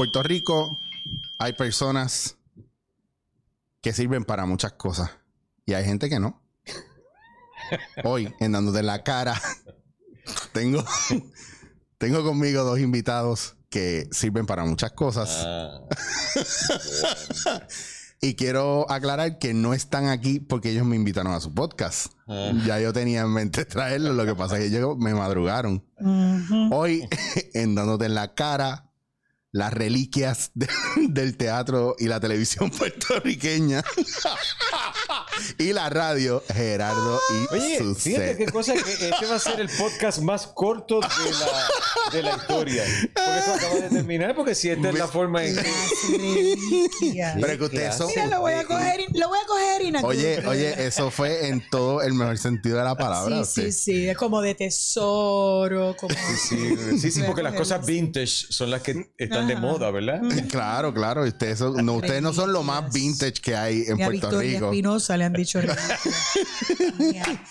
En 0.00 0.04
Puerto 0.04 0.22
Rico 0.22 0.78
hay 1.38 1.52
personas 1.52 2.38
que 3.82 3.92
sirven 3.92 4.24
para 4.24 4.46
muchas 4.46 4.72
cosas 4.72 5.10
y 5.66 5.74
hay 5.74 5.84
gente 5.84 6.08
que 6.08 6.18
no. 6.18 6.40
Hoy, 8.02 8.32
en 8.40 8.52
Dándote 8.52 8.82
la 8.82 9.02
cara, 9.02 9.38
tengo, 10.54 10.82
tengo 11.98 12.24
conmigo 12.24 12.64
dos 12.64 12.78
invitados 12.80 13.56
que 13.68 14.08
sirven 14.10 14.46
para 14.46 14.64
muchas 14.64 14.92
cosas. 14.92 15.44
Ah, 15.44 15.80
Y 18.22 18.34
quiero 18.34 18.90
aclarar 18.90 19.38
que 19.38 19.54
no 19.54 19.72
están 19.72 20.08
aquí 20.08 20.40
porque 20.40 20.70
ellos 20.70 20.84
me 20.84 20.96
invitaron 20.96 21.32
a 21.32 21.40
su 21.40 21.54
podcast. 21.54 22.12
Ah. 22.26 22.52
Ya 22.66 22.78
yo 22.78 22.92
tenía 22.92 23.22
en 23.22 23.32
mente 23.32 23.64
traerlo, 23.66 24.12
lo 24.12 24.26
que 24.26 24.34
pasa 24.34 24.56
es 24.58 24.70
que 24.70 24.76
ellos 24.76 24.96
me 24.98 25.14
madrugaron. 25.14 25.84
Hoy, 26.70 27.06
en 27.54 27.74
Dándote 27.74 28.06
en 28.06 28.14
la 28.14 28.34
cara, 28.34 28.89
las 29.52 29.72
reliquias 29.72 30.50
de- 30.54 30.68
del 31.08 31.36
teatro 31.36 31.94
y 31.98 32.06
la 32.06 32.20
televisión 32.20 32.70
puertorriqueña 32.78 33.82
y 35.58 35.72
la 35.72 35.88
radio, 35.90 36.42
Gerardo 36.52 37.18
y 37.50 37.54
Oye, 37.54 37.78
su 37.78 37.94
fíjate 37.94 38.28
set. 38.28 38.36
qué 38.38 38.46
cosa 38.46 38.74
que 38.74 38.80
este 38.92 39.26
va 39.26 39.36
a 39.36 39.38
ser 39.38 39.60
el 39.60 39.68
podcast 39.68 40.18
más 40.20 40.46
corto 40.46 41.00
de 41.00 41.30
la, 41.32 42.12
de 42.12 42.22
la 42.22 42.36
historia. 42.36 42.84
Porque 43.14 43.38
eso 43.38 43.54
acaba 43.54 43.74
de 43.76 43.88
terminar, 43.88 44.34
porque 44.34 44.54
si 44.54 44.68
esta 44.70 44.88
es 44.88 44.94
la 44.98 45.08
forma 45.08 45.44
en 45.44 45.56
que... 45.56 47.26
Pero 47.40 47.58
que 47.58 47.64
ustedes 47.64 47.94
son... 47.94 48.08
Mira, 48.08 48.26
lo 48.26 48.40
voy 48.40 48.52
a 48.54 48.64
coger, 48.64 49.00
y- 49.00 49.18
lo 49.18 49.28
voy 49.28 49.38
a 49.42 49.46
coger 49.46 49.82
y 49.82 49.90
Oye, 50.04 50.46
oye, 50.46 50.86
eso 50.86 51.10
fue 51.10 51.48
en 51.48 51.62
todo 51.70 52.02
el 52.02 52.14
mejor 52.14 52.38
sentido 52.38 52.78
de 52.78 52.84
la 52.84 52.94
palabra. 52.96 53.44
Sí, 53.44 53.62
sí, 53.64 53.72
sí, 53.72 54.08
es 54.08 54.16
como 54.16 54.40
de 54.40 54.54
tesoro, 54.54 55.96
como... 55.98 56.14
Sí, 56.48 57.10
sí, 57.10 57.22
porque 57.26 57.42
las 57.42 57.54
cosas 57.54 57.84
vintage 57.86 58.46
son 58.50 58.70
las 58.70 58.82
que 58.82 59.10
están 59.18 59.46
de 59.48 59.56
moda, 59.56 59.90
¿verdad? 59.90 60.20
Claro, 60.50 60.92
claro. 60.94 61.24
Ustedes, 61.24 61.58
son- 61.58 61.84
no, 61.84 61.94
ustedes 61.94 62.22
no 62.22 62.32
son 62.32 62.52
lo 62.52 62.62
más 62.62 62.92
vintage 62.92 63.34
que 63.34 63.56
hay 63.56 63.84
en 63.86 63.96
Puerto 63.96 64.10
Victoria 64.10 64.52
Rico. 64.54 64.66
Espinosa 64.66 65.16
le 65.16 65.24
han 65.30 65.36
dicho 65.36 65.60
reliquia. 65.60 65.98
ni, 66.98 67.18
a, 67.18 67.44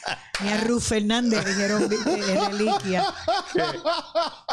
ni 0.44 0.50
a 0.50 0.64
Ruth 0.66 0.82
Fernández 0.82 1.46
dijeron 1.46 1.90
reliquia. 1.90 3.06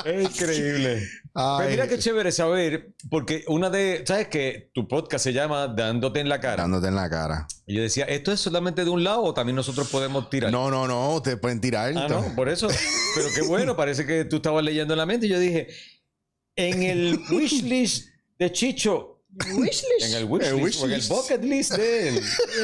Es 0.05 0.31
increíble. 0.31 1.03
Ay. 1.35 1.57
Pero 1.59 1.71
mira 1.71 1.89
qué 1.89 1.99
chévere 1.99 2.33
saber, 2.33 2.95
porque 3.11 3.45
una 3.49 3.69
de, 3.69 4.05
¿sabes 4.07 4.29
que 4.29 4.71
Tu 4.73 4.89
podcast 4.89 5.25
se 5.25 5.33
llama 5.33 5.69
Dándote 5.69 6.21
en 6.21 6.29
la 6.29 6.41
cara. 6.41 6.63
Dándote 6.63 6.89
en 6.89 6.95
la 6.95 7.11
cara. 7.11 7.47
Y 7.67 7.75
yo 7.75 7.83
decía, 7.83 8.05
¿esto 8.05 8.33
es 8.33 8.41
solamente 8.41 8.85
de 8.85 8.91
un 8.91 9.05
lado 9.05 9.23
o 9.23 9.35
también 9.35 9.57
nosotros 9.57 9.89
podemos 9.91 10.31
tirar? 10.31 10.51
No, 10.51 10.71
no, 10.71 10.87
no. 10.87 11.17
Ustedes 11.17 11.39
pueden 11.39 11.61
tirar. 11.61 11.93
Ah, 11.97 12.07
no, 12.09 12.35
por 12.35 12.49
eso. 12.49 12.69
Pero 13.15 13.29
qué 13.35 13.43
bueno, 13.43 13.77
parece 13.77 14.07
que 14.07 14.25
tú 14.25 14.37
estabas 14.37 14.65
leyendo 14.65 14.95
en 14.95 14.99
la 14.99 15.07
mente. 15.07 15.27
Y 15.27 15.31
yo 15.31 15.39
dije, 15.39 15.69
en 16.55 16.83
el 16.83 17.21
wishlist 17.31 18.09
de 18.39 18.53
Chicho, 18.53 19.16
Wishlist. 19.55 20.03
en 20.03 20.15
el 20.15 20.25
wishlist, 20.25 20.53
El 20.53 20.55
o 20.55 20.59
en 20.59 20.59
el 20.59 20.65
wishlist. 20.65 21.09
bucket 21.11 21.45
list 21.45 21.73
de 21.73 22.09
él, 22.09 22.15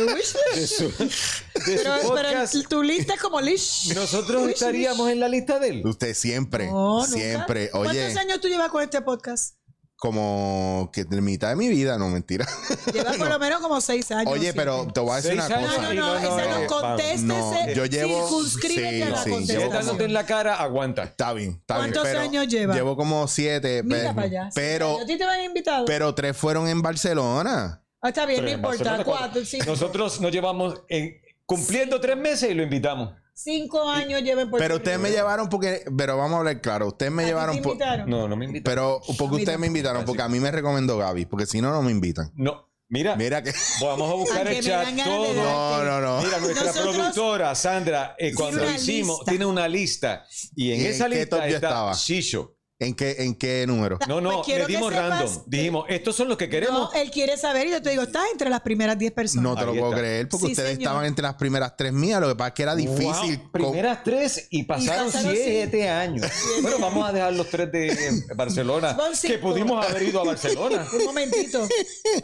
Wishlist. 0.06 0.54
de 0.54 0.66
su, 0.66 0.84
de 0.88 1.10
su 1.10 1.42
Pero, 1.64 2.00
podcast, 2.02 2.54
pero 2.54 2.68
tu 2.68 2.82
lista 2.82 3.14
es 3.14 3.20
como 3.20 3.40
lish. 3.40 3.94
nosotros 3.94 4.42
Wishlist. 4.42 4.62
estaríamos 4.62 5.10
en 5.10 5.20
la 5.20 5.28
lista 5.28 5.58
de 5.58 5.68
él. 5.68 5.82
Usted 5.86 6.14
siempre, 6.14 6.66
No, 6.66 7.00
nunca. 7.04 7.10
siempre. 7.12 7.70
Oye, 7.74 7.98
¿Cuántos 8.00 8.16
años 8.16 8.40
tú 8.40 8.48
llevas 8.48 8.70
con 8.70 8.82
este 8.82 9.02
podcast? 9.02 9.56
Como 10.02 10.90
que 10.92 11.04
de 11.04 11.20
mitad 11.20 11.50
de 11.50 11.54
mi 11.54 11.68
vida, 11.68 11.96
no 11.96 12.08
mentira. 12.08 12.44
Llevas 12.92 13.16
por 13.18 13.28
lo 13.28 13.38
menos 13.38 13.60
como 13.60 13.80
seis 13.80 14.10
años. 14.10 14.32
Oye, 14.32 14.40
siete. 14.50 14.58
pero 14.58 14.88
te 14.92 14.98
voy 14.98 15.12
a 15.12 15.16
decir 15.16 15.34
una 15.34 15.44
cosa. 15.44 15.60
no, 15.60 15.78
no, 15.78 15.94
No, 15.94 16.20
no, 16.20 16.60
no, 16.60 16.66
contéstese. 16.66 17.22
no, 17.24 17.68
yo 17.72 17.84
llevo- 17.86 18.26
Circunscríbete 18.28 18.96
sí, 18.96 19.02
a 19.02 19.10
la 19.10 19.22
sí, 19.22 19.54
dándote 19.70 20.04
en 20.06 20.12
la 20.12 20.26
cara, 20.26 20.56
aguanta. 20.56 21.04
Está 21.04 21.32
bien, 21.32 21.50
está 21.60 21.78
bien. 21.78 21.92
¿Cuántos 21.92 22.18
años 22.20 22.48
lleva? 22.48 22.74
Llevo 22.74 22.96
como 22.96 23.28
siete. 23.28 23.84
Mira 23.84 24.08
pe- 24.08 24.14
para 24.16 24.26
allá. 24.26 24.50
Pero, 24.56 24.98
¿A 24.98 25.06
ti 25.06 25.16
te 25.16 25.24
van 25.24 25.40
invitado? 25.44 25.84
pero 25.84 26.12
tres 26.16 26.36
fueron 26.36 26.66
en 26.66 26.82
Barcelona. 26.82 27.84
Ah, 28.00 28.08
está 28.08 28.26
bien, 28.26 28.44
no 28.44 28.50
importa. 28.50 29.04
Cuatro, 29.04 29.44
cinco. 29.44 29.66
Nosotros 29.66 30.20
nos 30.20 30.32
llevamos 30.32 30.82
en, 30.88 31.12
cumpliendo 31.46 32.00
tres 32.00 32.16
meses 32.16 32.50
y 32.50 32.54
lo 32.54 32.64
invitamos. 32.64 33.12
Cinco 33.34 33.88
años 33.88 34.22
lleven 34.22 34.50
por 34.50 34.60
Pero 34.60 34.76
ustedes 34.76 34.98
me 34.98 35.10
llevaron 35.10 35.48
porque. 35.48 35.84
Pero 35.96 36.16
vamos 36.16 36.34
a 36.34 36.38
hablar 36.38 36.60
claro. 36.60 36.88
Ustedes 36.88 37.10
me 37.12 37.24
llevaron. 37.24 37.60
por- 37.62 37.76
No, 38.06 38.28
no 38.28 38.36
me 38.36 38.44
invitan. 38.44 38.64
pero 38.64 39.00
porque 39.18 39.36
ustedes 39.36 39.58
me 39.58 39.66
invitaron. 39.68 40.04
Porque 40.04 40.22
a 40.22 40.28
mí 40.28 40.38
me 40.38 40.50
recomendó 40.50 40.98
Gaby. 40.98 41.26
Porque 41.26 41.46
si 41.46 41.60
no, 41.60 41.70
no 41.72 41.82
me 41.82 41.90
invitan. 41.90 42.30
No, 42.34 42.68
mira, 42.88 43.16
Mira 43.16 43.42
que. 43.42 43.52
vamos 43.80 44.10
a 44.10 44.14
buscar 44.14 44.46
el 44.48 44.62
chat 44.62 44.86
todo. 45.02 45.32
No, 45.34 45.82
no, 45.84 46.00
no. 46.00 46.22
Mira, 46.22 46.38
nuestra 46.40 46.66
Nosotros- 46.66 46.94
productora 46.96 47.54
Sandra, 47.54 48.14
eh, 48.18 48.34
cuando 48.34 48.70
hicimos, 48.70 49.18
lista. 49.20 49.30
tiene 49.30 49.46
una 49.46 49.66
lista 49.66 50.24
y 50.54 50.72
en 50.72 50.80
¿Y 50.80 50.84
en 50.84 50.90
esa 50.90 51.08
lista 51.08 51.36
está 51.46 51.48
estaba? 51.48 51.92
Shisho. 51.94 52.56
¿En 52.82 52.94
qué, 52.94 53.16
¿En 53.18 53.34
qué 53.34 53.64
número? 53.66 53.98
No, 54.08 54.20
no, 54.20 54.32
Pues 54.32 54.46
quiero 54.46 54.62
le 54.62 54.66
que 54.66 54.72
dimos 54.72 54.92
random. 54.92 55.30
Dijimos, 55.46 55.84
estos 55.88 56.16
son 56.16 56.28
los 56.28 56.36
que 56.36 56.48
queremos. 56.48 56.92
No, 56.92 57.00
él 57.00 57.10
quiere 57.10 57.36
saber 57.36 57.68
y 57.68 57.70
yo 57.70 57.80
te 57.82 57.90
digo, 57.90 58.02
estás 58.02 58.24
entre 58.32 58.50
las 58.50 58.60
primeras 58.62 58.98
10 58.98 59.12
personas. 59.12 59.44
No 59.44 59.54
te 59.56 59.64
lo 59.66 59.72
puedo 59.72 59.90
está. 59.90 59.98
creer. 60.00 60.28
Porque 60.28 60.46
Sí, 60.46 60.52
ustedes 60.52 60.70
señor. 60.70 60.82
estaban 60.82 61.04
entre 61.06 61.22
las 61.22 61.34
primeras 61.34 61.76
tres 61.76 61.92
mías. 61.92 62.20
Lo 62.20 62.28
que 62.28 62.34
pasa 62.34 62.48
es 62.48 62.54
que 62.54 62.62
era 62.64 62.74
difícil. 62.74 63.36
Wow, 63.38 63.50
con- 63.52 63.52
primeras 63.52 64.02
tres 64.02 64.48
y 64.50 64.64
pasaron 64.64 65.06
pasaron 65.06 65.36
siete 65.36 65.88
años. 65.88 66.26
Bueno, 66.60 66.78
vamos 66.80 67.08
a 67.08 67.12
dejar 67.12 67.32
los 67.34 67.48
tres 67.48 67.70
de 67.70 67.88
eh, 67.92 68.10
Barcelona. 68.34 68.96
Que 69.22 69.38
pudimos 69.38 69.84
haber 69.86 70.02
ido 70.02 70.20
a 70.20 70.24
Barcelona. 70.24 70.84
Un 70.92 71.04
momentito. 71.04 71.66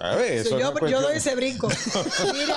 A 0.01 0.17
ver, 0.17 0.33
eso 0.33 0.59
yo, 0.59 0.73
no 0.73 1.01
doy 1.03 1.17
ese 1.17 1.35
brinco. 1.37 1.69
Mira, 2.33 2.57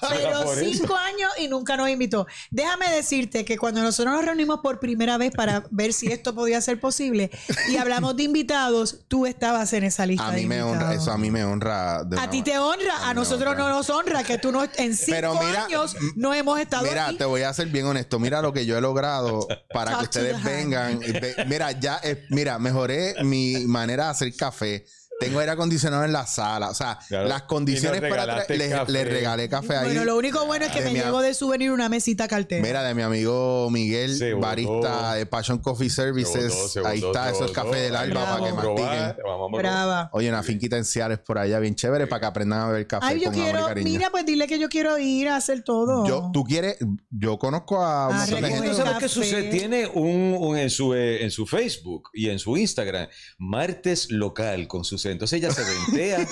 pero 0.08 0.54
cinco 0.56 0.94
años 0.94 1.30
y 1.38 1.48
nunca 1.48 1.76
nos 1.76 1.88
invitó. 1.88 2.26
Déjame 2.50 2.90
decirte 2.90 3.44
que 3.44 3.58
cuando 3.58 3.82
nosotros 3.82 4.14
nos 4.14 4.24
reunimos 4.24 4.60
por 4.62 4.78
primera 4.78 5.18
vez 5.18 5.32
para 5.32 5.64
ver 5.70 5.92
si 5.92 6.06
esto 6.12 6.34
podía 6.34 6.60
ser 6.60 6.78
posible 6.78 6.91
y 7.00 7.76
hablamos 7.78 8.16
de 8.16 8.24
invitados, 8.24 9.00
tú 9.08 9.26
estabas 9.26 9.72
en 9.72 9.84
esa 9.84 10.06
lista. 10.06 10.28
A 10.28 10.30
de 10.32 10.40
mí 10.42 10.46
me 10.46 10.62
honra. 10.62 10.94
Eso 10.94 11.12
a 11.12 11.18
mí 11.18 11.30
me 11.30 11.44
honra. 11.44 12.04
de 12.04 12.18
A 12.18 12.28
ti 12.30 12.42
te 12.42 12.58
honra, 12.58 13.08
a 13.08 13.14
nosotros 13.14 13.52
honra. 13.52 13.64
no 13.68 13.76
nos 13.76 13.90
honra 13.90 14.24
que 14.24 14.38
tú 14.38 14.52
no 14.52 14.64
en 14.64 14.96
cinco 14.96 15.10
Pero 15.12 15.34
mira, 15.34 15.64
años 15.64 15.96
no 16.16 16.34
hemos 16.34 16.58
estado 16.60 16.84
Mira, 16.84 17.06
aquí. 17.08 17.16
te 17.18 17.24
voy 17.24 17.42
a 17.42 17.52
ser 17.52 17.68
bien 17.68 17.86
honesto. 17.86 18.18
Mira 18.18 18.42
lo 18.42 18.52
que 18.52 18.66
yo 18.66 18.76
he 18.76 18.80
logrado 18.80 19.46
para 19.72 19.90
que 19.92 19.96
Talk 19.96 20.02
ustedes 20.04 20.42
vengan. 20.44 21.00
Mira, 21.46 21.72
ya, 21.72 22.00
eh, 22.02 22.24
mira, 22.30 22.58
mejoré 22.58 23.14
mi 23.24 23.66
manera 23.66 24.04
de 24.04 24.10
hacer 24.10 24.36
café. 24.36 24.84
Tengo 25.20 25.38
aire 25.38 25.52
acondicionado 25.52 26.04
en 26.04 26.12
la 26.12 26.26
sala. 26.26 26.70
O 26.70 26.74
sea, 26.74 26.98
Claro. 27.06 27.28
las 27.28 27.42
condiciones 27.42 28.00
para 28.00 28.26
les, 28.26 28.70
café. 28.70 28.92
les 28.92 29.08
regalé 29.08 29.48
café 29.48 29.76
ahí. 29.76 29.84
Bueno, 29.86 30.04
lo 30.04 30.16
único 30.16 30.44
bueno 30.46 30.64
es 30.64 30.72
que 30.72 30.82
de 30.82 30.90
me 30.90 31.00
am- 31.00 31.16
de 31.22 31.32
souvenir 31.34 31.70
una 31.70 31.88
mesita 31.88 32.26
cartera. 32.26 32.60
Mira, 32.60 32.82
de 32.82 32.92
mi 32.94 33.02
amigo 33.02 33.70
Miguel, 33.70 34.16
Se 34.16 34.34
botó. 34.34 34.46
barista 34.46 35.14
de 35.14 35.26
Passion 35.26 35.58
Coffee 35.58 35.90
Services. 35.90 36.76
ahí 36.84 36.98
está, 37.04 37.30
eso 37.30 37.44
es 37.44 37.52
café 37.52 37.76
del 37.82 37.94
alba 37.96 38.24
para 38.24 38.46
que 38.46 38.52
mastiquen. 38.52 39.16
Brava. 39.52 40.10
Oye, 40.12 40.28
una 40.28 40.42
finquita 40.42 40.76
en 40.76 40.84
Ciales 40.84 41.18
por 41.20 41.38
allá 41.38 41.58
bien 41.60 41.74
chévere 41.76 42.06
para 42.08 42.20
que 42.20 42.26
aprendan 42.26 42.60
a 42.60 42.66
beber 42.68 42.86
café 42.88 43.06
Ay, 43.06 43.20
yo 43.20 43.26
con 43.26 43.34
amor 43.34 43.38
y 43.46 43.50
quiero, 43.52 43.66
cariño. 43.66 43.90
mira, 43.90 44.10
pues 44.10 44.26
dile 44.26 44.46
que 44.48 44.58
yo 44.58 44.68
quiero 44.68 44.98
ir 44.98 45.28
a 45.28 45.36
hacer 45.36 45.62
todo. 45.62 46.04
Yo, 46.06 46.30
tú 46.32 46.42
quieres, 46.42 46.78
yo 47.10 47.38
conozco 47.38 47.76
a 47.82 48.08
un 48.08 48.14
Ah, 48.14 48.18
montón 48.18 48.40
de 48.42 48.48
gente. 48.50 48.68
¿Tú 48.70 48.74
sabes 48.74 48.96
qué 48.98 49.08
sucede? 49.08 49.50
Tiene 49.50 49.86
un, 49.86 50.36
un- 50.38 50.56
en, 50.58 50.70
su, 50.70 50.94
eh, 50.94 51.22
en 51.22 51.30
su 51.30 51.46
Facebook 51.46 52.10
y 52.12 52.28
en 52.30 52.38
su 52.38 52.56
Instagram, 52.56 53.06
martes 53.38 54.10
local 54.10 54.66
con 54.66 54.84
Entonces 55.10 55.38
ella 55.38 55.50
se 55.50 55.62
ventea 55.64 56.26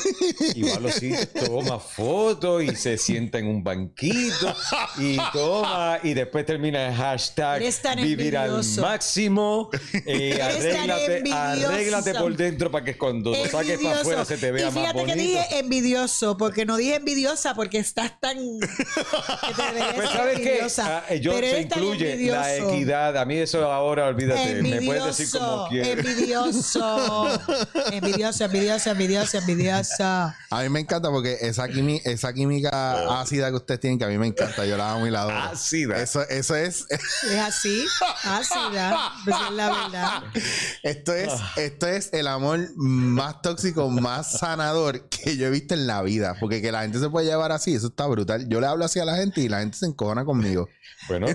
y 0.54 0.62
va 0.62 0.76
a 0.76 0.80
los 0.80 0.94
sitios, 0.94 1.28
toma 1.32 1.78
fotos 1.78 2.62
y 2.62 2.74
se 2.76 2.96
sienta 2.98 3.38
en 3.38 3.46
un 3.46 3.62
banquito 3.64 4.54
y 4.98 5.16
toma 5.32 5.98
y 6.02 6.14
después 6.14 6.46
termina 6.46 6.88
el 6.88 6.94
hashtag 6.94 7.62
vivir 7.96 8.36
al 8.36 8.62
máximo. 8.80 9.70
eh, 10.06 10.40
arréglate, 10.40 11.32
arréglate 11.32 12.14
por 12.14 12.36
dentro 12.36 12.70
para 12.70 12.84
que 12.84 12.96
cuando 12.96 13.30
lo 13.30 13.46
saques 13.46 13.78
para 13.80 14.00
afuera 14.00 14.24
se 14.24 14.36
te 14.36 14.50
vea 14.50 14.62
y 14.62 14.64
más 14.66 14.74
fíjate 14.74 14.98
bonito. 14.98 15.16
que 15.16 15.22
dije 15.22 15.58
envidioso, 15.58 16.36
porque 16.36 16.64
no 16.64 16.76
dije 16.76 16.96
envidiosa 16.96 17.54
porque 17.54 17.78
estás 17.78 18.18
tan. 18.20 18.36
que 18.60 19.54
te 19.54 19.94
Pues 19.94 20.10
sabes 20.10 20.40
que 20.40 20.48
envidiosa. 20.48 21.14
yo 21.16 21.32
Pero 21.34 21.46
se 21.46 21.52
eres 21.56 21.68
tan 21.68 21.78
incluye 21.78 22.16
la 22.30 22.56
equidad. 22.56 23.16
A 23.18 23.24
mí 23.24 23.36
eso 23.36 23.70
ahora 23.70 24.06
olvídate. 24.06 24.62
Me 24.62 24.82
puedes 24.82 25.04
decir 25.04 25.30
como 25.38 25.68
quieras. 25.68 25.90
Envidioso. 25.90 26.40
Envidioso, 26.70 27.28
envidioso, 27.92 28.44
envidioso, 28.64 29.38
envidioso. 29.38 30.04
A 30.04 30.62
mí 30.62 30.68
me 30.68 30.80
encanta 30.80 31.10
porque 31.10 31.38
esa, 31.40 31.66
quimi- 31.68 32.00
esa 32.04 32.32
química 32.32 33.20
ácida 33.20 33.48
que 33.50 33.56
ustedes 33.56 33.80
tienen, 33.80 33.98
que 33.98 34.04
a 34.04 34.08
mí 34.08 34.18
me 34.18 34.26
encanta, 34.26 34.64
yo 34.66 34.76
la 34.76 34.92
amo 34.92 35.06
y 35.06 35.10
la 35.10 35.22
adoro. 35.22 35.36
Ácida. 35.36 36.00
Eso, 36.02 36.22
eso 36.28 36.54
es, 36.56 36.86
Es 36.90 37.38
así, 37.38 37.84
ácida. 38.24 39.12
Pues 39.24 39.36
es 39.48 39.52
la 39.52 39.68
verdad. 39.70 40.22
esto 40.82 41.14
es, 41.14 41.28
Ah. 41.32 41.52
esto 41.56 41.86
es 41.86 42.10
el 42.12 42.26
amor 42.26 42.60
más 42.76 43.40
tóxico, 43.42 43.88
más 43.88 44.38
sanador 44.38 45.08
que 45.08 45.36
yo 45.36 45.46
he 45.46 45.50
visto 45.50 45.74
en 45.74 45.86
la 45.86 46.02
vida. 46.02 46.36
Porque 46.40 46.60
que 46.60 46.72
la 46.72 46.82
gente 46.82 46.98
se 46.98 47.08
puede 47.08 47.26
llevar 47.26 47.52
así, 47.52 47.74
eso 47.74 47.88
está 47.88 48.06
brutal. 48.06 48.48
Yo 48.48 48.60
le 48.60 48.66
hablo 48.66 48.84
así 48.84 48.98
a 49.00 49.04
la 49.04 49.16
gente 49.16 49.40
y 49.40 49.48
la 49.48 49.60
gente 49.60 49.78
se 49.78 49.86
encojona 49.86 50.24
conmigo. 50.24 50.68
Bueno, 51.08 51.26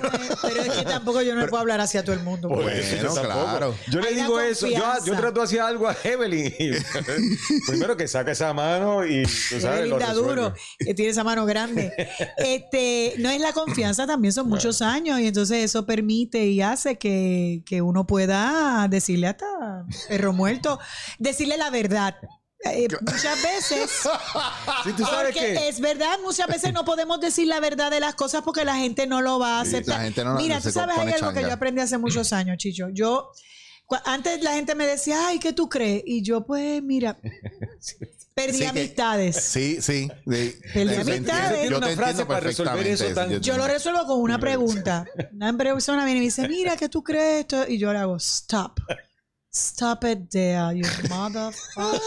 Pero 0.41 0.61
es 0.61 0.69
que 0.73 0.83
tampoco 0.85 1.21
yo 1.23 1.33
no 1.33 1.41
le 1.41 1.47
puedo 1.47 1.61
hablar 1.61 1.81
hacia 1.81 2.03
todo 2.03 2.13
el 2.13 2.21
mundo. 2.21 2.49
Bueno, 2.49 2.69
claro. 3.13 3.75
Yo 3.89 3.99
le 3.99 4.13
digo 4.13 4.39
eso. 4.39 4.67
Yo, 4.67 4.83
yo 5.05 5.15
trato 5.15 5.41
hacia 5.41 5.65
algo 5.67 5.87
a 5.87 5.95
Evelyn. 6.03 6.53
Primero 7.67 7.97
que 7.97 8.07
saca 8.07 8.31
esa 8.31 8.53
mano 8.53 9.05
y 9.05 9.23
tú 9.23 9.29
sabes, 9.61 9.87
lo 9.89 9.99
duro, 10.13 10.53
que 10.79 10.93
tiene 10.93 11.11
esa 11.11 11.23
mano 11.23 11.45
grande. 11.45 11.91
Este, 12.37 13.13
no 13.19 13.29
es 13.29 13.39
la 13.41 13.53
confianza, 13.53 14.05
también 14.07 14.33
son 14.33 14.47
muchos 14.47 14.81
años 14.81 15.19
y 15.19 15.27
entonces 15.27 15.63
eso 15.63 15.85
permite 15.85 16.45
y 16.45 16.61
hace 16.61 16.97
que, 16.97 17.61
que 17.65 17.81
uno 17.81 18.05
pueda 18.07 18.87
decirle 18.89 19.27
hasta 19.27 19.45
perro 20.07 20.33
muerto, 20.33 20.79
decirle 21.19 21.57
la 21.57 21.69
verdad. 21.69 22.15
Eh, 22.63 22.87
muchas 23.01 23.41
veces, 23.43 23.89
Sí, 24.83 24.91
tú 24.97 25.03
sabes 25.05 25.33
porque 25.35 25.53
que 25.53 25.67
es 25.67 25.79
verdad, 25.79 26.17
muchas 26.23 26.47
veces 26.47 26.73
no 26.73 26.83
podemos 26.85 27.19
decir 27.19 27.47
la 27.47 27.59
verdad 27.59 27.91
de 27.91 27.99
las 27.99 28.15
cosas 28.15 28.41
porque 28.43 28.65
la 28.65 28.75
gente 28.75 29.05
no 29.07 29.21
lo 29.21 29.37
va 29.39 29.59
a 29.59 29.65
Sí, 29.65 29.75
aceptar. 29.75 29.97
la 29.99 30.03
gente 30.05 30.23
no 30.23 30.33
lo- 30.33 30.39
Mira, 30.39 30.59
tú 30.61 30.71
sabes, 30.71 30.97
hay 30.97 31.11
algo 31.11 31.33
que 31.33 31.41
yo 31.41 31.53
aprendí 31.53 31.81
hace 31.81 31.97
muchos 31.97 32.33
años, 32.33 32.57
Chicho. 32.57 32.87
Yo, 32.91 33.31
antes 34.05 34.41
la 34.43 34.53
gente 34.53 34.75
me 34.75 34.85
decía, 34.87 35.27
ay, 35.27 35.39
¿qué 35.39 35.53
tú 35.53 35.69
crees? 35.69 36.03
Y 36.05 36.21
yo, 36.23 36.45
pues, 36.45 36.81
mira, 36.81 37.17
perdí 38.33 38.53
Sí, 38.53 38.59
que- 38.59 38.67
amistades. 38.67 39.35
Sí, 39.43 39.81
sí. 39.81 40.09
de- 40.25 40.59
Perdí 40.73 40.95
amistades. 41.13 41.69
Yo 41.69 41.79
te 41.79 41.95
frase 41.95 42.25
para 42.25 42.39
resolver 42.41 42.87
eso 42.87 43.05
tan- 43.13 43.29
Yo- 43.29 43.39
Yo 43.39 43.57
lo 43.57 43.67
resuelvo 43.67 44.05
con 44.05 44.19
una 44.21 44.39
pregunta. 44.39 45.05
Una 45.33 45.55
persona 45.57 46.03
viene 46.05 46.17
y 46.17 46.21
me 46.21 46.25
dice, 46.25 46.47
mira, 46.47 46.75
¿qué 46.75 46.89
tú 46.89 47.03
crees? 47.03 47.41
esto?" 47.41 47.65
Y 47.67 47.77
yo 47.77 47.93
le 47.93 47.99
hago, 47.99 48.17
stop. 48.17 48.79
Stop 49.55 50.03
it 50.03 50.29
there, 50.31 50.75
you 50.75 50.83
motherfucker. 51.07 52.01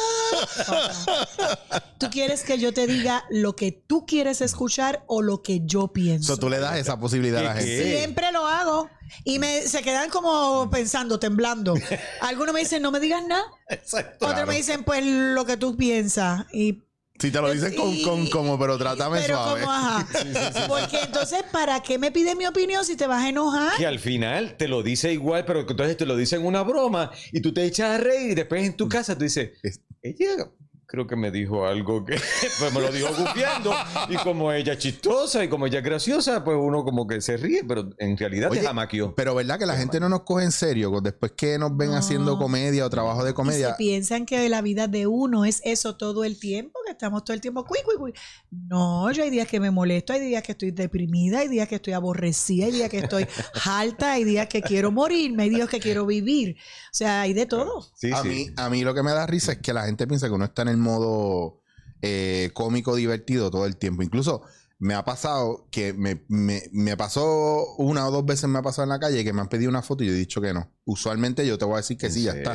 ¿Tú 1.99 2.11
quieres 2.11 2.43
que 2.43 2.59
yo 2.59 2.75
te 2.75 2.87
diga 2.87 3.25
lo 3.31 3.57
que 3.57 3.73
tú 3.73 4.05
quieres 4.05 4.43
escuchar 4.43 5.03
o 5.07 5.23
lo 5.23 5.43
que 5.43 5.63
yo 5.65 5.89
pienso? 5.89 6.35
So, 6.35 6.39
tú 6.39 6.51
le 6.51 6.59
das 6.59 6.77
esa 6.77 7.01
posibilidad 7.01 7.41
a 7.41 7.45
la 7.45 7.55
¿Qué, 7.55 7.61
gente. 7.61 7.83
qué? 7.85 7.99
Siempre 8.01 8.33
lo 8.33 8.47
hago. 8.47 8.91
Y 9.25 9.39
me, 9.39 9.63
se 9.63 9.81
quedan 9.83 10.11
como 10.11 10.69
pensando, 10.71 11.19
temblando. 11.19 11.73
Algunos 12.21 12.53
me 12.53 12.61
dicen, 12.61 12.83
no 12.83 12.91
me 12.91 13.01
digas 13.01 13.23
nada. 13.27 13.47
Exacto. 13.71 14.27
Otros 14.27 14.47
me 14.47 14.57
dicen, 14.57 14.85
pues 14.85 15.03
lo 15.07 15.47
que 15.47 15.57
tú 15.57 15.75
piensas. 15.75 16.45
Y 16.53 16.85
Si 17.21 17.31
te 17.33 17.41
lo 17.41 17.51
dicen 17.51 17.75
con, 17.75 18.01
con 18.03 18.29
como, 18.31 18.59
pero 18.59 18.79
trátame 18.79 19.21
pero 19.23 19.35
suave. 19.43 19.61
como, 19.63 19.73
ajá. 19.73 20.07
Porque 20.69 21.01
entonces, 21.03 21.43
¿para 21.51 21.81
qué 21.83 21.99
me 21.99 22.13
pides 22.13 22.37
mi 22.37 22.47
opinión 22.47 22.85
si 22.85 22.95
te 22.97 23.07
vas 23.09 23.25
a 23.25 23.29
enojar? 23.29 23.77
que 23.77 23.87
al 23.87 23.99
final 23.99 24.57
te 24.57 24.69
lo 24.69 24.83
dice 24.85 25.13
igual, 25.13 25.45
pero 25.45 25.61
entonces 25.69 25.97
te 25.97 26.07
lo 26.07 26.17
dice 26.17 26.37
en 26.37 26.47
una 26.47 26.63
broma 26.63 27.11
y 27.33 27.41
tú 27.41 27.53
te 27.53 27.65
echas 27.65 27.91
a 27.91 27.99
reír 27.99 28.31
y 28.31 28.35
después 28.35 28.65
en 28.65 28.77
tu 28.77 28.89
casa 28.89 29.17
tú 29.19 29.25
dices, 29.25 29.51
Es- 29.63 29.81
ella 30.01 30.49
creo 30.91 31.07
que 31.07 31.17
me 31.17 31.31
dijo 31.31 31.67
algo 31.67 32.03
que 32.03 32.17
pues 32.59 32.73
me 32.73 32.81
lo 32.81 32.91
dijo 32.91 33.09
gufiando 33.09 33.75
y 34.09 34.17
como 34.17 34.51
ella 34.53 34.73
es 34.73 34.79
chistosa 34.79 35.45
y 35.45 35.49
como 35.49 35.67
ella 35.67 35.81
es 35.81 35.85
graciosa, 35.85 36.43
pues 36.43 36.57
uno 36.59 36.83
como 36.83 37.07
que 37.07 37.21
se 37.21 37.37
ríe, 37.37 37.63
pero 37.69 37.91
en 37.99 38.17
realidad 38.17 38.51
Oye, 38.51 38.61
te 38.61 38.67
jamaqueó. 38.67 39.15
Pero 39.15 39.35
verdad 39.35 39.59
que 39.59 39.67
la 39.67 39.77
gente 39.77 40.01
no 40.01 40.09
nos 40.09 40.23
coge 40.23 40.45
en 40.45 40.53
serio 40.53 40.91
después 41.03 41.33
que 41.37 41.59
nos 41.59 41.77
ven 41.77 41.91
No. 41.91 41.97
haciendo 41.97 42.39
comedia 42.39 42.87
o 42.87 42.91
trabajo 42.91 43.23
de 43.23 43.31
Y 43.31 43.33
se 43.33 43.35
comedia. 43.35 43.77
piensan 43.77 44.25
que 44.25 44.49
la 44.49 44.63
vida 44.63 44.89
de 44.89 45.07
uno 45.07 45.45
es 45.45 45.61
eso 45.63 45.97
todo 45.97 46.25
el 46.25 46.41
tiempo, 46.41 46.79
que 46.87 46.93
estamos 46.93 47.23
todo 47.23 47.35
el 47.35 47.43
tiempo 47.43 47.65
cui, 47.67 47.81
cui, 47.85 47.97
cui. 47.97 48.13
No, 48.51 49.11
yo 49.13 49.23
hay 49.25 49.29
días 49.31 49.47
que 49.47 49.61
me 49.61 49.71
molesto, 49.71 50.15
hay 50.15 50.21
días 50.21 50.43
que 50.43 50.53
estoy 50.53 50.71
deprimida, 50.71 51.41
hay 51.41 51.49
días 51.49 51.69
que 51.69 51.75
estoy 51.75 51.93
aborrecida, 51.93 52.65
hay 52.65 52.73
días 52.73 52.89
que 52.89 52.99
estoy 53.01 53.27
alta, 53.67 54.13
hay 54.13 54.25
días 54.25 54.47
que 54.49 54.63
quiero 54.63 54.91
morirme, 54.91 55.43
hay 55.43 55.51
días 55.51 55.69
que 55.69 55.81
quiero 55.81 56.07
vivir. 56.07 56.57
O 56.87 56.95
sea, 56.95 57.21
hay 57.21 57.35
de 57.35 57.45
todo. 57.45 57.87
Sí, 57.95 58.11
a, 58.11 58.23
sí. 58.23 58.29
mí, 58.29 58.47
a 58.57 58.71
mí 58.71 58.83
lo 58.85 58.95
que 58.95 59.03
me 59.03 59.11
da 59.13 59.27
risa 59.27 59.53
es 59.53 59.59
que 59.59 59.75
la 59.75 59.85
gente 59.85 60.07
piensa 60.07 60.29
que 60.29 60.33
uno 60.33 60.47
está 60.47 60.63
en 60.63 60.69
el 60.69 60.78
modo 60.79 61.61
eh, 62.03 62.51
cómico 62.55 62.95
divertido 62.97 63.51
todo 63.51 63.67
el 63.67 63.77
tiempo. 63.77 64.03
Incluso 64.03 64.43
me 64.81 64.95
ha 64.95 65.05
pasado 65.05 65.67
que 65.73 65.93
me, 65.93 66.25
me- 66.29 66.63
me 66.71 66.97
pasó 66.97 67.75
una 67.79 68.07
o 68.07 68.13
dos 68.13 68.25
veces 68.25 68.49
me 68.49 68.61
ha 68.61 68.63
pasado 68.63 68.85
en 68.85 68.91
la 68.91 69.01
calle 69.01 69.25
que 69.25 69.33
me 69.33 69.41
han 69.41 69.49
pedido 69.49 69.69
una 69.69 69.83
foto 69.83 70.05
y 70.05 70.07
yo 70.07 70.13
he 70.13 70.17
dicho 70.17 70.41
que 70.41 70.55
no. 70.55 70.71
Usualmente 70.85 71.45
yo 71.45 71.59
te 71.59 71.65
voy 71.65 71.75
a 71.75 71.77
decir 71.79 71.99
que 71.99 72.07
¿En 72.07 72.13
sí, 72.13 72.23
ya 72.23 72.33
está. 72.33 72.53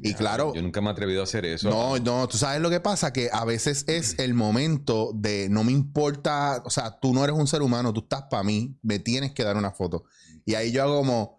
Y 0.00 0.12
Ya, 0.12 0.16
claro- 0.16 0.54
Yo 0.54 0.62
nunca 0.62 0.80
me 0.80 0.88
he 0.88 0.92
atrevido 0.92 1.20
a 1.20 1.24
hacer 1.24 1.44
eso. 1.44 1.68
No, 1.68 1.98
no, 1.98 2.26
tú 2.28 2.38
sabes 2.38 2.62
lo 2.62 2.70
que 2.70 2.80
pasa, 2.80 3.12
que 3.12 3.28
a 3.30 3.44
veces 3.44 3.84
es 3.88 4.18
el 4.18 4.32
momento 4.32 5.10
de 5.14 5.48
no 5.50 5.64
me 5.64 5.72
importa, 5.72 6.62
o 6.64 6.70
sea, 6.70 6.98
tú 6.98 7.12
no 7.12 7.22
eres 7.24 7.36
un 7.36 7.46
ser 7.46 7.60
humano, 7.60 7.92
tú 7.92 8.00
estás 8.00 8.22
para 8.30 8.42
mí, 8.42 8.78
me 8.82 8.98
tienes 8.98 9.32
que 9.32 9.44
dar 9.44 9.58
una 9.58 9.70
foto. 9.72 10.04
Y 10.46 10.54
ahí 10.54 10.72
yo 10.72 10.82
hago 10.82 10.96
como, 10.96 11.36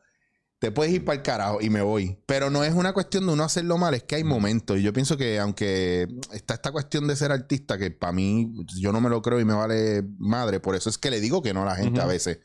te 0.59 0.71
puedes 0.71 0.93
ir 0.93 1.05
para 1.05 1.17
el 1.17 1.23
carajo 1.23 1.61
y 1.61 1.69
me 1.69 1.81
voy. 1.81 2.17
Pero 2.25 2.49
no 2.49 2.63
es 2.63 2.73
una 2.73 2.93
cuestión 2.93 3.27
de 3.27 3.33
uno 3.33 3.43
hacerlo 3.43 3.77
mal, 3.77 3.93
es 3.93 4.03
que 4.03 4.15
hay 4.15 4.23
momentos. 4.23 4.77
Y 4.77 4.81
yo 4.81 4.91
pienso 4.93 5.17
que 5.17 5.39
aunque 5.39 6.07
está 6.31 6.55
esta 6.55 6.71
cuestión 6.71 7.07
de 7.07 7.15
ser 7.15 7.31
artista, 7.31 7.77
que 7.77 7.91
para 7.91 8.13
mí 8.13 8.53
yo 8.79 8.91
no 8.91 9.01
me 9.01 9.09
lo 9.09 9.21
creo 9.21 9.39
y 9.39 9.45
me 9.45 9.53
vale 9.53 10.03
madre, 10.17 10.59
por 10.59 10.75
eso 10.75 10.89
es 10.89 10.97
que 10.97 11.11
le 11.11 11.21
digo 11.21 11.41
que 11.41 11.53
no 11.53 11.63
a 11.63 11.65
la 11.65 11.75
gente 11.75 12.01
a 12.01 12.05
veces. 12.05 12.39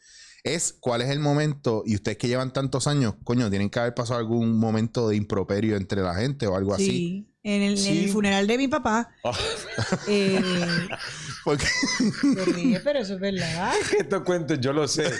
Es 0.44 0.72
cuál 0.72 1.02
es 1.02 1.10
el 1.10 1.20
momento, 1.20 1.84
y 1.86 1.94
ustedes 1.94 2.18
que 2.18 2.26
llevan 2.26 2.52
tantos 2.52 2.88
años, 2.88 3.14
coño, 3.22 3.48
tienen 3.48 3.70
que 3.70 3.78
haber 3.78 3.94
pasado 3.94 4.18
algún 4.18 4.58
momento 4.58 5.08
de 5.08 5.16
improperio 5.16 5.76
entre 5.76 6.02
la 6.02 6.14
gente 6.14 6.48
o 6.48 6.56
algo 6.56 6.74
así. 6.74 7.31
Sí. 7.42 7.50
En 7.50 7.62
el, 7.62 7.76
Sí. 7.76 8.08
funeral 8.08 8.46
de 8.46 8.56
mi 8.56 8.68
papá. 8.68 9.10
Ah. 9.24 9.32
eh, 10.06 10.40
Porque 11.44 11.66
te 12.36 12.44
ríes, 12.52 12.80
pero 12.84 13.00
eso 13.00 13.14
es 13.14 13.20
verdad. 13.20 13.72
estos 13.98 14.22
cuentos 14.22 14.60
yo 14.60 14.72
lo 14.72 14.86
sé 14.86 15.10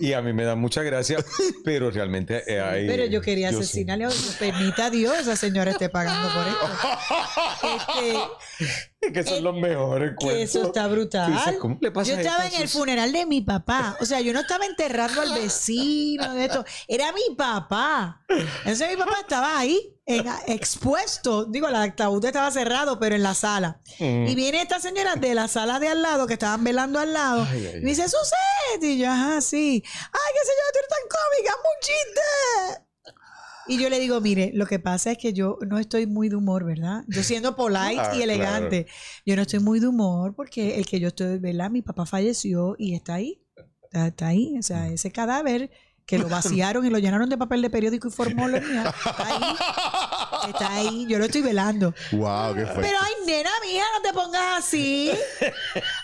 y 0.00 0.12
a 0.12 0.22
mí 0.22 0.32
me 0.32 0.44
da 0.44 0.54
mucha 0.54 0.82
gracia, 0.84 1.18
pero 1.64 1.90
realmente 1.90 2.44
eh, 2.46 2.60
hay... 2.60 2.86
Pero 2.86 3.06
yo 3.06 3.20
quería 3.20 3.50
sé. 3.50 3.56
asesinarle. 3.56 4.06
Permita 4.38 4.90
Dios, 4.90 5.18
esa 5.18 5.34
señora 5.34 5.72
esté 5.72 5.88
pagando 5.88 6.28
por 6.32 6.46
esto. 6.46 6.68
Este, 7.76 8.18
Es 9.02 9.12
que 9.12 9.24
son 9.24 9.42
los 9.42 9.56
mejores 9.56 10.12
cuentos. 10.16 10.42
eso 10.42 10.66
está 10.66 10.86
brutal. 10.86 11.32
Dices, 11.32 11.56
¿cómo 11.58 11.76
le 11.80 11.90
pasa 11.90 12.12
yo 12.12 12.18
estaba 12.18 12.46
en 12.46 12.62
el 12.62 12.68
funeral 12.68 13.10
de 13.10 13.26
mi 13.26 13.40
papá. 13.40 13.96
O 14.00 14.04
sea, 14.06 14.20
yo 14.20 14.32
no 14.32 14.40
estaba 14.40 14.64
enterrando 14.64 15.20
al 15.22 15.34
vecino 15.34 16.32
de 16.34 16.44
esto. 16.44 16.64
Era 16.86 17.10
mi 17.12 17.34
papá. 17.36 18.22
Entonces 18.28 18.90
mi 18.90 18.96
papá 18.96 19.16
estaba 19.20 19.58
ahí, 19.58 19.96
en- 20.06 20.26
expuesto. 20.46 21.44
Digo, 21.44 21.68
el 21.68 21.74
ataúd 21.76 22.24
estaba 22.24 22.50
cerrado, 22.50 22.98
pero 22.98 23.14
en 23.14 23.22
la 23.22 23.34
sala. 23.34 23.80
Mm. 23.98 24.26
Y 24.26 24.34
viene 24.34 24.62
esta 24.62 24.80
señora 24.80 25.16
de 25.16 25.34
la 25.34 25.48
sala 25.48 25.78
de 25.80 25.88
al 25.88 26.02
lado, 26.02 26.26
que 26.26 26.34
estaban 26.34 26.64
velando 26.64 26.98
al 26.98 27.12
lado. 27.12 27.46
Ay, 27.50 27.66
ay, 27.66 27.80
y 27.82 27.84
dice, 27.84 28.02
Suset. 28.08 28.82
Y 28.82 28.98
yo, 28.98 29.10
ajá, 29.10 29.40
sí. 29.40 29.82
Ay, 29.84 30.32
qué 30.34 30.46
señora, 30.46 30.72
tú 30.72 30.78
eres 30.78 30.88
tan 30.88 31.08
cómica, 31.08 31.54
chiste. 31.80 32.84
Y 33.68 33.78
yo 33.78 33.88
le 33.88 34.00
digo, 34.00 34.20
mire, 34.20 34.50
lo 34.54 34.66
que 34.66 34.80
pasa 34.80 35.12
es 35.12 35.18
que 35.18 35.32
yo 35.32 35.56
no 35.68 35.78
estoy 35.78 36.06
muy 36.06 36.28
de 36.28 36.34
humor, 36.36 36.64
¿verdad? 36.64 37.04
Yo 37.06 37.22
siendo 37.22 37.54
polite 37.54 37.96
Ah, 38.00 38.12
y 38.16 38.22
elegante, 38.22 38.86
yo 39.24 39.36
no 39.36 39.42
estoy 39.42 39.60
muy 39.60 39.78
de 39.78 39.86
humor 39.86 40.34
porque 40.34 40.76
el 40.78 40.86
que 40.86 40.98
yo 40.98 41.08
estoy, 41.08 41.38
¿verdad? 41.38 41.70
Mi 41.70 41.82
papá 41.82 42.04
falleció 42.06 42.74
y 42.76 42.94
está 42.96 43.14
ahí. 43.14 43.40
Está, 43.84 44.08
está 44.08 44.26
ahí. 44.28 44.56
O 44.58 44.62
sea, 44.62 44.88
ese 44.88 45.12
cadáver 45.12 45.70
que 46.06 46.18
lo 46.18 46.28
vaciaron 46.28 46.84
y 46.84 46.90
lo 46.90 46.98
llenaron 46.98 47.28
de 47.28 47.38
papel 47.38 47.62
de 47.62 47.70
periódico 47.70 48.08
y 48.08 48.10
formol 48.10 48.54
está 48.54 48.92
ahí. 49.18 49.56
Está 50.48 50.74
ahí. 50.74 51.06
Yo 51.08 51.18
lo 51.18 51.26
estoy 51.26 51.40
velando. 51.40 51.94
Wow, 52.12 52.54
qué 52.54 52.66
fuerte. 52.66 52.82
Pero 52.82 52.98
ay, 53.00 53.12
nena, 53.26 53.50
mija, 53.62 53.84
no 53.94 54.02
te 54.02 54.12
pongas 54.12 54.58
así. 54.58 55.10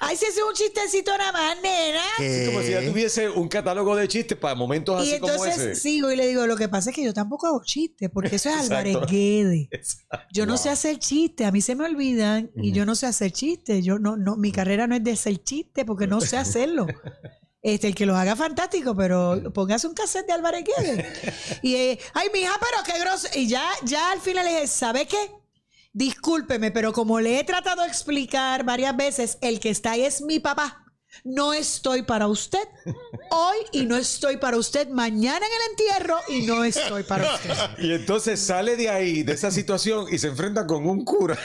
Ay, 0.00 0.17
si 0.17 0.26
es 0.26 0.38
un 0.47 0.55
chistecito 0.55 1.17
nada 1.17 1.33
más, 1.33 1.57
nena. 1.61 2.00
¿Qué? 2.17 2.47
Como 2.47 2.62
si 2.62 2.71
ya 2.71 2.85
tuviese 2.85 3.28
un 3.28 3.49
catálogo 3.49 3.97
de 3.97 4.07
chistes 4.09 4.38
para 4.38 4.55
momentos 4.55 5.05
Y 5.05 5.11
así 5.11 5.21
como 5.21 5.33
ese. 5.35 5.50
entonces 5.50 5.83
sigo 5.83 6.11
y 6.11 6.17
le 6.17 6.26
digo, 6.26 6.47
lo 6.47 6.57
que 6.57 6.69
pasa 6.69 6.90
es 6.90 6.97
que 6.97 7.05
yo 7.05 7.12
tampoco 7.12 7.47
hago 7.47 7.62
chistes, 7.64 8.11
porque 8.12 8.37
eso 8.37 8.49
es. 8.49 8.57
Álvarez 8.57 8.97
Guede. 9.09 9.69
Exacto. 9.71 10.26
Yo 10.33 10.47
no 10.47 10.57
sé 10.57 10.71
hacer 10.71 10.99
chistes, 10.99 11.47
a 11.47 11.50
mí 11.50 11.61
se 11.61 11.75
me 11.75 11.85
olvidan 11.85 12.50
y 12.57 12.73
yo 12.73 12.87
no 12.87 12.95
sé 12.95 13.07
hacer 13.07 13.33
chistes. 13.33 13.85
Yo 13.85 13.99
no, 13.99 14.17
no, 14.17 14.37
mi 14.37 14.52
carrera 14.52 14.87
no 14.87 14.95
es 14.95 15.02
de 15.02 15.12
hacer 15.12 15.43
chistes 15.43 15.85
porque 15.85 16.07
no 16.07 16.21
sé 16.21 16.37
hacerlo. 16.37 16.87
Este, 17.61 17.88
el 17.88 17.95
que 17.95 18.07
los 18.07 18.17
haga 18.17 18.37
fantástico, 18.37 18.95
pero 18.95 19.53
póngase 19.53 19.88
un 19.88 19.95
cassette 19.95 20.27
de 20.27 20.33
Álvarez. 20.33 20.65
Y, 21.62 21.75
eh, 21.75 21.99
ay, 22.15 22.29
mija, 22.33 22.53
pero 22.61 22.85
qué 22.85 23.00
grosso. 23.00 23.29
Y 23.35 23.49
ya, 23.49 23.69
ya 23.85 24.12
al 24.12 24.21
final 24.21 24.45
le 24.45 24.53
dije, 24.53 24.67
¿sabe 24.69 25.07
qué? 25.07 25.31
Discúlpeme, 25.93 26.71
pero 26.71 26.93
como 26.93 27.19
le 27.21 27.41
he 27.41 27.45
tratado 27.45 27.83
de 27.83 27.88
explicar 27.88 28.65
varias 28.65 28.97
veces, 28.97 29.38
el 29.41 29.59
que 29.59 29.71
está 29.71 29.93
ahí 29.93 30.05
es 30.05 30.23
mi 30.23 30.38
papá. 30.38 30.85
No 31.25 31.53
estoy 31.53 32.03
para 32.03 32.29
usted 32.29 32.62
hoy 33.31 33.57
y 33.73 33.87
no 33.87 33.97
estoy 33.97 34.37
para 34.37 34.57
usted 34.57 34.88
mañana 34.88 35.45
en 35.45 35.53
el 35.53 35.71
entierro 35.71 36.21
y 36.29 36.43
no 36.43 36.62
estoy 36.62 37.03
para 37.03 37.35
usted. 37.35 37.55
Y 37.79 37.93
entonces 37.93 38.38
sale 38.41 38.77
de 38.77 38.88
ahí, 38.88 39.23
de 39.25 39.33
esa 39.33 39.50
situación, 39.50 40.07
y 40.12 40.19
se 40.19 40.29
enfrenta 40.29 40.67
con 40.67 40.87
un 40.87 41.05
cura. 41.05 41.37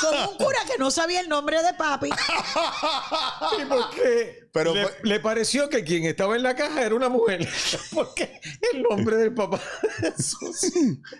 Con 0.00 0.14
un 0.30 0.36
cura 0.36 0.58
que 0.70 0.78
no 0.78 0.90
sabía 0.90 1.20
el 1.20 1.28
nombre 1.28 1.62
de 1.62 1.74
papi. 1.74 2.08
¿Y 3.60 3.64
por 3.66 3.90
qué? 3.90 4.46
Pero 4.52 4.72
le, 4.74 4.82
fue- 4.84 4.98
le 5.02 5.20
pareció 5.20 5.68
que 5.68 5.84
quien 5.84 6.04
estaba 6.04 6.34
en 6.36 6.42
la 6.42 6.54
caja 6.56 6.82
era 6.82 6.94
una 6.94 7.08
mujer. 7.08 7.46
Porque 7.92 8.40
el 8.72 8.82
nombre 8.82 9.16
del 9.16 9.34
papá 9.34 9.60
es 10.02 10.34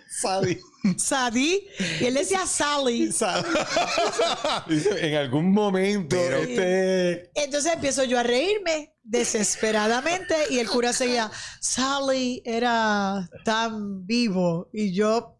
Sadie. 0.09 0.59
Sadie. 0.97 1.67
Y 1.99 2.05
él 2.05 2.13
decía 2.15 2.45
Sally. 2.47 3.07
Dice, 4.67 5.07
En 5.07 5.15
algún 5.15 5.51
momento, 5.51 6.15
Pero- 6.15 6.37
este. 6.37 7.29
Entonces 7.35 7.73
empiezo 7.73 8.03
yo 8.05 8.17
a 8.19 8.23
reírme 8.23 8.93
desesperadamente 9.03 10.35
y 10.49 10.59
el 10.59 10.67
cura 10.69 10.91
seguía, 10.93 11.31
Sally 11.61 12.41
era 12.45 13.29
tan 13.45 14.05
vivo 14.05 14.69
y 14.73 14.93
yo, 14.93 15.36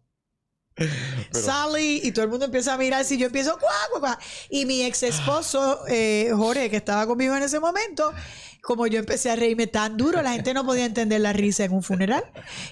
Sally, 1.32 2.00
y 2.04 2.12
todo 2.12 2.24
el 2.24 2.30
mundo 2.30 2.44
empieza 2.46 2.74
a 2.74 2.78
mirar 2.78 3.04
si 3.04 3.16
yo 3.18 3.26
empiezo, 3.26 3.58
"Cuá, 3.58 3.70
cuá, 3.92 4.00
cuá". 4.00 4.18
y 4.50 4.66
mi 4.66 4.82
ex 4.82 5.02
esposo, 5.02 5.80
eh, 5.88 6.30
Jorge, 6.34 6.70
que 6.70 6.76
estaba 6.76 7.06
conmigo 7.06 7.34
en 7.36 7.42
ese 7.42 7.60
momento, 7.60 8.12
como 8.62 8.86
yo 8.86 8.98
empecé 8.98 9.30
a 9.30 9.36
reírme 9.36 9.66
tan 9.66 9.96
duro, 9.96 10.20
la 10.20 10.32
gente 10.32 10.52
no 10.52 10.66
podía 10.66 10.84
entender 10.84 11.20
la 11.22 11.32
risa 11.32 11.64
en 11.64 11.72
un 11.72 11.82
funeral. 11.82 12.22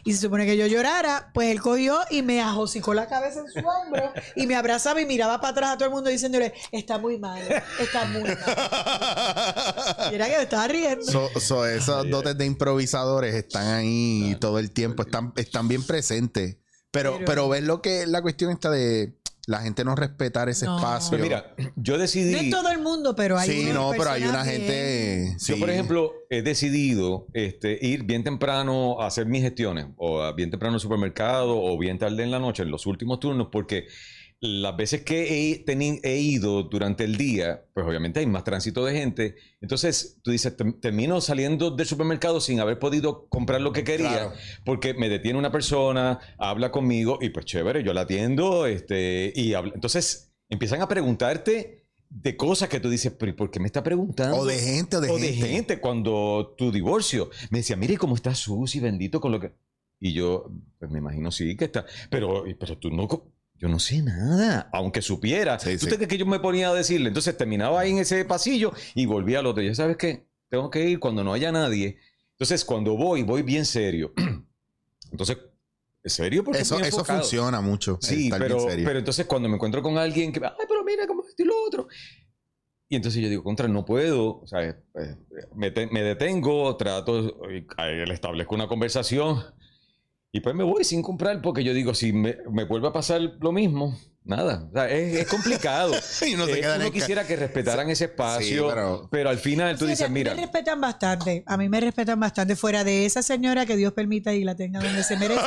Y 0.05 0.13
se 0.13 0.21
supone 0.21 0.45
que 0.45 0.57
yo 0.57 0.67
llorara, 0.67 1.31
pues 1.33 1.49
él 1.51 1.61
cogió 1.61 1.99
y 2.11 2.21
me 2.23 2.43
ajosicó 2.43 2.93
la 2.93 3.07
cabeza 3.09 3.41
en 3.41 3.51
su 3.51 3.67
hombro 3.67 4.13
y 4.35 4.47
me 4.47 4.57
abrazaba 4.57 5.01
y 5.01 5.07
miraba 5.07 5.41
para 5.41 5.53
atrás 5.53 5.71
a 5.71 5.75
todo 5.79 5.87
el 5.89 5.95
mundo 5.95 6.11
diciéndole, 6.11 6.53
está 6.73 6.99
muy 6.99 7.19
mal, 7.19 7.41
está 7.81 8.05
muy 8.07 8.25
mal. 8.25 10.11
Y 10.13 10.15
era 10.17 10.27
que 10.29 10.37
me 10.37 10.43
estaba 10.43 10.69
riendo. 10.69 11.05
So- 11.07 11.31
so 11.41 11.67
esos 11.67 12.11
dotes 12.11 12.37
de 12.37 12.45
improvisadores 12.45 13.35
están 13.35 13.67
ahí 13.75 14.37
todo 14.41 14.59
el 14.59 14.73
tiempo, 14.73 15.03
están, 15.05 15.33
están 15.37 15.67
bien 15.69 15.83
presentes. 15.85 16.57
Pero, 16.91 17.15
Pero- 17.15 17.25
pero 17.27 17.49
ves 17.49 17.63
lo 17.63 17.83
que 17.83 18.07
la 18.07 18.23
cuestión 18.23 18.51
está 18.51 18.71
de 18.71 19.15
la 19.49 19.61
gente 19.61 19.85
no 19.85 19.95
respetar 19.95 20.49
ese 20.49 20.67
No. 20.67 20.77
espacio. 20.77 21.11
Pues 21.11 21.23
mira, 21.23 21.55
yo 21.77 21.99
decidí. 21.99 22.33
no 22.33 22.39
es 22.39 22.51
todo 22.51 22.69
el 22.71 22.81
mundo, 22.81 23.15
pero 23.15 23.39
hay 23.39 23.49
sí, 23.49 23.71
no, 23.73 23.93
pero 23.97 24.11
hay 24.11 24.25
una 24.25 24.45
gente. 24.45 25.35
sí. 25.39 25.53
Yo, 25.53 25.61
por 25.61 25.71
ejemplo, 25.71 26.13
he 26.31 26.43
decidido 26.43 27.27
este, 27.33 27.79
ir 27.81 28.03
bien 28.03 28.25
temprano 28.25 29.01
a 29.01 29.07
hacer 29.07 29.27
mis 29.27 29.43
gestiones, 29.43 29.87
o 29.99 30.35
bien 30.35 30.51
temprano 30.51 30.75
al 30.75 30.81
supermercado, 30.81 31.63
o 31.63 31.79
bien 31.79 31.97
tarde 31.99 32.25
en 32.25 32.33
la 32.33 32.41
noche, 32.41 32.65
en 32.65 32.73
los 32.73 32.87
últimos 32.87 33.21
turnos, 33.21 33.49
porque 33.53 33.87
las 34.41 34.77
veces 34.77 35.03
que 35.03 35.51
he, 35.53 35.65
teni- 35.65 36.01
he 36.03 36.19
ido 36.19 36.65
durante 36.65 37.05
el 37.05 37.17
día, 37.17 37.65
pues 37.73 37.87
obviamente 37.87 38.21
hay 38.21 38.27
más 38.27 38.45
tránsito 38.45 38.85
de 38.85 38.93
gente. 38.93 39.35
Entonces, 39.63 40.19
tú 40.23 40.31
dices, 40.31 40.57
"Tem- 40.57 40.79
termino 40.79 41.21
saliendo 41.23 41.71
del 41.71 41.87
supermercado 41.87 42.41
sin 42.41 42.61
haber 42.61 42.79
podido 42.79 43.29
comprar 43.29 43.61
lo 43.63 43.73
que 43.73 43.83
quería, 43.83 44.09
Claro. 44.11 44.33
porque 44.65 44.93
me 44.95 45.09
detiene 45.09 45.39
una 45.39 45.51
persona, 45.51 46.21
habla 46.39 46.71
conmigo, 46.71 47.19
y 47.23 47.31
pues 47.31 47.47
chévere, 47.47 47.83
yo 47.83 47.95
la 47.95 48.03
atiendo, 48.03 48.67
este, 48.67 49.33
y 49.35 49.55
habla- 49.55 49.73
entonces 49.75 50.35
empiezan 50.51 50.83
a 50.83 50.89
preguntarte 50.89 51.87
de 52.09 52.37
cosas 52.37 52.69
que 52.69 52.79
tú 52.79 52.89
dices, 52.91 53.13
pero 53.19 53.31
¿y 53.31 53.35
por 53.35 53.51
qué 53.51 53.59
me 53.59 53.67
está 53.67 53.83
preguntando? 53.83 54.37
O 54.37 54.45
de 54.45 54.59
gente, 54.59 54.97
o 54.97 55.01
de 55.01 55.11
o 55.11 55.17
de 55.19 55.33
gente. 55.33 55.49
gente 55.49 55.81
cuando 55.81 56.55
tu 56.59 56.71
divorcio 56.71 57.31
me 57.51 57.59
decía, 57.59 57.75
mire 57.77 57.97
cómo 57.97 58.15
está 58.15 58.35
Susi, 58.35 58.81
bendito 58.81 59.21
con 59.21 59.33
lo 59.33 59.41
que... 59.41 59.53
Y 59.99 60.13
yo, 60.13 60.51
pues 60.79 60.91
me 60.91 60.99
imagino 60.99 61.33
sí 61.33 61.57
que 61.57 61.65
está, 61.65 61.87
pero, 62.11 62.45
pero 62.61 62.77
tú 62.79 62.91
no... 62.91 63.09
Yo 63.59 63.69
no 63.69 63.79
sé 63.79 64.03
nada, 64.03 64.69
aunque 64.73 65.01
supiera. 65.03 65.59
Sí, 65.59 65.79
¿Tú 65.79 65.87
sí. 65.87 65.93
crees 65.93 66.09
que 66.09 66.19
yo 66.19 66.27
me 66.27 66.41
ponía 66.41 66.69
a 66.69 66.75
decirle? 66.75 67.09
Entonces 67.09 67.37
terminaba 67.37 67.81
ahí 67.81 67.91
en 67.93 67.99
ese 67.99 68.25
pasillo 68.25 68.73
y 68.95 69.07
volvía 69.07 69.39
al 69.39 69.47
otro. 69.47 69.63
Y 69.63 69.69
yo, 69.69 69.75
¿sabes 69.75 69.97
qué? 69.97 70.27
Tengo 70.51 70.71
que 70.71 70.85
ir 70.89 71.01
cuando 71.01 71.25
no 71.25 71.33
haya 71.33 71.51
nadie. 71.53 71.99
Entonces, 72.33 72.65
cuando 72.65 72.97
voy, 72.97 73.23
voy 73.23 73.43
bien 73.43 73.65
serio. 73.65 74.13
Entonces, 75.11 75.39
¿serio? 76.05 76.45
Porque 76.45 76.61
Eso, 76.61 76.79
funciona 77.05 77.61
mucho. 77.61 77.99
Sí, 78.03 78.29
pero, 78.31 78.61
serio. 78.61 78.85
pero 78.87 78.99
entonces 78.99 79.25
cuando 79.27 79.49
me 79.49 79.55
encuentro 79.55 79.83
con 79.83 79.97
alguien 79.97 80.33
que, 80.33 80.41
ay, 80.45 80.53
pero 80.69 80.85
mira 80.85 81.07
cómo 81.07 81.23
esto 81.27 81.43
y 81.43 81.47
lo 81.47 81.55
otro. 81.65 81.89
Y 82.89 82.97
entonces 82.97 83.21
yo 83.23 83.29
digo, 83.29 83.43
contra, 83.43 83.67
no 83.67 83.85
puedo, 83.85 84.41
o 84.43 84.47
sea, 84.47 84.63
eh, 84.63 84.77
eh, 85.01 85.17
me, 85.55 85.71
te- 85.73 85.89
me 85.89 86.03
detengo, 86.03 86.77
trato, 86.77 87.49
eh, 87.51 87.67
le 88.07 88.15
establezco 88.15 88.55
una 88.55 88.69
conversación 88.69 89.43
y 90.37 90.41
pues 90.41 90.55
me 90.55 90.65
voy 90.65 90.85
sin 90.85 91.03
comprar 91.03 91.41
porque 91.41 91.65
yo 91.65 91.73
digo, 91.75 91.95
si 91.95 92.13
me, 92.13 92.37
me 92.51 92.65
vuelve 92.65 92.89
a 92.89 92.93
pasar 92.93 93.21
lo 93.41 93.53
mismo, 93.53 93.97
nada. 94.25 94.67
O 94.69 94.73
sea, 94.73 94.89
es, 94.91 95.15
es 95.15 95.27
complicado. 95.29 95.93
Y 96.27 96.35
uno 96.35 96.47
Eh, 96.47 96.63
uno 96.77 96.91
quisiera 96.93 97.27
que 97.27 97.37
respetaran 97.37 97.89
ese 97.91 98.05
espacio, 98.07 98.69
pero- 98.69 99.09
pero... 99.11 99.31
al 99.31 99.39
final 99.39 99.79
tú 99.79 99.87
dices, 99.87 100.05
a 100.07 100.09
mí 100.09 100.15
mira, 100.21 100.35
me 100.35 100.43
respetan 100.43 100.81
bastante. 100.81 101.43
A 101.47 101.57
mí 101.57 101.69
me 101.69 101.81
respetan 101.81 102.19
bastante. 102.21 102.55
Fuera 102.57 102.85
de 102.85 103.07
esa 103.07 103.23
señora 103.23 103.65
que 103.67 103.77
Dios 103.77 103.93
permita 103.95 104.35
y 104.35 104.45
la 104.45 104.55
tenga 104.57 104.81
donde 104.81 105.03
se 105.05 105.17
merece. 105.17 105.41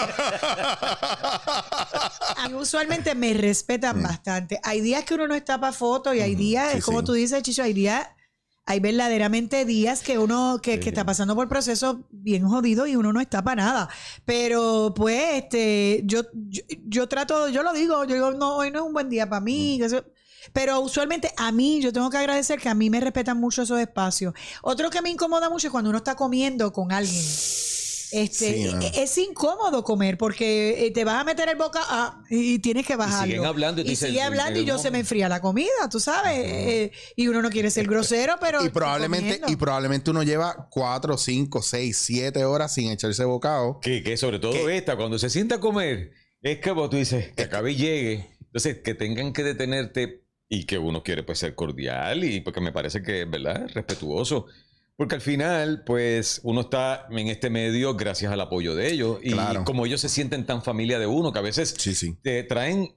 A 2.37 2.47
mí 2.47 2.55
usualmente 2.55 3.15
me 3.15 3.33
respetan 3.33 4.01
bastante. 4.01 4.59
Hay 4.63 4.81
días 4.81 5.03
que 5.03 5.13
uno 5.15 5.27
no 5.27 5.35
está 5.35 5.59
para 5.59 5.73
foto 5.73 6.13
y 6.13 6.21
hay 6.21 6.35
días, 6.35 6.73
sí, 6.75 6.81
como 6.81 6.99
sí. 7.01 7.05
tú 7.05 7.13
dices, 7.13 7.41
Chicho, 7.43 7.63
hay 7.63 7.73
días, 7.73 8.07
hay 8.69 8.79
verdaderamente 8.79 9.65
días 9.65 10.01
que 10.03 10.19
uno 10.19 10.59
que, 10.61 10.75
Sí, 10.75 10.79
que 10.79 10.89
está 10.89 11.03
pasando 11.03 11.35
por 11.35 11.49
procesos 11.49 11.97
bien 12.11 12.47
jodidos 12.47 12.87
y 12.87 12.95
uno 12.95 13.11
no 13.11 13.19
está 13.19 13.43
para 13.43 13.63
nada. 13.63 13.89
Pero 14.25 14.93
pues, 14.95 15.19
este, 15.43 16.03
yo, 16.05 16.21
yo, 16.33 16.61
yo 16.85 17.07
trato, 17.07 17.49
yo 17.49 17.63
lo 17.63 17.73
digo, 17.73 18.03
yo 18.05 18.13
digo, 18.13 18.31
no, 18.31 18.57
hoy 18.57 18.69
no 18.69 18.79
es 18.79 18.85
un 18.85 18.93
buen 18.93 19.09
día 19.09 19.27
para 19.27 19.41
mí. 19.41 19.81
eso- 19.81 20.05
pero 20.53 20.79
usualmente 20.81 21.31
a 21.35 21.51
mí, 21.51 21.81
yo 21.81 21.91
tengo 21.91 22.09
que 22.11 22.17
agradecer 22.17 22.59
que 22.59 22.69
a 22.69 22.73
mí 22.75 22.89
me 22.91 22.99
respetan 22.99 23.39
mucho 23.39 23.63
esos 23.63 23.79
espacios. 23.79 24.33
Otro 24.61 24.89
que 24.91 25.01
me 25.01 25.09
incomoda 25.09 25.49
mucho 25.49 25.67
es 25.67 25.71
cuando 25.71 25.89
uno 25.89 25.97
está 25.97 26.15
comiendo 26.15 26.71
con 26.71 26.91
alguien. 26.91 27.23
Este, 28.11 28.53
Sí, 28.53 28.65
mano. 28.71 28.81
e- 28.85 29.03
es 29.03 29.17
incómodo 29.17 29.83
comer 29.83 30.17
porque 30.17 30.85
eh, 30.87 30.91
te 30.91 31.03
vas 31.03 31.21
a 31.21 31.23
meter 31.23 31.47
el 31.49 31.55
boca 31.57 31.79
ah, 31.87 32.23
y 32.29 32.59
tienes 32.59 32.85
que 32.85 32.95
bajarlo. 32.95 33.25
siguen 33.25 33.45
hablando 33.45 33.81
y 33.81 33.91
y 33.91 33.95
sigue 33.95 34.19
en- 34.19 34.25
hablando 34.25 34.59
y 34.59 34.65
yo 34.65 34.77
se 34.79 34.89
me 34.91 34.99
enfría 34.99 35.29
la 35.29 35.41
comida, 35.41 35.69
tú 35.91 35.99
sabes. 35.99 36.33
Eh, 36.37 36.91
y 37.15 37.27
uno 37.27 37.41
no 37.41 37.49
quiere 37.49 37.69
ser 37.71 37.87
grosero, 37.87 38.35
pero. 38.41 38.65
y 38.65 38.69
probablemente, 38.69 39.41
y 39.47 39.55
probablemente 39.55 40.11
uno 40.11 40.23
lleva 40.23 40.67
cuatro, 40.71 41.17
cinco, 41.17 41.61
seis, 41.61 41.97
siete 41.97 42.45
horas 42.45 42.73
sin 42.73 42.89
echarse 42.91 43.23
bocado. 43.25 43.79
Que, 43.79 44.01
que 44.03 44.17
sobre 44.17 44.39
todo 44.39 44.53
¿Qué? 44.53 44.77
esta, 44.77 44.95
cuando 44.97 45.19
se 45.19 45.29
sienta 45.29 45.55
a 45.55 45.59
comer, 45.59 46.11
es 46.41 46.59
que 46.59 46.71
vos 46.71 46.89
tú 46.89 46.97
dices, 46.97 47.31
que 47.35 47.43
acabe 47.43 47.71
y 47.73 47.75
llegue. 47.75 48.29
Entonces, 48.41 48.79
que 48.83 48.95
tengan 48.95 49.33
que 49.33 49.43
detenerte 49.43 50.23
y 50.47 50.65
que 50.65 50.79
uno 50.79 51.03
quiere 51.03 51.21
pues 51.21 51.37
ser 51.37 51.53
cordial 51.53 52.23
y 52.23 52.41
porque 52.41 52.59
me 52.61 52.71
parece 52.71 53.03
que, 53.03 53.25
¿verdad? 53.25 53.67
Respetuoso. 53.71 54.47
Porque 54.99 55.15
al 55.15 55.21
final, 55.21 55.83
pues, 55.85 56.41
uno 56.43 56.59
está 56.59 57.07
en 57.09 57.29
este 57.29 57.49
medio 57.49 57.95
gracias 57.95 58.33
al 58.33 58.41
apoyo 58.41 58.75
de 58.75 58.91
ellos. 58.91 59.19
Y 59.23 59.31
Claro. 59.31 59.63
como 59.63 59.85
ellos 59.85 60.01
se 60.01 60.09
sienten 60.09 60.45
tan 60.45 60.61
familia 60.61 60.99
de 60.99 61.07
uno, 61.07 61.31
que 61.31 61.39
a 61.39 61.41
veces 61.41 61.73
Sí, 61.77 61.95
sí. 61.95 62.17
te 62.21 62.43
traen 62.43 62.93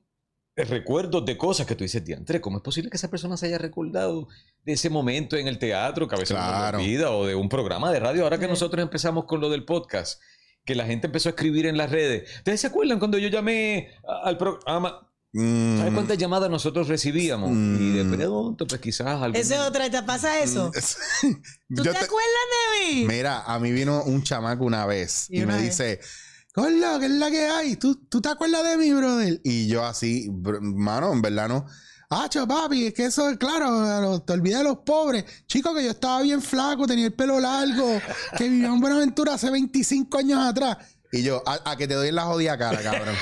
recuerdos 0.56 1.24
de 1.24 1.36
cosas 1.38 1.64
que 1.64 1.76
tú 1.76 1.84
dices, 1.84 2.04
diantre, 2.04 2.40
¿cómo 2.40 2.56
es 2.56 2.62
posible 2.64 2.90
que 2.90 2.96
esa 2.96 3.08
persona 3.08 3.36
se 3.36 3.46
haya 3.46 3.58
recordado 3.58 4.26
de 4.64 4.72
ese 4.72 4.90
momento 4.90 5.36
en 5.36 5.46
el 5.46 5.60
teatro 5.60 6.08
que 6.08 6.16
a 6.16 6.18
veces 6.18 6.36
Claro. 6.36 6.78
olvida 6.78 7.12
o 7.12 7.24
de 7.24 7.36
un 7.36 7.48
programa 7.48 7.92
de 7.92 8.00
radio? 8.00 8.24
Ahora 8.24 8.36
que 8.38 8.46
Sí. 8.46 8.50
nosotros 8.50 8.82
empezamos 8.82 9.26
con 9.26 9.40
lo 9.40 9.48
del 9.48 9.64
podcast, 9.64 10.20
que 10.64 10.74
la 10.74 10.84
gente 10.86 11.06
empezó 11.06 11.28
a 11.28 11.30
escribir 11.30 11.66
en 11.66 11.76
las 11.76 11.88
redes. 11.92 12.28
¿Ustedes 12.38 12.60
se 12.62 12.66
acuerdan 12.66 12.98
cuando 12.98 13.16
yo 13.18 13.28
llamé 13.28 13.90
al 14.24 14.36
programa? 14.38 15.08
Mm, 15.34 15.78
¿Sabes 15.78 15.94
cuántas 15.94 16.18
llamadas 16.18 16.50
nosotros 16.50 16.88
recibíamos? 16.88 17.50
Y 17.52 17.92
de 17.96 18.04
Mm. 18.04 18.16
pronto, 18.16 18.66
pues 18.66 18.80
quizás 18.80 19.06
algún... 19.06 19.36
Esa 19.36 19.54
es 19.54 19.60
otra, 19.62 19.90
¿te 19.90 20.02
pasa 20.02 20.38
eso? 20.40 20.70
¿Tú 21.22 21.28
Yo 21.68 21.82
te, 21.84 21.90
te- 21.90 21.98
acuerdas 22.04 22.30
de 22.82 22.94
mí? 22.94 23.04
Mira, 23.06 23.40
a 23.42 23.58
mí 23.58 23.72
vino 23.72 24.02
un 24.04 24.22
chamaco 24.22 24.64
una 24.64 24.84
vez 24.84 25.26
Y 25.30 25.38
y, 25.40 25.42
una 25.44 25.54
me 25.56 25.62
vez. 25.62 25.70
dice, 25.70 26.00
Gordo, 26.54 27.00
¿qué 27.00 27.06
es 27.06 27.12
la 27.12 27.30
que 27.30 27.46
hay? 27.48 27.76
¿Tú, 27.76 27.94
¿Tú 28.10 28.20
te 28.20 28.28
acuerdas 28.28 28.62
de 28.64 28.76
mí, 28.76 28.92
brother? 28.92 29.40
Y 29.42 29.68
yo 29.68 29.84
así, 29.86 30.30
mano, 30.60 31.12
en 31.12 31.22
verdad 31.22 31.48
no. 31.48 31.64
Hacho, 32.10 32.46
papi, 32.46 32.88
es 32.88 32.92
que 32.92 33.06
eso 33.06 33.30
es 33.30 33.38
claro, 33.38 34.20
te 34.20 34.34
olvidas 34.34 34.58
de 34.58 34.64
los 34.64 34.80
pobres. 34.84 35.24
Chico, 35.46 35.74
que 35.74 35.82
yo 35.82 35.92
estaba 35.92 36.20
bien 36.20 36.42
flaco, 36.42 36.86
tenía 36.86 37.06
el 37.06 37.14
pelo 37.14 37.40
largo, 37.40 38.02
que 38.36 38.50
vivía 38.50 38.66
en 38.68 38.80
Buenaventura 38.80 39.32
hace 39.32 39.48
25 39.50 40.18
años 40.18 40.38
atrás. 40.44 40.76
Y 41.14 41.22
yo, 41.22 41.42
a, 41.44 41.70
a 41.70 41.76
que 41.76 41.86
te 41.86 41.92
doy 41.92 42.08
en 42.08 42.14
la 42.14 42.22
jodida 42.24 42.56
cara, 42.56 42.80
cabrón. 42.82 43.14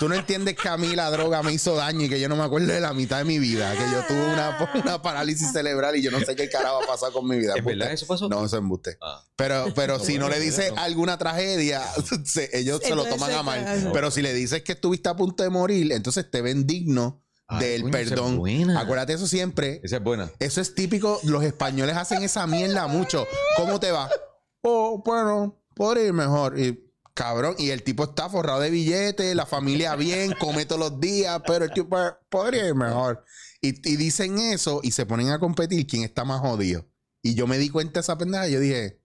Tú 0.00 0.08
no 0.08 0.16
entiendes 0.16 0.56
que 0.56 0.68
a 0.68 0.76
mí 0.76 0.96
la 0.96 1.08
droga 1.12 1.44
me 1.44 1.52
hizo 1.52 1.76
daño 1.76 2.02
y 2.06 2.08
que 2.08 2.18
yo 2.18 2.28
no 2.28 2.34
me 2.34 2.42
acuerdo 2.42 2.66
de 2.72 2.80
la 2.80 2.92
mitad 2.92 3.18
de 3.18 3.24
mi 3.24 3.38
vida. 3.38 3.70
Que 3.72 3.84
yo 3.92 4.02
tuve 4.08 4.32
una, 4.32 4.70
una 4.84 5.00
parálisis 5.00 5.52
cerebral 5.52 5.94
y 5.94 6.02
yo 6.02 6.10
no 6.10 6.18
sé 6.20 6.34
qué 6.34 6.48
carajo 6.50 6.82
ha 6.82 6.86
pasado 6.88 7.12
con 7.12 7.28
mi 7.28 7.38
vida. 7.38 7.54
¿Es 7.56 7.64
verdad 7.64 7.92
eso 7.92 8.06
pasó? 8.08 8.28
No, 8.28 8.44
eso 8.44 8.56
es 8.56 8.60
embuste. 8.60 8.98
Ah. 9.00 9.24
Pero, 9.36 9.66
pero 9.76 10.00
si 10.00 10.18
no 10.18 10.28
le 10.28 10.40
dices 10.40 10.72
alguna 10.76 11.18
tragedia, 11.18 11.82
se- 12.24 12.50
ellos 12.52 12.80
se 12.82 12.96
lo 12.96 13.04
toman 13.04 13.30
a 13.32 13.42
mal. 13.44 13.90
Pero 13.92 14.10
si 14.10 14.22
le 14.22 14.34
dices 14.34 14.62
que 14.62 14.72
estuviste 14.72 15.08
a 15.08 15.14
punto 15.14 15.44
de 15.44 15.50
morir, 15.50 15.92
entonces 15.92 16.28
te 16.28 16.42
ven 16.42 16.66
digno 16.66 17.22
Ay, 17.46 17.60
del 17.64 17.82
coño, 17.82 17.90
esa 17.94 18.00
es 18.02 18.08
perdón. 18.10 18.36
buena. 18.38 18.80
Acuérdate 18.80 19.12
eso 19.12 19.28
siempre. 19.28 19.80
Esa 19.84 19.98
es 19.98 20.02
buena. 20.02 20.30
Eso 20.40 20.60
es 20.60 20.74
típico. 20.74 21.20
Los 21.22 21.44
españoles 21.44 21.96
hacen 21.96 22.24
esa 22.24 22.46
mierda 22.48 22.88
mucho. 22.88 23.24
¿Cómo 23.56 23.78
te 23.78 23.92
va? 23.92 24.10
Oh, 24.62 25.00
bueno, 25.06 25.62
podría 25.76 26.06
ir 26.06 26.12
mejor. 26.12 26.58
Y, 26.58 26.89
cabrón, 27.14 27.54
y 27.58 27.70
el 27.70 27.82
tipo 27.82 28.04
está 28.04 28.28
forrado 28.28 28.60
de 28.60 28.70
billetes, 28.70 29.34
la 29.34 29.46
familia 29.46 29.96
bien, 29.96 30.34
come 30.38 30.64
todos 30.66 30.80
los 30.80 31.00
días, 31.00 31.40
pero 31.46 31.64
el 31.64 31.72
tipo 31.72 31.98
"Eh, 31.98 32.12
podría 32.28 32.66
ir 32.68 32.74
mejor. 32.74 33.24
Y, 33.60 33.68
y 33.90 33.96
dicen 33.96 34.38
eso 34.38 34.80
y 34.82 34.92
se 34.92 35.06
ponen 35.06 35.30
a 35.30 35.38
competir 35.38 35.86
quién 35.86 36.02
está 36.04 36.24
más 36.24 36.40
jodido. 36.40 36.86
Y 37.22 37.34
yo 37.34 37.46
me 37.46 37.58
di 37.58 37.68
cuenta 37.68 37.94
de 37.94 38.00
esa 38.00 38.16
pendeja 38.16 38.48
y 38.48 38.52
yo 38.52 38.60
dije, 38.60 38.99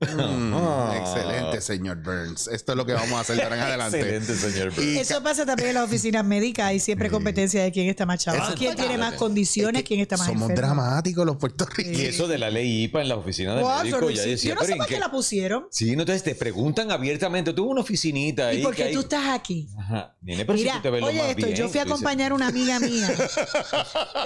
"Mm, 0.00 0.52
Ah. 0.54 0.94
excelente, 1.00 1.60
señor 1.62 2.02
Burns. 2.02 2.48
Esto 2.48 2.72
es 2.72 2.76
lo 2.76 2.84
que 2.84 2.92
vamos 2.92 3.12
a 3.12 3.20
hacer 3.20 3.36
de 3.36 3.42
ahora 3.44 3.56
en 3.56 3.62
adelante. 3.90 3.98
Excelente, 4.00 4.34
señor. 4.36 4.72
Y- 4.78 4.98
Eso 4.98 5.22
pasa 5.22 5.46
también 5.46 5.70
en 5.70 5.74
las 5.76 5.84
oficinas 5.84 6.24
médicas. 6.24 6.66
Hay 6.66 6.80
siempre 6.80 7.08
competencia 7.10 7.62
de 7.62 7.72
quién 7.72 7.88
está 7.88 8.04
más 8.04 8.26
es 8.26 8.54
quién 8.56 8.76
tiene 8.76 8.98
más 8.98 9.14
condiciones, 9.14 9.80
Es 9.80 9.82
que 9.84 9.88
quién 9.88 10.00
está 10.00 10.16
más 10.18 10.26
Somos 10.26 10.50
enfermo. 10.50 10.66
dramáticos 10.74 11.24
los 11.24 11.36
puertorriqueños. 11.36 11.98
Y 12.00 12.06
eso 12.06 12.28
de 12.28 12.36
la 12.38 12.50
ley 12.50 12.84
IPA 12.84 13.02
en 13.02 13.08
la 13.08 13.16
oficina 13.16 13.54
del 13.54 13.64
Wow, 13.64 13.78
médico, 13.84 14.10
ya 14.10 14.22
decía, 14.22 14.50
Yo 14.50 14.54
no 14.60 14.64
sé 14.66 14.72
¿en 14.72 14.78
por 14.78 14.86
qué 14.86 14.94
qué? 14.94 15.00
la 15.00 15.10
pusieron. 15.10 15.66
Sí, 15.70 15.96
no, 15.96 16.02
entonces 16.02 16.22
te 16.22 16.34
preguntan 16.34 16.90
abiertamente. 16.90 17.52
Tuve 17.54 17.68
una 17.70 17.80
oficinita 17.80 18.48
ahí. 18.48 18.60
¿Y 18.60 18.62
por 18.62 18.74
que 18.74 18.82
qué 18.82 18.88
hay- 18.88 18.94
tú 18.94 19.00
estás 19.00 19.28
aquí? 19.34 19.68
Ajá. 19.78 20.14
Nene, 20.20 20.44
pero 20.44 20.58
si 20.58 20.64
Mira, 20.64 20.76
tú 20.76 20.82
te 20.82 20.90
ves 20.90 21.00
lo 21.00 21.06
oye 21.06 21.18
más 21.18 21.28
esto, 21.30 21.46
bien, 21.46 21.56
yo 21.58 21.68
fui 21.68 21.78
a 21.80 21.84
tú 21.84 21.88
dices, 21.88 21.92
acompañar 21.92 22.32
a 22.32 22.34
una 22.34 22.48
amiga 22.48 22.78
mía. 22.80 23.08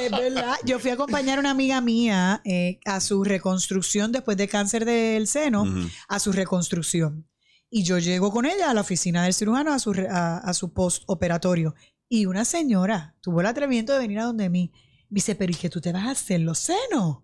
es 0.01 0.11
verdad, 0.11 0.55
yo 0.65 0.79
fui 0.81 0.91
a 0.91 0.95
acompañar 0.95 1.39
a 1.39 1.41
una 1.41 1.51
amiga 1.51 1.81
mía 1.81 2.41
eh, 2.45 2.81
a 2.87 3.01
su 3.01 3.23
reconstrucción 3.25 4.13
después 4.13 4.37
de 4.37 4.49
cáncer 4.49 4.85
del 4.85 5.27
seno, 5.29 5.60
A 6.09 6.19
su 6.19 6.33
reconstrucción. 6.33 7.27
Y 7.71 7.85
yo 7.85 7.99
llego 7.99 8.33
con 8.33 8.47
ella 8.47 8.71
a 8.71 8.75
la 8.75 8.81
oficina 8.81 9.25
del 9.25 9.35
cirujano 9.35 9.73
a 9.73 9.79
su, 9.79 9.93
a 10.09 10.55
su 10.55 10.73
postoperatorio. 10.73 11.75
Y 12.09 12.27
una 12.27 12.45
señora 12.45 13.15
tuvo 13.21 13.41
el 13.41 13.47
atrevimiento 13.47 13.93
de 13.93 14.01
venir 14.01 14.19
a 14.19 14.25
donde 14.25 14.51
mí. 14.51 14.73
Me 15.09 15.17
dice, 15.17 15.35
pero 15.35 15.53
¿y 15.53 15.55
qué 15.55 15.71
tú 15.71 15.81
te 15.81 15.93
vas 15.93 16.07
a 16.07 16.11
hacer 16.11 16.41
los 16.41 16.59
senos? 16.59 17.19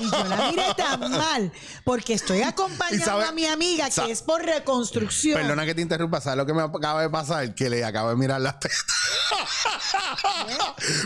Y 0.00 0.10
yo 0.10 0.24
la 0.24 0.50
miré 0.50 0.74
tan 0.76 1.00
mal 1.10 1.52
porque 1.84 2.14
estoy 2.14 2.42
acompañando 2.42 3.04
sabe- 3.04 3.24
a 3.24 3.32
mi 3.32 3.46
amiga 3.46 3.88
que 3.90 4.10
es 4.10 4.22
por 4.22 4.44
reconstrucción. 4.44 5.40
Perdona 5.40 5.64
que 5.66 5.74
te 5.74 5.82
interrumpa, 5.82 6.20
¿sabes 6.20 6.38
lo 6.38 6.46
que 6.46 6.54
me 6.54 6.62
acaba 6.62 7.02
de 7.02 7.10
pasar? 7.10 7.54
Que 7.54 7.70
le 7.70 7.84
acabo 7.84 8.10
de 8.10 8.16
mirar 8.16 8.40
las 8.40 8.58
tetas. 8.60 8.78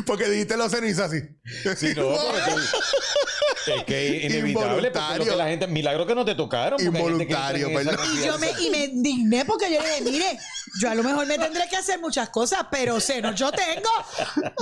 Porque 0.06 0.28
dijiste 0.28 0.56
los 0.56 0.72
hizo 0.72 1.04
así. 1.04 1.20
Sí, 1.76 1.92
no, 1.94 2.08
porque 3.64 3.66
es 3.66 3.84
que 3.84 4.16
es 4.18 4.24
inevitable 4.32 4.90
porque 4.90 5.18
lo 5.18 5.24
que 5.24 5.36
la 5.36 5.46
gente 5.46 5.66
milagro 5.66 6.06
que 6.06 6.14
no 6.14 6.24
te 6.24 6.34
tocaron 6.34 6.80
Involuntario, 6.80 7.72
perdón. 7.72 7.96
Y 8.14 8.26
yo 8.26 8.38
me, 8.38 8.50
y 8.60 8.70
me 8.70 8.84
indigné 8.84 9.44
porque 9.44 9.72
yo 9.72 9.80
le 9.80 9.88
dije, 9.88 10.00
mire, 10.02 10.38
yo 10.80 10.90
a 10.90 10.94
lo 10.94 11.02
mejor 11.02 11.26
me 11.26 11.38
tendré 11.38 11.68
que 11.68 11.76
hacer 11.76 12.00
muchas 12.00 12.28
cosas, 12.30 12.66
pero 12.70 13.00
senos 13.00 13.34
yo 13.34 13.50
tengo. 13.52 13.88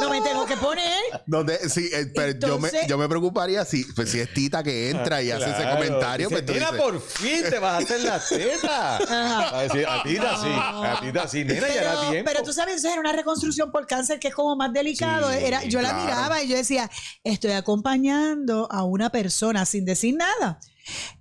No 0.01 0.11
me 0.11 0.21
tengo 0.21 0.47
que 0.47 0.57
poner. 0.57 1.03
Donde, 1.27 1.69
sí, 1.69 1.89
eh, 1.93 2.13
pero 2.15 2.39
yo, 2.39 2.59
me, 2.59 2.71
yo 2.89 2.99
me 2.99 3.09
preocuparía 3.09 3.65
si, 3.73 3.85
pues, 3.85 4.11
si 4.11 4.21
es 4.21 4.33
Tita 4.35 4.63
que 4.63 4.91
entra 4.91 5.23
y 5.23 5.31
hace 5.31 5.51
ese 5.51 5.63
comentario. 5.71 6.29
dice, 6.29 6.43
Pues, 6.43 6.47
tú 6.47 6.53
Mira, 6.53 6.73
por 6.77 7.01
fin 7.01 7.43
te 7.49 7.59
vas 7.59 7.75
a 7.75 7.79
hacer 7.79 8.01
la 8.03 8.21
teta. 8.29 8.97
Ajá. 8.99 9.59
A 9.59 9.63
decir, 9.63 9.87
a 9.89 10.03
Tita 10.03 10.37
sí, 10.37 10.49
a 10.55 10.99
Tita 11.01 11.27
sí, 11.29 11.45
nena, 11.45 11.69
ya 11.69 11.75
era 11.75 11.91
Pero, 11.97 12.11
tiempo. 12.11 12.31
pero 12.31 12.45
tú 12.45 12.53
sabes, 12.53 12.77
eso 12.77 12.89
era 12.89 13.01
una 13.01 13.13
reconstrucción 13.13 13.73
por 13.73 13.87
cáncer 13.87 14.21
que 14.21 14.29
es 14.29 14.35
como 14.35 14.55
más 14.57 14.73
delicado. 14.75 15.31
Sí, 15.33 15.39
era, 15.41 15.65
yo 15.65 15.81
la 15.81 15.95
miraba 15.95 16.43
y 16.43 16.49
yo 16.49 16.57
decía, 16.57 16.91
estoy 17.25 17.53
acompañando 17.53 18.69
a 18.71 18.85
una 18.85 19.11
persona 19.11 19.65
sin 19.65 19.87
decir 19.87 20.17
nada. 20.17 20.61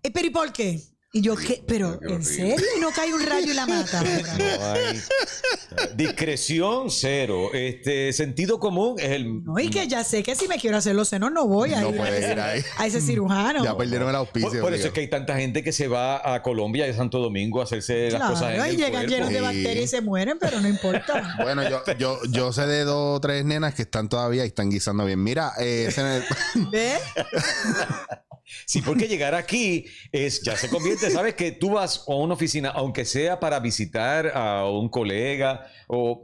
Eh, 0.04 0.12
pero 0.12 0.28
¿y 0.28 0.32
por 0.32 0.52
qué? 0.52 0.82
Y 1.14 1.20
yo, 1.22 1.36
¿qué? 1.36 1.62
Pero, 1.68 2.00
Qué 2.00 2.06
¿en 2.06 2.12
horrible. 2.14 2.24
serio? 2.24 2.66
¿Y 2.78 2.80
no 2.80 2.90
cae 2.92 3.14
un 3.14 3.26
rayo 3.26 3.52
y 3.52 3.54
la 3.54 3.66
mata? 3.68 4.02
No 4.62 4.72
hay- 4.72 5.02
Discreción 5.96 6.90
cero. 6.90 7.50
Este 7.54 8.14
sentido 8.14 8.60
común 8.60 8.96
es 8.98 9.10
el. 9.12 9.44
No, 9.44 9.58
y 9.60 9.70
que 9.70 9.88
ya 9.88 10.04
sé 10.06 10.24
que 10.24 10.36
si 10.36 10.48
me 10.48 10.58
quiero 10.58 10.78
hacer 10.78 10.96
los 10.96 11.10
senos 11.10 11.32
no 11.32 11.48
voy 11.48 11.74
a 11.74 11.82
No 11.82 11.90
ir 11.90 11.96
a 11.96 11.98
puedes 11.98 12.24
ese, 12.24 12.32
ir 12.34 12.40
ahí. 12.40 12.62
a 12.78 12.88
ese 12.88 13.02
cirujano. 13.02 13.64
Ya 13.64 13.76
perdieron 13.76 14.10
el 14.10 14.16
auspicio. 14.16 14.50
Por, 14.52 14.62
por 14.62 14.74
eso 14.74 14.88
es 14.88 14.94
que 14.94 15.02
hay 15.02 15.10
tanta 15.10 15.36
gente 15.38 15.64
que 15.64 15.72
se 15.74 15.88
va 15.88 16.34
a 16.34 16.42
Colombia 16.42 16.88
y 16.88 16.92
a 16.92 16.94
Santo 16.94 17.20
Domingo 17.20 17.60
a 17.62 17.64
hacerse 17.66 18.10
las 18.12 18.16
Claro, 18.20 18.34
cosas 18.34 18.54
en 18.54 18.58
y 18.66 18.70
el 18.70 18.78
llegan 18.78 18.92
cuerpo. 18.92 19.10
llenos 19.10 19.30
de 19.30 19.36
Sí. 19.38 19.42
bacterias 19.42 19.86
y 19.86 19.88
se 19.88 20.02
mueren, 20.02 20.38
pero 20.40 20.62
no 20.62 20.68
importa. 20.70 21.36
Bueno, 21.42 21.68
yo, 21.70 21.82
yo, 21.98 22.20
yo 22.30 22.54
sé 22.54 22.66
de 22.68 22.84
dos 22.86 23.18
o 23.18 23.22
tres 23.22 23.44
nenas 23.46 23.74
que 23.76 23.82
están 23.82 24.08
todavía 24.10 24.44
y 24.46 24.48
están 24.48 24.70
guisando 24.70 25.06
bien. 25.06 25.22
Mira, 25.22 25.52
eh, 25.60 25.86
ese 25.90 26.02
en 26.02 26.08
el- 26.08 26.24
¿Ves? 26.72 27.02
Sí, 28.66 28.82
porque 28.82 29.08
llegar 29.08 29.36
aquí 29.36 29.86
es 30.12 30.42
ya 30.44 30.56
se 30.56 30.70
convierte, 30.70 31.10
sabes 31.12 31.36
que 31.36 31.52
tú 31.52 31.72
vas 31.72 32.04
a 32.08 32.14
una 32.16 32.34
oficina, 32.34 32.70
aunque 32.70 33.06
sea 33.06 33.40
para 33.40 33.60
visitar 33.60 34.32
a 34.36 34.66
un 34.70 34.90
colega 34.90 35.66
o 35.88 36.24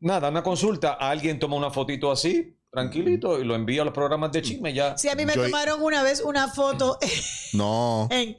nada, 0.00 0.28
una 0.28 0.42
consulta, 0.42 0.92
alguien 0.92 1.38
toma 1.38 1.56
una 1.56 1.70
fotito 1.70 2.10
así, 2.12 2.56
tranquilito, 2.70 3.40
y 3.40 3.44
lo 3.44 3.54
envía 3.54 3.82
a 3.82 3.84
los 3.84 3.94
programas 3.94 4.30
de 4.32 4.42
chisme 4.42 4.72
ya. 4.74 4.96
Sí, 4.98 5.08
a 5.08 5.14
mí 5.14 5.24
me 5.26 5.34
Yo- 5.34 5.44
tomaron 5.44 5.82
una 5.82 6.02
vez 6.02 6.20
una 6.20 6.48
foto 6.48 6.98
no. 7.54 8.08
en... 8.10 8.36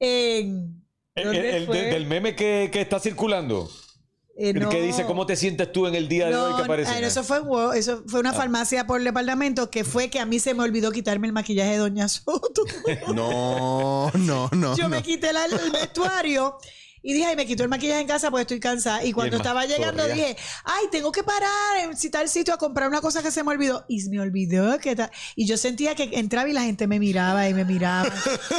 en 0.00 0.82
El- 1.14 1.24
¿dónde 1.24 1.56
el- 1.56 1.66
fue? 1.66 1.76
de- 1.82 1.90
del 1.90 2.06
meme 2.06 2.34
que, 2.34 2.70
que 2.72 2.80
está 2.80 2.98
circulando, 3.00 3.68
Eh, 4.34 4.50
el 4.50 4.54
que 4.68 4.78
no. 4.78 4.86
dice 4.86 5.04
cómo 5.04 5.26
te 5.26 5.36
sientes 5.36 5.70
tú 5.72 5.86
en 5.86 5.94
el 5.94 6.08
día 6.08 6.28
de 6.28 6.36
hoy 6.36 6.54
que 6.56 6.62
aparece. 6.62 7.00
no, 7.00 7.06
eso 7.06 7.22
fue, 7.22 7.40
wow, 7.40 7.72
eso 7.72 8.02
fue 8.06 8.20
una 8.20 8.30
Ah. 8.30 8.34
farmacia 8.34 8.86
por 8.86 8.98
el 8.98 9.04
departamento 9.04 9.70
que 9.70 9.84
fue 9.84 10.08
que 10.08 10.18
a 10.20 10.24
mí 10.26 10.38
se 10.38 10.54
me 10.54 10.62
olvidó 10.62 10.90
quitarme 10.90 11.26
el 11.26 11.34
maquillaje 11.34 11.72
de 11.72 11.76
Doña 11.78 12.08
Soto. 12.08 12.62
No, 13.14 14.10
no, 14.14 14.48
no. 14.52 14.76
Yo 14.76 14.84
no. 14.84 14.88
me 14.88 15.02
quité 15.02 15.32
la- 15.32 15.44
el 15.44 15.70
vestuario 15.70 16.56
y 17.02 17.14
dije, 17.14 17.26
ay, 17.26 17.36
me 17.36 17.46
quito 17.46 17.62
el 17.64 17.68
maquillaje 17.68 18.00
en 18.00 18.06
casa 18.06 18.30
porque 18.30 18.42
estoy 18.42 18.60
cansada. 18.60 19.04
Y 19.04 19.12
cuando 19.12 19.36
estaba 19.36 19.60
más 19.60 19.68
llegando 19.68 20.02
corría. 20.04 20.14
dije, 20.14 20.36
ay, 20.64 20.84
tengo 20.90 21.10
que 21.10 21.22
parar 21.24 21.78
en 21.78 22.10
tal 22.10 22.28
sitio 22.28 22.54
a 22.54 22.58
comprar 22.58 22.88
una 22.88 23.00
cosa 23.00 23.22
que 23.22 23.30
se 23.30 23.42
me 23.42 23.50
olvidó. 23.50 23.84
Y 23.88 24.00
se 24.00 24.10
me 24.10 24.20
olvidó 24.20 24.78
que 24.78 24.94
ta- 24.94 25.10
Y 25.34 25.46
yo 25.46 25.56
sentía 25.56 25.94
que 25.94 26.10
entraba 26.12 26.48
y 26.48 26.52
la 26.52 26.62
gente 26.62 26.86
me 26.86 26.98
miraba 27.00 27.48
y 27.48 27.54
me 27.54 27.64
miraba. 27.64 28.08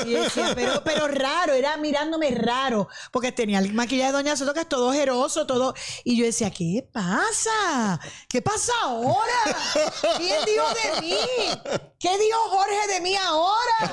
Y 0.05 0.11
decía, 0.11 0.51
pero, 0.55 0.83
pero 0.83 1.07
raro, 1.07 1.53
era 1.53 1.77
mirándome 1.77 2.31
raro. 2.31 2.87
Porque 3.11 3.31
tenía 3.31 3.59
el 3.59 3.73
maquillaje 3.73 4.11
de 4.11 4.17
Doña 4.17 4.35
Soto 4.35 4.53
que 4.53 4.61
es 4.61 4.69
todo 4.69 4.89
ojeroso, 4.89 5.47
todo. 5.47 5.73
Y 6.03 6.17
yo 6.17 6.25
decía, 6.25 6.51
¿qué 6.51 6.87
pasa? 6.91 7.99
¿Qué 8.27 8.41
pasa 8.41 8.73
ahora? 8.83 9.57
¿Quién 10.17 10.37
dijo 10.45 10.65
de 10.95 11.01
mí? 11.01 11.17
¿Qué 11.99 12.09
dijo 12.17 12.39
Jorge 12.49 12.93
de 12.93 13.01
mí 13.01 13.15
ahora? 13.15 13.91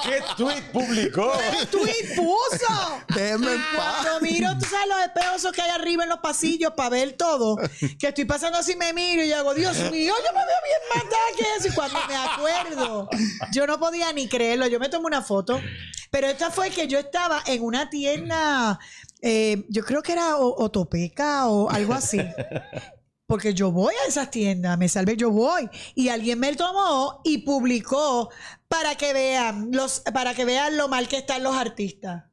¿Qué 0.02 0.22
tweet 0.36 0.62
publicó? 0.72 1.32
¿Qué 1.38 1.66
tweet 1.66 2.14
puso? 2.16 2.85
Déjame 3.14 3.52
en 3.52 3.60
paz. 3.76 4.02
Cuando 4.02 4.20
miro, 4.20 4.50
tú 4.58 4.66
sabes 4.66 4.88
los 4.88 5.00
espejos 5.00 5.36
esos 5.36 5.52
que 5.52 5.62
hay 5.62 5.70
arriba 5.70 6.04
en 6.04 6.08
los 6.08 6.20
pasillos 6.20 6.72
para 6.76 6.90
ver 6.90 7.12
todo, 7.12 7.56
que 7.98 8.08
estoy 8.08 8.24
pasando 8.24 8.58
así, 8.58 8.76
me 8.76 8.92
miro 8.92 9.22
y 9.22 9.32
hago, 9.32 9.54
Dios 9.54 9.76
mío, 9.90 10.14
yo 10.24 10.32
me 10.32 10.44
veo 10.44 10.56
bien 10.64 11.04
matada 11.04 11.22
que 11.36 11.44
eso. 11.58 11.68
Y 11.68 11.74
cuando 11.74 11.98
me 12.08 12.16
acuerdo, 12.16 13.08
yo 13.52 13.66
no 13.66 13.78
podía 13.78 14.12
ni 14.12 14.28
creerlo. 14.28 14.66
Yo 14.66 14.80
me 14.80 14.88
tomo 14.88 15.06
una 15.06 15.22
foto, 15.22 15.60
pero 16.10 16.26
esta 16.26 16.50
fue 16.50 16.70
que 16.70 16.88
yo 16.88 16.98
estaba 16.98 17.42
en 17.46 17.62
una 17.62 17.90
tienda, 17.90 18.78
eh, 19.22 19.64
yo 19.68 19.84
creo 19.84 20.02
que 20.02 20.12
era 20.12 20.36
Otopeca 20.36 21.48
o 21.48 21.70
algo 21.70 21.94
así. 21.94 22.20
Porque 23.26 23.54
yo 23.54 23.72
voy 23.72 23.92
a 24.04 24.08
esas 24.08 24.30
tiendas, 24.30 24.78
me 24.78 24.88
salvé, 24.88 25.16
yo 25.16 25.30
voy. 25.30 25.68
Y 25.96 26.10
alguien 26.10 26.38
me 26.38 26.54
tomó 26.54 27.20
y 27.24 27.38
publicó 27.38 28.30
para 28.68 28.94
que 28.94 29.12
vean 29.12 29.70
los, 29.72 30.00
para 30.14 30.32
que 30.32 30.44
vean 30.44 30.76
lo 30.76 30.86
mal 30.86 31.08
que 31.08 31.18
están 31.18 31.42
los 31.42 31.56
artistas. 31.56 32.24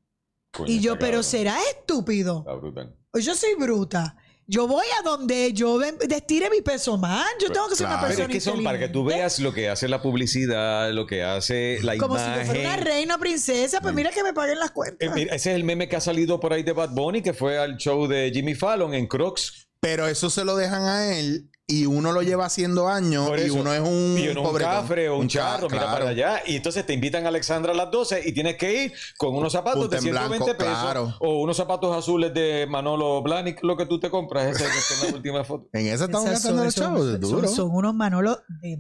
Coño, 0.54 0.72
Y 0.72 0.80
yo, 0.80 0.94
pero 0.94 1.06
cabrón. 1.18 1.24
será 1.24 1.58
estúpido. 1.72 2.40
Está 2.40 2.54
brutal. 2.54 2.96
O 3.12 3.20
Yo 3.20 3.36
soy 3.36 3.56
bruta. 3.56 4.16
Yo 4.46 4.68
voy 4.68 4.86
a 5.00 5.04
donde 5.04 5.54
yo 5.54 5.80
de- 5.80 5.94
destire 6.08 6.50
mi 6.50 6.62
peso 6.62 6.98
más. 6.98 7.26
Yo 7.40 7.50
tengo 7.50 7.70
que 7.70 7.76
ser 7.78 7.86
una 7.88 7.96
Claro. 8.00 8.08
Pero 8.10 8.18
persona 8.18 8.38
es 8.38 8.44
que 8.44 8.52
son 8.52 8.64
para 8.64 8.78
que 8.78 8.90
tú 8.90 9.06
veas 9.06 9.40
lo 9.40 9.54
que 9.54 9.70
hace 9.70 9.88
la 9.88 10.02
publicidad, 10.02 10.92
lo 10.92 11.08
que 11.08 11.24
hace 11.24 11.80
la 11.82 11.98
Como 11.98 12.18
si 12.18 12.26
imagen. 12.26 12.40
yo 12.42 12.52
fuera 12.54 12.74
una 12.74 12.78
reina 12.84 13.16
o 13.16 13.20
princesa, 13.20 13.80
pues 13.82 13.94
mira 13.94 14.10
que 14.12 14.22
me 14.22 14.34
paguen 14.34 14.60
las 14.60 14.70
Eh, 14.70 14.74
cuentas. 14.74 15.16
mira, 15.16 15.34
ese 15.34 15.52
es 15.52 15.56
el 15.56 15.64
meme 15.64 15.88
que 15.88 15.96
ha 15.96 16.02
salido 16.02 16.42
por 16.42 16.52
ahí 16.52 16.62
de 16.64 16.74
Bad 16.74 16.90
Bunny, 16.92 17.22
que 17.22 17.34
fue 17.34 17.58
al 17.58 17.78
show 17.78 18.06
de 18.08 18.32
Jimmy 18.34 18.54
Fallon 18.54 18.94
en 18.94 19.08
Crocs. 19.08 19.70
Pero 19.80 20.08
eso 20.08 20.30
se 20.30 20.44
lo 20.44 20.58
dejan 20.58 20.84
a 20.84 21.16
él 21.18 21.50
y 21.66 21.86
uno 21.86 22.12
lo 22.12 22.22
lleva 22.22 22.46
haciendo 22.46 22.90
años 22.90 23.32
y 23.44 23.50
uno 23.50 23.72
es 23.74 23.80
un 23.80 24.18
Y 24.18 24.28
uno 24.28 24.42
un 24.50 24.58
cafre 24.58 25.08
o 25.08 25.18
un, 25.18 25.28
ca- 25.28 25.34
charro, 25.34 25.70
mira 25.70 25.84
claro. 25.84 25.98
para 26.00 26.10
allá. 26.10 26.42
Y 26.46 26.58
entonces 26.58 26.86
te 26.86 26.94
invitan 26.94 27.26
a 27.26 27.30
Alexandra 27.30 27.72
a 27.72 27.76
las 27.76 27.90
12 27.90 28.22
y 28.26 28.34
tienes 28.34 28.58
que 28.58 28.84
ir 28.84 28.94
con 29.18 29.34
unos 29.34 29.54
zapatos 29.54 29.80
Punta 29.84 29.96
de 29.96 29.98
en 30.00 30.04
120 30.04 30.38
blanco, 30.46 30.58
pesos. 30.58 30.82
claro. 30.84 31.16
O 31.22 31.42
unos 31.42 31.56
zapatos 31.56 31.96
azules 31.96 32.34
de 32.34 32.68
Manolo 32.70 33.22
Blahnik, 33.22 33.64
lo 33.64 33.78
que 33.78 33.86
tú 33.86 33.98
te 34.00 34.10
compras. 34.10 34.48
Esa 34.60 34.66
en 35.06 35.12
la 35.12 35.16
última 35.18 35.44
foto. 35.46 35.70
En 35.72 35.88
esa 35.88 36.06
estamos 36.06 36.26
Esas 36.30 36.44
gastando 36.44 36.58
son- 36.60 36.66
los 36.66 36.76
chavos, 36.76 37.00
son- 37.12 37.20
duro. 37.22 37.48
Son, 37.48 37.70
unos 37.72 37.96
manolos 37.96 38.40
de 38.62 38.78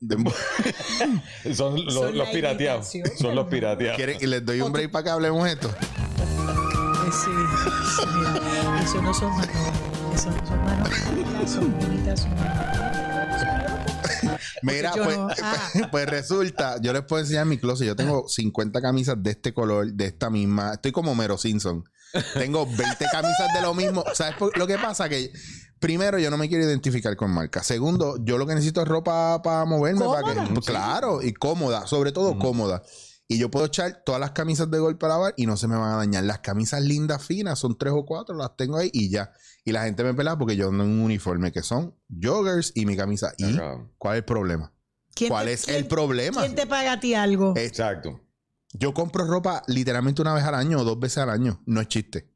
Son 1.54 1.84
los, 1.84 1.94
Son 1.94 2.16
los 2.16 2.28
pirateados. 2.30 2.90
Son 3.20 3.34
los 3.34 3.46
pirateados. 3.46 3.96
¿Quieren 3.96 4.18
que 4.18 4.26
les 4.26 4.44
doy 4.44 4.60
un 4.62 4.72
break 4.72 4.90
para 4.90 5.04
que 5.04 5.10
hablemos 5.10 5.46
esto? 5.48 5.68
Pues 5.68 7.14
sí, 7.14 7.30
sí, 7.96 8.06
mira, 8.16 8.82
eso 8.82 9.02
no 9.02 9.12
son 9.12 9.30
manolos. 9.36 9.91
Eso 10.14 10.30
no 10.30 10.46
son. 10.46 10.58
Son 10.86 11.06
bonitas, 11.06 11.50
son 11.50 11.78
bonitas. 11.78 12.26
Mira, 14.62 14.92
pues, 14.92 15.16
no- 15.16 15.28
ah. 15.42 15.58
pues 15.90 16.06
resulta, 16.06 16.76
yo 16.80 16.92
les 16.92 17.02
puedo 17.02 17.20
enseñar 17.22 17.46
mi 17.46 17.58
closet. 17.58 17.86
Yo 17.86 17.96
tengo 17.96 18.28
50 18.28 18.80
camisas 18.80 19.16
de 19.22 19.30
este 19.30 19.52
color, 19.52 19.92
de 19.92 20.06
esta 20.06 20.30
misma. 20.30 20.74
Estoy 20.74 20.92
como 20.92 21.14
Mero 21.14 21.36
Simpson. 21.38 21.84
Tengo 22.34 22.66
20 22.66 23.06
camisas 23.10 23.48
de 23.54 23.62
lo 23.62 23.74
mismo. 23.74 24.04
¿Sabes 24.14 24.36
por- 24.36 24.56
lo 24.56 24.66
que 24.66 24.78
pasa? 24.78 25.08
Que 25.08 25.32
primero, 25.78 26.18
yo 26.18 26.30
no 26.30 26.36
me 26.36 26.48
quiero 26.48 26.64
identificar 26.64 27.16
con 27.16 27.30
marca. 27.32 27.62
Segundo, 27.62 28.16
yo 28.22 28.38
lo 28.38 28.46
que 28.46 28.54
necesito 28.54 28.82
es 28.82 28.88
ropa 28.88 29.40
para 29.42 29.64
moverme. 29.64 30.04
Para 30.04 30.20
que, 30.22 30.34
¿Cómoda? 30.40 30.60
claro, 30.66 31.22
y 31.22 31.32
cómoda. 31.32 31.86
Sobre 31.86 32.12
todo 32.12 32.38
cómoda. 32.38 32.82
Y 33.28 33.38
yo 33.38 33.50
puedo 33.50 33.66
echar 33.66 34.02
todas 34.04 34.20
las 34.20 34.32
camisas 34.32 34.70
de 34.70 34.78
golpe 34.78 35.06
a 35.06 35.10
lavar 35.10 35.34
y 35.36 35.46
no 35.46 35.56
se 35.56 35.66
me 35.68 35.76
van 35.76 35.92
a 35.92 35.96
dañar. 35.96 36.24
Las 36.24 36.40
camisas 36.40 36.82
lindas, 36.82 37.24
finas, 37.24 37.58
son 37.58 37.78
tres 37.78 37.92
o 37.96 38.04
cuatro, 38.04 38.34
las 38.36 38.56
tengo 38.56 38.76
ahí 38.76 38.90
y 38.92 39.08
ya. 39.10 39.32
Y 39.64 39.72
la 39.72 39.84
gente 39.84 40.04
me 40.04 40.12
pelea 40.12 40.36
porque 40.36 40.56
yo 40.56 40.68
ando 40.68 40.84
en 40.84 40.90
un 40.90 41.00
uniforme 41.00 41.50
que 41.52 41.62
son 41.62 41.94
joggers 42.22 42.72
y 42.74 42.84
mi 42.84 42.96
camisa. 42.96 43.32
¿Y 43.38 43.56
cuál 43.96 44.16
es 44.16 44.18
el 44.18 44.24
problema? 44.24 44.72
¿Quién 45.14 45.30
¿Cuál 45.30 45.46
te- 45.46 45.52
es 45.54 45.68
el 45.68 45.86
problema? 45.86 46.40
¿Quién 46.42 46.54
te 46.54 46.66
paga 46.66 46.92
a 46.92 47.00
ti 47.00 47.14
algo? 47.14 47.54
Exacto. 47.56 48.20
yo 48.74 48.92
compro 48.94 49.24
ropa 49.26 49.62
literalmente 49.66 50.22
una 50.22 50.32
vez 50.34 50.44
al 50.44 50.54
año 50.54 50.80
o 50.80 50.84
dos 50.84 50.98
veces 50.98 51.18
al 51.18 51.30
año. 51.30 51.62
No 51.66 51.80
es 51.80 51.88
chiste. 51.88 52.31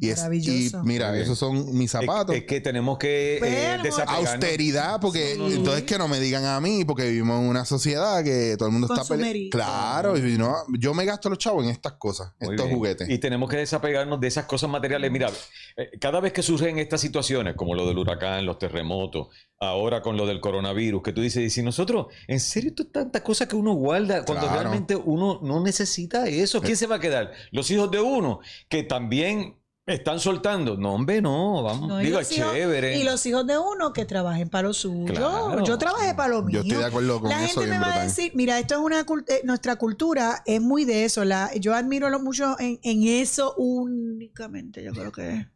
Y, 0.00 0.10
es, 0.10 0.24
y 0.30 0.70
mira, 0.84 1.10
bien. 1.10 1.24
esos 1.24 1.38
son 1.38 1.76
mis 1.76 1.90
zapatos. 1.90 2.34
Es, 2.34 2.42
es 2.42 2.46
que 2.46 2.60
tenemos 2.60 2.98
que 2.98 3.38
eh, 3.38 3.78
desapegarnos. 3.82 4.30
Austeridad, 4.30 5.00
porque 5.00 5.34
Sí. 5.34 5.54
entonces 5.56 5.82
que 5.82 5.98
no 5.98 6.06
me 6.08 6.20
digan 6.20 6.44
a 6.44 6.60
mí, 6.60 6.84
porque 6.84 7.04
vivimos 7.08 7.40
en 7.40 7.48
una 7.48 7.64
sociedad 7.64 8.22
que 8.22 8.54
todo 8.56 8.68
el 8.68 8.72
mundo 8.72 8.86
está. 8.94 9.02
Claro, 9.50 10.16
y 10.16 10.38
no, 10.38 10.54
yo 10.78 10.94
me 10.94 11.04
gasto 11.04 11.28
los 11.28 11.38
chavos 11.38 11.64
en 11.64 11.70
estas 11.70 11.94
cosas, 11.94 12.32
Muy 12.40 12.50
estos 12.54 12.66
bien. 12.66 12.76
juguetes. 12.78 13.08
Y 13.10 13.18
tenemos 13.18 13.50
que 13.50 13.56
desapegarnos 13.56 14.20
de 14.20 14.28
esas 14.28 14.44
cosas 14.46 14.70
materiales. 14.70 15.10
Mira, 15.10 15.30
eh, 15.76 15.90
cada 16.00 16.20
vez 16.20 16.32
que 16.32 16.42
surgen 16.42 16.78
estas 16.78 17.00
situaciones, 17.00 17.54
como 17.56 17.74
lo 17.74 17.86
del 17.86 17.98
huracán, 17.98 18.46
los 18.46 18.58
terremotos, 18.58 19.28
ahora 19.58 20.02
con 20.02 20.16
lo 20.16 20.26
del 20.26 20.40
coronavirus, 20.40 21.02
que 21.02 21.12
tú 21.12 21.20
dices, 21.20 21.42
y 21.42 21.50
si 21.50 21.62
nosotros, 21.62 22.06
en 22.28 22.38
serio, 22.40 22.70
esto 22.70 22.84
es 22.84 22.92
tanta 22.92 23.22
cosa 23.24 23.48
que 23.48 23.56
uno 23.56 23.72
guarda 23.74 24.24
cuando 24.24 24.46
Claro. 24.46 24.60
realmente 24.62 24.94
uno 24.96 25.40
no 25.42 25.60
necesita 25.62 26.28
eso, 26.28 26.60
¿quién 26.60 26.76
se 26.76 26.86
va 26.86 26.96
a 26.96 27.00
quedar? 27.00 27.32
Los 27.50 27.70
hijos 27.70 27.90
de 27.90 28.00
uno, 28.00 28.40
que 28.68 28.84
también 28.84 29.56
Están 29.88 30.20
soltando. 30.20 30.76
No, 30.76 30.94
hombre, 30.94 31.20
no. 31.22 31.62
Vamos. 31.62 31.88
No, 31.88 31.98
Digo, 31.98 32.20
hijos- 32.20 32.28
chévere. 32.28 32.98
Y 32.98 33.04
los 33.04 33.24
hijos 33.26 33.46
de 33.46 33.58
uno 33.58 33.92
que 33.92 34.04
trabajen 34.04 34.48
para 34.48 34.68
lo 34.68 34.74
suyo. 34.74 35.12
Claro. 35.12 35.64
Yo 35.64 35.78
trabajé 35.78 36.14
para 36.14 36.28
lo 36.30 36.42
mío. 36.42 36.56
Yo 36.56 36.62
estoy 36.62 36.78
de 36.78 36.84
acuerdo 36.84 37.20
con 37.20 37.30
la 37.30 37.44
eso, 37.44 37.60
gente 37.60 37.76
me 37.76 37.80
va 37.80 37.94
a 37.94 38.02
decir, 38.04 38.32
mira, 38.34 38.58
esto 38.58 38.74
es 38.74 38.80
una 38.80 39.00
eh, 39.00 39.40
nuestra 39.44 39.76
cultura 39.76 40.42
es 40.46 40.60
muy 40.60 40.84
de 40.84 41.04
eso. 41.04 41.24
La, 41.24 41.50
yo 41.56 41.74
admiro 41.74 42.10
lo 42.10 42.20
mucho 42.20 42.56
en, 42.58 42.78
en 42.82 43.02
eso 43.06 43.54
únicamente, 43.56 44.82
yo 44.82 44.92
creo 44.92 45.12
que 45.12 45.46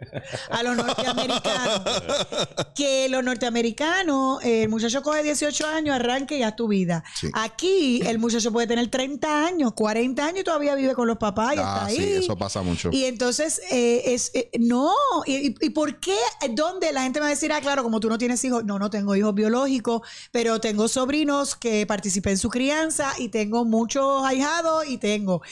a 0.50 0.62
los 0.62 0.76
norteamericanos. 0.76 1.82
que 2.74 3.08
los 3.08 3.22
norteamericanos, 3.24 4.42
eh, 4.44 4.62
el 4.64 4.68
muchacho 4.68 5.02
coge 5.02 5.22
18 5.22 5.66
años, 5.66 5.94
arranque 5.96 6.38
y 6.38 6.42
haz 6.42 6.56
tu 6.56 6.68
vida. 6.68 7.04
Sí. 7.14 7.28
Aquí 7.34 8.00
el 8.06 8.18
muchacho 8.18 8.52
puede 8.52 8.66
tener 8.66 8.88
30 8.88 9.46
años, 9.46 9.72
40 9.74 10.24
años 10.24 10.40
y 10.40 10.44
todavía 10.44 10.74
vive 10.74 10.94
con 10.94 11.06
los 11.06 11.18
papás 11.18 11.54
y 11.56 11.58
Ah, 11.58 11.62
está 11.62 11.84
ahí. 11.86 11.96
sí, 11.96 12.12
eso 12.24 12.36
pasa 12.36 12.62
mucho. 12.62 12.90
Y 12.92 13.04
entonces, 13.04 13.60
eh, 13.70 14.02
es, 14.06 14.21
eh, 14.34 14.50
no, 14.58 14.92
¿Y, 15.26 15.48
y, 15.48 15.54
y 15.60 15.70
por 15.70 15.98
qué? 16.00 16.16
¿Dónde 16.52 16.92
la 16.92 17.02
gente 17.02 17.18
me 17.18 17.24
va 17.24 17.26
a 17.28 17.30
decir, 17.30 17.52
ah, 17.52 17.60
claro, 17.60 17.82
como 17.82 17.98
tú 18.00 18.08
no 18.08 18.18
tienes 18.18 18.44
hijos? 18.44 18.64
No, 18.64 18.78
no 18.78 18.90
tengo 18.90 19.16
hijos 19.16 19.34
biológicos, 19.34 20.02
pero 20.30 20.60
tengo 20.60 20.88
sobrinos 20.88 21.56
que 21.56 21.86
participé 21.86 22.30
en 22.30 22.38
su 22.38 22.48
crianza 22.48 23.12
y 23.18 23.28
tengo 23.28 23.64
muchos 23.64 24.24
ahijados 24.24 24.86
y 24.86 24.98
tengo. 24.98 25.42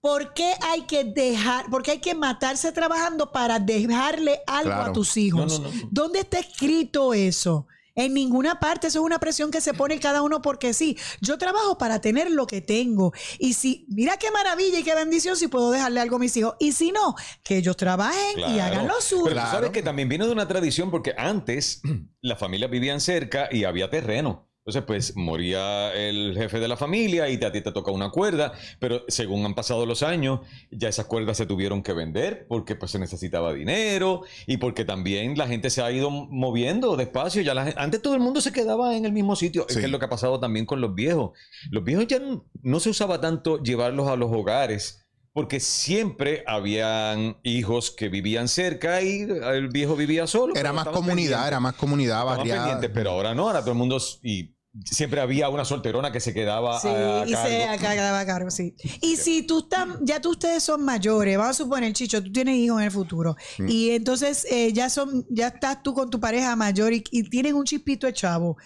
¿Por 0.00 0.34
qué 0.34 0.52
hay 0.62 0.82
que 0.82 1.02
dejar, 1.04 1.68
por 1.68 1.82
qué 1.82 1.92
hay 1.92 1.98
que 2.00 2.14
matarse 2.14 2.70
trabajando 2.70 3.32
para 3.32 3.58
dejarle 3.58 4.40
algo 4.46 4.70
Claro. 4.70 4.90
a 4.90 4.92
tus 4.92 5.16
hijos? 5.16 5.60
No, 5.60 5.68
no, 5.68 5.74
no. 5.74 5.88
¿Dónde 5.90 6.20
está 6.20 6.38
escrito 6.38 7.12
eso? 7.12 7.66
En 7.96 8.12
ninguna 8.12 8.60
parte, 8.60 8.88
eso 8.88 8.98
es 8.98 9.04
una 9.04 9.18
presión 9.18 9.50
que 9.50 9.62
se 9.62 9.72
pone 9.72 9.98
cada 9.98 10.20
uno 10.20 10.42
porque 10.42 10.74
sí. 10.74 10.98
Yo 11.22 11.38
trabajo 11.38 11.78
para 11.78 12.00
tener 12.00 12.30
lo 12.30 12.46
que 12.46 12.60
tengo. 12.60 13.12
Y 13.38 13.54
si, 13.54 13.86
mira 13.88 14.18
qué 14.18 14.30
maravilla 14.30 14.78
y 14.78 14.82
qué 14.82 14.94
bendición 14.94 15.34
si 15.36 15.48
puedo 15.48 15.70
dejarle 15.70 16.00
algo 16.00 16.16
a 16.16 16.18
mis 16.18 16.36
hijos. 16.36 16.56
Y 16.60 16.72
si 16.72 16.92
no, 16.92 17.14
que 17.42 17.56
ellos 17.56 17.76
trabajen 17.76 18.38
y 18.38 18.60
hagan 18.60 18.86
lo 18.86 19.00
suyo. 19.00 19.24
Pero 19.24 19.40
tú 19.40 19.46
sabes 19.46 19.70
que 19.70 19.82
también 19.82 20.10
viene 20.10 20.26
de 20.26 20.32
una 20.32 20.46
tradición 20.46 20.90
porque 20.90 21.14
antes 21.16 21.80
las 22.20 22.38
familias 22.38 22.70
vivían 22.70 23.00
cerca 23.00 23.48
y 23.50 23.64
había 23.64 23.88
terreno. 23.88 24.46
Entonces, 24.66 24.82
pues 24.84 25.16
moría 25.16 25.94
el 25.94 26.34
jefe 26.36 26.58
de 26.58 26.66
la 26.66 26.76
familia 26.76 27.28
y 27.28 27.36
a 27.36 27.52
ti 27.52 27.60
te 27.60 27.70
toca 27.70 27.92
una 27.92 28.10
cuerda, 28.10 28.52
pero 28.80 29.04
según 29.06 29.46
han 29.46 29.54
pasado 29.54 29.86
los 29.86 30.02
años, 30.02 30.40
ya 30.72 30.88
esas 30.88 31.06
cuerdas 31.06 31.36
se 31.36 31.46
tuvieron 31.46 31.84
que 31.84 31.92
vender 31.92 32.46
porque 32.48 32.74
pues 32.74 32.90
se 32.90 32.98
necesitaba 32.98 33.52
dinero 33.54 34.22
y 34.44 34.56
porque 34.56 34.84
también 34.84 35.38
la 35.38 35.46
gente 35.46 35.70
se 35.70 35.82
ha 35.82 35.92
ido 35.92 36.10
moviendo 36.10 36.96
despacio. 36.96 37.42
Ya 37.42 37.54
la 37.54 37.72
antes 37.76 38.02
todo 38.02 38.14
el 38.14 38.20
mundo 38.20 38.40
se 38.40 38.50
quedaba 38.50 38.96
en 38.96 39.04
el 39.04 39.12
mismo 39.12 39.36
sitio. 39.36 39.66
Es 39.68 39.76
que 39.76 39.84
es 39.84 39.90
lo 39.90 40.00
que 40.00 40.06
ha 40.06 40.10
pasado 40.10 40.40
también 40.40 40.66
con 40.66 40.80
los 40.80 40.96
viejos. 40.96 41.38
Los 41.70 41.84
viejos 41.84 42.08
ya 42.08 42.18
no, 42.18 42.44
no 42.60 42.80
se 42.80 42.90
usaba 42.90 43.20
tanto 43.20 43.62
llevarlos 43.62 44.08
a 44.08 44.16
los 44.16 44.32
hogares 44.32 45.06
porque 45.32 45.60
siempre 45.60 46.42
habían 46.46 47.36
hijos 47.42 47.90
que 47.90 48.08
vivían 48.08 48.48
cerca 48.48 49.02
y 49.02 49.20
el 49.20 49.68
viejo 49.68 49.94
vivía 49.94 50.26
solo. 50.26 50.56
Era 50.56 50.72
más 50.72 50.88
comunidad, 50.88 51.46
era 51.46 51.60
más 51.60 51.74
comunidad 51.74 52.24
barriada. 52.24 52.80
pero 52.92 53.10
ahora 53.10 53.34
no, 53.34 53.46
ahora 53.46 53.60
todo 53.60 53.72
el 53.72 53.76
mundo 53.76 53.98
y 54.22 54.55
siempre 54.84 55.20
había 55.20 55.48
una 55.48 55.64
solterona 55.64 56.12
que 56.12 56.20
se 56.20 56.34
quedaba 56.34 56.78
Sí, 56.80 56.88
a, 56.88 57.22
a 57.22 57.24
y 57.26 57.28
se 57.28 57.34
cargo. 57.34 57.78
quedaba 57.80 58.20
a 58.20 58.26
cargo, 58.26 58.50
sí. 58.50 58.74
Y 59.00 59.16
si 59.16 59.42
tú 59.42 59.60
estás, 59.60 59.86
ya 60.00 60.20
tú 60.20 60.30
ustedes 60.30 60.62
son 60.62 60.84
mayores, 60.84 61.36
vamos 61.38 61.50
a 61.58 61.62
suponer, 61.64 61.92
Chicho, 61.92 62.22
tú 62.22 62.30
tienes 62.32 62.56
hijos 62.56 62.78
en 62.80 62.84
el 62.86 62.90
futuro, 62.90 63.36
Mm. 63.58 63.68
y 63.68 63.90
entonces 63.90 64.46
eh, 64.50 64.72
ya 64.72 64.90
son, 64.90 65.24
ya 65.30 65.48
estás 65.48 65.82
tú 65.82 65.94
con 65.94 66.10
tu 66.10 66.20
pareja 66.20 66.54
mayor 66.56 66.92
y, 66.92 67.02
y 67.10 67.22
tienen 67.28 67.54
un 67.54 67.64
chispito 67.64 68.06
de 68.06 68.12
chavo. 68.12 68.56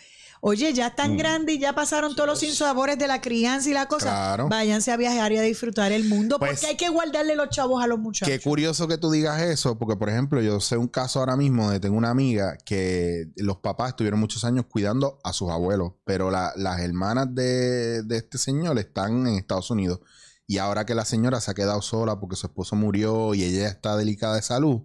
Oye, 0.42 0.72
ya 0.72 0.86
Mm. 0.86 0.90
están 0.90 1.16
grandes 1.18 1.54
y 1.56 1.58
ya 1.58 1.74
pasaron 1.74 2.14
todos 2.14 2.26
los 2.26 2.38
sinsabores 2.40 2.98
de 2.98 3.06
la 3.06 3.20
crianza 3.20 3.68
y 3.68 3.74
la 3.74 3.86
cosa. 3.86 4.06
Claro. 4.08 4.48
Váyanse 4.48 4.90
a 4.90 4.96
viajar 4.96 5.32
y 5.32 5.36
a 5.38 5.42
disfrutar 5.42 5.92
el 5.92 6.08
mundo, 6.08 6.38
Pues, 6.38 6.52
porque 6.52 6.66
hay 6.68 6.76
que 6.78 6.88
guardarle 6.88 7.36
los 7.36 7.50
chavos 7.50 7.82
a 7.82 7.86
los 7.86 7.98
muchachos. 7.98 8.28
Qué 8.32 8.40
curioso 8.40 8.88
que 8.88 8.96
tú 8.96 9.10
digas 9.10 9.40
eso, 9.42 9.78
porque 9.78 9.96
por 9.96 10.08
ejemplo, 10.08 10.40
yo 10.40 10.58
sé 10.60 10.78
un 10.78 10.88
caso 10.88 11.18
ahora 11.20 11.36
mismo 11.36 11.70
de 11.70 11.78
tengo 11.78 11.96
una 11.98 12.08
amiga 12.10 12.56
que 12.64 13.26
los 13.36 13.58
papás 13.58 13.90
estuvieron 13.90 14.18
muchos 14.18 14.44
años 14.44 14.64
cuidando 14.66 15.18
a 15.24 15.32
sus 15.34 15.50
abuelos, 15.50 15.92
pero 16.04 16.30
la- 16.30 16.52
las 16.56 16.80
hermanas 16.80 17.26
de, 17.34 18.02
de 18.02 18.16
este 18.16 18.38
señor 18.38 18.78
están 18.78 19.26
en 19.26 19.34
Estados 19.34 19.70
Unidos. 19.70 20.00
Y 20.46 20.56
ahora 20.58 20.84
que 20.86 20.94
la 20.94 21.04
señora 21.04 21.40
se 21.40 21.50
ha 21.50 21.54
quedado 21.54 21.82
sola 21.82 22.18
porque 22.18 22.34
su 22.36 22.46
esposo 22.46 22.74
murió 22.76 23.34
y 23.34 23.44
ella 23.44 23.68
está 23.68 23.96
delicada 23.96 24.36
de 24.36 24.42
salud, 24.42 24.80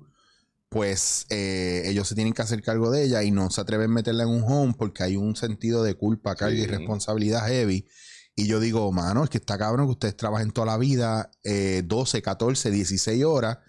pues 0.69 1.25
eh, 1.29 1.83
ellos 1.85 2.07
se 2.07 2.15
tienen 2.15 2.33
que 2.33 2.41
hacer 2.41 2.61
cargo 2.61 2.91
de 2.91 3.03
ella 3.03 3.23
y 3.23 3.31
no 3.31 3.49
se 3.49 3.61
atreven 3.61 3.91
a 3.91 3.93
meterla 3.93 4.23
en 4.23 4.29
un 4.29 4.43
home 4.43 4.73
porque 4.77 5.03
hay 5.03 5.15
un 5.15 5.35
sentido 5.35 5.83
de 5.83 5.95
culpa, 5.95 6.35
carga 6.35 6.57
y 6.57 6.65
responsabilidad 6.65 7.47
heavy. 7.47 7.87
Y 8.35 8.47
yo 8.47 8.59
digo, 8.59 8.91
mano, 8.91 9.23
es 9.23 9.29
que 9.29 9.37
está 9.37 9.57
cabrón 9.57 9.87
que 9.87 9.91
ustedes 9.91 10.17
trabajen 10.17 10.51
toda 10.51 10.67
la 10.67 10.77
vida, 10.77 11.31
eh, 11.43 11.83
12, 11.85 12.21
14, 12.21 12.69
16 12.69 13.23
horas, 13.23 13.59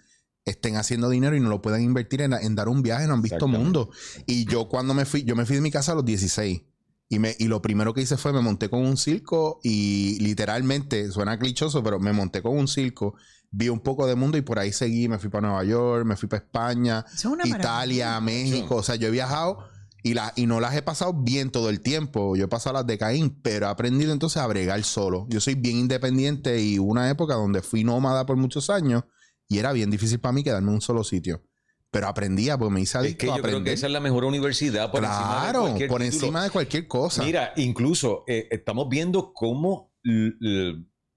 estén 0.43 0.75
haciendo 0.75 1.09
dinero 1.09 1.35
y 1.37 1.39
no 1.39 1.49
lo 1.49 1.61
puedan 1.61 1.81
invertir 1.81 2.21
en, 2.21 2.33
en 2.33 2.55
dar 2.55 2.67
un 2.67 2.81
viaje, 2.81 3.07
no 3.07 3.13
han 3.13 3.21
visto 3.21 3.47
mundo. 3.47 3.89
Y 4.25 4.45
yo 4.45 4.67
cuando 4.67 4.93
me 4.93 5.05
fui, 5.05 5.23
yo 5.23 5.35
me 5.35 5.45
fui 5.45 5.55
de 5.55 5.61
mi 5.61 5.71
casa 5.71 5.93
a 5.93 5.95
los 5.95 6.05
16. 6.05 6.61
Y, 7.09 7.19
me, 7.19 7.35
y 7.39 7.47
lo 7.47 7.61
primero 7.61 7.93
que 7.93 8.01
hice 8.01 8.17
fue 8.17 8.33
me 8.33 8.41
monté 8.41 8.69
con 8.69 8.85
un 8.85 8.97
circo 8.97 9.59
y 9.63 10.19
literalmente, 10.19 11.09
suena 11.11 11.39
clichoso, 11.39 11.81
pero 11.81 11.99
me 11.99 12.11
monté 12.11 12.41
con 12.41 12.57
un 12.57 12.67
circo, 12.67 13.15
vi 13.49 13.69
un 13.69 13.79
poco 13.79 14.07
de 14.07 14.15
mundo 14.15 14.37
y 14.37 14.41
por 14.41 14.59
ahí 14.59 14.73
seguí, 14.73 15.07
me 15.07 15.17
fui 15.17 15.29
para 15.29 15.47
Nueva 15.47 15.63
York, 15.63 16.05
me 16.05 16.17
fui 16.17 16.27
para 16.27 16.43
España, 16.43 17.05
es 17.13 17.25
Italia, 17.45 18.19
México, 18.19 18.75
o 18.75 18.83
sea, 18.83 18.95
yo 18.95 19.07
he 19.07 19.11
viajado 19.11 19.59
y, 20.03 20.13
la, 20.13 20.31
y 20.35 20.45
no 20.45 20.59
las 20.59 20.75
he 20.75 20.81
pasado 20.81 21.13
bien 21.13 21.49
todo 21.49 21.69
el 21.69 21.81
tiempo, 21.81 22.35
yo 22.35 22.45
he 22.45 22.47
pasado 22.47 22.75
las 22.75 22.87
de 22.87 22.97
Caín, 22.97 23.39
pero 23.41 23.67
he 23.67 23.69
aprendido 23.69 24.13
entonces 24.13 24.41
a 24.41 24.47
bregar 24.47 24.81
solo. 24.83 25.27
Yo 25.29 25.41
soy 25.41 25.55
bien 25.55 25.77
independiente 25.77 26.61
y 26.61 26.79
hubo 26.79 26.91
una 26.91 27.09
época 27.09 27.33
donde 27.35 27.61
fui 27.61 27.83
nómada 27.83 28.25
por 28.25 28.37
muchos 28.37 28.69
años 28.69 29.03
y 29.47 29.57
era 29.57 29.71
bien 29.71 29.89
difícil 29.89 30.19
para 30.19 30.33
mí 30.33 30.43
quedarme 30.43 30.69
en 30.69 30.75
un 30.75 30.81
solo 30.81 31.03
sitio. 31.03 31.41
Pero 31.89 32.07
aprendía, 32.07 32.57
porque 32.57 32.73
me 32.73 32.81
hice 32.81 32.97
Es 32.97 33.03
adicto 33.03 33.33
a 33.33 33.41
creo 33.41 33.63
que 33.63 33.71
esa 33.73 33.85
es 33.87 33.91
la 33.93 33.99
mejor 34.01 34.25
universidad 34.25 34.91
por 34.91 35.03
encima 35.03 35.35
de 35.35 35.41
claro, 35.51 35.61
cualquier 35.61 35.89
por 35.89 36.01
título. 36.01 36.15
encima 36.21 36.43
de 36.43 36.49
cualquier 36.49 36.87
cosa. 36.87 37.23
Mira, 37.23 37.53
incluso 37.55 38.23
eh, 38.27 38.47
estamos 38.51 38.89
viendo 38.89 39.31
cómo 39.33 39.93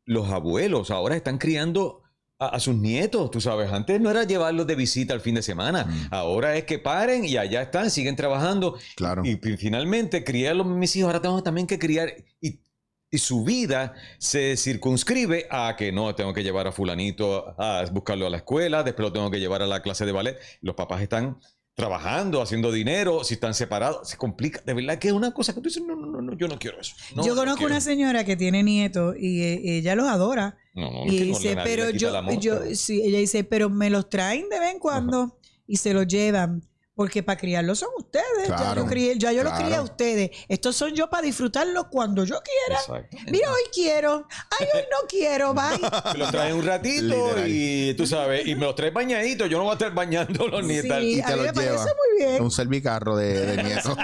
los 0.06 0.28
abuelos 0.30 0.90
ahora 0.90 1.16
están 1.16 1.38
criando 1.38 2.02
a, 2.38 2.46
a 2.48 2.60
sus 2.60 2.74
nietos, 2.76 3.30
tú 3.30 3.40
sabes. 3.40 3.70
Antes 3.70 4.00
no 4.00 4.10
era 4.10 4.24
llevarlos 4.24 4.66
de 4.66 4.74
visita 4.74 5.12
al 5.12 5.20
fin 5.20 5.34
de 5.34 5.42
semana. 5.42 5.84
Mm. 5.84 6.06
Ahora 6.14 6.56
es 6.56 6.64
que 6.64 6.78
paren 6.78 7.24
y 7.24 7.36
allá 7.36 7.62
están, 7.62 7.90
siguen 7.90 8.16
trabajando. 8.16 8.78
Claro. 8.96 9.22
Y, 9.24 9.32
y 9.42 9.56
finalmente 9.56 10.24
criar 10.24 10.52
a 10.52 10.54
los- 10.54 10.66
mis 10.66 10.94
hijos. 10.96 11.08
Ahora 11.08 11.20
tengo 11.20 11.42
también 11.42 11.66
que 11.66 11.78
criar. 11.78 12.12
Y, 12.40 12.60
y 13.10 13.18
su 13.18 13.44
vida 13.44 13.94
se 14.18 14.56
circunscribe 14.56 15.46
a 15.50 15.74
que 15.76 15.90
no, 15.92 16.14
tengo 16.14 16.32
que 16.32 16.42
llevar 16.42 16.66
a 16.66 16.72
fulanito 16.72 17.54
a 17.60 17.84
buscarlo 17.92 18.26
a 18.26 18.30
la 18.30 18.36
escuela, 18.38 18.82
después 18.82 19.08
lo 19.08 19.12
tengo 19.12 19.30
que 19.30 19.40
llevar 19.40 19.62
a 19.62 19.66
la 19.66 19.82
clase 19.82 20.06
de 20.06 20.12
ballet. 20.12 20.38
Los 20.60 20.76
papás 20.76 21.02
están 21.02 21.38
trabajando, 21.74 22.42
haciendo 22.42 22.70
dinero, 22.70 23.24
si 23.24 23.34
están 23.34 23.54
separados, 23.54 24.08
se 24.08 24.16
complica. 24.16 24.60
De 24.64 24.74
verdad 24.74 24.98
que 24.98 25.08
es 25.08 25.14
una 25.14 25.32
cosa 25.32 25.54
que 25.54 25.60
tú 25.60 25.68
dices, 25.68 25.82
no, 25.82 25.96
no, 25.96 26.20
no, 26.20 26.36
yo 26.36 26.46
no 26.46 26.58
quiero 26.58 26.80
eso. 26.80 26.94
No, 27.16 27.24
yo 27.24 27.34
no 27.34 27.40
conozco 27.40 27.64
una 27.64 27.80
señora 27.80 28.24
que 28.24 28.36
tiene 28.36 28.62
nietos 28.62 29.16
y 29.18 29.42
eh, 29.42 29.60
ella 29.78 29.94
los 29.94 30.06
adora. 30.06 30.58
No, 30.74 30.90
no, 30.90 31.06
Y 31.06 31.18
no, 31.18 31.24
dice, 31.24 31.56
pero 31.64 31.90
yo, 31.90 32.16
amor, 32.16 32.38
yo, 32.38 32.60
pero- 32.60 32.74
sí, 32.74 33.02
ella 33.02 33.18
dice, 33.18 33.44
pero 33.44 33.70
me 33.70 33.90
los 33.90 34.08
traen 34.08 34.48
de 34.50 34.60
vez 34.60 34.72
en 34.72 34.78
cuando 34.78 35.38
y 35.66 35.76
se 35.78 35.94
los 35.94 36.06
llevan. 36.06 36.62
Porque 37.00 37.22
para 37.22 37.38
criarlos 37.40 37.78
son 37.78 37.88
ustedes. 37.96 38.46
ya 38.46 38.56
Claro, 38.56 38.82
yo, 38.82 38.86
crié- 38.86 39.14
ya 39.18 39.32
yo 39.32 39.42
los 39.42 39.52
claro. 39.52 39.64
crié 39.64 39.76
a 39.78 39.82
ustedes. 39.82 40.30
Estos 40.50 40.76
son 40.76 40.92
yo 40.94 41.08
para 41.08 41.22
disfrutarlos 41.22 41.86
cuando 41.90 42.24
yo 42.26 42.36
quiera. 42.42 43.08
Mira, 43.30 43.50
hoy 43.50 43.62
quiero. 43.72 44.28
Ay, 44.60 44.66
hoy 44.74 44.82
no 44.90 45.08
quiero. 45.08 45.54
Bye. 45.60 46.18
Los 46.18 46.30
traes 46.30 46.52
un 46.52 46.62
ratito 46.66 47.02
Literal. 47.04 47.44
y 47.48 47.94
tú 47.94 48.06
sabes, 48.06 48.46
y 48.46 48.54
me 48.54 48.66
los 48.66 48.74
traes 48.74 48.92
bañaditos. 48.92 49.48
Yo 49.48 49.56
no 49.56 49.64
voy 49.64 49.70
a 49.70 49.74
estar 49.76 49.94
bañando 49.94 50.46
los 50.46 50.62
nietos. 50.62 50.94
Sí, 51.00 51.14
y 51.14 51.20
a 51.22 51.24
te 51.24 51.32
mí 51.32 51.36
los 51.38 51.46
me 51.46 51.52
parece 51.54 51.72
muy 51.84 52.18
bien. 52.26 52.42
Un 52.42 52.50
servicarro 52.50 53.16
de, 53.16 53.46
de 53.46 53.62
nieto. 53.64 53.96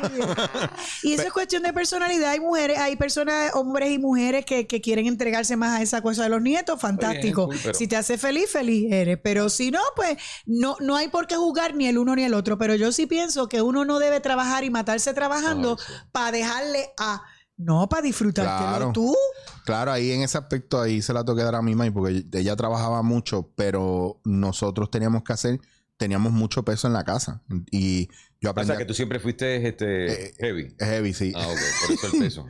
Y 1.02 1.12
eso 1.12 1.22
es 1.24 1.32
cuestión 1.34 1.62
de 1.64 1.74
personalidad. 1.74 2.30
Hay 2.30 2.40
mujeres, 2.40 2.78
hay 2.78 2.96
personas, 2.96 3.52
hombres 3.54 3.90
y 3.90 3.98
mujeres 3.98 4.46
que, 4.46 4.66
que 4.66 4.80
quieren 4.80 5.06
entregarse 5.06 5.54
más 5.56 5.78
a 5.78 5.82
esa 5.82 6.00
cosa 6.00 6.22
de 6.22 6.30
los 6.30 6.40
nietos. 6.40 6.80
Fantástico. 6.80 7.46
cool, 7.48 7.58
pero- 7.62 7.74
Si 7.74 7.86
te 7.88 7.96
hace 7.96 8.16
feliz, 8.16 8.50
feliz 8.50 8.90
eres. 8.90 9.18
Pero 9.22 9.50
si 9.50 9.70
no, 9.70 9.80
pues 9.94 10.16
no, 10.46 10.76
no 10.80 10.96
hay 10.96 11.08
por 11.08 11.26
qué 11.26 11.36
juzgar 11.36 11.74
ni 11.74 11.86
el 11.88 11.98
uno 11.98 12.16
ni 12.16 12.24
el 12.24 12.32
otro. 12.32 12.56
Pero 12.56 12.74
yo 12.74 12.85
sí 12.92 13.06
pienso 13.06 13.48
que 13.48 13.62
uno 13.62 13.84
no 13.84 13.98
debe 13.98 14.20
trabajar 14.20 14.64
y 14.64 14.70
matarse 14.70 15.12
trabajando 15.14 15.76
sí. 15.78 15.92
para 16.12 16.32
dejarle 16.32 16.90
a. 16.98 17.22
No, 17.58 17.88
para 17.88 18.02
disfrutártelo 18.02 18.68
Claro. 18.68 18.92
tú. 18.92 19.16
Claro, 19.64 19.90
ahí 19.90 20.10
en 20.12 20.20
ese 20.22 20.36
aspecto 20.36 20.78
ahí 20.80 21.00
se 21.00 21.12
la 21.14 21.24
toqué 21.24 21.42
dar 21.42 21.54
a 21.54 21.62
mi 21.62 21.74
mamá 21.74 21.90
porque 21.92 22.24
ella 22.32 22.54
trabajaba 22.54 23.02
mucho, 23.02 23.50
pero 23.56 24.20
nosotros 24.24 24.90
teníamos 24.90 25.22
que 25.22 25.32
hacer, 25.32 25.60
teníamos 25.96 26.32
mucho 26.32 26.64
peso 26.64 26.86
en 26.86 26.92
la 26.92 27.04
casa 27.04 27.42
y 27.70 28.08
yo 28.42 28.50
O 28.50 28.52
aprendí 28.52 28.66
sea, 28.66 28.74
a- 28.74 28.78
que 28.78 28.84
tú 28.84 28.92
siempre 28.92 29.18
fuiste 29.20 29.66
este, 29.66 30.26
Eh, 30.28 30.34
heavy. 30.38 30.76
heavy, 30.78 31.14
sí. 31.14 31.32
Ah, 31.34 31.46
ok, 31.48 31.58
por 31.86 31.94
eso 31.96 32.06
el 32.16 32.22
peso. 32.22 32.46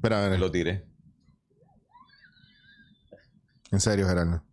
Pero 0.00 0.16
a 0.16 0.28
ver, 0.28 0.38
Lo 0.38 0.50
tiré. 0.52 0.86
en 3.72 3.80
serio, 3.80 4.06
Gerardo. 4.06 4.44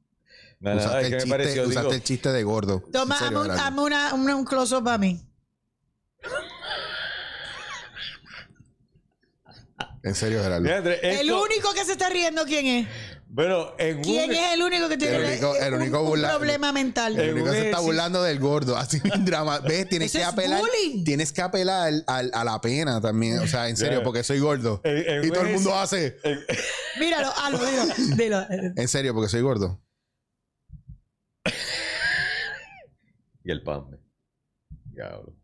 Nada, 0.62 0.78
usaste 0.78 0.98
el 1.00 1.04
que 1.06 1.10
me 1.12 1.18
chiste, 1.22 1.30
pareció, 1.30 1.62
usaste 1.64 1.80
digo, 1.82 1.94
el 1.94 2.04
chiste 2.04 2.30
de 2.32 2.44
gordo. 2.44 2.84
Toma, 2.92 3.16
En 3.16 3.20
serio, 3.20 3.28
hazme, 3.28 3.38
un- 3.40 3.44
Gerardo. 3.56 3.64
hazme 3.68 3.82
una, 3.82 4.14
una- 4.14 4.36
un 4.36 4.46
close-up 4.46 4.88
a 4.90 4.98
mí. 4.98 5.26
En 10.04 10.16
serio, 10.16 10.42
Gerardo. 10.42 10.68
El 11.02 11.32
único 11.32 11.74
que 11.74 11.86
se 11.86 11.94
está 11.94 12.10
riendo, 12.10 12.46
¿quién 12.46 12.66
es? 12.66 12.88
Bueno, 13.32 13.74
en 13.78 14.02
¿Quién 14.02 14.32
un- 14.32 14.36
es 14.36 14.54
el 14.54 14.64
único 14.64 14.90
que 14.90 14.98
tiene 14.98 15.18
El 15.18 15.26
único- 15.26 15.56
el 15.56 15.74
un- 15.76 15.82
único 15.82 16.02
un 16.02 16.10
burla- 16.10 16.30
problema 16.36 16.72
mental? 16.72 17.20
El 17.20 17.34
único 17.36 17.52
que 17.52 17.58
se 17.58 17.66
está 17.66 17.80
burlando 17.80 18.24
del 18.24 18.40
gordo. 18.40 18.76
Así 18.76 19.00
un 19.14 19.24
drama. 19.24 19.60
¿Ves? 19.60 19.88
Tienes 19.88 20.08
Eso 20.10 20.18
que 20.18 20.24
es 20.24 20.28
apelar. 20.30 20.62
bullying. 20.62 21.04
Tienes 21.04 21.32
que 21.32 21.42
apelar 21.44 21.94
al- 22.08 22.32
a 22.34 22.44
la 22.44 22.60
pena 22.60 23.00
también. 23.02 23.38
O 23.40 23.48
sea, 23.48 23.70
en 23.70 23.78
serio, 23.78 24.02
porque 24.04 24.24
soy 24.24 24.40
gordo. 24.40 24.82
En- 24.84 24.98
en 25.08 25.26
y 25.26 25.30
todo 25.30 25.42
el 25.44 25.54
mundo 25.54 25.76
hace. 25.76 26.18
en- 26.24 26.40
Míralo, 27.00 27.28
hazlo, 27.38 27.60
dilo, 27.66 28.16
dilo. 28.18 28.46
En 28.76 28.88
serio, 28.88 29.14
porque 29.14 29.30
soy 29.30 29.42
gordo. 29.42 29.80
y 33.44 33.52
el 33.52 33.64
pan. 33.64 34.00
Diablo. 34.92 35.36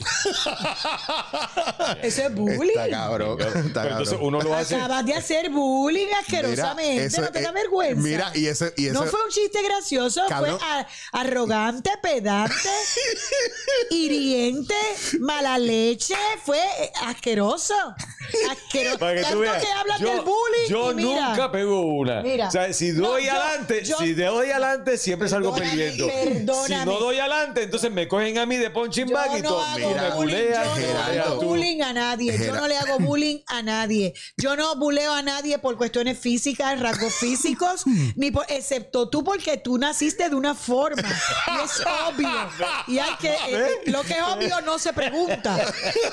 Eso 2.02 2.22
es 2.22 2.34
bullying. 2.34 2.70
Está 2.78 2.90
cabrón. 2.90 3.40
Está 3.40 3.88
entonces 3.88 4.14
cabrón. 4.14 4.34
uno 4.34 4.40
lo 4.42 4.54
hace. 4.54 4.76
Acabas 4.76 5.06
de 5.06 5.14
hacer 5.14 5.50
bullying 5.50 6.08
asquerosamente. 6.20 6.92
Mira, 6.94 7.04
eso 7.06 7.20
no 7.22 7.30
te 7.30 7.40
da 7.42 7.48
es- 7.48 7.54
vergüenza. 7.54 8.02
Mira, 8.02 8.32
y 8.34 8.46
eso, 8.46 8.66
y 8.76 8.86
no 8.90 9.04
fue 9.04 9.22
un 9.22 9.30
chiste 9.30 9.62
gracioso, 9.62 10.22
Cabrón. 10.28 10.58
fue 10.58 10.68
a- 10.68 10.86
arrogante, 11.12 11.90
pedante, 12.02 12.54
hiriente, 13.90 14.74
mala 15.20 15.58
leche, 15.58 16.14
fue 16.44 16.60
asqueroso. 17.02 17.74
Asqueroso. 18.50 18.98
Para 18.98 19.14
que 19.14 19.20
tú 19.20 19.24
Tanto 19.26 19.40
veas, 19.40 19.64
que 19.64 19.72
hablan 19.72 20.00
yo, 20.00 20.08
del 20.08 20.20
bullying. 20.20 20.68
yo 20.68 20.94
mira, 20.94 21.28
nunca 21.30 21.52
pego 21.52 21.80
una. 21.82 22.22
Mira. 22.22 22.48
o 22.48 22.50
sea, 22.50 22.72
si 22.72 22.92
doy 22.92 23.28
adelante, 23.28 23.84
yo- 23.84 23.96
si 23.98 24.14
doy 24.14 24.50
adelante, 24.50 24.98
siempre 24.98 25.28
salgo 25.28 25.54
perdiendo. 25.54 26.08
Si 26.66 26.74
no 26.84 26.98
doy 26.98 27.18
adelante, 27.18 27.62
entonces 27.62 27.90
me 27.90 28.08
cogen 28.08 28.38
a 28.38 28.46
mí 28.46 28.56
de 28.56 28.70
punching 28.70 29.08
bag 29.10 29.38
y 29.38 29.42
no 29.42 29.48
todo. 29.50 29.62
hago 29.62 29.89
Bullying, 30.14 30.36
yo 30.36 30.64
no 30.64 30.74
Gerardo, 30.74 31.22
hago 31.22 31.42
bullying 31.42 31.82
a 31.82 31.92
nadie. 31.92 32.38
Yo 32.38 32.54
no 32.54 32.68
le 32.68 32.76
hago 32.76 32.98
bullying 32.98 33.38
a 33.46 33.62
nadie. 33.62 34.14
Yo 34.36 34.56
no 34.56 34.76
buleo 34.76 35.12
a 35.12 35.22
nadie 35.22 35.58
por 35.58 35.76
cuestiones 35.76 36.18
físicas, 36.18 36.78
rasgos 36.80 37.14
físicos, 37.14 37.84
ni 38.16 38.30
por, 38.30 38.44
excepto 38.48 39.08
tú 39.08 39.24
porque 39.24 39.56
tú 39.56 39.78
naciste 39.78 40.28
de 40.28 40.34
una 40.34 40.54
forma. 40.54 41.08
Y 41.08 41.64
es 41.64 41.82
obvio. 42.08 42.50
Y 42.86 42.98
hay 42.98 43.14
que, 43.16 43.34
eh, 43.48 43.80
lo 43.86 44.02
que 44.02 44.14
es 44.14 44.22
obvio 44.22 44.60
no 44.62 44.78
se 44.78 44.92
pregunta. 44.92 45.56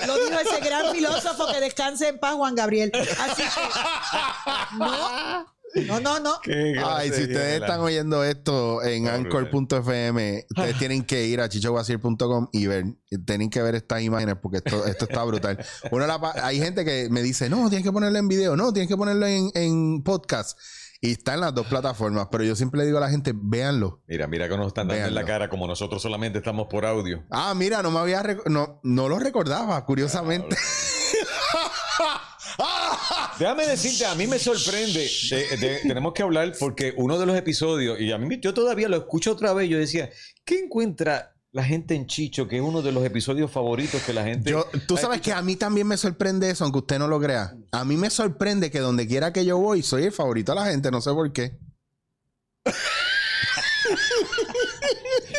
Lo 0.06 0.18
dijo 0.18 0.40
ese 0.40 0.60
gran 0.62 0.92
filósofo 0.94 1.48
que 1.52 1.60
descanse 1.60 2.08
en 2.08 2.20
paz, 2.20 2.36
Juan 2.36 2.56
Gabriel. 2.56 2.92
Así 2.94 3.44
que, 3.44 4.78
no, 4.78 5.57
no, 5.76 6.00
no, 6.00 6.20
no. 6.20 6.40
Qué 6.44 6.76
Ay, 6.84 7.12
si 7.12 7.24
ustedes 7.24 7.62
están 7.62 7.80
oyendo 7.80 8.24
esto 8.24 8.84
en 8.84 9.08
anchor.fm, 9.08 10.46
ustedes 10.50 10.78
tienen 10.78 11.04
que 11.04 11.26
ir 11.26 11.42
a 11.42 11.50
chichoguasir.com 11.50 12.50
y 12.52 12.68
ver, 12.68 12.86
tienen 13.26 13.50
que 13.50 13.62
ver 13.62 13.76
estas 13.76 14.02
imágenes 14.02 14.36
porque 14.42 14.58
esto, 14.58 14.86
esto 14.86 15.06
está 15.06 15.24
brutal. 15.24 15.64
Uno 15.92 16.08
la 16.08 16.20
hay 16.42 16.60
gente 16.60 16.86
que 16.86 17.10
me 17.10 17.22
dice, 17.22 17.50
no, 17.50 17.70
tienes 17.70 17.86
que 17.86 17.92
ponerlo 17.92 18.18
en 18.18 18.28
video, 18.28 18.56
no, 18.56 18.74
tienes 18.74 18.90
que 18.90 18.98
ponerlo 18.98 19.28
en, 19.28 19.52
en 19.54 20.04
podcast. 20.04 20.58
Y 21.00 21.12
está 21.12 21.36
en 21.36 21.42
las 21.42 21.54
dos 21.54 21.68
plataformas, 21.68 22.28
pero 22.32 22.44
yo 22.44 22.56
siempre 22.56 22.80
le 22.80 22.88
digo 22.88 22.98
a 22.98 23.02
la 23.02 23.10
gente, 23.10 23.32
véanlo. 23.36 24.02
Mira, 24.08 24.26
mira 24.28 24.50
que 24.50 24.58
nos 24.58 24.68
están 24.68 24.88
dando 24.88 25.06
en 25.06 25.14
la 25.14 25.26
cara 25.26 25.48
como 25.48 25.68
nosotros 25.68 26.02
solamente 26.02 26.40
estamos 26.40 26.66
por 26.72 26.88
audio. 26.88 27.24
Ah, 27.30 27.54
mira, 27.56 27.84
no 27.84 27.92
me 27.92 28.00
había 28.00 28.24
no, 28.48 28.80
no 28.82 29.08
lo 29.08 29.20
recordaba, 29.20 29.86
curiosamente. 29.86 30.56
Déjame 33.40 33.68
decirte, 33.68 34.06
a 34.06 34.16
mí 34.16 34.26
me 34.28 34.40
sorprende. 34.40 35.06
eh, 35.32 35.58
de- 35.58 35.80
tenemos 35.88 36.14
que 36.14 36.24
hablar 36.24 36.54
porque 36.60 36.94
uno 36.98 37.18
de 37.20 37.26
los 37.26 37.38
episodios, 37.38 38.00
y 38.00 38.12
a 38.12 38.18
mí 38.18 38.40
yo 38.42 38.54
todavía 38.54 38.90
lo 38.90 38.98
escucho 38.98 39.32
otra 39.32 39.54
vez, 39.54 39.70
yo 39.70 39.78
decía, 39.78 40.10
¿qué 40.44 40.60
encuentra 40.60 41.34
la 41.52 41.64
gente 41.64 41.94
en 41.96 42.08
Chicho? 42.08 42.48
Que 42.48 42.58
es 42.58 42.62
uno 42.62 42.82
de 42.82 42.92
los 42.92 43.06
episodios 43.06 43.52
favoritos 43.52 44.02
que 44.04 44.14
la 44.14 44.24
gente... 44.24 44.50
Yo, 44.52 44.66
tú 44.88 44.98
sabes 44.98 45.22
que 45.22 45.32
a 45.34 45.42
mí 45.42 45.56
también 45.56 45.88
me 45.88 45.98
sorprende 45.98 46.50
eso, 46.50 46.64
aunque 46.64 46.80
usted 46.80 47.00
no 47.00 47.08
lo 47.08 47.20
crea. 47.20 47.56
A 47.72 47.86
mí 47.86 47.96
me 47.98 48.10
sorprende 48.10 48.72
que 48.72 48.80
donde 48.80 49.08
quiera 49.08 49.32
que 49.34 49.46
yo 49.46 49.58
voy, 49.58 49.84
soy 49.84 50.04
el 50.06 50.12
favorito 50.12 50.54
de 50.54 50.60
la 50.60 50.66
gente, 50.68 50.90
no 50.92 51.02
sé 51.02 51.12
por 51.12 51.32
qué. 51.32 51.58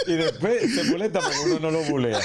Y 0.09 0.16
después 0.16 0.75
se 0.75 0.85
molesta 0.85 1.21
porque 1.21 1.38
uno 1.44 1.59
no 1.61 1.71
lo 1.71 1.83
bulea. 1.85 2.18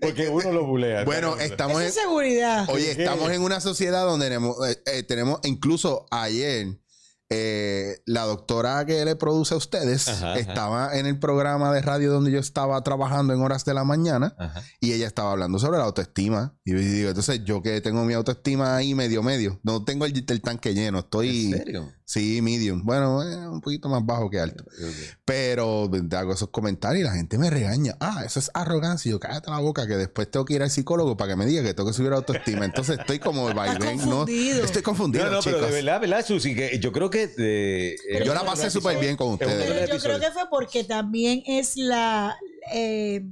Porque 0.00 0.28
uno 0.28 0.52
lo 0.52 0.64
bulea. 0.64 1.04
Bueno, 1.04 1.36
estamos 1.38 1.80
en, 1.80 1.88
es 1.88 1.94
seguridad. 1.94 2.68
oye, 2.68 2.92
estamos 2.92 3.30
en 3.32 3.42
una 3.42 3.60
sociedad 3.60 4.04
donde 4.04 4.26
tenemos, 4.26 4.56
eh, 4.68 4.80
eh, 4.86 5.02
tenemos 5.02 5.40
incluso 5.42 6.06
ayer, 6.12 6.78
eh, 7.34 8.02
la 8.04 8.22
doctora 8.24 8.84
que 8.84 9.04
le 9.06 9.16
produce 9.16 9.54
a 9.54 9.56
ustedes 9.56 10.06
Ajá, 10.06 10.32
ajá. 10.32 10.38
estaba 10.38 10.98
en 10.98 11.06
el 11.06 11.18
programa 11.18 11.72
de 11.72 11.80
radio 11.80 12.12
donde 12.12 12.30
yo 12.30 12.38
estaba 12.38 12.80
trabajando 12.84 13.32
en 13.32 13.40
horas 13.40 13.64
de 13.64 13.72
la 13.72 13.84
mañana 13.84 14.36
Ajá. 14.38 14.62
y 14.80 14.92
ella 14.92 15.06
estaba 15.06 15.32
hablando 15.32 15.58
sobre 15.58 15.78
la 15.78 15.84
autoestima. 15.84 16.54
Y 16.64 16.72
yo 16.72 16.78
digo, 16.78 17.08
entonces 17.08 17.42
yo 17.44 17.62
que 17.62 17.80
tengo 17.80 18.04
mi 18.04 18.12
autoestima 18.12 18.76
ahí 18.76 18.94
medio 18.94 19.22
medio, 19.22 19.58
no 19.62 19.82
tengo 19.82 20.04
el, 20.04 20.24
el 20.28 20.40
tanque 20.42 20.74
lleno, 20.74 20.98
estoy... 21.00 21.46
¿En 21.52 21.58
serio? 21.58 21.92
Sí, 22.12 22.42
medium. 22.42 22.82
Bueno, 22.84 23.22
eh, 23.22 23.48
un 23.48 23.62
poquito 23.62 23.88
más 23.88 24.04
bajo 24.04 24.28
que 24.28 24.38
alto. 24.38 24.66
Pero 25.24 25.90
te 26.10 26.14
hago 26.16 26.34
esos 26.34 26.50
comentarios 26.50 27.00
y 27.00 27.04
la 27.04 27.14
gente 27.14 27.38
me 27.38 27.48
regaña. 27.48 27.96
Ah, 28.00 28.22
eso 28.26 28.38
es 28.38 28.50
arrogancia. 28.52 29.10
Yo, 29.10 29.18
cállate 29.18 29.50
la 29.50 29.60
boca, 29.60 29.86
que 29.86 29.94
después 29.96 30.30
tengo 30.30 30.44
que 30.44 30.52
ir 30.52 30.62
al 30.62 30.70
psicólogo 30.70 31.16
para 31.16 31.32
que 31.32 31.36
me 31.36 31.46
diga 31.46 31.62
que 31.62 31.72
tengo 31.72 31.88
que 31.88 31.94
subir 31.94 32.12
autoestima. 32.12 32.66
Entonces 32.66 32.98
estoy 32.98 33.18
como 33.18 33.52
vaivén, 33.54 33.96
¿no? 33.96 34.02
confundido. 34.18 34.62
Estoy 34.62 34.82
confundido, 34.82 35.24
No, 35.24 35.30
no, 35.30 35.40
pero 35.42 35.62
de 35.62 35.70
verdad, 35.72 36.00
¿verdad, 36.02 36.26
Susi? 36.26 36.54
Que 36.54 36.78
yo 36.78 36.92
creo 36.92 37.08
que... 37.08 37.30
eh, 37.38 37.96
Pero 38.12 38.26
Yo 38.26 38.34
la 38.34 38.44
pasé 38.44 38.70
súper 38.70 38.98
bien 38.98 39.16
con 39.16 39.30
ustedes. 39.30 39.70
Pero 39.70 39.94
yo 39.96 40.02
creo 40.02 40.20
que 40.20 40.30
fue 40.32 40.42
porque 40.50 40.84
también 40.84 41.42
es 41.46 41.76
la. 41.78 42.36
eh, 42.74 43.24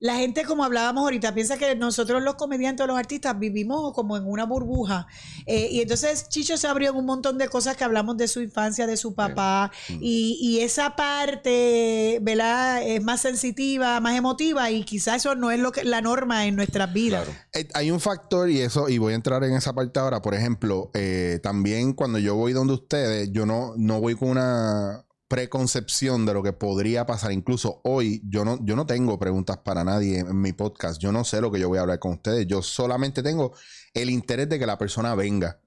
la 0.00 0.14
gente, 0.14 0.44
como 0.44 0.62
hablábamos 0.62 1.02
ahorita, 1.02 1.34
piensa 1.34 1.58
que 1.58 1.74
nosotros 1.74 2.22
los 2.22 2.36
comediantes 2.36 2.84
o 2.84 2.86
los 2.86 2.96
artistas 2.96 3.36
vivimos 3.36 3.92
como 3.94 4.16
en 4.16 4.28
una 4.28 4.44
burbuja. 4.44 5.08
Eh, 5.44 5.68
y 5.72 5.80
entonces 5.80 6.28
Chicho 6.28 6.56
se 6.56 6.68
abrió 6.68 6.90
en 6.90 6.96
un 6.96 7.04
montón 7.04 7.36
de 7.36 7.48
cosas 7.48 7.76
que 7.76 7.82
hablamos 7.82 8.16
de 8.16 8.28
su 8.28 8.40
infancia, 8.40 8.86
de 8.86 8.96
su 8.96 9.14
papá. 9.14 9.72
Y, 9.88 10.38
y 10.40 10.60
esa 10.60 10.94
parte, 10.94 12.20
¿verdad? 12.22 12.80
Es 12.86 13.02
más 13.02 13.22
sensitiva, 13.22 13.98
más 14.00 14.16
emotiva 14.16 14.70
y 14.70 14.84
quizás 14.84 15.16
eso 15.16 15.34
no 15.34 15.50
es 15.50 15.58
lo 15.58 15.72
que 15.72 15.82
la 15.82 16.00
norma 16.00 16.46
en 16.46 16.54
nuestras 16.54 16.92
vidas. 16.92 17.24
Claro. 17.24 17.40
Eh, 17.54 17.68
Hay 17.74 17.90
un 17.90 17.98
factor 17.98 18.48
y 18.50 18.60
eso, 18.60 18.88
y 18.88 18.98
voy 18.98 19.14
a 19.14 19.16
entrar 19.16 19.42
en 19.42 19.54
esa 19.54 19.72
parte 19.72 19.98
ahora. 19.98 20.22
Por 20.22 20.34
ejemplo, 20.34 20.92
eh, 20.94 21.40
también 21.42 21.92
cuando 21.92 22.18
yo 22.20 22.36
voy 22.36 22.52
donde 22.52 22.74
ustedes, 22.74 23.32
yo 23.32 23.46
no, 23.46 23.72
no 23.76 24.00
voy 24.00 24.14
con 24.14 24.30
una 24.30 25.04
preconcepción 25.28 26.24
de 26.26 26.34
lo 26.34 26.42
que 26.42 26.52
podría 26.52 27.06
pasar. 27.06 27.32
Incluso 27.32 27.80
hoy 27.84 28.22
yo 28.24 28.44
no, 28.44 28.58
yo 28.64 28.74
no 28.76 28.86
tengo 28.86 29.18
preguntas 29.18 29.58
para 29.58 29.84
nadie 29.84 30.20
en 30.20 30.40
mi 30.40 30.52
podcast. 30.52 31.00
Yo 31.00 31.12
no 31.12 31.22
sé 31.24 31.40
lo 31.40 31.52
que 31.52 31.60
yo 31.60 31.68
voy 31.68 31.78
a 31.78 31.82
hablar 31.82 31.98
con 31.98 32.12
ustedes. 32.12 32.46
Yo 32.46 32.62
solamente 32.62 33.22
tengo 33.22 33.52
el 33.94 34.10
interés 34.10 34.48
de 34.48 34.58
que 34.58 34.66
la 34.66 34.78
persona 34.78 35.14
venga. 35.14 35.60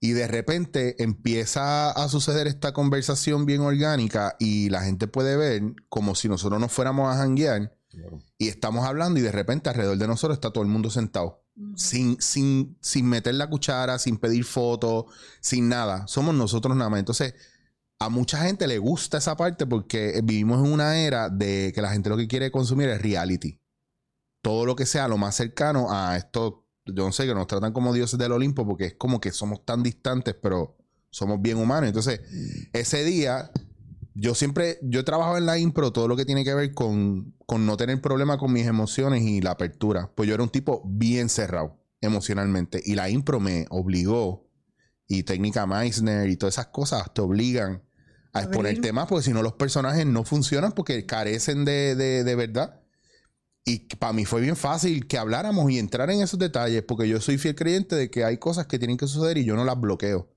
Y 0.00 0.10
de 0.12 0.26
repente 0.26 1.02
empieza 1.02 1.90
a 1.90 2.08
suceder 2.08 2.46
esta 2.46 2.72
conversación 2.72 3.46
bien 3.46 3.62
orgánica 3.62 4.36
y 4.38 4.68
la 4.68 4.82
gente 4.82 5.06
puede 5.06 5.36
ver 5.36 5.62
como 5.88 6.14
si 6.14 6.28
nosotros 6.28 6.60
nos 6.60 6.72
fuéramos 6.72 7.08
a 7.14 7.16
janguear 7.18 7.72
Claro. 7.88 8.18
y 8.36 8.48
estamos 8.48 8.84
hablando 8.84 9.20
y 9.20 9.22
de 9.22 9.30
repente 9.30 9.70
alrededor 9.70 9.96
de 9.96 10.08
nosotros 10.08 10.36
está 10.36 10.50
todo 10.50 10.64
el 10.64 10.68
mundo 10.70 10.90
sentado. 10.90 11.44
Sin, 11.76 12.20
sin, 12.20 12.76
sin 12.80 13.08
meter 13.08 13.36
la 13.36 13.48
cuchara, 13.48 14.00
sin 14.00 14.18
pedir 14.18 14.44
fotos, 14.44 15.04
sin 15.40 15.68
nada. 15.68 16.04
Somos 16.08 16.34
nosotros 16.34 16.76
nada 16.76 16.90
más. 16.90 16.98
Entonces, 16.98 17.34
a 18.04 18.08
mucha 18.10 18.38
gente 18.38 18.66
le 18.66 18.78
gusta 18.78 19.18
esa 19.18 19.36
parte 19.36 19.66
porque 19.66 20.20
vivimos 20.22 20.64
en 20.64 20.72
una 20.72 20.98
era 20.98 21.30
de 21.30 21.72
que 21.74 21.80
la 21.80 21.90
gente 21.90 22.10
lo 22.10 22.18
que 22.18 22.28
quiere 22.28 22.50
consumir 22.50 22.88
es 22.90 23.00
reality. 23.00 23.58
Todo 24.42 24.66
lo 24.66 24.76
que 24.76 24.84
sea 24.84 25.08
lo 25.08 25.16
más 25.16 25.34
cercano 25.34 25.90
a 25.90 26.16
esto, 26.18 26.66
yo 26.84 27.06
no 27.06 27.12
sé, 27.12 27.26
que 27.26 27.34
nos 27.34 27.46
tratan 27.46 27.72
como 27.72 27.94
dioses 27.94 28.18
del 28.18 28.32
Olimpo 28.32 28.66
porque 28.66 28.84
es 28.86 28.94
como 28.94 29.20
que 29.20 29.32
somos 29.32 29.64
tan 29.64 29.82
distantes, 29.82 30.34
pero 30.34 30.76
somos 31.08 31.40
bien 31.40 31.56
humanos. 31.56 31.88
Entonces, 31.88 32.20
ese 32.74 33.04
día, 33.04 33.50
yo 34.14 34.34
siempre, 34.34 34.78
yo 34.82 35.00
he 35.00 35.04
trabajado 35.04 35.38
en 35.38 35.46
la 35.46 35.58
impro 35.58 35.90
todo 35.90 36.06
lo 36.06 36.16
que 36.16 36.26
tiene 36.26 36.44
que 36.44 36.52
ver 36.52 36.74
con, 36.74 37.34
con 37.46 37.64
no 37.64 37.78
tener 37.78 38.02
problema 38.02 38.36
con 38.36 38.52
mis 38.52 38.66
emociones 38.66 39.22
y 39.22 39.40
la 39.40 39.52
apertura. 39.52 40.10
Pues 40.14 40.28
yo 40.28 40.34
era 40.34 40.42
un 40.42 40.50
tipo 40.50 40.82
bien 40.84 41.30
cerrado 41.30 41.78
emocionalmente 42.02 42.82
y 42.84 42.96
la 42.96 43.08
impro 43.08 43.40
me 43.40 43.64
obligó 43.70 44.46
y 45.08 45.22
técnica 45.22 45.66
Meissner 45.66 46.28
y 46.28 46.36
todas 46.36 46.56
esas 46.56 46.66
cosas 46.66 47.14
te 47.14 47.22
obligan 47.22 47.82
a 48.34 48.40
Abrir. 48.40 48.48
exponerte 48.54 48.92
más 48.92 49.06
porque 49.08 49.24
si 49.24 49.32
no 49.32 49.42
los 49.42 49.54
personajes 49.54 50.04
no 50.04 50.24
funcionan 50.24 50.72
porque 50.72 51.06
carecen 51.06 51.64
de, 51.64 51.94
de- 51.96 52.22
de 52.24 52.34
verdad. 52.36 52.80
Y 53.64 53.78
para 53.96 54.12
mí 54.12 54.26
fue 54.26 54.42
bien 54.42 54.56
fácil 54.56 55.06
que 55.06 55.16
habláramos 55.16 55.70
y 55.70 55.78
entrar 55.78 56.10
en 56.10 56.20
esos 56.20 56.38
detalles 56.38 56.82
porque 56.82 57.08
yo 57.08 57.18
soy 57.22 57.38
fiel 57.38 57.54
creyente 57.54 57.96
de 57.96 58.10
que 58.10 58.22
hay 58.22 58.36
cosas 58.36 58.66
que 58.66 58.78
tienen 58.78 58.98
que 58.98 59.06
suceder 59.06 59.38
y 59.38 59.44
yo 59.46 59.56
no 59.56 59.64
las 59.64 59.80
bloqueo. 59.80 60.28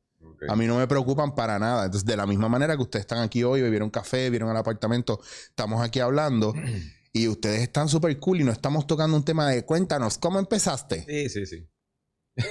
A 0.47 0.55
mí 0.55 0.65
no 0.67 0.77
me 0.77 0.87
preocupan 0.87 1.33
para 1.35 1.57
nada. 1.59 1.85
Entonces, 1.85 2.05
de 2.05 2.15
la 2.15 2.25
misma 2.27 2.47
manera 2.47 2.75
que 2.77 2.83
ustedes 2.83 3.01
están 3.03 3.19
aquí 3.23 3.43
hoy, 3.43 3.61
bebieron 3.61 3.89
café, 3.89 4.29
vieron 4.29 4.49
al 4.49 4.57
apartamento, 4.57 5.19
estamos 5.49 5.83
aquí 5.83 5.99
hablando 5.99 6.53
y 7.11 7.27
ustedes 7.27 7.61
están 7.63 7.89
súper 7.89 8.17
cool 8.19 8.39
y 8.41 8.43
no 8.43 8.51
estamos 8.51 8.85
tocando 8.87 9.17
un 9.17 9.25
tema 9.25 9.49
de 9.49 9.65
cuéntanos, 9.65 10.17
¿cómo 10.19 10.37
empezaste? 10.39 11.03
Sí, 11.07 11.27
sí, 11.29 11.45
sí. 11.47 11.67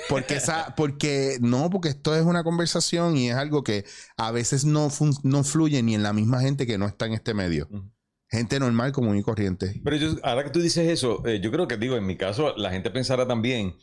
Porque 0.08 0.34
esa, 0.36 0.74
porque 0.76 1.38
no, 1.40 1.70
porque 1.70 1.88
esto 1.90 2.14
es 2.16 2.22
una 2.24 2.42
conversación 2.44 3.16
y 3.16 3.30
es 3.30 3.36
algo 3.36 3.62
que 3.62 3.84
a 4.16 4.30
veces 4.32 4.64
no, 4.64 4.90
fun- 4.90 5.16
no 5.22 5.44
fluye 5.44 5.82
ni 5.82 5.94
en 5.94 6.02
la 6.02 6.12
misma 6.12 6.40
gente 6.40 6.66
que 6.66 6.78
no 6.78 6.86
está 6.86 7.06
en 7.06 7.12
este 7.12 7.34
medio. 7.34 7.68
Ujú. 7.70 7.90
Gente 8.28 8.58
normal, 8.58 8.90
común 8.90 9.16
y 9.16 9.22
corriente. 9.22 9.80
Pero 9.84 9.96
yo, 9.96 10.16
ahora 10.24 10.42
que 10.42 10.50
tú 10.50 10.60
dices 10.60 10.88
eso, 10.88 11.24
eh, 11.26 11.40
yo 11.40 11.52
creo 11.52 11.68
que 11.68 11.76
digo, 11.76 11.96
en 11.96 12.04
mi 12.06 12.16
caso, 12.16 12.54
la 12.56 12.70
gente 12.72 12.90
pensará 12.90 13.28
también, 13.28 13.76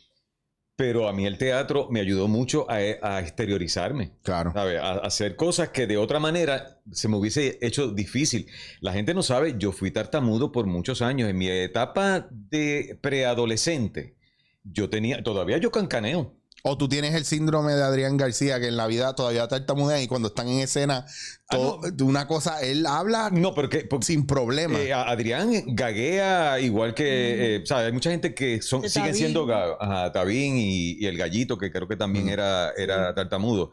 pero 0.76 1.08
a 1.08 1.14
mí 1.14 1.24
el 1.24 1.38
teatro 1.38 1.88
me 1.90 2.00
ayudó 2.00 2.28
mucho 2.28 2.70
a, 2.70 2.74
a 2.74 3.20
exteriorizarme. 3.20 4.18
Claro. 4.22 4.52
¿sabe? 4.52 4.78
A, 4.78 4.90
a 4.90 4.96
hacer 4.98 5.36
cosas 5.36 5.70
que 5.70 5.86
de 5.86 5.96
otra 5.96 6.18
manera 6.20 6.82
se 6.92 7.08
me 7.08 7.16
hubiese 7.16 7.58
hecho 7.62 7.88
difícil. 7.92 8.46
La 8.80 8.92
gente 8.92 9.14
no 9.14 9.22
sabe, 9.22 9.54
yo 9.56 9.72
fui 9.72 9.90
tartamudo 9.90 10.52
por 10.52 10.66
muchos 10.66 11.00
años. 11.00 11.30
En 11.30 11.38
mi 11.38 11.48
etapa 11.48 12.28
de 12.30 12.98
preadolescente, 13.00 14.16
yo 14.64 14.90
tenía, 14.90 15.22
todavía 15.22 15.58
yo 15.58 15.70
cancaneo. 15.70 16.34
O 16.66 16.78
tú 16.78 16.88
tienes 16.88 17.14
el 17.14 17.26
síndrome 17.26 17.74
de 17.74 17.82
Adrián 17.82 18.16
García, 18.16 18.58
que 18.58 18.68
en 18.68 18.78
la 18.78 18.86
vida 18.86 19.14
todavía 19.14 19.46
tartamudea 19.48 20.00
y 20.00 20.06
cuando 20.06 20.28
están 20.28 20.48
en 20.48 20.60
escena, 20.60 21.04
Ah, 21.50 21.76
una 22.02 22.26
cosa, 22.26 22.62
él 22.62 22.86
habla 22.86 23.28
No, 23.30 23.54
pero 23.54 23.68
que, 23.68 23.80
porque, 23.84 24.06
sin 24.06 24.26
problema. 24.26 24.80
eh, 24.80 24.90
Adrián 24.94 25.52
gaguea 25.74 26.58
igual 26.60 26.94
que, 26.94 27.56
eh, 27.56 27.62
¿sabes? 27.66 27.86
Hay 27.88 27.92
mucha 27.92 28.10
gente 28.10 28.34
que 28.34 28.62
son, 28.62 28.80
siguen 28.88 29.08
Tabín. 29.10 29.14
siendo 29.14 29.46
ajá, 29.78 30.10
Tabín 30.12 30.56
y, 30.56 30.92
y 30.98 31.04
el 31.06 31.18
gallito, 31.18 31.58
que 31.58 31.70
creo 31.70 31.86
que 31.86 31.96
también 31.96 32.24
Mm. 32.26 32.30
era, 32.30 32.70
era 32.78 33.14
tartamudo. 33.14 33.72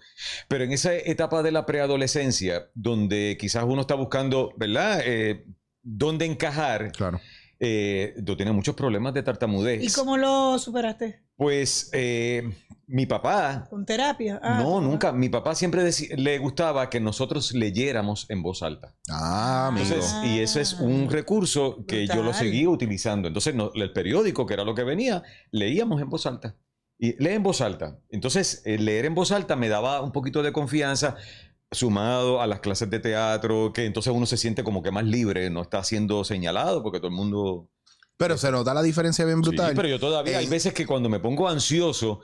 Pero 0.49 0.65
en 0.65 0.73
esa 0.73 0.93
etapa 0.93 1.41
de 1.43 1.53
la 1.53 1.65
preadolescencia, 1.65 2.69
donde 2.73 3.37
quizás 3.39 3.63
uno 3.65 3.81
está 3.81 3.95
buscando, 3.95 4.51
¿verdad? 4.57 5.01
Eh, 5.05 5.45
dónde 5.81 6.25
encajar, 6.25 6.91
claro. 6.91 7.21
Eh, 7.63 8.15
yo 8.23 8.35
tenía 8.35 8.51
muchos 8.53 8.73
problemas 8.75 9.13
de 9.13 9.21
tartamudez. 9.21 9.83
¿Y 9.83 9.93
cómo 9.93 10.17
lo 10.17 10.57
superaste? 10.57 11.21
Pues 11.35 11.89
eh, 11.93 12.41
mi 12.87 13.05
papá, 13.05 13.67
¿Con 13.69 13.85
terapia? 13.85 14.39
Ah, 14.41 14.59
no, 14.61 14.81
nunca, 14.81 15.11
mi 15.11 15.29
papá 15.29 15.53
siempre 15.53 15.87
le 16.17 16.37
gustaba 16.39 16.89
que 16.89 16.99
nosotros 16.99 17.53
leyéramos 17.53 18.25
en 18.29 18.41
voz 18.41 18.63
alta. 18.63 18.95
Ah. 19.09 19.69
Entonces, 19.71 20.15
y 20.25 20.39
ese 20.39 20.61
es 20.61 20.73
un 20.73 21.09
recurso 21.09 21.85
que 21.87 22.07
yo 22.07 22.23
lo 22.23 22.33
seguía 22.33 22.67
utilizando. 22.67 23.27
Entonces, 23.27 23.53
no- 23.53 23.71
el 23.75 23.93
periódico, 23.93 24.47
que 24.47 24.55
era 24.55 24.63
lo 24.63 24.73
que 24.73 24.83
venía, 24.83 25.21
leíamos 25.51 26.01
en 26.01 26.09
voz 26.09 26.25
alta. 26.25 26.55
Y 27.03 27.13
lee 27.23 27.31
en 27.33 27.43
voz 27.43 27.61
alta. 27.61 27.99
Entonces, 28.09 28.61
el 28.65 28.85
leer 28.85 29.05
en 29.05 29.15
voz 29.15 29.31
alta 29.31 29.55
me 29.55 29.69
daba 29.69 30.01
un 30.01 30.11
poquito 30.11 30.43
de 30.43 30.51
confianza, 30.51 31.15
sumado 31.71 32.41
a 32.41 32.47
las 32.47 32.59
clases 32.59 32.89
de 32.89 32.99
teatro, 32.99 33.71
que 33.73 33.85
entonces 33.85 34.11
uno 34.13 34.25
se 34.25 34.37
siente 34.37 34.63
como 34.63 34.83
que 34.83 34.91
más 34.91 35.05
libre, 35.05 35.49
no 35.49 35.61
está 35.61 35.83
siendo 35.83 36.23
señalado, 36.23 36.83
porque 36.83 36.99
todo 36.99 37.07
el 37.07 37.13
mundo... 37.15 37.69
Pero 38.17 38.37
se 38.37 38.51
nota 38.51 38.73
la 38.73 38.83
diferencia 38.83 39.25
bien 39.25 39.41
brutal. 39.41 39.69
Sí, 39.69 39.75
pero 39.75 39.87
yo 39.87 39.99
todavía, 39.99 40.37
hay 40.37 40.45
Eh, 40.45 40.49
veces 40.49 40.73
que 40.73 40.85
cuando 40.85 41.09
me 41.09 41.19
pongo 41.19 41.47
ansioso, 41.47 42.19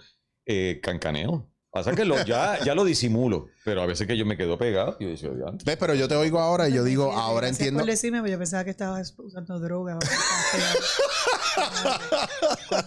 eh, 0.45 0.79
cancaneo. 0.83 1.49
Pasa 1.71 1.93
que 1.93 2.05
lo, 2.05 2.15
ya, 2.25 2.59
ya 2.63 2.75
lo 2.75 2.83
disimulo, 2.85 3.47
pero 3.63 3.81
a 3.81 3.85
veces 3.85 4.05
que 4.07 4.17
yo 4.17 4.25
me 4.25 4.35
quedo 4.37 4.57
pegado, 4.57 4.97
yo 4.99 5.07
"Diantre". 5.09 5.63
¿Ves? 5.65 5.77
Pero 5.77 5.93
yo 5.95 6.07
te 6.07 6.15
oigo 6.15 6.39
ahora 6.39 6.67
y 6.69 6.73
yo 6.73 6.83
digo, 6.83 7.11
ahora 7.13 7.47
entiendo. 7.47 7.79
por 7.79 7.89
decirme, 7.89 8.19
porque 8.19 8.31
yo 8.31 8.37
pensaba 8.37 8.63
que 8.63 8.71
estabas 8.71 9.13
usando 9.17 9.59
droga. 9.59 9.97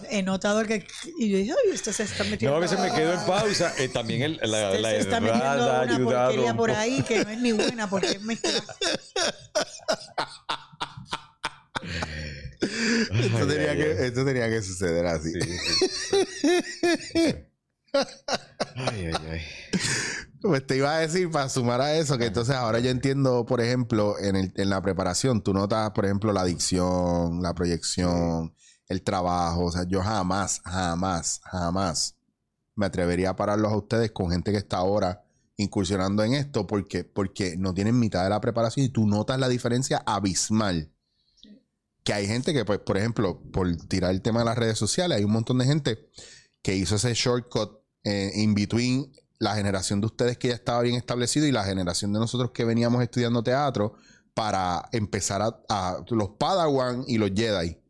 He 0.09 0.21
notado 0.23 0.63
que. 0.65 0.85
Y 1.17 1.29
yo 1.29 1.37
dije, 1.37 1.51
ay, 1.51 1.71
esto 1.73 1.91
se 1.93 2.03
está 2.03 2.23
metiendo. 2.23 2.51
No, 2.51 2.57
a 2.57 2.59
veces 2.59 2.79
me 2.79 2.91
quedo 2.93 3.13
en 3.13 3.19
pausa. 3.27 3.73
eh, 3.77 3.87
también 3.89 4.21
el- 4.23 4.39
la, 4.43 4.71
la 4.79 4.89
se 4.89 4.97
está 4.99 5.19
metiendo 5.19 5.45
una 5.45 5.81
ayudado. 5.81 6.05
porquería 6.29 6.53
por 6.55 6.71
ahí 6.71 7.01
que 7.03 7.23
no 7.23 7.29
es 7.31 7.39
ni 7.39 7.51
buena 7.51 7.89
porque 7.89 8.07
es. 8.07 8.21
Esto 12.61 13.47
tenía, 13.47 13.71
ay, 13.71 13.77
que, 13.77 13.83
ay. 13.83 13.95
esto 14.05 14.25
tenía 14.25 14.49
que 14.49 14.61
suceder 14.61 15.05
así. 15.07 15.31
Sí, 15.41 15.57
sí. 17.13 17.35
Ay, 18.75 19.07
ay, 19.07 19.13
ay. 19.31 19.41
Pues 20.41 20.65
te 20.65 20.77
iba 20.77 20.95
a 20.95 20.99
decir, 20.99 21.29
para 21.29 21.49
sumar 21.49 21.81
a 21.81 21.93
eso, 21.97 22.17
que 22.17 22.27
entonces 22.27 22.55
ahora 22.55 22.79
yo 22.79 22.89
entiendo, 22.89 23.45
por 23.45 23.59
ejemplo, 23.59 24.17
en, 24.17 24.37
el- 24.37 24.53
en 24.55 24.69
la 24.69 24.81
preparación, 24.81 25.43
tú 25.43 25.53
notas, 25.53 25.91
por 25.91 26.05
ejemplo, 26.05 26.31
la 26.31 26.45
dicción, 26.45 27.41
la 27.43 27.53
proyección, 27.53 28.55
el 28.91 29.01
trabajo. 29.01 29.65
O 29.65 29.71
sea, 29.71 29.85
yo 29.87 30.01
jamás, 30.01 30.61
jamás, 30.63 31.41
jamás 31.43 32.15
me 32.75 32.85
atrevería 32.85 33.31
a 33.31 33.35
pararlos 33.35 33.71
a 33.71 33.77
ustedes 33.77 34.11
con 34.11 34.31
gente 34.31 34.51
que 34.51 34.57
está 34.57 34.77
ahora 34.77 35.23
incursionando 35.57 36.23
en 36.23 36.33
esto 36.33 36.65
porque, 36.65 37.03
porque 37.03 37.55
no 37.57 37.73
tienen 37.73 37.99
mitad 37.99 38.23
de 38.23 38.29
la 38.29 38.41
preparación 38.41 38.85
y 38.85 38.89
tú 38.89 39.05
notas 39.05 39.39
la 39.39 39.49
diferencia 39.49 40.03
abismal. 40.05 40.91
Que 42.03 42.13
hay 42.13 42.25
gente 42.25 42.53
que, 42.53 42.65
pues, 42.65 42.79
por 42.79 42.97
ejemplo, 42.97 43.41
por 43.51 43.75
tirar 43.87 44.11
el 44.11 44.21
tema 44.21 44.39
de 44.39 44.45
las 44.45 44.57
redes 44.57 44.77
sociales, 44.77 45.17
hay 45.17 45.23
un 45.23 45.31
montón 45.31 45.59
de 45.59 45.65
gente 45.65 46.09
que 46.63 46.75
hizo 46.75 46.95
ese 46.95 47.13
shortcut 47.13 47.79
eh, 48.03 48.31
in 48.35 48.55
between 48.55 49.11
la 49.37 49.55
generación 49.55 50.01
de 50.01 50.07
ustedes 50.07 50.37
que 50.37 50.49
ya 50.49 50.55
estaba 50.55 50.81
bien 50.81 50.95
establecido 50.95 51.45
y 51.47 51.51
la 51.51 51.63
generación 51.63 52.13
de 52.13 52.19
nosotros 52.19 52.51
que 52.51 52.63
veníamos 52.63 53.01
estudiando 53.03 53.43
teatro 53.43 53.93
para 54.33 54.87
empezar 54.91 55.41
a, 55.41 55.59
a 55.69 56.03
los 56.09 56.29
Padawan 56.37 57.03
y 57.07 57.17
los 57.17 57.31
Jedi. 57.35 57.80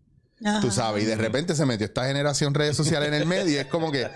Tú 0.62 0.72
sabes, 0.72 1.04
y 1.04 1.06
de 1.06 1.16
repente 1.16 1.56
se 1.56 1.66
metió 1.66 1.86
esta 1.86 2.06
generación 2.06 2.54
redes 2.54 2.76
sociales 2.76 3.10
en 3.10 3.14
el 3.16 3.26
medio 3.26 3.52
y 3.54 3.58
es 3.58 3.68
como 3.68 3.92
que 3.92 4.08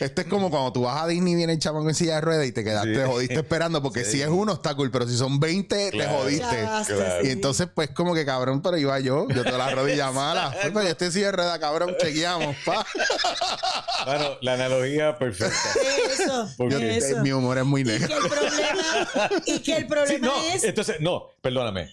esto 0.00 0.22
es 0.22 0.26
como 0.28 0.50
cuando 0.50 0.72
tú 0.72 0.82
vas 0.82 1.02
a 1.02 1.06
Disney 1.06 1.34
y 1.34 1.36
viene 1.36 1.52
el 1.52 1.58
chamaco 1.58 1.86
en 1.88 1.94
silla 1.94 2.14
de 2.16 2.20
ruedas 2.22 2.46
y 2.46 2.52
te 2.52 2.64
quedaste, 2.64 2.94
Sí. 2.94 2.98
te 3.00 3.04
jodiste 3.06 3.34
esperando 3.34 3.82
porque 3.82 4.04
Sí. 4.04 4.12
si 4.12 4.22
es 4.22 4.28
uno 4.28 4.54
está 4.54 4.74
cool, 4.74 4.90
pero 4.90 5.06
si 5.06 5.16
son 5.16 5.38
20 5.38 5.90
Claro. 5.90 6.10
te 6.10 6.16
jodiste. 6.16 6.56
Claro. 6.94 7.24
Y 7.26 7.30
entonces, 7.30 7.68
pues, 7.74 7.90
como 7.90 8.14
que 8.14 8.24
cabrón, 8.24 8.62
pero 8.62 8.78
iba 8.78 8.98
yo, 8.98 9.28
yo 9.28 9.44
te 9.44 9.52
la 9.52 9.70
rodilla 9.74 10.10
mala. 10.12 10.50
Pues, 10.52 10.68
pero 10.72 10.82
yo 10.82 10.88
estoy 10.88 11.06
en 11.08 11.12
silla 11.12 11.26
de 11.26 11.32
ruedas, 11.32 11.58
cabrón, 11.58 11.94
chequeamos, 12.00 12.56
pa. 12.64 12.84
Bueno, 14.06 14.30
la 14.40 14.54
analogía 14.54 15.18
perfecta. 15.18 15.54
Eso, 16.12 16.48
Porque 16.56 16.96
eso. 16.96 17.18
Mi 17.20 17.32
humor 17.32 17.58
es 17.58 17.64
muy 17.64 17.82
Y 17.82 17.84
que 17.84 17.98
negro. 17.98 18.16
el 18.16 18.28
problema, 18.28 19.30
y 19.46 19.58
que 19.60 19.72
el 19.76 19.82
Sí, 19.82 19.84
problema 19.84 20.26
no, 20.26 20.42
es 20.54 20.64
entonces, 20.64 20.96
no, 21.00 21.24
perdóname. 21.42 21.90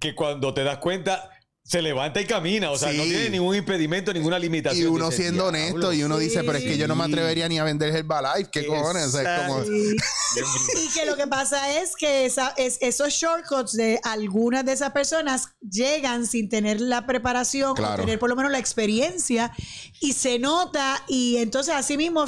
Que 0.00 0.14
cuando 0.14 0.54
te 0.54 0.64
das 0.64 0.78
cuenta, 0.78 1.28
se 1.64 1.80
levanta 1.80 2.20
y 2.20 2.26
camina. 2.26 2.70
O 2.70 2.76
sea, 2.78 2.92
no 2.92 3.04
tiene 3.04 3.30
ningún 3.30 3.54
impedimento, 3.56 4.12
ninguna 4.12 4.38
limitación. 4.38 4.82
Y 4.82 4.86
uno 4.86 5.06
Dice, 5.10 5.22
siendo 5.22 5.50
"Diablo". 5.50 5.70
honesto, 5.76 5.92
y 5.92 6.02
uno 6.02 6.18
Sí. 6.18 6.24
dice, 6.24 6.42
pero 6.44 6.58
es 6.58 6.64
que 6.64 6.76
yo 6.76 6.88
no 6.88 6.96
me 6.96 7.04
atrevería 7.04 7.48
ni 7.48 7.58
a 7.58 7.64
vender 7.64 7.94
Herbalife. 7.94 8.50
¿Qué 8.50 8.66
cojones? 8.66 9.06
O 9.06 9.10
sea, 9.12 9.36
es 9.36 9.48
como... 9.48 9.64
Sí. 9.64 9.96
Y 10.82 10.88
que 10.94 11.06
lo 11.06 11.14
que 11.16 11.26
pasa 11.26 11.78
es 11.80 11.94
que 11.94 12.24
esa- 12.24 12.54
es- 12.56 12.78
esos 12.80 13.12
shortcuts 13.12 13.72
de 13.72 14.00
algunas 14.02 14.64
de 14.64 14.72
esas 14.72 14.90
personas 14.92 15.48
llegan 15.60 16.26
sin 16.26 16.48
tener 16.48 16.80
la 16.80 17.06
preparación 17.06 17.74
Claro. 17.74 18.02
o 18.02 18.06
tener 18.06 18.18
por 18.18 18.30
lo 18.30 18.36
menos 18.36 18.50
la 18.50 18.58
experiencia 18.58 19.52
y 20.00 20.14
se 20.14 20.38
nota 20.38 21.02
y 21.06 21.36
entonces 21.36 21.74
así 21.74 21.96
mismo 21.96 22.24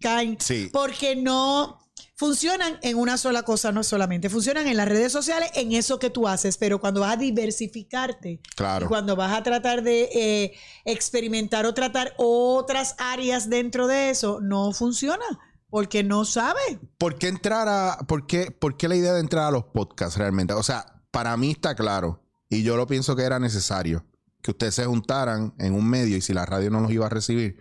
caen 0.00 0.36
Sí. 0.40 0.68
porque 0.72 1.16
no 1.16 1.78
funcionan 2.16 2.78
en 2.82 2.96
una 2.96 3.18
sola 3.18 3.42
cosa, 3.42 3.72
no 3.72 3.84
solamente 3.84 4.30
funcionan 4.30 4.66
en 4.66 4.76
las 4.78 4.88
redes 4.88 5.12
sociales, 5.12 5.50
en 5.54 5.72
eso 5.72 5.98
que 5.98 6.10
tú 6.10 6.26
haces, 6.26 6.56
pero 6.56 6.80
cuando 6.80 7.00
vas 7.02 7.12
a 7.12 7.16
diversificarte 7.16 8.40
Claro. 8.56 8.86
y 8.86 8.88
cuando 8.88 9.16
vas 9.16 9.32
a 9.36 9.42
tratar 9.42 9.82
de 9.82 10.08
eh, 10.14 10.54
experimentar 10.86 11.66
o 11.66 11.74
tratar 11.74 12.14
otras 12.16 12.94
áreas 12.98 13.50
dentro 13.50 13.86
de 13.86 14.10
eso, 14.10 14.40
no 14.40 14.72
funciona 14.72 15.24
porque 15.68 16.02
no 16.02 16.24
sabes. 16.24 16.78
¿Por 16.96 17.18
qué 17.18 17.28
entrar 17.28 17.68
a. 17.68 17.98
Por 18.08 18.26
qué, 18.26 18.50
por 18.50 18.76
qué 18.78 18.88
la 18.88 18.96
idea 18.96 19.12
de 19.12 19.20
entrar 19.20 19.44
a 19.44 19.50
los 19.50 19.64
podcasts 19.64 20.16
realmente? 20.16 20.54
O 20.54 20.62
sea, 20.62 21.02
para 21.10 21.36
mí 21.36 21.50
está 21.50 21.74
claro, 21.74 22.22
y 22.48 22.62
yo 22.62 22.76
lo 22.76 22.86
pienso 22.86 23.14
que 23.14 23.24
era 23.24 23.38
necesario, 23.38 24.06
que 24.40 24.52
ustedes 24.52 24.74
se 24.74 24.86
juntaran 24.86 25.54
en 25.58 25.74
un 25.74 25.86
medio 25.86 26.16
y 26.16 26.22
si 26.22 26.32
la 26.32 26.46
radio 26.46 26.70
no 26.70 26.80
los 26.80 26.92
iba 26.92 27.04
a 27.06 27.10
recibir, 27.10 27.58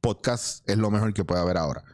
podcast 0.00 0.68
es 0.68 0.78
lo 0.78 0.90
mejor 0.90 1.14
que 1.14 1.24
puede 1.24 1.40
haber 1.40 1.56
ahora. 1.56 1.84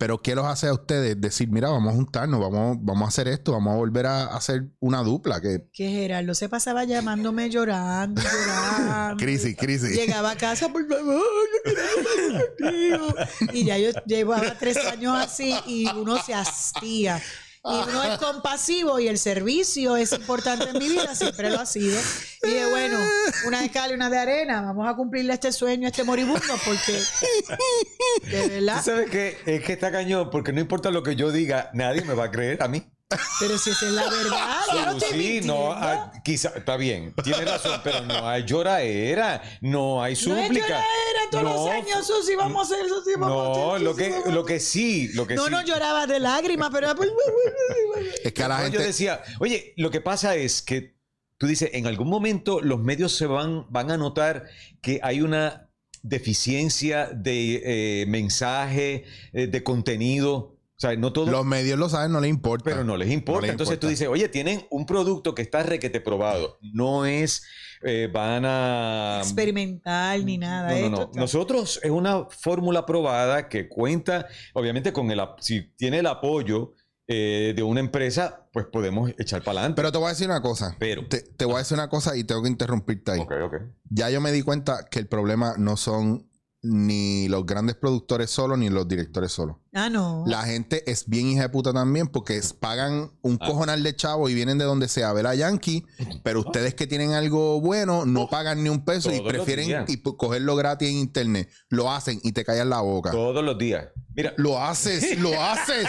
Pero 0.00 0.22
¿qué 0.22 0.34
los 0.34 0.46
hace 0.46 0.66
a 0.66 0.72
ustedes 0.72 1.20
decir, 1.20 1.50
mira, 1.50 1.68
vamos 1.68 1.92
a 1.92 1.96
juntarnos, 1.96 2.40
vamos, 2.40 2.78
vamos 2.80 3.04
a 3.04 3.08
hacer 3.08 3.28
esto, 3.28 3.52
vamos 3.52 3.74
a 3.74 3.76
volver 3.76 4.06
a 4.06 4.24
hacer 4.28 4.64
una 4.78 5.02
dupla? 5.02 5.42
Que 5.42 5.68
Que 5.74 5.90
Gerardo 5.90 6.34
se 6.34 6.48
pasaba 6.48 6.84
llamándome 6.84 7.50
llorando, 7.50 8.22
llorando. 8.22 9.22
crisis, 9.22 9.54
crisis. 9.58 9.94
Llegaba 9.94 10.30
a 10.30 10.36
casa, 10.36 10.70
por 10.72 10.88
favor, 10.88 11.22
yo 11.66 11.74
quiero 11.74 12.46
contigo. 12.56 13.14
Y 13.52 13.66
ya 13.66 13.76
yo 13.76 13.90
llevaba 14.06 14.56
tres 14.58 14.78
años 14.78 15.14
así 15.18 15.54
y 15.66 15.86
uno 15.88 16.16
se 16.22 16.32
hastía. 16.32 17.20
Y 17.62 17.88
uno 17.90 18.02
es 18.02 18.18
compasivo 18.18 18.98
y 19.00 19.08
el 19.08 19.18
servicio 19.18 19.96
es 19.96 20.12
importante 20.12 20.70
en 20.70 20.78
mi 20.78 20.88
vida, 20.88 21.14
siempre 21.14 21.50
lo 21.50 21.60
ha 21.60 21.66
sido. 21.66 22.00
Y 22.42 22.48
dije, 22.48 22.66
bueno, 22.70 22.98
una 23.46 23.60
de 23.60 23.70
cal 23.70 23.90
y 23.90 23.94
una 23.94 24.08
de 24.08 24.18
arena, 24.18 24.62
vamos 24.62 24.88
a 24.88 24.96
cumplirle 24.96 25.34
este 25.34 25.52
sueño 25.52 25.86
a 25.86 25.90
este 25.90 26.02
moribundo 26.02 26.54
porque, 26.64 26.98
de 28.30 28.48
verdad, 28.48 28.78
¿Tú 28.78 28.84
sabes 28.90 29.10
qué? 29.10 29.36
Es 29.44 29.62
que 29.62 29.74
está 29.74 29.92
cañón, 29.92 30.30
porque 30.30 30.54
no 30.54 30.60
importa 30.60 30.90
lo 30.90 31.02
que 31.02 31.16
yo 31.16 31.32
diga, 31.32 31.70
nadie 31.74 32.02
me 32.02 32.14
va 32.14 32.24
a 32.24 32.30
creer 32.30 32.62
a 32.62 32.68
mí. 32.68 32.90
Pero 33.40 33.58
si 33.58 33.70
esa 33.70 33.86
es 33.86 33.92
la 33.92 34.08
verdad, 34.08 34.60
yo 34.72 34.86
no 34.86 34.92
estoy 34.92 35.20
sí, 35.20 35.40
no, 35.44 35.72
ah, 35.72 36.12
quizá, 36.24 36.50
está 36.50 36.76
bien, 36.76 37.12
tiene 37.24 37.44
razón, 37.44 37.80
pero 37.82 38.02
no 38.02 38.28
hay 38.28 38.44
lloraera, 38.44 39.42
no 39.60 40.02
hay 40.02 40.12
No 40.14 40.36
es 40.36 40.44
súplica. 40.46 40.66
lloradera 40.68 41.20
todos 41.30 41.44
los 41.44 41.54
No, 41.56 41.70
años, 41.70 42.06
Susi, 42.06 42.36
vamos 42.36 42.70
a 42.70 42.74
hacer 42.74 42.88
Susi, 42.88 43.10
vamos 43.18 43.30
a 43.30 43.58
No, 43.58 43.72
hacer, 43.74 43.82
lo 43.84 43.90
Susi, 43.92 44.02
que, 44.04 44.10
vamos 44.10 44.26
a 44.26 44.30
lo 44.30 44.44
que 44.44 44.60
sí, 44.60 45.08
lo 45.14 45.26
que 45.26 45.34
No, 45.34 45.46
sí. 45.46 45.50
no 45.50 45.62
lloraba 45.64 46.06
de 46.06 46.20
lágrimas, 46.20 46.70
pero 46.72 46.88
Es 48.24 48.32
que 48.32 48.42
a 48.44 48.48
la 48.48 48.56
No, 48.58 48.62
gente. 48.64 48.78
Yo 48.78 48.84
decía, 48.84 49.20
oye, 49.40 49.74
lo 49.76 49.90
que 49.90 50.00
pasa 50.00 50.36
es 50.36 50.62
que 50.62 50.96
tú 51.36 51.46
dices, 51.48 51.70
en 51.72 51.86
algún 51.88 52.08
momento 52.08 52.60
los 52.60 52.78
medios 52.78 53.16
se 53.16 53.26
van, 53.26 53.66
van 53.70 53.90
a 53.90 53.96
notar 53.96 54.44
que 54.82 55.00
hay 55.02 55.20
una 55.20 55.68
deficiencia 56.02 57.06
de 57.12 58.02
eh, 58.02 58.06
mensaje, 58.06 59.04
eh, 59.32 59.46
de 59.48 59.62
contenido. 59.64 60.56
Sea, 60.80 60.96
no 60.96 61.12
todo. 61.12 61.30
Los 61.30 61.44
medios 61.44 61.78
lo 61.78 61.88
saben, 61.88 62.12
no 62.12 62.20
les 62.20 62.30
importa. 62.30 62.64
pero 62.64 62.84
no 62.84 62.96
les 62.96 63.10
importa. 63.10 63.40
No 63.40 63.42
les 63.42 63.50
Entonces 63.52 63.78
tú 63.78 63.88
dices, 63.88 64.08
oye, 64.08 64.28
tienen 64.28 64.66
un 64.70 64.86
producto 64.86 65.34
que 65.34 65.42
está 65.42 65.62
requete 65.62 66.00
probado. 66.00 66.58
No 66.62 67.04
es, 67.06 67.42
eh, 67.82 68.08
van 68.12 68.44
a... 68.46 69.18
Experimental 69.22 70.24
ni 70.24 70.38
nada. 70.38 70.68
No, 70.70 70.74
no, 70.74 70.76
Esto 70.86 70.90
no. 70.96 71.02
está- 71.04 71.20
Nosotros 71.20 71.80
es 71.82 71.90
una 71.90 72.26
fórmula 72.30 72.86
probada 72.86 73.48
que 73.48 73.68
cuenta, 73.68 74.26
obviamente, 74.54 74.92
con 74.92 75.10
el, 75.10 75.20
si 75.40 75.72
tiene 75.76 75.98
el 75.98 76.06
apoyo 76.06 76.74
eh, 77.12 77.52
de 77.56 77.62
una 77.62 77.80
empresa, 77.80 78.48
pues 78.52 78.66
podemos 78.72 79.10
echar 79.18 79.42
para 79.42 79.58
adelante. 79.60 79.76
Pero 79.76 79.90
te 79.92 79.98
voy 79.98 80.06
a 80.06 80.10
decir 80.10 80.28
una 80.28 80.40
cosa. 80.42 80.76
Pero- 80.78 81.06
Te, 81.08 81.22
te 81.22 81.44
voy 81.44 81.56
a 81.56 81.58
decir 81.58 81.74
una 81.76 81.88
cosa 81.88 82.16
y 82.16 82.24
tengo 82.24 82.42
que 82.42 82.48
interrumpirte 82.48 83.12
ahí. 83.12 83.20
Ok, 83.20 83.32
ok. 83.44 83.54
Ya 83.90 84.10
yo 84.10 84.20
me 84.20 84.30
di 84.32 84.42
cuenta 84.42 84.86
que 84.90 84.98
el 85.00 85.08
problema 85.08 85.54
no 85.58 85.76
son 85.76 86.28
ni 86.62 87.26
los 87.28 87.46
grandes 87.46 87.74
productores 87.76 88.30
solos 88.30 88.58
ni 88.58 88.68
los 88.68 88.86
directores 88.86 89.32
solos. 89.32 89.56
Ah, 89.72 89.88
no. 89.88 90.24
La 90.26 90.42
gente 90.42 90.82
es 90.90 91.08
bien 91.08 91.28
hija 91.28 91.42
de 91.42 91.48
puta 91.48 91.72
también 91.72 92.08
porque 92.08 92.36
es- 92.36 92.52
pagan 92.52 93.12
un 93.22 93.38
Ah. 93.40 93.46
cojonal 93.46 93.82
de 93.84 93.94
chavo 93.94 94.28
y 94.28 94.34
vienen 94.34 94.58
de 94.58 94.64
donde 94.64 94.88
sea 94.88 95.10
a 95.10 95.12
ver 95.12 95.28
a 95.28 95.34
Yankee, 95.36 95.86
pero 96.24 96.40
ustedes 96.40 96.74
que 96.74 96.88
tienen 96.88 97.12
algo 97.12 97.60
bueno 97.60 98.04
no 98.04 98.28
pagan 98.28 98.64
ni 98.64 98.68
un 98.68 98.84
peso 98.84 99.12
y 99.12 99.18
Todos 99.18 99.32
prefieren 99.32 99.84
y 99.86 99.98
cogerlo 99.98 100.56
gratis 100.56 100.88
en 100.88 100.96
internet. 100.96 101.48
Lo 101.68 101.90
hacen 101.92 102.18
y 102.24 102.32
te 102.32 102.44
callan 102.44 102.68
la 102.68 102.80
boca. 102.80 103.12
Todos 103.12 103.44
los 103.44 103.56
días. 103.58 103.86
Mira, 104.12 104.34
Lo 104.38 104.60
haces, 104.60 105.16
lo 105.20 105.40
haces. 105.40 105.86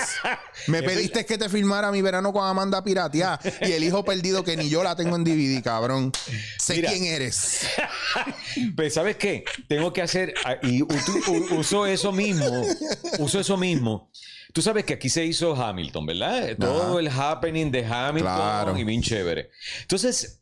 Me 0.68 0.84
pediste 0.84 1.26
que 1.26 1.40
te 1.40 1.50
filmara 1.50 1.92
mi 1.92 2.04
verano 2.04 2.32
con 2.32 2.46
Amanda 2.46 2.84
Piratea 2.84 3.40
y 3.62 3.72
el 3.72 3.84
hijo 3.84 4.06
perdido 4.06 4.44
que 4.44 4.56
ni 4.56 4.70
yo 4.70 4.84
la 4.84 4.96
tengo 4.96 5.16
en 5.16 5.24
DVD, 5.24 5.60
cabrón. 5.64 6.12
Sé 6.60 6.76
Mira. 6.76 6.92
quién 6.92 7.06
eres. 7.06 7.62
Pues, 8.76 8.94
¿sabes 8.94 9.16
qué? 9.16 9.46
Tengo 9.70 9.94
que 9.94 10.02
hacer, 10.02 10.34
ah, 10.46 10.56
y 10.62 10.84
uso 11.58 11.86
eso 11.86 12.12
mismo, 12.12 12.46
uso 13.20 13.40
eso 13.40 13.56
mismo. 13.58 13.71
Tú 14.54 14.62
sabes 14.62 14.84
que 14.84 14.94
aquí 14.94 15.10
se 15.10 15.26
hizo 15.26 15.56
Hamilton, 15.56 16.06
¿verdad? 16.06 16.58
Todo 16.58 17.00
el 17.00 17.08
happening 17.08 17.72
de 17.72 17.86
Hamilton 17.86 18.34
Claro. 18.36 18.78
y 18.78 18.84
bien 18.84 19.02
chévere. 19.02 19.50
Entonces, 19.82 20.42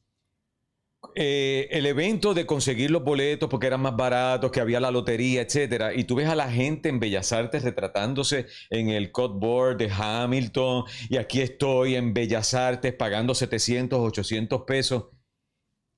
eh, 1.16 1.68
el 1.72 1.86
evento 1.86 2.34
de 2.34 2.46
conseguir 2.46 2.92
los 2.92 3.04
boletos 3.04 3.50
porque 3.50 3.68
eran 3.68 3.82
más 3.82 3.96
baratos, 3.96 4.52
que 4.52 4.60
había 4.60 4.80
la 4.80 4.92
lotería, 4.92 5.42
etcétera, 5.42 5.94
y 5.94 6.04
tú 6.04 6.16
ves 6.16 6.28
a 6.28 6.36
la 6.36 6.52
gente 6.52 6.90
en 6.90 7.00
Bellas 7.00 7.32
Artes 7.32 7.64
retratándose 7.64 8.48
en 8.70 8.90
el 8.90 9.12
codeboard 9.12 9.78
de 9.78 9.90
Hamilton, 9.92 10.84
y 11.10 11.18
aquí 11.18 11.42
estoy 11.42 11.96
en 11.96 12.14
Bellas 12.14 12.54
Artes 12.54 12.94
pagando 12.94 13.34
700, 13.34 14.00
800 14.00 14.64
pesos. 14.68 15.06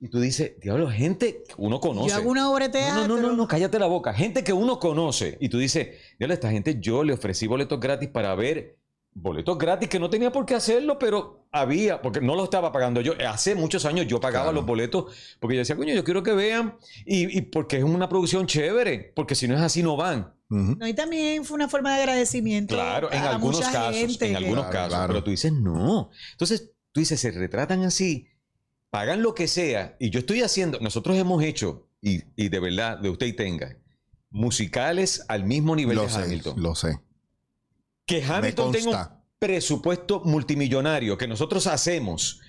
Y 0.04 0.10
tú 0.10 0.20
dices, 0.20 0.54
diablo, 0.60 0.90
gente 0.90 1.44
que 1.48 1.54
uno 1.58 1.80
conoce. 1.80 2.10
Yo 2.10 2.16
hago 2.16 2.32
una 2.32 2.50
obra 2.50 2.68
de 2.68 2.74
teatro. 2.80 3.08
no, 3.08 3.18
no, 3.18 3.28
no, 3.30 3.36
no, 3.36 3.48
cállate 3.48 3.78
la 3.78 3.86
boca. 3.86 4.14
Gente 4.14 4.44
que 4.44 4.52
uno 4.52 4.80
conoce. 4.80 5.38
Y 5.40 5.48
tú 5.50 5.60
dices, 5.60 5.90
diablo, 6.18 6.34
esta 6.34 6.50
gente 6.50 6.78
yo 6.80 7.04
le 7.04 7.14
ofrecí 7.14 7.46
boletos 7.46 7.80
gratis 7.80 8.10
para 8.10 8.34
ver. 8.36 8.78
Boletos 9.14 9.58
gratis 9.58 9.90
que 9.90 10.00
no 10.00 10.10
tenía 10.10 10.32
por 10.32 10.46
qué 10.46 10.56
hacerlo, 10.56 10.98
pero 10.98 11.46
había, 11.52 12.02
porque 12.02 12.22
no 12.22 12.34
lo 12.36 12.46
estaba 12.46 12.72
pagando 12.72 13.02
yo. 13.02 13.14
Hace 13.30 13.56
muchos 13.56 13.84
años 13.86 14.08
yo 14.08 14.20
pagaba 14.22 14.46
Claro. 14.46 14.56
los 14.56 14.66
boletos 14.66 15.14
porque 15.40 15.56
yo 15.58 15.60
decía, 15.60 15.76
coño, 15.76 15.94
yo 15.94 16.04
quiero 16.04 16.24
que 16.24 16.34
vean. 16.34 16.78
Y, 17.06 17.38
y 17.38 17.42
porque 17.42 17.78
es 17.78 17.84
una 17.84 18.08
producción 18.10 18.48
chévere, 18.48 19.12
porque 19.16 19.36
si 19.36 19.48
no 19.50 19.56
es 19.56 19.62
así, 19.62 19.84
no 19.84 19.98
van. 19.98 20.34
No, 20.50 20.88
y 20.88 20.94
también 20.94 21.46
fue 21.46 21.56
una 21.56 21.70
forma 21.70 21.94
de 21.96 22.02
agradecimiento. 22.04 22.74
Claro, 22.76 23.12
en 23.12 23.20
a 23.20 23.32
algunos 23.32 23.58
mucha 23.60 23.72
casos, 23.72 23.96
gente 23.98 24.26
en 24.26 24.32
que- 24.32 24.38
algunos 24.38 24.64
Claro, 24.66 24.72
casos. 24.78 24.90
claro. 24.98 25.08
Pero 25.14 25.24
tú 25.26 25.32
dices, 25.32 25.54
no. 25.54 26.10
Entonces, 26.32 26.72
tú 26.92 27.00
dices, 27.02 27.20
se 27.20 27.32
retratan 27.32 27.84
así, 27.84 28.28
pagan 28.92 29.24
lo 29.24 29.34
que 29.34 29.48
sea. 29.48 29.96
Y 30.00 30.12
yo 30.12 30.20
estoy 30.20 30.44
haciendo, 30.44 30.80
nosotros 30.80 31.18
hemos 31.18 31.42
hecho, 31.44 31.90
y, 32.02 32.22
y 32.36 32.50
de 32.50 32.60
verdad, 32.60 33.00
de 33.00 33.10
usted 33.10 33.26
y 33.26 33.34
tenga, 33.34 33.76
musicales 34.30 35.26
al 35.28 35.44
mismo 35.46 35.76
nivel 35.76 35.96
Lo 35.98 36.04
de 36.04 36.10
sé, 36.10 36.22
Hamilton. 36.24 36.62
lo 36.62 36.76
sé. 36.76 37.00
que 38.06 38.24
Hamilton 38.24 38.72
tenga 38.72 39.08
un 39.08 39.22
presupuesto 39.40 40.22
multimillonario 40.26 41.18
que 41.18 41.28
nosotros 41.28 41.66
hacemos 41.68 42.40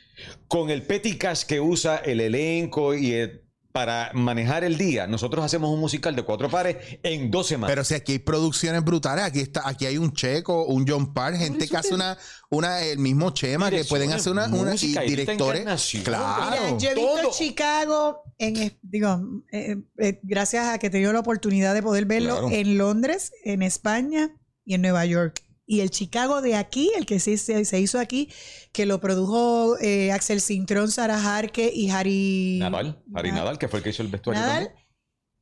con 0.49 0.69
el 0.71 0.83
petty 0.83 1.17
cash 1.17 1.45
que 1.45 1.61
usa 1.61 1.97
el 1.97 2.21
elenco 2.21 2.95
y 2.95 3.13
el- 3.13 3.43
para 3.73 4.11
manejar 4.13 4.65
el 4.65 4.77
día, 4.77 5.07
nosotros 5.07 5.45
hacemos 5.45 5.71
un 5.71 5.81
musical 5.81 6.15
de 6.15 6.23
cuatro 6.23 6.51
pares 6.51 6.77
en 7.03 7.31
dos 7.31 7.47
semanas. 7.47 7.73
Pero 7.73 7.85
si 7.85 7.95
aquí 7.95 8.13
hay 8.13 8.19
producciones 8.19 8.85
brutales, 8.85 9.25
aquí 9.25 9.41
está, 9.41 9.67
aquí 9.67 9.87
hay 9.87 9.97
un 9.99 10.13
Checo, 10.13 10.67
un 10.67 10.87
John 10.87 11.15
Parr, 11.15 11.37
gente 11.37 11.67
que 11.67 11.77
hace 11.77 11.95
una, 11.95 12.19
una, 12.51 12.81
el 12.83 12.99
mismo 12.99 13.31
Chema, 13.31 13.71
que 13.71 13.85
pueden 13.85 14.13
hacer 14.13 14.33
una, 14.33 14.47
una 14.47 14.75
y 14.75 14.95
directores. 15.09 15.65
Claro. 16.05 16.51
Mira, 16.51 16.79
yo 16.79 16.91
he 16.91 16.95
visto 16.95 17.17
todo. 17.23 17.31
Chicago 17.33 18.23
en, 18.39 18.79
digo, 18.83 19.21
eh, 19.53 19.77
eh, 19.99 20.21
gracias 20.23 20.67
a 20.67 20.79
que 20.79 20.89
he 20.89 20.91
tenido 20.91 21.13
la 21.13 21.21
oportunidad 21.21 21.75
de 21.75 21.83
poder 21.83 22.07
verlo 22.07 22.41
Claro. 22.41 22.51
en 22.51 22.77
Londres, 22.79 23.33
en 23.45 23.63
España 23.63 24.37
y 24.65 24.75
en 24.75 24.83
Nueva 24.83 25.07
York. 25.07 25.43
Y 25.67 25.81
el 25.81 25.91
Chicago 25.91 26.43
de 26.43 26.57
aquí, 26.57 26.91
el 26.97 27.07
que 27.07 27.21
se, 27.21 27.37
se- 27.39 27.81
hizo 27.81 27.99
aquí, 28.01 28.29
que 28.73 28.85
lo 28.85 29.01
produjo 29.01 29.79
eh, 29.79 30.11
Axel 30.13 30.41
Cintrón, 30.41 30.91
Sara 30.91 31.19
Jarque 31.21 31.71
y 31.73 31.91
Harry 31.91 32.59
Nadal, 32.61 33.03
Harry 33.15 33.31
Na- 33.31 33.37
Nadal, 33.39 33.59
que 33.59 33.69
fue 33.69 33.79
el 33.79 33.85
que 33.85 33.91
hizo 33.91 34.03
el 34.03 34.09
vestuario. 34.09 34.43
Nadal, 34.43 34.65
también. 34.67 34.87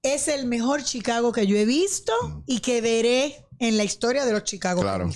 es 0.03 0.29
el 0.29 0.47
mejor 0.47 0.85
Chicago 0.85 1.33
que 1.33 1.47
yo 1.47 1.57
he 1.57 1.64
visto 1.64 2.12
Mm. 2.23 2.43
y 2.47 2.61
que 2.61 2.81
veré 2.83 3.47
en 3.59 3.77
la 3.79 3.85
historia 3.85 4.25
de 4.27 4.33
los 4.33 4.45
Chicago 4.45 4.83
Claro. 4.83 5.09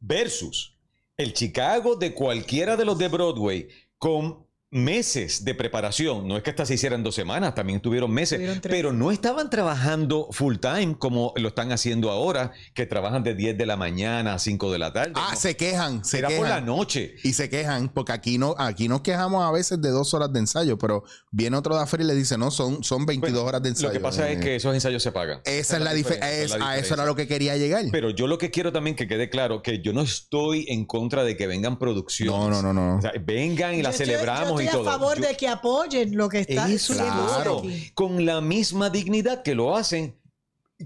Versus 0.00 0.76
el 1.16 1.32
Chicago 1.34 1.94
de 1.96 2.12
cualquiera 2.14 2.76
de 2.76 2.84
los 2.84 2.98
de 2.98 3.08
Broadway 3.08 3.68
con 3.96 4.46
meses 4.70 5.44
de 5.44 5.54
preparación. 5.54 6.28
No 6.28 6.36
es 6.36 6.42
que 6.42 6.50
estas 6.50 6.68
se 6.68 6.74
hicieran 6.74 7.02
dos 7.02 7.14
semanas, 7.14 7.54
también 7.54 7.80
tuvieron 7.80 8.10
meses, 8.10 8.38
Tuvieron 8.38 8.60
pero 8.62 8.92
no 8.92 9.10
estaban 9.10 9.48
trabajando 9.48 10.28
full 10.30 10.56
time 10.56 10.96
como 10.98 11.32
lo 11.36 11.48
están 11.48 11.72
haciendo 11.72 12.10
ahora, 12.10 12.52
que 12.74 12.84
trabajan 12.86 13.22
de 13.22 13.34
10 13.34 13.56
de 13.56 13.66
la 13.66 13.76
mañana 13.76 14.34
a 14.34 14.38
5 14.38 14.70
de 14.70 14.78
la 14.78 14.92
tarde. 14.92 15.12
Ah, 15.14 15.30
No, 15.32 15.36
se 15.40 15.56
quejan, 15.56 16.04
se 16.04 16.18
Era 16.18 16.28
por 16.28 16.40
la 16.40 16.56
quejan. 16.56 16.66
noche. 16.66 17.14
Y 17.24 17.32
se 17.32 17.48
quejan, 17.48 17.88
porque 17.88 18.12
aquí 18.12 18.36
no, 18.36 18.54
aquí 18.58 18.88
nos 18.88 19.00
quejamos 19.00 19.42
a 19.42 19.50
veces 19.50 19.80
de 19.80 19.88
dos 19.90 20.12
horas 20.12 20.32
de 20.32 20.40
ensayo, 20.40 20.76
pero 20.78 21.02
viene 21.30 21.56
otro 21.56 21.74
de 21.74 21.82
afuera 21.82 22.04
y 22.04 22.06
le 22.06 22.14
dice, 22.14 22.36
no, 22.36 22.50
son, 22.50 22.84
son 22.84 23.06
22 23.06 23.32
Bueno, 23.32 23.48
horas 23.48 23.62
de 23.62 23.70
ensayo. 23.70 23.88
Lo 23.88 23.92
que 23.94 24.00
pasa 24.00 24.28
es 24.30 24.38
Eh, 24.38 24.40
que 24.40 24.56
esos 24.56 24.74
ensayos 24.74 25.02
se 25.02 25.12
pagan. 25.12 25.40
Esa 25.44 25.78
es 25.78 25.82
la 25.82 25.94
diferencia, 25.94 26.26
diferencia. 26.28 26.44
esa 26.44 26.54
es 26.56 26.60
la 26.60 26.68
A 26.70 26.78
eso 26.78 26.94
era 26.94 27.06
lo 27.06 27.14
que 27.16 27.26
quería 27.26 27.56
llegar. 27.56 27.84
Pero 27.90 28.10
yo 28.10 28.26
lo 28.26 28.36
que 28.36 28.50
quiero 28.50 28.70
también 28.72 28.96
que 28.96 29.08
quede 29.08 29.30
claro, 29.30 29.62
que 29.62 29.80
yo 29.80 29.92
no 29.94 30.02
estoy 30.02 30.66
en 30.68 30.84
contra 30.84 31.24
de 31.24 31.36
que 31.36 31.46
vengan 31.46 31.78
producciones. 31.78 32.34
No, 32.34 32.50
no, 32.50 32.60
no, 32.62 32.72
no. 32.74 32.98
O 32.98 33.00
sea, 33.00 33.12
vengan 33.24 33.74
y 33.74 33.82
la 33.82 33.92
Yo 33.92 33.96
celebramos 33.96 34.57
yo 34.57 34.57
estoy 34.66 34.80
todo. 34.80 34.88
a 34.90 34.92
favor 34.98 35.18
Yo- 35.20 35.28
de 35.28 35.36
que 35.36 35.48
apoyen 35.48 36.16
lo 36.16 36.28
que 36.28 36.40
está 36.40 36.70
Eso 36.70 36.94
claro. 36.94 37.58
aquí. 37.60 37.90
con 37.94 38.24
la 38.24 38.40
misma 38.40 38.90
dignidad 38.90 39.42
que 39.42 39.54
lo 39.54 39.76
hacen, 39.76 40.16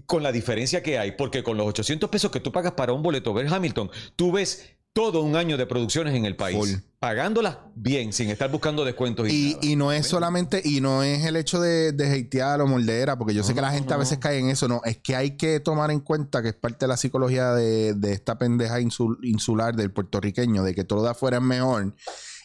con 0.06 0.22
la 0.22 0.32
diferencia 0.32 0.82
que 0.82 0.98
hay, 0.98 1.12
porque 1.12 1.42
con 1.42 1.56
los 1.56 1.66
800 1.66 2.08
pesos 2.08 2.30
que 2.30 2.40
tú 2.40 2.50
pagas 2.52 2.72
para 2.72 2.92
un 2.92 3.02
boleto 3.02 3.34
ver 3.34 3.52
Hamilton, 3.52 3.90
tú 4.16 4.32
ves 4.32 4.64
todo 4.94 5.22
un 5.22 5.36
año 5.36 5.56
de 5.56 5.64
producciones 5.66 6.14
en 6.14 6.26
el 6.26 6.36
país, 6.36 6.58
Full. 6.58 6.70
pagándolas 6.98 7.56
bien, 7.74 8.12
sin 8.12 8.28
estar 8.28 8.50
buscando 8.50 8.84
descuentos 8.84 9.26
y, 9.30 9.32
Y, 9.32 9.52
nada. 9.54 9.66
y 9.66 9.76
no 9.76 9.90
es 9.92 10.06
solamente, 10.06 10.60
y 10.62 10.82
no 10.82 11.02
es 11.02 11.24
el 11.24 11.36
hecho 11.36 11.60
de, 11.62 11.92
de 11.92 12.20
hatear 12.20 12.60
o 12.60 12.66
moldera, 12.66 13.16
porque 13.16 13.32
yo 13.32 13.42
sé 13.42 13.54
que 13.54 13.62
la 13.62 13.70
gente 13.70 13.88
no, 13.88 13.94
a 13.94 13.98
veces 13.98 14.18
cae 14.18 14.38
en 14.38 14.50
eso, 14.50 14.68
no, 14.68 14.82
es 14.84 14.98
que 14.98 15.16
hay 15.16 15.38
que 15.38 15.60
tomar 15.60 15.90
en 15.90 16.00
cuenta 16.00 16.42
que 16.42 16.48
es 16.48 16.54
parte 16.54 16.84
de 16.84 16.88
la 16.88 16.98
psicología 16.98 17.52
de, 17.54 17.94
de 17.94 18.12
esta 18.12 18.36
pendeja 18.36 18.80
insul- 18.80 19.16
insular 19.22 19.74
del 19.74 19.90
puertorriqueño, 19.92 20.62
de 20.62 20.74
que 20.74 20.84
todo 20.84 21.02
de 21.04 21.10
afuera 21.10 21.38
es 21.38 21.42
mejor 21.42 21.94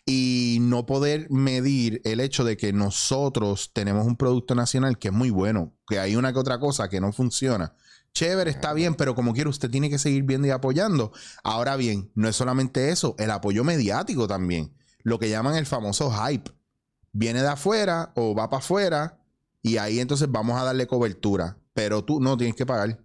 y 0.09 0.59
no 0.61 0.85
poder 0.85 1.29
medir 1.29 2.01
el 2.05 2.21
hecho 2.21 2.45
de 2.45 2.55
que 2.55 2.71
nosotros 2.71 3.71
tenemos 3.73 4.07
un 4.07 4.15
producto 4.15 4.55
nacional 4.55 4.97
que 4.97 5.09
es 5.09 5.13
muy 5.13 5.29
bueno, 5.29 5.75
que 5.85 5.99
hay 5.99 6.15
una 6.15 6.31
que 6.31 6.39
otra 6.39 6.59
cosa 6.59 6.87
que 6.87 7.01
no 7.01 7.11
funciona. 7.11 7.75
Chévere, 8.13 8.49
está 8.49 8.71
bien, 8.71 8.95
pero 8.95 9.15
como 9.15 9.33
quiera, 9.33 9.49
usted 9.49 9.69
tiene 9.69 9.89
que 9.89 9.99
seguir 9.99 10.23
viendo 10.23 10.47
y 10.47 10.51
apoyando. 10.51 11.11
Ahora 11.43 11.75
bien, 11.75 12.09
no 12.15 12.29
es 12.29 12.37
solamente 12.37 12.89
eso, 12.89 13.15
el 13.19 13.29
apoyo 13.31 13.65
mediático 13.65 14.29
también. 14.29 14.73
Lo 15.03 15.19
que 15.19 15.29
llaman 15.29 15.55
el 15.55 15.65
famoso 15.65 16.09
hype. 16.09 16.51
Viene 17.11 17.41
de 17.41 17.49
afuera 17.49 18.13
o 18.15 18.33
va 18.33 18.49
para 18.49 18.63
afuera 18.63 19.19
y 19.61 19.75
ahí 19.75 19.99
entonces 19.99 20.31
vamos 20.31 20.57
a 20.59 20.63
darle 20.63 20.87
cobertura. 20.87 21.57
Pero 21.73 22.05
tú 22.05 22.21
no 22.21 22.37
tienes 22.37 22.55
que 22.55 22.65
pagar. 22.65 22.97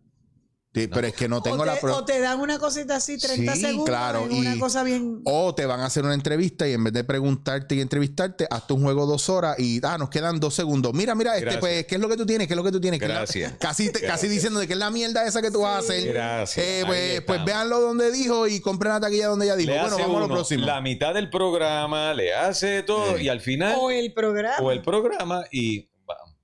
Sí, 0.75 0.87
Pero 0.89 1.07
es 1.07 1.13
que 1.13 1.29
no 1.29 1.43
tengo 1.43 1.61
o, 1.61 1.65
la 1.67 1.77
prueba. 1.77 1.99
o 1.99 2.05
te 2.07 2.19
dan 2.19 2.41
una 2.41 2.59
cosita 2.59 2.97
así, 2.97 3.19
30 3.19 3.55
Sí, 3.57 3.61
segundos, 3.61 3.85
claro, 3.91 4.27
y 4.31 4.41
una 4.41 4.59
cosa 4.59 4.83
bien... 4.83 5.21
O 5.25 5.55
te 5.55 5.67
van 5.67 5.81
a 5.81 5.85
hacer 5.85 6.03
una 6.03 6.15
entrevista 6.15 6.67
y 6.67 6.73
en 6.73 6.83
vez 6.85 6.95
de 6.95 7.05
preguntarte 7.05 7.75
y 7.75 7.83
entrevistarte, 7.83 8.47
hazte 8.51 8.73
un 8.73 8.83
juego 8.83 9.05
dos 9.05 9.29
horas 9.29 9.59
y 9.59 9.81
ah, 9.85 9.99
nos 9.99 10.09
quedan 10.09 10.41
dos 10.41 10.55
segundos. 10.55 10.95
Mira, 10.95 11.15
mira, 11.15 11.33
este, 11.35 11.43
Gracias. 11.45 11.61
pues, 11.61 11.87
¿qué 11.87 11.97
es 11.97 12.01
lo 12.01 12.09
que 12.09 12.17
tú 12.17 12.25
tienes? 12.25 12.47
¿Qué 12.49 12.55
es 12.55 12.57
lo 12.57 12.65
que 12.65 12.73
tú 12.73 12.81
tienes? 12.81 13.01
¿Qué 13.01 13.05
es 13.05 13.11
la- 13.11 13.17
Gracias. 13.19 13.53
Casi, 13.61 13.87
te- 13.89 13.93
casi 14.01 14.07
Gracias. 14.07 14.31
diciendo 14.33 14.61
de 14.61 14.67
que 14.67 14.73
es 14.73 14.79
la 14.79 14.91
mierda 14.91 15.27
esa 15.27 15.43
que 15.43 15.51
tú 15.51 15.61
vas 15.61 15.75
a 15.77 15.79
hacer. 15.81 16.11
Gracias. 16.11 16.65
Eh, 16.67 16.85
pues, 16.87 17.21
pues 17.27 17.45
véanlo 17.45 17.79
donde 17.79 18.11
dijo 18.11 18.47
y 18.47 18.61
compren 18.61 18.95
la 18.95 19.01
taquilla 19.01 19.27
donde 19.27 19.45
ella 19.45 19.57
dijo. 19.57 19.73
Le 19.73 19.79
Bueno, 19.79 19.99
vamos 19.99 20.17
a 20.17 20.21
lo 20.21 20.29
próximo. 20.29 20.65
la 20.65 20.81
mitad 20.81 21.13
del 21.13 21.29
programa, 21.29 22.15
le 22.15 22.33
hace 22.35 22.83
todo 22.83 23.19
Sí. 23.19 23.25
y 23.25 23.29
al 23.29 23.41
final 23.43 23.77
o 23.79 23.91
el 23.91 24.15
programa. 24.15 24.57
o 24.63 24.73
el 24.73 24.81
programa 24.81 25.45
y 25.53 25.91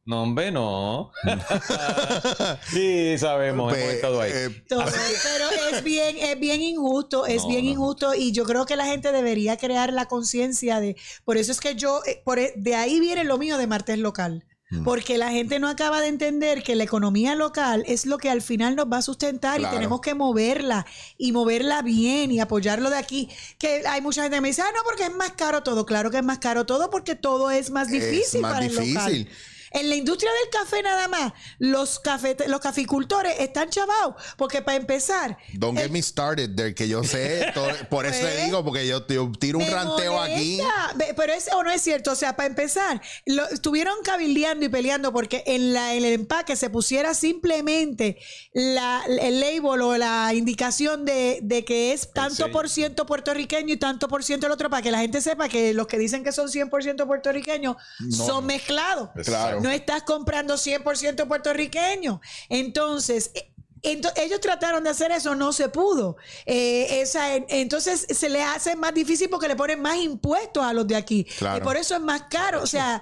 no 0.08 0.22
hombre 0.22 0.50
no 0.50 1.12
sí 2.70 3.16
sabemos 3.18 3.76
hemos 3.76 3.92
estado 3.92 4.20
ahí 4.20 4.32
eh, 4.34 4.62
pero 4.68 5.48
es 5.72 5.84
bien, 5.84 6.16
es 6.18 6.38
bien 6.38 6.60
injusto, 6.62 7.26
es 7.26 7.42
No, 7.42 7.48
bien 7.48 7.64
no. 7.66 7.70
injusto 7.72 8.14
y 8.14 8.32
yo 8.32 8.44
creo 8.44 8.66
que 8.66 8.76
la 8.76 8.86
gente 8.86 9.12
debería 9.12 9.56
crear 9.56 9.92
la 9.92 10.06
conciencia 10.06 10.80
de, 10.80 10.96
por 11.24 11.36
eso 11.36 11.52
es 11.52 11.60
que 11.60 11.74
yo, 11.74 12.00
eh, 12.06 12.22
por, 12.24 12.38
e- 12.38 12.54
de 12.56 12.74
ahí 12.74 13.00
viene 13.00 13.24
lo 13.24 13.38
mío 13.38 13.58
de 13.58 13.66
martes 13.66 13.98
local, 13.98 14.44
Mm. 14.70 14.84
Porque 14.84 15.16
la 15.16 15.30
gente 15.30 15.58
no 15.60 15.66
acaba 15.66 16.02
de 16.02 16.08
entender 16.08 16.62
que 16.62 16.74
la 16.74 16.84
economía 16.84 17.34
local 17.34 17.84
es 17.86 18.04
lo 18.04 18.18
que 18.18 18.28
al 18.28 18.42
final 18.42 18.76
nos 18.76 18.84
va 18.92 18.98
a 18.98 19.02
sustentar 19.02 19.56
Claro. 19.58 19.72
y 19.72 19.76
tenemos 19.78 20.02
que 20.02 20.12
moverla 20.14 20.84
y 21.16 21.32
moverla 21.32 21.80
bien 21.80 22.30
y 22.30 22.38
apoyarlo 22.38 22.90
de 22.90 22.98
aquí. 22.98 23.30
Que 23.58 23.82
hay 23.88 24.02
mucha 24.02 24.20
gente 24.20 24.36
que 24.36 24.40
me 24.42 24.48
dice, 24.48 24.60
ah, 24.60 24.70
no, 24.76 24.82
porque 24.84 25.04
es 25.04 25.14
más 25.14 25.30
caro 25.32 25.62
todo. 25.62 25.86
Claro 25.86 26.10
que 26.10 26.18
es 26.18 26.22
más 26.22 26.36
caro 26.38 26.66
todo 26.66 26.90
porque 26.90 27.14
todo 27.14 27.50
es 27.50 27.70
más 27.70 27.90
Es 27.90 27.94
difícil 27.94 28.42
más 28.42 28.52
para 28.52 28.66
el 28.66 28.72
difícil. 28.72 28.94
local. 28.94 29.28
En 29.72 29.88
la 29.88 29.96
industria 29.96 30.30
del 30.30 30.50
café 30.60 30.82
nada 30.82 31.08
más, 31.08 31.32
los, 31.58 32.02
cafete- 32.02 32.46
los 32.46 32.60
caficultores 32.60 33.34
están 33.40 33.70
chavados 33.70 34.14
porque 34.36 34.62
para 34.62 34.76
empezar, 34.76 35.36
Don't 35.54 35.78
get 35.78 35.90
me 35.90 36.02
started 36.02 36.54
there, 36.56 36.74
que 36.74 36.88
yo 36.88 37.04
sé, 37.04 37.46
todo- 37.54 37.68
por 37.90 38.06
eso 38.06 38.20
te 38.20 38.32
Pues, 38.32 38.44
digo, 38.46 38.64
porque 38.64 38.86
yo, 38.86 39.06
yo 39.06 39.30
tiro 39.38 39.58
un 39.58 39.64
Me 39.64 39.70
ranteo 39.70 40.20
aquí. 40.20 40.58
molesta. 40.58 41.14
Pero 41.16 41.32
es 41.32 41.48
o 41.52 41.62
no 41.62 41.70
es 41.70 41.82
cierto. 41.82 42.12
O 42.12 42.16
sea, 42.16 42.36
para 42.36 42.46
empezar, 42.48 43.00
lo, 43.26 43.46
estuvieron 43.48 43.94
cabildeando 44.04 44.64
y 44.64 44.68
peleando 44.68 45.12
porque 45.12 45.42
en, 45.46 45.72
la, 45.72 45.94
en 45.94 46.04
el 46.04 46.12
empaque 46.12 46.56
se 46.56 46.70
pusiera 46.70 47.14
simplemente 47.14 48.18
la, 48.52 49.02
el 49.06 49.40
label 49.40 49.80
o 49.82 49.96
la 49.96 50.32
indicación 50.34 51.04
de, 51.04 51.40
de 51.42 51.64
que 51.64 51.92
es 51.92 52.12
tanto 52.12 52.34
sello. 52.36 52.52
por 52.52 52.68
ciento 52.68 53.06
puertorriqueño 53.06 53.74
y 53.74 53.76
tanto 53.76 54.08
por 54.08 54.22
ciento 54.24 54.46
el 54.46 54.52
otro, 54.52 54.70
para 54.70 54.82
que 54.82 54.90
la 54.90 54.98
gente 55.00 55.20
sepa 55.20 55.48
que 55.48 55.74
los 55.74 55.86
que 55.86 55.98
dicen 55.98 56.24
que 56.24 56.32
son 56.32 56.48
100% 56.48 57.06
puertorriqueños 57.06 57.76
son 58.10 58.46
mezclados. 58.46 59.10
Claro. 59.24 59.57
No 59.60 59.70
estás 59.70 60.02
comprando 60.02 60.54
100% 60.56 61.26
puertorriqueño. 61.28 62.20
Entonces, 62.48 63.30
eh, 63.34 63.52
ellos 63.82 64.40
trataron 64.40 64.82
de 64.82 64.90
hacer 64.90 65.12
eso, 65.12 65.34
no 65.36 65.52
se 65.52 65.68
pudo. 65.68 66.16
Eh, 66.46 67.00
esa, 67.00 67.34
en- 67.36 67.46
entonces 67.48 68.06
se 68.10 68.28
les 68.28 68.42
hace 68.44 68.74
más 68.76 68.92
difícil 68.92 69.28
porque 69.30 69.46
le 69.48 69.54
ponen 69.56 69.80
más 69.80 69.96
impuestos 69.98 70.64
a 70.64 70.72
los 70.72 70.86
de 70.86 70.96
aquí. 70.96 71.24
Claro. 71.38 71.58
Y 71.58 71.60
por 71.60 71.76
eso 71.76 71.94
es 71.94 72.00
más 72.00 72.22
caro. 72.28 72.62
O 72.62 72.66
sea, 72.66 73.00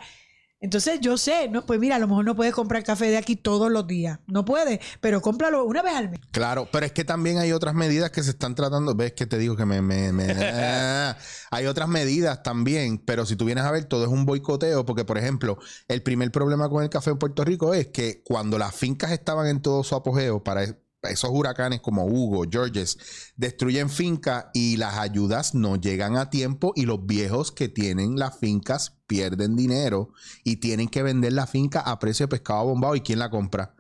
entonces 0.61 1.01
yo 1.01 1.19
sé, 1.19 1.49
no, 1.51 1.67
pues 1.67 1.79
mira, 1.79 1.97
a 1.97 1.99
lo 1.99 2.09
mejor 2.09 2.25
no 2.25 2.35
puedes 2.35 2.55
comprar 2.55 2.83
café 2.83 3.07
de 3.11 3.17
aquí 3.19 3.37
todos 3.37 3.71
los 3.71 3.87
días. 3.87 4.19
No 4.27 4.45
puedes, 4.45 4.81
pero 5.01 5.21
cómpralo 5.21 5.65
una 5.65 5.83
vez 5.83 5.95
al 5.95 6.09
mes. 6.11 6.21
Claro, 6.31 6.69
pero 6.73 6.87
es 6.87 6.93
que 6.93 7.05
también 7.05 7.39
hay 7.39 7.53
otras 7.53 7.75
medidas 7.75 8.11
que 8.11 8.23
se 8.23 8.31
están 8.31 8.55
tratando. 8.55 8.95
Ves 8.95 9.13
que 9.13 9.27
te 9.27 9.39
digo 9.39 9.55
que 9.57 9.67
me. 9.67 9.83
me- 9.83 10.13
me- 10.13 10.27
ah, 10.39 11.17
hay 11.51 11.67
otras 11.67 11.89
medidas 11.89 12.43
también, 12.43 12.99
pero 12.99 13.27
si 13.27 13.37
tú 13.37 13.45
vienes 13.45 13.65
a 13.65 13.71
ver, 13.71 13.85
todo 13.85 14.05
es 14.05 14.11
un 14.11 14.25
boicoteo, 14.25 14.85
porque, 14.87 15.05
por 15.05 15.19
ejemplo, 15.19 15.59
el 15.89 16.03
primer 16.03 16.31
problema 16.33 16.69
con 16.69 16.83
el 16.83 16.91
café 16.91 17.11
en 17.11 17.19
Puerto 17.19 17.45
Rico 17.45 17.75
es 17.75 17.89
que 17.89 18.23
cuando 18.25 18.59
las 18.59 18.75
fincas 18.75 19.13
estaban 19.13 19.47
en 19.49 19.61
todo 19.61 19.85
su 19.85 19.95
apogeo 19.95 20.43
para 20.43 20.65
esos 21.03 21.31
huracanes 21.33 21.81
como 21.81 22.07
Hugo, 22.07 22.45
Georges, 22.51 22.99
destruyen 23.37 23.91
fincas 23.91 24.47
y 24.55 24.77
las 24.77 24.97
ayudas 24.99 25.55
no 25.55 25.77
llegan 25.77 26.17
a 26.17 26.31
tiempo 26.31 26.73
y 26.75 26.87
los 26.87 27.07
viejos 27.07 27.53
que 27.53 27.69
tienen 27.69 28.19
las 28.19 28.39
fincas 28.39 28.99
pierden 29.07 29.57
dinero 29.57 30.11
y 30.43 30.57
tienen 30.57 30.89
que 30.89 31.03
vender 31.03 31.33
la 31.33 31.47
finca 31.47 31.81
a 31.81 31.99
precio 31.99 32.27
de 32.27 32.31
pescado 32.31 32.65
bombado. 32.67 32.97
¿Y 32.97 33.01
quién 33.01 33.19
la 33.19 33.31
compra? 33.31 33.76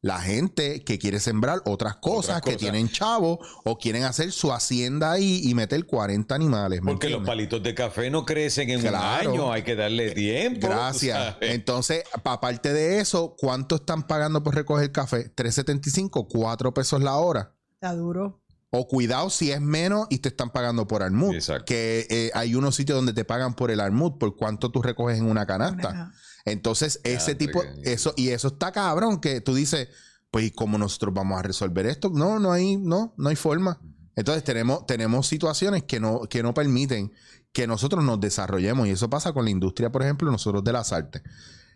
La 0.00 0.20
gente 0.20 0.84
que 0.84 0.96
quiere 0.98 1.18
sembrar 1.18 1.60
otras 1.64 1.96
cosas, 1.96 2.36
Otras 2.38 2.54
que 2.54 2.56
tienen 2.56 2.88
chavo 2.88 3.40
o 3.64 3.78
quieren 3.78 4.04
hacer 4.04 4.30
su 4.30 4.52
hacienda 4.52 5.10
ahí 5.10 5.40
y 5.42 5.54
meter 5.54 5.84
40 5.86 6.32
animales. 6.36 6.82
¿me 6.82 6.92
Porque 6.92 7.08
los 7.10 7.26
palitos 7.26 7.60
de 7.64 7.74
café 7.74 8.08
no 8.08 8.24
crecen 8.24 8.70
en 8.70 8.80
Claro. 8.80 9.30
un 9.32 9.36
año, 9.40 9.52
hay 9.52 9.62
que 9.64 9.74
darle 9.74 10.12
tiempo. 10.12 10.68
Gracias. 10.68 11.36
Entonces, 11.40 12.04
aparte 12.24 12.72
de 12.72 13.00
eso, 13.00 13.34
¿cuánto 13.36 13.74
están 13.76 14.06
pagando 14.06 14.42
por 14.44 14.54
recoger 14.54 14.92
café? 14.92 15.34
3.75, 15.34 16.28
4 16.28 16.72
pesos 16.72 17.02
la 17.02 17.16
hora. 17.16 17.56
Está 17.74 17.92
duro. 17.94 18.44
O 18.70 18.86
cuidado 18.86 19.30
si 19.30 19.50
es 19.50 19.60
menos 19.60 20.06
y 20.10 20.18
te 20.18 20.28
están 20.28 20.50
pagando 20.50 20.86
por 20.86 21.02
almud. 21.02 21.34
Exacto. 21.34 21.64
Que 21.64 22.06
eh, 22.10 22.30
hay 22.34 22.54
unos 22.54 22.76
sitios 22.76 22.96
donde 22.96 23.14
te 23.14 23.24
pagan 23.24 23.54
por 23.54 23.70
el 23.72 23.80
almud, 23.80 24.18
por 24.18 24.36
cuánto 24.36 24.70
tú 24.70 24.80
recoges 24.82 25.18
en 25.18 25.24
una 25.28 25.44
canasta. 25.46 25.88
Una- 25.88 26.12
Entonces, 26.50 27.00
ese 27.04 27.34
tipo, 27.34 27.62
eso, 27.84 28.12
y 28.16 28.28
eso 28.28 28.48
está 28.48 28.72
cabrón, 28.72 29.20
que 29.20 29.40
tú 29.40 29.54
dices, 29.54 29.88
pues, 30.30 30.44
¿y 30.46 30.50
cómo 30.50 30.78
nosotros 30.78 31.14
vamos 31.14 31.38
a 31.38 31.42
resolver 31.42 31.86
esto? 31.86 32.10
No, 32.10 32.38
no 32.38 32.52
hay, 32.52 32.76
no, 32.76 33.14
no 33.16 33.28
hay 33.28 33.36
forma. 33.36 33.80
Entonces 34.16 34.42
tenemos, 34.44 34.84
tenemos 34.86 35.26
situaciones 35.26 35.84
que 35.84 36.00
no, 36.00 36.22
que 36.22 36.42
no 36.42 36.52
permiten 36.52 37.12
que 37.52 37.66
nosotros 37.66 38.04
nos 38.04 38.20
desarrollemos. 38.20 38.86
Y 38.88 38.90
eso 38.90 39.08
pasa 39.08 39.32
con 39.32 39.44
la 39.44 39.50
industria, 39.50 39.90
por 39.92 40.02
ejemplo, 40.02 40.30
nosotros 40.30 40.62
de 40.64 40.72
las 40.72 40.92
artes. 40.92 41.22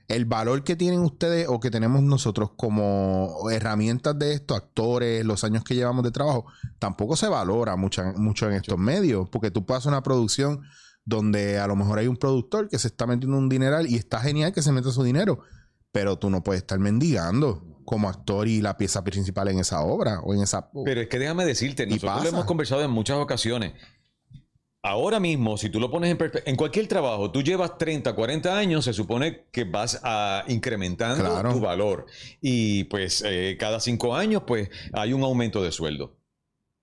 El 0.08 0.24
valor 0.24 0.64
que 0.64 0.74
tienen 0.76 1.00
ustedes 1.00 1.46
o 1.48 1.60
que 1.60 1.70
tenemos 1.70 2.02
nosotros 2.02 2.50
como 2.56 3.48
herramientas 3.50 4.18
de 4.18 4.34
esto, 4.34 4.54
actores, 4.56 5.24
los 5.24 5.44
años 5.44 5.62
que 5.62 5.74
llevamos 5.76 6.02
de 6.02 6.10
trabajo, 6.10 6.44
tampoco 6.80 7.16
se 7.16 7.28
valora 7.28 7.76
mucha- 7.76 8.12
mucho 8.16 8.48
en 8.48 8.54
estos 8.56 8.76
medios. 8.78 9.28
Porque 9.30 9.50
tú 9.52 9.64
hacer 9.72 9.88
una 9.90 10.02
producción 10.02 10.62
donde 11.04 11.58
a 11.58 11.66
lo 11.66 11.76
mejor 11.76 11.98
hay 11.98 12.06
un 12.06 12.16
productor 12.16 12.68
que 12.68 12.78
se 12.78 12.88
está 12.88 13.06
metiendo 13.06 13.36
un 13.36 13.48
dineral 13.48 13.88
y 13.88 13.96
está 13.96 14.20
genial 14.20 14.52
que 14.52 14.62
se 14.62 14.72
meta 14.72 14.90
su 14.90 15.02
dinero, 15.02 15.40
pero 15.90 16.18
tú 16.18 16.30
no 16.30 16.42
puedes 16.42 16.62
estar 16.62 16.78
mendigando 16.78 17.80
como 17.84 18.08
actor 18.08 18.46
y 18.46 18.60
la 18.60 18.76
pieza 18.76 19.02
principal 19.02 19.48
en 19.48 19.58
esa 19.58 19.80
obra 19.82 20.20
o 20.20 20.32
en 20.34 20.42
esa... 20.42 20.70
Pero 20.84 21.00
es 21.00 21.08
que 21.08 21.18
déjame 21.18 21.44
decirte, 21.44 21.84
nosotros 21.86 22.10
pasa. 22.12 22.24
lo 22.24 22.30
hemos 22.30 22.44
conversado 22.44 22.82
en 22.82 22.90
muchas 22.90 23.16
ocasiones. 23.18 23.72
Ahora 24.84 25.20
mismo, 25.20 25.56
si 25.58 25.70
tú 25.70 25.78
lo 25.78 25.90
pones 25.92 26.10
en 26.10 26.18
en 26.44 26.56
cualquier 26.56 26.88
trabajo, 26.88 27.30
tú 27.30 27.42
llevas 27.42 27.78
30, 27.78 28.14
40 28.16 28.58
años, 28.58 28.84
se 28.84 28.92
supone 28.92 29.46
que 29.52 29.62
vas 29.62 30.00
a 30.02 30.44
incrementando 30.48 31.22
Claro. 31.24 31.52
tu 31.52 31.60
valor. 31.60 32.06
Y 32.40 32.84
pues 32.84 33.22
eh, 33.24 33.56
cada 33.60 33.78
cinco 33.78 34.16
años, 34.16 34.42
pues 34.44 34.70
hay 34.92 35.12
un 35.12 35.22
aumento 35.22 35.62
de 35.62 35.70
sueldo. 35.70 36.16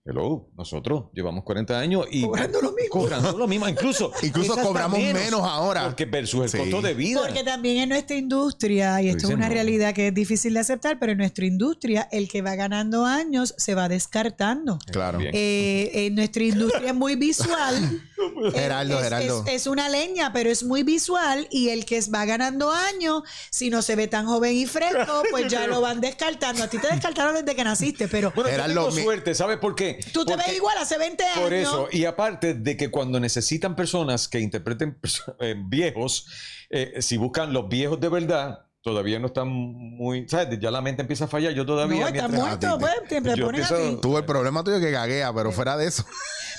Hello, 0.06 0.50
nosotros 0.58 1.06
llevamos 1.14 1.44
40 1.44 1.78
años 1.78 2.06
y 2.10 2.24
Cobrando 2.24 2.62
lo 2.62 2.72
mismo. 2.72 2.90
cobrando 2.90 3.38
lo 3.38 3.48
mismo. 3.48 3.68
Incluso, 3.68 4.12
Incluso 4.24 4.56
cobramos 4.56 4.98
menos 4.98 5.42
ahora. 5.42 5.84
Porque 5.86 6.06
versus 6.06 6.42
el 6.46 6.50
Sí. 6.50 6.58
costo 6.58 6.82
de 6.82 6.94
vida. 6.94 7.22
Porque 7.22 7.44
también 7.44 7.78
en 7.78 7.90
nuestra 7.90 8.16
industria, 8.16 9.02
y 9.02 9.10
esto 9.10 9.28
es 9.28 9.34
una 9.34 9.50
no. 9.50 9.54
realidad 9.54 9.94
que 9.94 10.08
es 10.08 10.14
difícil 10.14 10.54
de 10.54 10.62
aceptar, 10.62 10.98
pero 11.00 11.12
en 11.12 11.18
nuestra 11.20 11.46
industria, 11.46 12.08
el 12.12 12.30
que 12.30 12.42
va 12.42 12.56
ganando 12.56 13.06
años 13.06 13.54
se 13.58 13.76
va 13.76 13.90
descartando. 13.90 14.80
Claro. 14.92 15.20
Eh, 15.22 15.92
en 15.94 16.16
nuestra 16.16 16.44
industria 16.44 16.90
es 16.90 16.96
muy 16.96 17.16
visual. 17.16 18.02
Geraldo, 18.54 18.98
es, 18.98 19.04
Geraldo. 19.04 19.44
Es, 19.48 19.54
es 19.54 19.68
una 19.68 19.90
leña, 19.90 20.32
pero 20.34 20.50
es 20.50 20.64
muy 20.64 20.84
visual 20.84 21.48
y 21.52 21.70
el 21.70 21.86
que 21.86 22.00
va 22.14 22.26
ganando 22.26 22.72
años, 22.72 23.24
si 23.50 23.70
no 23.70 23.82
se 23.82 23.96
ve 23.96 24.08
tan 24.08 24.26
joven 24.26 24.56
y 24.56 24.66
fresco, 24.66 25.24
pues 25.32 25.48
ya 25.52 25.68
lo 25.68 25.82
van 25.82 26.02
descartando. 26.02 26.64
A 26.64 26.68
ti 26.68 26.78
te 26.78 26.88
descartaron 26.88 27.36
desde 27.36 27.56
que 27.56 27.64
naciste, 27.64 28.08
pero 28.08 28.32
Bueno, 28.36 28.50
tengo 28.66 28.92
mi- 28.92 29.04
suerte, 29.04 29.36
¿sabes 29.36 29.58
por 29.58 29.76
qué? 29.76 30.00
tú 30.14 30.26
te 30.26 30.34
Porque- 30.34 30.48
ves 30.50 30.58
igual 30.58 30.78
hace 30.78 30.98
20 30.98 31.24
años. 31.24 31.40
Por 31.40 31.54
eso, 31.54 31.88
y 31.92 32.06
aparte 32.06 32.54
de 32.54 32.78
que 32.78 32.90
cuando 32.90 33.20
necesitan 33.20 33.76
personas 33.76 34.28
que 34.28 34.40
interpreten 34.40 34.98
eh, 35.40 35.56
viejos, 35.58 36.28
eh, 36.70 37.02
si 37.02 37.18
buscan 37.18 37.52
los 37.54 37.68
viejos 37.68 38.00
de 38.00 38.10
verdad, 38.10 38.66
todavía 38.82 39.20
no 39.20 39.28
están 39.28 39.48
muy, 39.50 40.28
¿sabes? 40.30 40.60
Ya 40.60 40.72
la 40.72 40.82
mente 40.82 41.02
empieza 41.02 41.26
a 41.26 41.28
fallar. 41.28 41.54
Yo 41.54 41.66
todavía. 41.66 42.00
no, 42.02 42.08
está 42.08 42.28
mientras- 42.28 42.42
muerto, 42.42 42.80
pues, 42.80 42.94
te 43.10 43.22
te 43.22 43.36
yo 43.36 43.46
ponen. 43.46 44.02
Tuvo 44.02 44.18
el 44.18 44.26
problema 44.26 44.64
tuyo 44.64 44.80
que 44.80 44.92
gaguea, 44.92 45.34
pero 45.34 45.52
fuera 45.52 45.78
de 45.78 45.88
eso. 45.88 46.06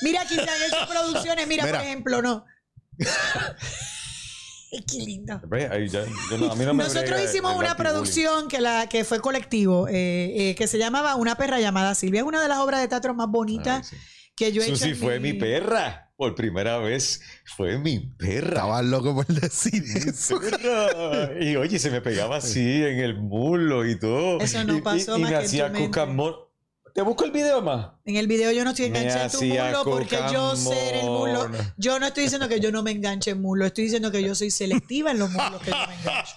Mira, 0.03 0.23
aquí 0.23 0.35
se 0.35 0.41
han 0.43 0.63
hecho 0.63 0.89
producciones. 0.91 1.47
Mira, 1.47 1.65
Mira. 1.65 1.79
por 1.79 1.87
ejemplo, 1.87 2.23
no. 2.23 2.45
Qué 4.87 4.99
lindo. 4.99 5.41
Ve, 5.49 5.67
ahí 5.71 5.89
ya- 5.89 6.05
yo 6.31 6.39
no- 6.39 6.53
a 6.53 6.55
mí 6.55 6.65
no 6.65 6.73
me 6.75 6.85
Nosotros 6.85 7.21
hicimos 7.25 7.53
el 7.53 7.59
una 7.59 7.77
producción 7.77 8.47
que, 8.47 8.61
la, 8.61 8.89
que 8.89 9.05
fue 9.05 9.19
colectivo, 9.21 9.89
eh, 9.89 10.51
eh, 10.51 10.55
que 10.55 10.69
se 10.69 10.79
llamaba 10.79 11.17
Una 11.17 11.35
perra 11.35 11.59
llamada 11.59 11.95
Silvia. 11.97 12.21
Es 12.21 12.27
una 12.27 12.41
de 12.41 12.47
las 12.49 12.59
obras 12.59 12.81
de 12.81 12.87
teatro 12.87 13.13
más 13.13 13.27
bonitas 13.29 13.91
Ay, 13.93 13.99
sí. 13.99 14.05
que 14.37 14.53
yo 14.53 14.63
he 14.63 14.67
hecho. 14.67 14.77
Susi 14.77 14.95
fue 14.95 15.19
mi 15.19 15.33
perra. 15.33 16.10
Por 16.21 16.35
primera 16.35 16.77
vez 16.77 17.23
fue 17.57 17.79
mi 17.79 17.99
perra. 17.99 18.49
Estaba 18.49 18.83
loco 18.83 19.15
por 19.15 19.27
decir 19.27 19.83
eso. 20.07 20.39
Perra. 20.39 21.31
Y 21.43 21.57
oye, 21.57 21.79
se 21.79 21.91
me 21.91 22.03
pegaba 22.03 22.37
así 22.37 22.61
en 22.61 22.99
el 22.99 23.15
mulo 23.17 23.89
y 23.89 23.99
todo. 23.99 24.39
Eso 24.39 24.63
no 24.65 24.75
Y- 24.75 24.77
y- 24.77 24.81
pasó 24.83 25.17
y, 25.17 25.23
más 25.23 25.31
me 25.31 25.39
que 25.39 25.45
hacía 25.47 25.73
cucamón. 25.73 26.35
Te 26.95 27.01
busco 27.01 27.25
el 27.25 27.31
video 27.31 27.63
más. 27.63 27.93
En 28.05 28.17
el 28.17 28.27
video 28.27 28.53
yo 28.53 28.65
no 28.65 28.71
estoy 28.73 28.87
enganchada 28.87 29.25
en 29.25 29.31
tu 29.31 29.43
mulo 29.45 29.83
porque 29.85 30.19
yo 30.31 30.57
sé 30.57 30.91
en 30.91 30.95
el 31.01 31.07
mulo. 31.07 31.51
Yo 31.79 31.99
no 31.99 32.07
estoy 32.07 32.25
diciendo 32.25 32.49
que 32.51 32.61
yo 32.61 32.71
no 32.71 32.83
me 32.83 32.91
enganche 32.91 33.31
en 33.31 33.41
mulo, 33.41 33.65
estoy 33.65 33.85
diciendo 33.85 34.11
que 34.13 34.23
yo 34.23 34.35
soy 34.35 34.51
selectiva 34.51 35.13
en 35.13 35.21
los 35.21 35.31
mulos 35.31 35.63
que 35.63 35.71
yo 35.71 35.77
me 35.89 35.95
engancho. 35.95 36.35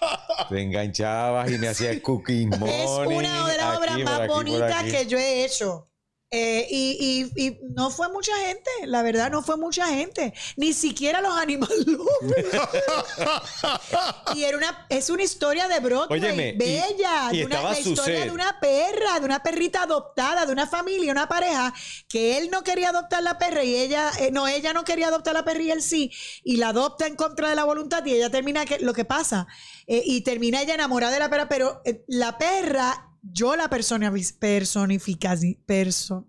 Te 0.49 0.61
enganchabas 0.61 1.51
y 1.51 1.57
me 1.57 1.67
hacías 1.67 1.97
cooking 2.01 2.53
Es 2.53 2.59
morning. 2.59 3.17
una 3.17 3.47
de 3.49 3.57
las 3.57 3.77
obras 3.77 3.99
más 3.99 4.27
bonitas 4.27 4.83
que 4.85 5.05
yo 5.07 5.17
he 5.17 5.43
hecho. 5.43 5.89
Eh, 6.35 6.65
y, 6.67 7.29
y- 7.35 7.45
y 7.47 7.59
no 7.75 7.91
fue 7.91 8.09
mucha 8.09 8.35
gente, 8.37 8.67
la 8.85 9.03
verdad 9.03 9.29
no 9.29 9.43
fue 9.43 9.55
mucha 9.55 9.85
gente, 9.85 10.33
ni 10.57 10.73
siquiera 10.73 11.21
los 11.21 11.37
animales. 11.37 11.85
y 14.35 14.43
era 14.43 14.57
una, 14.57 14.87
es 14.89 15.11
una 15.11 15.21
historia 15.21 15.67
de 15.67 15.79
Broadway, 15.79 16.19
Óyeme, 16.19 16.53
bella, 16.53 17.29
y 17.31 17.37
de 17.39 17.45
una, 17.45 17.61
la 17.61 17.79
historia 17.79 18.25
de 18.25 18.31
una 18.31 18.59
perra, 18.59 19.19
de 19.19 19.25
una 19.25 19.43
perrita 19.43 19.83
adoptada, 19.83 20.47
de 20.47 20.51
una 20.51 20.65
familia, 20.65 21.11
una 21.11 21.27
pareja, 21.27 21.71
que 22.09 22.37
él 22.39 22.49
no 22.51 22.63
quería 22.63 22.89
adoptar 22.89 23.21
la 23.21 23.37
perra 23.37 23.63
y 23.63 23.75
ella, 23.75 24.09
eh, 24.19 24.31
no, 24.31 24.47
ella 24.47 24.73
no 24.73 24.83
quería 24.83 25.09
adoptar 25.09 25.35
la 25.35 25.45
perra 25.45 25.61
y 25.61 25.69
él 25.71 25.83
sí, 25.83 26.11
y 26.43 26.57
la 26.57 26.69
adopta 26.69 27.05
en 27.05 27.15
contra 27.15 27.49
de 27.49 27.55
la 27.55 27.63
voluntad 27.63 28.03
y 28.05 28.13
ella 28.13 28.31
termina, 28.31 28.65
que, 28.65 28.79
lo 28.79 28.93
que 28.93 29.05
pasa, 29.05 29.45
eh, 29.85 30.01
y 30.03 30.21
termina 30.21 30.63
ella 30.63 30.73
enamorada 30.73 31.13
de 31.13 31.19
la 31.19 31.29
perra, 31.29 31.47
pero 31.47 31.81
eh, 31.85 32.03
la 32.07 32.39
perra, 32.39 33.11
yo 33.23 33.55
la 33.55 33.69
personificación, 33.69 35.57
perso, 35.65 36.27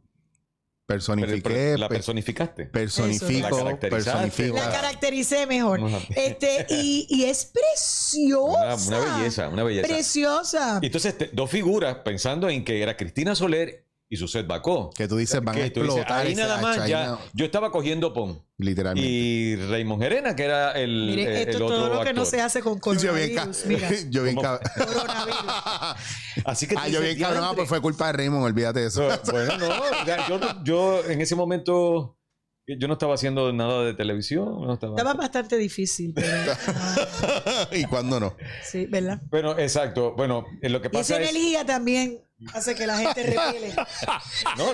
Personifiqué, 0.87 1.79
la 1.79 1.89
pe- 1.89 1.95
personificaste. 1.95 2.67
personifico, 2.67 3.49
La 3.65 3.79
personifico. 3.79 4.57
La 4.57 4.71
caractericé 4.71 5.47
mejor. 5.47 5.81
Este, 6.15 6.67
y, 6.69 7.07
y 7.09 7.25
es 7.25 7.47
preciosa. 7.47 8.77
Una, 8.77 8.99
una 8.99 9.17
belleza, 9.17 9.49
una 9.49 9.63
belleza. 9.65 9.89
Preciosa. 9.89 10.79
Y 10.83 10.87
entonces, 10.87 11.17
te- 11.17 11.31
dos 11.33 11.51
figuras 11.51 11.97
pensando 12.05 12.51
en 12.51 12.65
que 12.67 12.83
era 12.83 12.99
Cristina 12.99 13.35
Soler 13.35 13.84
y 14.15 14.17
Suzette 14.17 14.47
Bacó. 14.47 14.91
Que 14.97 15.07
tú 15.09 15.17
dices, 15.17 15.43
van 15.43 15.57
a 15.57 15.61
Que 15.61 15.71
tú 15.71 15.81
dices, 15.83 15.97
explotar. 15.99 16.27
ahí 16.27 16.35
nada 16.35 16.61
más 16.61 16.87
ya. 16.89 17.07
no- 17.09 17.19
Yo 17.35 17.45
estaba 17.45 17.71
cogiendo 17.71 18.13
pon. 18.13 18.43
literalmente. 18.59 19.09
Y 19.11 19.57
Raymond 19.57 20.03
Gerena, 20.03 20.35
que 20.37 20.45
era 20.45 20.73
el, 20.73 21.07
Miren, 21.07 21.29
eh, 21.29 21.41
esto 21.43 21.57
el 21.59 21.63
otro 21.65 21.77
todo 21.77 21.95
lo 21.95 22.05
que 22.05 22.13
no 22.15 22.25
se 22.25 22.41
hace 22.41 22.63
con 22.63 22.79
yo 22.99 23.13
bien, 23.13 23.35
ca- 23.35 23.47
coronavirus. 23.51 23.67
Mira, 23.67 23.89
yo 24.11 24.23
bien, 24.23 24.37
cab- 24.37 24.61
coronavirus. 24.75 25.45
Así 26.45 26.67
que 26.67 26.75
ah, 26.79 26.89
yo 26.89 27.01
bien 27.01 27.19
cabrón, 27.19 27.45
ah, 27.45 27.53
pues 27.55 27.69
fue 27.69 27.81
culpa 27.81 28.07
de 28.09 28.13
Raymond, 28.15 28.45
olvídate 28.45 28.81
de 28.81 28.87
eso. 28.87 29.09
No, 29.09 29.19
Bueno, 29.33 29.59
no, 29.59 30.07
ya, 30.07 30.27
yo, 30.29 30.41
yo 30.65 31.05
en 31.05 31.21
ese 31.21 31.35
momento 31.35 32.19
yo 32.67 32.87
no 32.89 32.95
estaba 32.95 33.15
haciendo 33.15 33.53
nada 33.53 33.85
de 33.85 33.93
televisión, 33.93 34.45
no 34.67 34.73
estaba. 34.75 34.95
Estaba 34.97 35.13
bastante 35.15 35.59
difícil, 35.59 36.13
pero. 36.15 36.29
¿Y 37.73 37.85
cuándo 37.85 38.19
no? 38.21 38.37
sí, 38.63 38.87
¿verdad? 38.87 39.21
Bueno, 39.31 39.59
exacto. 39.59 40.15
Bueno, 40.17 40.47
eh, 40.63 40.69
lo 40.71 40.81
que 40.81 40.89
Y 40.89 40.97
esa 40.97 40.99
pasa 40.99 41.21
es 41.23 41.31
energía 41.31 41.67
también 41.67 42.21
hace 42.53 42.75
que 42.75 42.87
la 42.87 42.99
gente 42.99 43.23
repele. 43.23 43.75
no, 44.59 44.65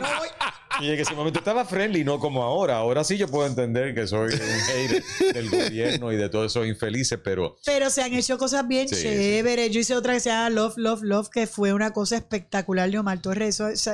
y 0.80 0.90
en 0.90 0.98
ese 1.00 1.14
momento 1.14 1.38
estaba 1.38 1.64
friendly, 1.64 2.04
no 2.04 2.18
como 2.18 2.42
ahora. 2.42 2.76
Ahora 2.76 3.04
sí 3.04 3.16
yo 3.18 3.28
puedo 3.28 3.46
entender 3.46 3.94
que 3.94 4.06
soy 4.06 4.32
un 4.32 4.38
hater 4.38 5.04
del 5.34 5.50
gobierno 5.50 6.12
y 6.12 6.16
de 6.16 6.28
todos 6.28 6.50
esos 6.52 6.66
infelices, 6.66 7.18
pero 7.22 7.56
Pero 7.66 7.90
se 7.90 8.02
han 8.02 8.12
hecho 8.14 8.38
cosas 8.38 8.66
bien 8.66 8.88
Sí, 8.88 8.96
chéveres. 8.96 9.70
Yo 9.70 9.80
hice 9.80 9.94
otra 9.94 10.14
que 10.14 10.20
se 10.20 10.30
llama 10.30 10.50
Love, 10.50 10.74
Love, 10.78 11.02
Love, 11.02 11.28
que 11.30 11.46
fue 11.46 11.72
una 11.72 11.92
cosa 11.92 12.16
espectacular 12.16 12.90
de 12.90 12.98
Omar 12.98 13.20
Torres. 13.20 13.48
Eso, 13.56 13.68
eso- 13.68 13.92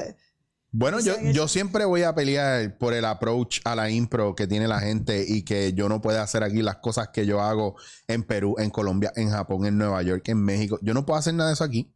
Bueno, 0.71 1.01
yo, 1.01 1.15
yo 1.33 1.49
siempre 1.49 1.85
voy 1.87 2.03
a 2.03 2.15
pelear 2.15 2.77
por 2.79 2.93
el 2.95 3.05
approach 3.05 3.61
a 3.65 3.75
la 3.75 3.91
impro 3.91 4.35
que 4.35 4.47
tiene 4.47 4.69
la 4.69 4.79
gente 4.81 5.25
y 5.27 5.43
que 5.43 5.73
yo 5.73 5.89
no 5.89 6.01
puedo 6.03 6.21
hacer 6.21 6.43
aquí 6.43 6.61
las 6.63 6.77
cosas 6.77 7.09
que 7.09 7.25
yo 7.27 7.41
hago 7.41 7.77
en 8.07 8.23
Perú, 8.23 8.57
en 8.59 8.71
Colombia, 8.71 9.13
en 9.17 9.31
Japón, 9.31 9.65
en 9.67 9.79
Nueva 9.79 10.03
York, 10.03 10.29
en 10.29 10.39
México. 10.45 10.79
Yo 10.83 10.93
no 10.95 11.05
puedo 11.07 11.19
hacer 11.19 11.35
nada 11.35 11.49
de 11.51 11.55
eso 11.55 11.65
aquí. 11.65 11.93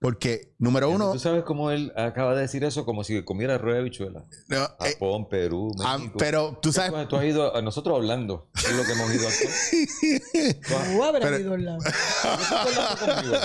Porque, 0.00 0.52
número 0.58 0.90
uno, 0.90 1.12
tú 1.12 1.18
sabes 1.18 1.44
cómo 1.44 1.70
él 1.70 1.90
acaba 1.96 2.34
de 2.34 2.42
decir 2.42 2.62
eso 2.62 2.84
como 2.84 3.04
si 3.04 3.22
comiera 3.24 3.56
rueda 3.56 3.76
de 3.76 3.80
habichuela. 3.82 4.24
no, 4.48 4.64
eh, 4.64 4.92
Japón, 4.92 5.28
Perú, 5.30 5.70
ah, 5.82 5.96
México. 5.96 6.16
pero 6.18 6.58
tú 6.60 6.72
sabes, 6.72 7.08
Tú 7.08 7.16
has 7.16 7.24
ido 7.24 7.56
a 7.56 7.62
nosotros 7.62 7.96
hablando, 7.96 8.50
es 8.54 8.72
lo 8.76 8.84
que 8.84 8.92
hemos 8.92 9.14
ido 9.14 9.26
a 9.26 9.30
hacer. 9.30 9.48
Tú 10.68 11.02
habrás 11.02 11.30
Pero- 11.30 11.58
ido 11.58 11.70
a. 11.72 11.78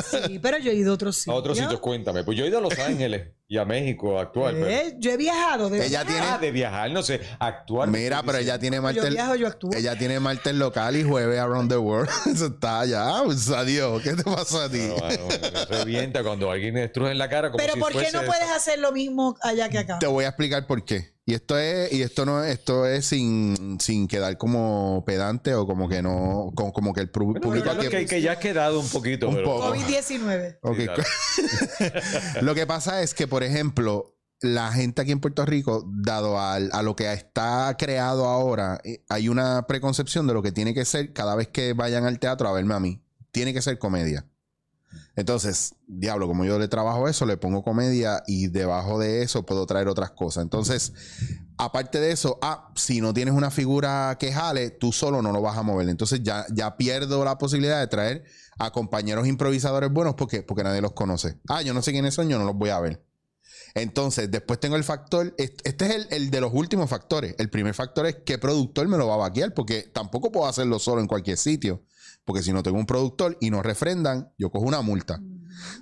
Sí, 0.04 0.40
pero 0.40 0.58
yo 0.58 0.72
he 0.72 0.76
ido 0.76 0.92
a 0.92 0.96
otros 0.96 1.18
A 1.18 1.20
sitios. 1.22 1.38
otros 1.40 1.58
sitios, 1.58 1.80
cuéntame. 1.80 2.24
Pues 2.26 2.38
yo 2.38 2.44
he 2.44 2.48
ido 2.50 2.58
a 2.58 2.62
Los 2.62 2.78
Ángeles 2.80 3.30
y 3.52 3.58
a 3.58 3.66
México 3.66 4.20
a 4.20 4.22
actuar. 4.22 4.54
pero- 4.54 4.68
Eh, 4.70 4.96
Yo 5.00 5.12
he 5.12 5.18
viajado. 5.18 5.72
De 5.72 5.84
ella 5.84 6.06
tiene, 6.06 6.22
Ah, 6.22 6.38
de 6.38 6.52
viajar, 6.52 6.92
no 6.92 7.02
sé, 7.02 7.20
actuar. 7.40 7.90
mira, 7.90 8.22
pero 8.24 8.38
ella 8.38 8.60
tiene 8.60 8.78
yo 8.78 8.82
martes, 8.84 9.10
viajo, 9.10 9.36
yo 9.36 9.48
actúo. 9.48 9.72
ella 9.76 9.98
tiene 9.98 10.20
martes 10.20 10.54
local 10.54 10.96
y 10.96 11.04
jueves 11.04 11.40
around 11.40 11.68
the 11.72 11.78
world. 11.78 12.08
Eso 12.32 12.46
está 12.46 12.82
allá. 12.82 13.24
Pues, 13.26 13.50
adiós. 13.50 14.04
¿Qué 14.04 14.14
te 14.14 14.24
pasa 14.24 14.66
a 14.66 14.70
ti? 14.70 14.88
Bueno, 14.88 15.24
bueno, 15.26 15.60
revienta 15.68 16.24
cuando 16.24 16.52
alguien 16.52 16.76
me 16.76 16.82
destruye 16.82 17.12
en 17.12 17.18
la 17.18 17.28
cara. 17.28 17.50
Como 17.50 17.58
Pero 17.58 17.74
si 17.74 17.80
¿por 17.80 17.92
qué 17.92 18.12
no 18.14 18.22
puedes 18.24 18.50
hacer 18.56 18.78
lo 18.78 18.92
mismo 18.92 19.36
allá 19.42 19.68
que 19.68 19.80
acá? 19.80 19.98
Te 19.98 20.06
voy 20.06 20.26
a 20.26 20.28
explicar 20.28 20.68
por 20.68 20.86
qué. 20.86 21.18
Y 21.30 21.36
esto 21.36 21.60
es, 21.60 21.94
y 21.94 22.02
esto 22.02 22.26
no 22.26 22.44
es, 22.44 22.54
esto 22.54 22.88
es 22.88 23.06
sin, 23.06 23.78
sin 23.80 24.08
quedar 24.08 24.36
como 24.40 25.04
pedante 25.06 25.54
o 25.54 25.68
como 25.68 25.88
que 25.88 26.02
no, 26.02 26.52
como, 26.56 26.74
como 26.74 26.92
que 26.92 27.02
el 27.02 27.12
Bueno, 27.14 27.40
público 27.40 27.70
aquí- 27.70 27.88
que, 27.88 28.06
que 28.08 28.22
ya 28.22 28.32
has 28.32 28.38
quedado 28.40 28.80
un 28.80 28.90
poquito. 28.90 29.30
Un 29.30 29.36
pero- 29.36 29.46
poco. 29.46 29.76
COVID-19. 29.76 30.58
Ok. 30.64 30.78
Sí, 30.80 30.86
claro. 30.88 31.04
lo 32.42 32.56
que 32.56 32.66
pasa 32.66 33.02
es 33.04 33.14
que, 33.14 33.28
por 33.28 33.44
ejemplo, 33.44 34.16
la 34.42 34.72
gente 34.72 35.02
aquí 35.04 35.12
en 35.12 35.20
Puerto 35.20 35.46
Rico, 35.46 35.86
dado 35.88 36.40
al- 36.40 36.70
a, 36.74 36.82
lo 36.82 36.96
que 36.96 37.12
está 37.14 37.76
creado 37.78 38.26
ahora, 38.26 38.80
eh, 38.84 39.04
hay 39.10 39.30
una 39.30 39.68
preconcepción 39.68 40.26
de 40.28 40.34
lo 40.34 40.42
que 40.42 40.52
tiene 40.52 40.74
que 40.74 40.86
ser 40.86 41.14
cada 41.14 41.36
vez 41.36 41.48
que 41.50 41.74
vayan 41.74 42.06
al 42.06 42.18
teatro 42.20 42.48
a 42.50 42.54
verme 42.54 42.74
a 42.74 42.80
mí. 42.80 43.04
Tiene 43.32 43.54
que 43.54 43.62
ser 43.62 43.78
comedia. 43.78 44.26
Entonces, 45.20 45.76
diablo, 45.86 46.28
como 46.28 46.46
yo 46.46 46.58
le 46.58 46.68
trabajo 46.70 47.08
eso, 47.10 47.26
le 47.26 47.36
pongo 47.36 47.62
comedia 47.64 48.24
y 48.26 48.48
debajo 48.48 48.98
de 49.00 49.22
eso 49.22 49.46
puedo 49.46 49.66
traer 49.66 49.88
otras 49.90 50.12
cosas. 50.12 50.44
Entonces, 50.44 50.94
aparte 51.58 52.00
de 52.00 52.12
eso, 52.12 52.40
ah, 52.42 52.72
si 52.76 53.02
no 53.02 53.14
tienes 53.14 53.34
una 53.34 53.52
figura 53.52 54.16
que 54.20 54.32
jale, 54.32 54.70
tú 54.70 54.94
solo 54.94 55.22
no 55.22 55.32
lo 55.34 55.42
vas 55.42 55.58
a 55.58 55.64
mover. 55.64 55.90
Entonces 55.90 56.24
ya, 56.24 56.46
ya 56.54 56.78
pierdo 56.78 57.24
la 57.26 57.38
posibilidad 57.38 57.80
de 57.80 57.88
traer 57.88 58.24
a 58.60 58.72
compañeros 58.72 59.28
improvisadores 59.28 59.92
buenos 59.92 60.16
porque, 60.16 60.42
porque 60.42 60.64
nadie 60.64 60.82
los 60.82 60.94
conoce. 60.94 61.38
Ah, 61.50 61.62
yo 61.62 61.74
no 61.74 61.82
sé 61.82 61.92
quiénes 61.92 62.14
son, 62.14 62.30
yo 62.30 62.40
no 62.40 62.46
los 62.46 62.56
voy 62.56 62.70
a 62.70 62.80
ver. 62.80 63.04
Entonces, 63.76 64.32
después 64.32 64.60
tengo 64.60 64.78
el 64.78 64.84
factor, 64.84 65.36
est- 65.38 65.62
este 65.66 65.86
es 65.86 65.96
el, 65.96 66.08
el 66.12 66.32
de 66.32 66.42
los 66.42 66.52
últimos 66.54 66.90
factores. 66.90 67.36
El 67.38 67.50
primer 67.50 67.74
factor 67.74 68.06
es 68.06 68.18
qué 68.26 68.38
productor 68.38 68.88
me 68.88 68.98
lo 68.98 69.08
va 69.08 69.16
a 69.16 69.18
vaquear, 69.18 69.54
porque 69.54 69.84
tampoco 69.94 70.32
puedo 70.32 70.48
hacerlo 70.48 70.80
solo 70.80 71.02
en 71.02 71.08
cualquier 71.08 71.38
sitio. 71.38 71.84
Porque 72.30 72.44
si 72.44 72.54
no 72.54 72.62
tengo 72.62 72.78
un 72.78 72.86
productor 72.86 73.40
y 73.42 73.50
no 73.50 73.64
refrendan, 73.64 74.32
yo 74.38 74.52
cojo 74.52 74.64
una 74.68 74.84
multa. 74.84 75.20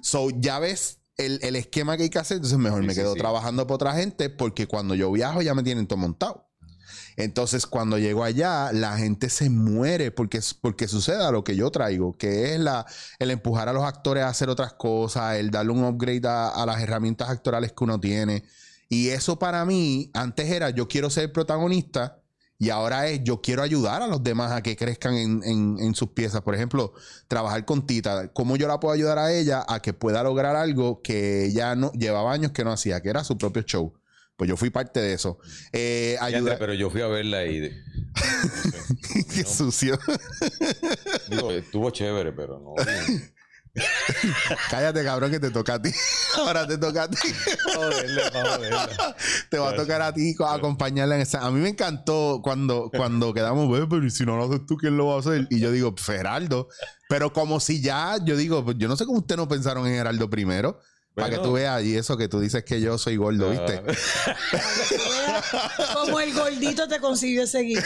So, 0.02 0.30
ya 0.30 0.60
ves 0.60 1.00
el, 1.18 1.40
el 1.44 1.58
esquema 1.58 1.98
que 1.98 2.04
hay 2.04 2.10
que 2.10 2.20
hacer, 2.20 2.38
entonces 2.38 2.58
mejor 2.58 2.84
Sí, 2.84 2.88
me 2.88 2.94
sí, 2.94 3.02
quedo 3.02 3.16
sí. 3.16 3.20
trabajando 3.20 3.68
para 3.68 3.76
otra 3.76 3.94
gente, 3.96 4.30
porque 4.30 4.66
cuando 4.66 4.96
yo 4.96 5.12
viajo 5.12 5.42
ya 5.42 5.54
me 5.54 5.62
tienen 5.62 5.88
todo 5.88 6.00
montado. 6.00 6.50
Entonces, 7.18 7.68
cuando 7.68 7.98
llego 7.98 8.24
allá, 8.24 8.72
la 8.72 8.98
gente 8.98 9.30
se 9.30 9.50
muere 9.50 10.10
porque, 10.12 10.40
porque 10.62 10.88
suceda 10.88 11.32
lo 11.32 11.44
que 11.44 11.58
yo 11.58 11.70
traigo, 11.70 12.16
que 12.16 12.54
es 12.54 12.62
la, 12.62 12.86
el 13.20 13.30
empujar 13.32 13.68
a 13.68 13.74
los 13.74 13.84
actores 13.84 14.24
a 14.24 14.30
hacer 14.30 14.48
otras 14.50 14.72
cosas, 14.76 15.36
el 15.36 15.52
darle 15.52 15.74
un 15.74 15.84
upgrade 15.84 16.26
a, 16.30 16.48
a 16.48 16.66
las 16.66 16.82
herramientas 16.82 17.30
actorales 17.30 17.74
que 17.74 17.84
uno 17.84 18.00
tiene. 18.00 18.46
Y 18.88 19.10
eso 19.10 19.38
para 19.38 19.66
mí, 19.66 20.12
antes 20.14 20.50
era 20.50 20.70
yo 20.70 20.88
quiero 20.88 21.10
ser 21.10 21.34
protagonista 21.34 22.22
y 22.60 22.70
ahora 22.72 23.08
es 23.08 23.24
yo 23.24 23.42
quiero 23.42 23.62
ayudar 23.62 24.02
a 24.02 24.08
los 24.08 24.24
demás 24.24 24.52
a 24.52 24.64
que 24.64 24.76
crezcan 24.76 25.14
en, 25.16 25.44
en- 25.44 25.78
en 25.80 25.94
sus 25.96 26.10
piezas. 26.10 26.42
Por 26.42 26.56
ejemplo, 26.56 26.94
trabajar 27.28 27.66
con 27.66 27.86
Tita, 27.86 28.32
cómo 28.34 28.56
yo 28.58 28.68
la 28.68 28.80
puedo 28.80 28.94
ayudar 28.94 29.20
a 29.20 29.32
ella 29.32 29.64
a 29.68 29.82
que 29.82 29.94
pueda 29.94 30.24
lograr 30.24 30.56
algo 30.56 31.02
que 31.02 31.46
ella 31.46 31.76
no 31.76 31.92
llevaba 31.94 32.34
años 32.34 32.52
que 32.52 32.64
no 32.64 32.72
hacía, 32.72 33.02
que 33.02 33.10
era 33.10 33.24
su 33.24 33.38
propio 33.38 33.62
show. 33.64 33.94
Pues 34.36 34.48
yo 34.48 34.56
fui 34.58 34.70
parte 34.70 35.00
de 35.00 35.14
eso. 35.14 35.40
Eh, 35.74 36.16
ayudar. 36.22 36.58
pero 36.60 36.74
yo 36.74 36.90
fui 36.92 37.02
a 37.02 37.08
verla 37.08 37.44
y. 37.46 37.60
de- 37.60 37.84
Qué 39.34 39.44
sucio. 39.44 39.98
Digo, 41.30 41.52
estuvo 41.52 41.90
chévere, 41.92 42.32
pero 42.34 42.60
no. 42.60 42.76
Cállate, 44.70 45.04
cabrón, 45.04 45.32
que 45.32 45.40
te 45.40 45.52
toca 45.52 45.76
a 45.76 45.82
ti. 45.82 45.92
Ahora 46.38 46.68
te 46.68 46.78
toca 46.78 47.04
a 47.04 47.10
ti. 47.10 47.18
Joderle. 47.76 48.22
Te 49.50 49.58
va 49.60 49.70
a 49.70 49.76
tocar 49.76 50.02
a 50.02 50.14
ti 50.14 50.36
co- 50.36 50.48
acompañarla 50.48 51.16
en 51.16 51.22
esa. 51.22 51.46
A 51.46 51.52
mí 51.52 51.60
me 51.60 51.70
encantó 51.70 52.42
cuando, 52.44 52.90
cuando 52.96 53.34
quedamos, 53.34 53.70
"Ve, 53.72 53.86
pero 53.90 54.06
¿y 54.06 54.10
si 54.12 54.26
no 54.26 54.38
lo 54.38 54.46
haces 54.46 54.66
tú, 54.66 54.78
¿quién 54.78 54.98
lo 54.98 55.08
va 55.08 55.16
a 55.16 55.20
hacer? 55.20 55.48
Y 55.50 55.60
yo 55.60 55.72
digo, 55.72 55.94
Geraldo. 55.98 56.68
Pero 57.10 57.32
como 57.34 57.60
si 57.60 57.82
ya, 57.82 58.18
yo 58.24 58.36
digo, 58.36 58.64
pues 58.66 58.78
yo 58.80 58.88
no 58.88 58.98
sé 58.98 59.06
cómo 59.06 59.20
ustedes 59.20 59.38
no 59.38 59.48
pensaron 59.48 59.88
en 59.88 59.94
Geraldo 59.96 60.30
primero. 60.30 60.80
Para 61.18 61.32
que 61.32 61.38
tú 61.40 61.54
veas 61.54 61.84
y 61.84 61.98
eso 61.98 62.16
que 62.16 62.28
tú 62.28 62.40
dices 62.40 62.64
que 62.64 62.80
yo 62.80 62.98
soy 62.98 63.18
gordo, 63.18 63.50
¿viste? 63.50 63.82
Como 65.94 66.20
el 66.20 66.34
gordito 66.34 66.88
te 66.88 67.00
consiguió 67.00 67.46
seguir. 67.48 67.84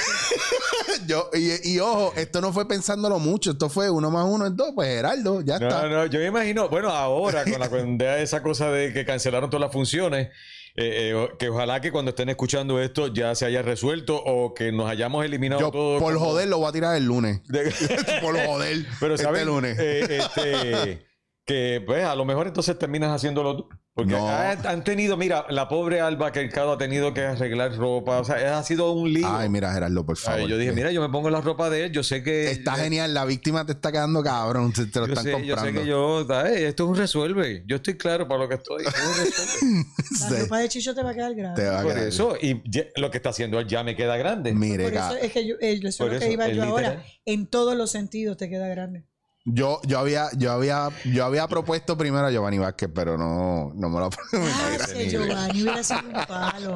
Yo, 1.07 1.29
y, 1.33 1.71
y 1.73 1.79
ojo, 1.79 2.13
esto 2.15 2.41
no 2.41 2.53
fue 2.53 2.67
pensándolo 2.67 3.19
mucho, 3.19 3.51
esto 3.51 3.69
fue 3.69 3.89
uno 3.89 4.11
más 4.11 4.25
uno 4.27 4.45
es 4.47 4.55
dos, 4.55 4.71
pues 4.75 4.87
Geraldo, 4.89 5.41
ya 5.41 5.59
No, 5.59 5.67
está. 5.67 5.87
no, 5.87 6.05
yo 6.05 6.19
me 6.19 6.27
imagino, 6.27 6.69
bueno, 6.69 6.89
ahora 6.89 7.43
con 7.43 7.59
la 7.59 7.69
de 8.17 8.23
esa 8.23 8.43
cosa 8.43 8.69
de 8.69 8.93
que 8.93 9.05
cancelaron 9.05 9.49
todas 9.49 9.61
las 9.61 9.71
funciones, 9.71 10.27
eh, 10.75 11.11
eh, 11.13 11.29
que 11.39 11.49
ojalá 11.49 11.81
que 11.81 11.91
cuando 11.91 12.09
estén 12.09 12.29
escuchando 12.29 12.81
esto 12.81 13.07
ya 13.07 13.33
se 13.35 13.45
haya 13.45 13.61
resuelto 13.61 14.21
o 14.23 14.53
que 14.53 14.71
nos 14.71 14.89
hayamos 14.89 15.25
eliminado 15.25 15.61
Yo, 15.61 15.71
todo. 15.71 15.99
por 15.99 16.13
como- 16.13 16.25
joder, 16.25 16.47
lo 16.49 16.59
voy 16.59 16.69
a 16.69 16.71
tirar 16.71 16.95
el 16.95 17.05
lunes. 17.05 17.41
de- 17.47 17.73
por 18.21 18.37
joder. 18.45 18.85
Pero 18.99 19.15
este 19.15 19.25
¿saben? 19.25 19.45
lunes. 19.47 19.77
Eh, 19.79 20.17
este, 20.19 21.05
que 21.45 21.81
pues 21.85 22.03
a 22.05 22.15
lo 22.15 22.25
mejor 22.25 22.47
entonces 22.47 22.77
terminas 22.77 23.11
haciéndolo 23.11 23.57
tú. 23.57 23.69
Porque 23.93 24.13
No. 24.13 24.29
han, 24.29 24.65
han 24.65 24.83
tenido, 24.85 25.17
mira, 25.17 25.45
la 25.49 25.67
pobre 25.67 25.99
Alba 25.99 26.31
Mercado 26.33 26.71
ha 26.71 26.77
tenido 26.77 27.13
que 27.13 27.23
arreglar 27.25 27.75
ropa, 27.75 28.19
o 28.21 28.23
sea, 28.23 28.57
ha 28.57 28.63
sido 28.63 28.93
un 28.93 29.11
lío. 29.11 29.27
Ay, 29.29 29.49
mira, 29.49 29.73
Geraldo, 29.73 30.05
por 30.05 30.15
Ay, 30.17 30.23
favor. 30.23 30.49
yo 30.49 30.57
dije, 30.57 30.71
mira, 30.71 30.93
yo 30.93 31.01
me 31.01 31.09
pongo 31.09 31.29
la 31.29 31.41
ropa 31.41 31.69
de 31.69 31.85
él, 31.85 31.91
yo 31.91 32.01
sé 32.01 32.23
que... 32.23 32.49
Está 32.51 32.75
genial, 32.75 33.13
la 33.13 33.25
víctima 33.25 33.65
te 33.65 33.73
está 33.73 33.91
quedando 33.91 34.23
cabrón, 34.23 34.71
te, 34.71 34.85
te 34.85 34.97
lo 35.01 35.07
Yo 35.07 35.11
están 35.13 35.25
sé, 35.25 35.31
yo 35.45 35.55
comprando. 35.55 35.79
sé 35.81 35.83
que 35.85 35.89
yo, 35.89 36.25
ay, 36.33 36.63
esto 36.63 36.83
es 36.85 36.89
un 36.89 36.95
resuelve. 36.95 37.63
Yo 37.67 37.75
estoy 37.75 37.97
claro 37.97 38.29
para 38.29 38.43
lo 38.43 38.47
que 38.47 38.55
estoy. 38.55 38.81
esto 38.85 38.97
es 38.97 39.07
un 39.07 39.25
resuelve. 39.25 39.85
La 40.37 40.39
ropa 40.43 40.59
de 40.59 40.69
Chicho 40.69 40.95
te 40.95 41.03
va 41.03 41.09
a 41.09 41.13
quedar 41.13 41.31
te 41.33 41.35
grande. 41.41 41.65
va 41.69 41.79
a 41.79 41.83
Por 41.83 41.93
quedar. 41.93 42.07
eso, 42.07 42.37
y 42.41 42.61
ya- 42.71 42.85
lo 42.95 43.11
que 43.11 43.17
está 43.17 43.31
haciendo 43.31 43.59
él 43.59 43.67
ya 43.67 43.83
me 43.83 43.97
queda 43.97 44.15
grande. 44.15 44.53
Mire, 44.53 44.85
Por 44.85 44.93
eso 44.93 45.15
es 45.17 45.33
que 45.33 45.45
yo, 45.45 45.55
eh, 45.59 45.81
eso 45.83 46.07
es 46.07 46.13
lo 46.13 46.19
que 46.19 46.31
iba 46.31 46.47
yo 46.47 46.63
ahora. 46.63 46.89
literal. 46.91 47.05
En 47.25 47.47
todos 47.47 47.75
los 47.75 47.91
sentidos 47.91 48.37
te 48.37 48.47
queda 48.49 48.69
grande. 48.69 49.03
Yo, 49.45 49.81
yo 49.85 49.99
había, 49.99 50.29
yo 50.37 50.51
había, 50.51 50.89
yo 51.05 51.25
había 51.25 51.47
propuesto 51.47 51.97
primero 51.97 52.27
a 52.27 52.31
Giovanni 52.31 52.59
Vázquez, 52.59 52.89
pero 52.93 53.17
no, 53.17 53.71
no 53.75 53.89
me 53.89 53.99
lo 53.99 54.09
Ah, 54.33 54.87
nivel. 54.93 55.09
Giovanni 55.09 55.61
hubiera 55.63 55.83
sido 55.83 56.01
un 56.05 56.25
palo. 56.27 56.73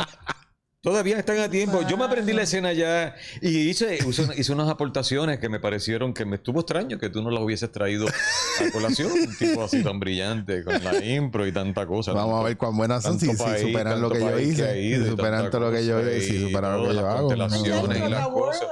Todavía 0.86 1.18
están 1.18 1.40
a 1.40 1.50
tiempo. 1.50 1.82
Yo 1.90 1.98
me 1.98 2.06
aprendí 2.06 2.32
la 2.32 2.44
escena 2.44 2.72
ya 2.72 3.16
y 3.42 3.70
hice, 3.70 3.98
hice, 4.08 4.28
hice 4.38 4.52
unas 4.52 4.70
aportaciones 4.70 5.40
que 5.40 5.50
me 5.50 5.60
parecieron 5.60 6.14
que 6.14 6.26
me 6.26 6.36
estuvo 6.36 6.60
extraño 6.60 7.00
que 7.00 7.10
tú 7.10 7.24
no 7.24 7.32
las 7.32 7.42
hubieses 7.42 7.72
traído 7.72 8.06
a 8.08 8.72
colación. 8.72 9.12
Un 9.12 9.36
tipo 9.40 9.64
así 9.64 9.82
tan 9.82 10.00
brillante 10.00 10.64
con 10.64 10.84
la 10.84 11.04
impro 11.04 11.48
y 11.48 11.52
tanta 11.52 11.88
cosa. 11.88 12.14
Vamos 12.14 12.40
a 12.40 12.44
ver 12.44 12.56
cuán 12.58 12.78
buenas 12.78 13.02
son 13.02 13.20
si, 13.20 13.26
tanto 13.26 13.44
si 13.46 13.50
país, 13.50 13.62
superan 13.64 14.00
lo 14.00 14.12
que 14.12 14.20
tanto 14.20 14.38
yo 14.38 14.40
hice. 14.40 14.80
ido 14.80 15.00
Si 15.06 15.08
y 15.08 15.10
superan 15.10 15.50
todo 15.50 15.62
lo 15.62 15.72
que 15.72 15.86
yo 15.88 16.00
hice. 16.02 16.22
Si 16.22 16.40
superan 16.40 16.78
lo 16.78 16.88
que 16.90 16.94
yo 16.96 17.02
las 17.02 17.16
hago. 17.16 17.28
constelaciones 17.30 17.98
y 17.98 18.10
las 18.12 18.28
cosas. 18.28 18.68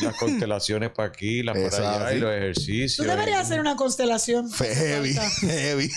Y 0.00 0.04
las 0.04 0.16
constelaciones 0.16 0.90
para 0.90 1.08
aquí, 1.10 1.42
las 1.44 1.56
Eso 1.56 1.76
para 1.80 2.06
allá, 2.08 2.14
y 2.16 2.18
los 2.18 2.32
ejercicios. 2.34 2.96
Tú 2.96 3.04
deberías 3.04 3.38
y- 3.38 3.42
hacer 3.42 3.60
una 3.60 3.76
constelación. 3.76 4.50
Heavy, 4.50 5.14
heavy. 5.42 5.90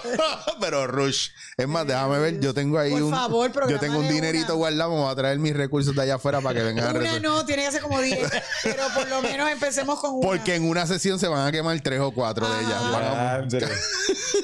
Pero 0.60 0.88
Rush. 0.88 1.28
Es 1.56 1.68
más, 1.68 1.86
déjame 1.86 2.18
ver. 2.18 2.40
Yo 2.40 2.52
tengo 2.52 2.80
ahí 2.80 2.90
Por 2.90 3.02
un. 3.04 3.10
favor, 3.10 3.52
yo 3.70 3.78
tengo 3.78 4.00
un 4.00 4.08
dinerito 4.08 4.46
una. 4.46 4.54
guardado. 4.54 4.71
Me 4.76 4.84
voy 4.86 5.10
a 5.10 5.14
traer 5.14 5.38
mis 5.38 5.54
recursos 5.54 5.94
de 5.94 6.02
allá 6.02 6.14
afuera 6.16 6.40
para 6.40 6.58
que 6.58 6.64
vengan 6.64 6.86
a 6.86 6.90
Una 6.90 6.98
resolver. 7.00 7.22
no, 7.22 7.44
tiene 7.44 7.64
que 7.64 7.72
ser 7.72 7.80
como 7.82 8.00
10. 8.00 8.30
Pero 8.64 8.82
por 8.94 9.08
lo 9.08 9.22
menos 9.22 9.50
empecemos 9.50 9.98
con 10.00 10.14
una. 10.14 10.26
Porque 10.28 10.54
en 10.54 10.68
una 10.68 10.86
sesión 10.86 11.18
se 11.18 11.28
van 11.28 11.46
a 11.46 11.52
quemar 11.52 11.80
tres 11.80 12.00
o 12.00 12.10
cuatro 12.12 12.48
de 12.48 12.60
ellas. 12.60 12.74
Ah. 12.80 13.40
Ah. 13.42 13.48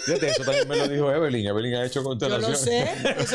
Fíjate, 0.04 0.30
eso 0.30 0.42
también 0.44 0.68
me 0.68 0.76
lo 0.76 0.88
dijo 0.88 1.12
Evelyn. 1.12 1.46
Evelyn 1.46 1.74
ha 1.76 1.84
hecho 1.84 2.00
Yo 2.00 2.04
constelaciones. 2.04 2.60
lo 2.60 2.64
sé. 2.64 2.88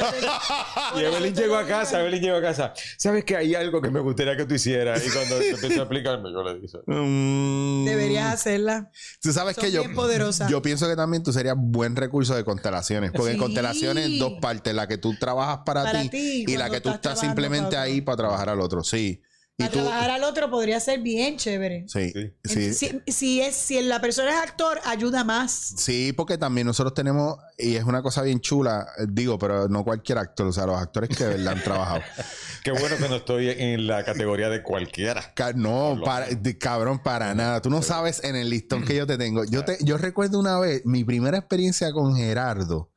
Y 0.96 1.00
Evelyn 1.04 1.34
llegó 1.36 1.56
a 1.56 1.66
casa. 1.66 2.00
Evelyn 2.02 2.22
llegó 2.22 2.38
a 2.38 2.42
casa. 2.42 2.74
¿Sabes 2.98 3.24
que 3.24 3.36
hay 3.36 3.56
algo 3.56 3.82
que 3.82 3.90
me 3.90 4.00
gustaría 4.00 4.36
que 4.38 4.46
tú 4.46 4.54
hicieras? 4.56 5.02
Y 5.06 5.10
cuando 5.10 5.38
empecé 5.42 5.74
a 5.80 5.84
explicarme, 5.84 6.32
yo 6.32 6.44
le 6.44 6.60
dije. 6.60 6.78
Mm, 6.86 7.86
Deberías 7.86 8.34
hacerla. 8.34 8.92
Tú 9.22 9.32
sabes 9.34 9.56
Son 9.56 9.64
que 9.66 9.72
yo, 9.72 9.82
bien 9.82 9.96
poderosas. 9.96 10.50
yo 10.50 10.62
pienso 10.62 10.88
que 10.88 10.96
también 10.96 11.24
tú 11.24 11.32
serías 11.34 11.56
buen 11.58 11.96
recurso 11.96 12.36
de 12.36 12.44
constelaciones. 12.44 13.12
Porque 13.12 13.32
en 13.32 13.38
Sí. 13.38 13.40
constelaciones 13.40 14.20
dos 14.20 14.34
partes, 14.42 14.74
la 14.74 14.88
que 14.88 14.98
tú 14.98 15.16
trabajas 15.18 15.60
para, 15.66 15.84
Para 15.84 16.02
ti, 16.04 16.10
ti, 16.10 16.46
y 16.48 16.58
la 16.58 16.68
cuando 16.68 16.74
que 16.76 16.82
tú 16.84 16.90
estás 16.96 17.20
simplemente 17.20 17.78
ahí 17.78 18.02
para 18.02 18.18
trabajar 18.18 18.50
al 18.50 18.60
otro. 18.62 18.84
Sí. 18.84 19.22
Y 19.56 19.66
Para 19.66 19.72
tú. 19.72 19.80
trabajar 19.82 20.10
al 20.10 20.24
otro 20.24 20.50
podría 20.50 20.80
ser 20.80 21.02
bien 21.02 21.38
chévere. 21.38 21.86
Sí, 21.88 22.12
Sí. 22.12 22.34
sí. 22.44 22.74
Si, 22.74 23.02
si 23.12 23.42
es, 23.42 23.56
si 23.56 23.80
la 23.84 24.02
persona 24.02 24.32
es 24.32 24.38
actor, 24.50 24.80
ayuda 24.84 25.24
más. 25.24 25.52
Sí, 25.78 26.12
porque 26.12 26.40
también 26.40 26.66
nosotros 26.66 26.96
tenemos, 26.96 27.38
y 27.60 27.76
es 27.76 27.84
una 27.84 28.02
cosa 28.02 28.24
bien 28.24 28.40
chula, 28.42 28.88
eh, 28.98 29.06
digo, 29.08 29.38
pero 29.38 29.68
no 29.70 29.84
cualquier 29.84 30.18
actor, 30.18 30.48
o 30.48 30.52
sea, 30.52 30.66
los 30.66 30.82
actores 30.82 31.16
que 31.16 31.24
de 31.24 31.30
verdad 31.36 31.54
han 31.54 31.62
trabajado. 31.64 32.02
Qué 32.64 32.72
bueno 32.72 32.98
que 32.98 33.08
no 33.08 33.18
estoy 33.18 33.50
en 33.50 33.86
la 33.86 34.04
categoría 34.04 34.50
de 34.50 34.64
cualquiera. 34.64 35.34
Ca- 35.36 35.54
No, 35.54 36.02
para, 36.04 36.26
de- 36.30 36.58
cabrón, 36.58 36.98
para 37.04 37.36
nada. 37.36 37.62
Tú 37.62 37.70
no 37.70 37.84
sabes 37.84 38.24
en 38.24 38.36
el 38.36 38.50
listón 38.50 38.84
que 38.84 38.96
yo 38.96 39.06
te 39.06 39.20
tengo. 39.20 39.44
Yo, 39.46 39.64
te, 39.64 39.78
yo 39.82 40.00
recuerdo 40.00 40.40
una 40.40 40.58
vez 40.58 40.82
mi 40.84 41.04
primera 41.04 41.38
experiencia 41.38 41.92
con 41.94 42.16
Gerardo. 42.16 42.90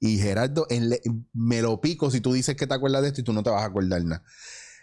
Y 0.00 0.18
Gerardo 0.18 0.66
en 0.70 0.90
le- 0.90 1.00
me 1.32 1.60
lo 1.62 1.80
pico 1.80 2.10
si 2.10 2.20
tú 2.20 2.32
dices 2.32 2.56
que 2.56 2.66
te 2.66 2.74
acuerdas 2.74 3.02
de 3.02 3.08
esto 3.08 3.20
y 3.20 3.24
tú 3.24 3.32
no 3.32 3.42
te 3.42 3.50
vas 3.50 3.62
a 3.62 3.66
acordar 3.66 4.04
nada. 4.04 4.22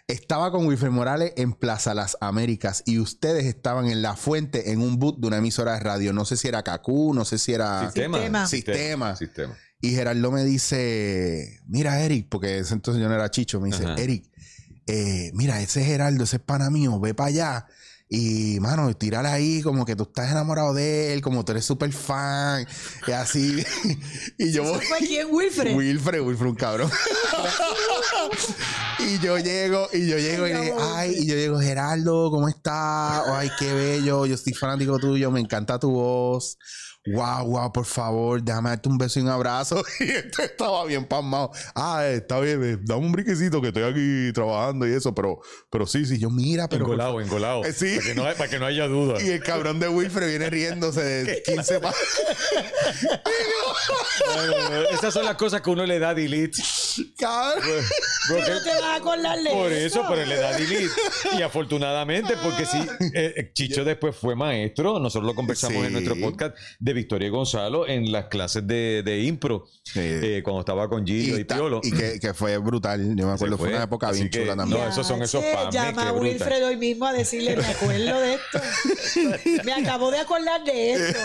Estaba 0.08 0.52
con 0.52 0.66
Wilfred 0.66 0.90
Morales 0.90 1.32
en 1.36 1.52
Plaza 1.52 1.92
Las 1.92 2.16
Américas 2.20 2.82
y 2.86 3.00
ustedes 3.00 3.44
estaban 3.46 3.86
en 3.86 4.02
La 4.02 4.14
Fuente 4.14 4.70
en 4.70 4.80
un 4.80 4.98
boot 5.00 5.18
de 5.18 5.26
una 5.26 5.38
emisora 5.38 5.72
de 5.74 5.80
radio. 5.80 6.12
No 6.12 6.24
sé 6.24 6.36
si 6.36 6.46
era 6.46 6.62
Cacú, 6.62 7.12
no 7.12 7.24
sé 7.24 7.38
si 7.38 7.52
era... 7.54 7.86
Sistema. 7.90 8.18
Sistema. 8.18 8.46
Sistema. 8.46 9.16
Sistema. 9.16 9.56
Y 9.80 9.90
Gerardo 9.90 10.30
me 10.30 10.44
dice, 10.44 11.60
mira 11.66 12.00
Eric, 12.00 12.28
porque 12.30 12.58
ese 12.58 12.74
entonces 12.74 13.02
yo 13.02 13.08
no 13.08 13.14
era 13.14 13.30
chicho, 13.30 13.60
me 13.60 13.68
dice, 13.68 13.84
Ajá. 13.84 13.94
Eric, 13.96 14.30
eh, 14.86 15.32
mira, 15.34 15.60
ese 15.60 15.80
es 15.80 15.86
Gerardo, 15.86 16.22
ese 16.24 16.36
es 16.36 16.42
pana 16.42 16.70
mío, 16.70 17.00
ve 17.00 17.12
para 17.14 17.28
allá. 17.28 17.66
Y, 18.08 18.60
mano, 18.60 18.94
tírale 18.94 19.28
ahí 19.28 19.62
como 19.62 19.84
que 19.84 19.96
tú 19.96 20.04
estás 20.04 20.30
enamorado 20.30 20.72
de 20.72 21.12
él, 21.12 21.22
como 21.22 21.44
tú 21.44 21.50
eres 21.52 21.64
súper 21.64 21.92
fan, 21.92 22.64
y 23.06 23.10
así. 23.10 23.64
y 24.38 24.52
yo 24.52 24.62
¿Eso 24.62 24.74
voy... 24.74 24.86
fue 24.86 24.98
quién, 24.98 25.26
Wilfred? 25.28 25.74
Wilfred, 25.74 26.20
Wilfred, 26.20 26.50
un 26.50 26.54
cabrón. 26.54 26.90
y 29.00 29.18
yo 29.18 29.38
llego, 29.38 29.88
y 29.92 30.06
yo 30.06 30.18
llego 30.18 30.46
y 30.46 30.52
le 30.52 30.60
digo, 30.60 30.78
ay, 30.94 31.16
y 31.18 31.26
yo 31.26 31.34
llego, 31.34 31.58
Gerardo, 31.58 32.30
¿cómo 32.30 32.48
estás? 32.48 33.24
Ay, 33.26 33.50
qué 33.58 33.72
bello, 33.72 34.24
yo 34.26 34.36
estoy 34.36 34.54
fanático 34.54 35.00
tuyo, 35.00 35.32
me 35.32 35.40
encanta 35.40 35.80
tu 35.80 35.90
voz. 35.90 36.58
Wow, 37.06 37.46
wow, 37.46 37.72
por 37.72 37.84
favor, 37.84 38.42
déjame 38.42 38.70
darte 38.70 38.88
un 38.88 38.98
beso 38.98 39.18
y 39.18 39.22
un 39.22 39.28
abrazo. 39.28 39.82
Y 40.00 40.10
este 40.10 40.44
estaba 40.44 40.84
bien 40.84 41.04
pasmado. 41.06 41.50
Ah, 41.74 42.04
está 42.06 42.38
bien, 42.40 42.62
eh, 42.64 42.78
dame 42.82 43.06
un 43.06 43.12
briquecito 43.12 43.60
que 43.60 43.68
estoy 43.68 43.82
aquí 43.84 44.32
trabajando 44.32 44.86
y 44.86 44.92
eso, 44.92 45.14
pero, 45.14 45.40
pero 45.70 45.86
sí, 45.86 46.04
sí, 46.06 46.18
yo 46.18 46.30
mira, 46.30 46.68
pero. 46.68 46.84
Engolado, 46.84 47.20
engolado. 47.20 47.64
Eh, 47.64 47.72
sí. 47.72 47.96
Para 47.96 48.06
que, 48.08 48.14
no, 48.14 48.24
hay- 48.26 48.34
para 48.34 48.50
que 48.50 48.58
no 48.58 48.66
haya 48.66 48.86
duda. 48.86 49.22
y 49.22 49.30
el 49.30 49.42
cabrón 49.42 49.78
de 49.80 49.88
Wilfred 49.88 50.28
viene 50.28 50.50
riéndose 50.50 51.00
de 51.02 51.42
15 51.42 51.80
pa- 51.80 51.94
No, 54.26 54.46
no, 54.46 54.70
no. 54.70 54.88
Esas 54.90 55.12
son 55.14 55.24
las 55.24 55.36
cosas 55.36 55.60
que 55.60 55.70
uno 55.70 55.84
le 55.86 55.98
da 55.98 56.14
delete. 56.14 56.62
Cabrón. 57.18 57.62
Porque- 58.28 58.50
No 58.50 58.62
te 58.62 58.70
vas 58.70 58.82
a 58.82 58.94
acordar 58.96 59.38
de 59.42 59.50
por 59.50 59.72
eso, 59.72 60.00
eso. 60.00 60.04
pero 60.08 60.24
le 60.24 60.36
da 60.36 60.52
delete. 60.56 60.90
Y 61.38 61.42
afortunadamente, 61.42 62.34
porque 62.42 62.66
sí, 62.66 62.78
eh, 63.14 63.34
eh, 63.36 63.50
Chicho 63.52 63.84
después 63.84 64.16
fue 64.16 64.34
maestro. 64.34 64.98
Nosotros 64.98 65.26
lo 65.26 65.34
conversamos 65.34 65.78
Sí. 65.80 65.86
en 65.86 65.92
nuestro 65.92 66.16
podcast 66.16 66.56
de 66.78 66.92
Victoria 66.96 67.28
y 67.28 67.30
Gonzalo 67.30 67.86
en 67.86 68.10
las 68.10 68.24
clases 68.26 68.66
de, 68.66 69.02
de 69.04 69.20
impro, 69.22 69.66
eh, 69.94 70.40
cuando 70.44 70.60
estaba 70.60 70.88
con 70.88 71.06
Gillo 71.06 71.38
y, 71.38 71.44
ta- 71.44 71.54
Piolo. 71.54 71.80
y 71.84 71.92
que, 71.92 72.18
que 72.20 72.34
fue 72.34 72.56
brutal. 72.58 73.14
Yo 73.16 73.26
me 73.26 73.32
acuerdo, 73.34 73.56
fue, 73.56 73.68
fue. 73.68 73.76
una 73.76 73.84
época 73.84 74.08
Así 74.08 74.18
bien 74.20 74.30
que, 74.30 74.40
chula 74.40 74.56
no, 74.56 74.62
también. 74.62 74.88
esos 74.88 75.06
son 75.06 75.22
esos 75.22 75.44
pames, 75.44 75.72
Llama 75.74 76.08
a. 76.08 76.12
Wilfred 76.12 76.66
hoy 76.66 76.76
mismo 76.76 77.06
a 77.06 77.12
decirle, 77.12 77.56
me 77.56 77.64
acuerdo 77.64 78.20
de 78.20 78.34
esto. 78.34 78.60
me 79.64 79.72
acabo 79.72 80.10
de 80.10 80.18
acordar 80.18 80.64
de 80.64 80.92
esto. 80.94 81.18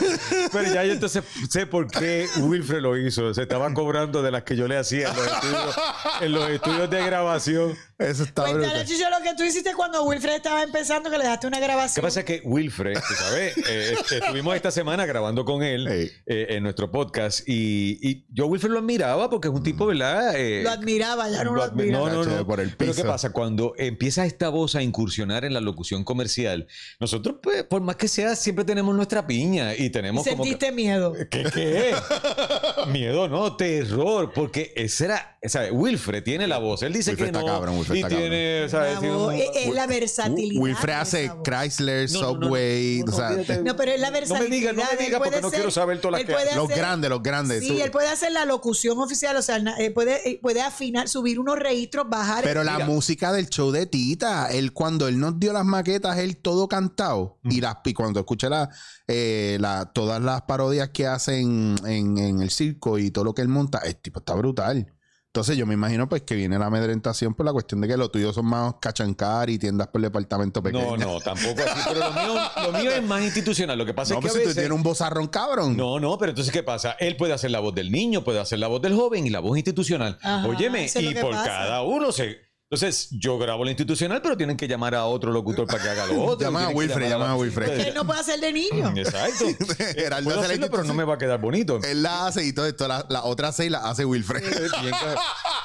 Pero 0.52 0.74
ya 0.74 0.84
yo 0.86 0.94
entonces 0.94 1.24
sé 1.50 1.66
por 1.66 1.88
qué 1.88 2.28
Wilfred 2.40 2.82
lo 2.82 2.98
hizo. 2.98 3.34
Se 3.34 3.44
estaba 3.44 3.74
cobrando 3.74 4.22
de 4.22 4.32
las 4.32 4.44
que 4.44 4.56
yo 4.56 4.68
le 4.68 4.78
hacía 4.78 5.10
en 5.10 5.16
los 5.16 5.28
estudios, 5.28 5.76
en 6.22 6.32
los 6.34 6.50
estudios 6.50 6.90
de 6.90 7.06
grabación. 7.06 7.76
Eso 8.02 8.24
está 8.24 8.44
Cuéntale, 8.44 8.84
brutal. 8.84 9.12
Lo 9.12 9.24
que 9.24 9.36
tú 9.36 9.44
hiciste 9.44 9.74
cuando 9.76 10.04
Wilfred 10.04 10.36
estaba 10.36 10.64
empezando, 10.64 11.10
que 11.10 11.18
le 11.18 11.24
dejaste 11.24 11.48
una 11.48 11.58
¿Qué 11.60 11.64
grabación. 11.64 12.04
pasa? 12.04 12.24
Que 12.26 12.42
Wilfred, 12.44 12.94
tú 12.94 13.14
sabes, 13.16 13.58
eh, 13.70 13.96
este, 14.00 14.18
estuvimos 14.20 14.56
esta 14.56 14.72
semana 14.72 15.06
grabando 15.06 15.46
con 15.46 15.64
él 15.64 15.88
Hey. 15.90 16.12
eh, 16.26 16.46
en 16.52 16.64
nuestro 16.64 16.92
podcast 16.92 17.48
y, 17.48 18.00
y 18.02 18.26
yo 18.30 18.48
Wilfred 18.48 18.72
lo 18.72 18.80
admiraba 18.80 19.30
porque 19.30 19.48
es 19.50 19.54
un 19.54 19.64
tipo, 19.64 19.86
¿verdad? 19.86 20.36
Eh, 20.36 20.62
Lo 20.64 20.70
admiraba, 20.72 21.30
ya 21.30 21.44
no 21.44 21.52
lo, 21.52 21.58
lo 21.58 21.64
admi- 21.72 21.82
admira. 21.82 21.98
No, 22.00 22.10
no, 22.10 22.24
no. 22.26 22.46
por 22.48 22.60
el 22.60 22.76
Pero 22.76 22.92
¿qué 22.94 23.02
piso. 23.02 23.08
pasa? 23.08 23.32
Cuando 23.32 23.74
empieza 23.78 24.26
esta 24.26 24.50
voz 24.50 24.76
a 24.76 24.82
incursionar 24.82 25.46
en 25.46 25.54
la 25.54 25.62
locución 25.62 26.04
comercial, 26.04 26.68
nosotros, 27.00 27.38
pues, 27.42 27.64
por 27.64 27.82
más 27.82 27.96
que 27.98 28.08
sea, 28.08 28.36
siempre 28.36 28.66
tenemos 28.66 28.96
nuestra 28.96 29.28
piña 29.28 29.76
y 29.76 29.90
tenemos 29.90 30.24
como 30.24 30.44
que- 30.44 30.50
Sentiste 30.50 30.72
miedo. 30.72 31.14
¿Qué, 31.30 31.44
qué? 31.54 31.94
Miedo, 32.92 33.28
no, 33.28 33.56
terror, 33.56 34.32
porque 34.34 34.74
ese 34.76 35.06
era, 35.06 35.38
¿sabes? 35.44 35.72
Wilfred 35.74 36.24
tiene 36.24 36.48
la 36.48 36.58
voz, 36.58 36.82
él 36.84 36.94
dice 36.94 37.12
Wilfred 37.12 37.32
que 37.32 37.38
está 37.38 37.42
no 37.42 37.54
cabrón, 37.54 37.78
Y 37.96 38.02
está 38.02 38.10
tiene, 38.10 38.68
voz, 39.14 39.28
un- 39.28 39.34
es, 39.34 39.50
es 39.56 39.74
la 39.74 39.88
versatilidad. 39.88 40.62
No, 40.62 41.44
Chrysler, 41.44 42.10
no, 42.12 42.22
no, 42.22 42.34
no, 42.34 42.46
Subway, 42.48 43.00
no, 43.00 43.06
no, 43.06 43.12
o 43.12 43.16
sea, 43.18 43.28
olvídate. 43.30 43.64
No, 43.64 43.76
pero 43.76 43.92
es 43.92 44.00
la 44.00 44.08
No 44.08 44.14
me 44.14 44.20
versatilidad. 44.20 44.52
digas, 44.52 44.76
no 44.76 44.84
me 44.98 45.06
digas, 45.06 45.22
porque 45.24 45.42
no 45.42 45.52
quiero 45.52 45.72
saber 45.72 46.00
todas 46.02 46.22
las 46.26 46.50
que 46.50 46.56
los 46.56 46.68
grandes, 46.68 47.10
los 47.10 47.24
grandes. 47.24 47.62
Sí, 47.62 47.70
Tú- 47.70 47.82
él 47.82 47.92
puede 47.92 48.10
hacer 48.10 48.32
la 48.32 48.46
locución 48.46 49.00
oficial, 49.00 49.36
o 49.36 49.42
sea, 49.42 49.58
eh, 49.80 49.92
puede, 49.92 50.30
eh, 50.30 50.40
puede 50.42 50.62
afinar, 50.62 51.08
subir 51.10 51.40
unos 51.40 51.58
registros, 51.60 52.10
bajar. 52.10 52.44
Pero 52.44 52.64
la 52.64 52.74
Mira. 52.74 52.86
música 52.86 53.32
del 53.32 53.50
show 53.50 53.72
de 53.72 53.86
Tita, 53.86 54.48
él 54.52 54.74
cuando 54.74 55.08
él 55.08 55.20
nos 55.20 55.40
dio 55.40 55.54
las 55.54 55.66
maquetas, 55.66 56.18
él 56.18 56.38
todo 56.38 56.68
cantado. 56.68 57.40
Y 57.44 57.62
las 57.62 57.78
y 57.84 57.94
cuando 57.94 58.20
escuché 58.20 58.50
la, 58.50 58.70
eh, 59.08 59.58
la- 59.60 59.92
todas 59.94 60.22
las 60.22 60.44
parodias 60.44 60.90
que 60.90 61.08
hacen 61.08 61.76
en, 61.86 62.18
en 62.18 62.42
el 62.42 62.50
circo 62.52 62.98
y 63.00 63.12
todo 63.12 63.26
lo 63.26 63.34
que 63.34 63.42
él 63.42 63.48
monta, 63.48 63.80
el 63.80 63.96
tipo 63.96 64.20
está 64.20 64.34
brutal. 64.36 64.94
Entonces 65.34 65.56
yo 65.56 65.66
me 65.66 65.76
imagino 65.76 66.10
pues 66.10 66.24
que 66.24 66.36
viene 66.36 66.60
la 66.60 66.66
amedrentación 66.66 67.34
por 67.34 67.46
la 67.46 67.54
cuestión 67.54 67.80
de 67.80 67.88
que 67.88 67.96
los 67.96 68.12
tuyos 68.12 68.36
son 68.36 68.48
más 68.48 68.74
cachancar 68.82 69.50
y 69.50 69.58
tiendas 69.58 69.88
por 69.88 70.02
departamento 70.02 70.62
pequeño. 70.62 70.98
No, 70.98 71.14
no, 71.14 71.20
tampoco 71.22 71.62
así, 71.62 71.80
pero 71.88 72.00
lo 72.02 72.12
mío, 72.12 72.42
lo 72.70 72.78
mío 72.78 72.92
es 72.92 73.02
más 73.04 73.22
institucional. 73.24 73.78
Lo 73.78 73.86
que 73.86 73.94
pasa 73.94 74.14
No, 74.14 74.20
es 74.20 74.26
que 74.26 74.28
pues 74.28 74.36
a 74.36 74.40
si 74.40 74.44
tú 74.44 74.50
veces... 74.50 74.62
tienes 74.62 74.76
un 74.78 74.84
bozarrón 74.84 75.28
cabrón. 75.28 75.78
No, 75.78 76.02
no, 76.02 76.18
pero 76.18 76.32
entonces, 76.32 76.52
¿qué 76.52 76.64
pasa? 76.64 76.98
Él 77.00 77.16
puede 77.16 77.32
hacer 77.32 77.50
la 77.50 77.62
voz 77.62 77.74
del 77.74 77.94
niño, 77.94 78.26
puede 78.26 78.42
hacer 78.42 78.60
la 78.60 78.68
voz 78.68 78.82
del 78.82 78.94
joven 78.94 79.26
y 79.26 79.30
la 79.30 79.40
voz 79.40 79.58
institucional. 79.58 80.20
Ajá, 80.22 80.46
Óyeme, 80.50 80.90
y 80.94 81.16
por 81.16 81.32
pasa. 81.32 81.46
cada 81.46 81.84
uno 81.84 82.12
se... 82.12 82.51
Entonces, 82.74 83.10
yo 83.12 83.38
grabo 83.38 83.66
la 83.66 83.72
institucional, 83.72 84.22
pero 84.22 84.38
tienen 84.38 84.56
que 84.56 84.66
llamar 84.66 84.96
a 84.96 85.04
otro 85.04 85.30
locutor 85.34 85.68
para 85.68 85.84
que 85.84 85.90
haga 85.90 86.06
lo 86.06 86.24
otro. 86.24 86.48
Llama 86.48 86.68
a 86.68 86.70
Wilfred, 86.70 87.10
llamar 87.10 87.28
llama 87.28 87.32
a 87.32 87.36
Wilfred. 87.36 87.80
Él 87.88 87.94
no 87.94 88.06
puede 88.08 88.22
hacer 88.22 88.40
de 88.40 88.54
niño. 88.54 88.94
Exacto. 88.96 89.44
Gerardo 89.78 90.24
Puedo 90.24 90.40
hace 90.40 90.48
la 90.48 90.54
hacerlo, 90.54 90.68
pero 90.72 90.84
no 90.86 90.94
me 90.94 91.04
va 91.04 91.16
a 91.16 91.18
quedar 91.18 91.42
bonito. 91.42 91.82
Él 91.84 92.02
la 92.02 92.28
hace 92.28 92.46
y 92.46 92.54
todo 92.54 92.66
esto, 92.66 92.88
la, 92.88 93.06
la 93.10 93.26
otra 93.26 93.52
seis 93.52 93.70
la 93.70 93.80
hace 93.80 94.06
Wilfred. 94.06 94.42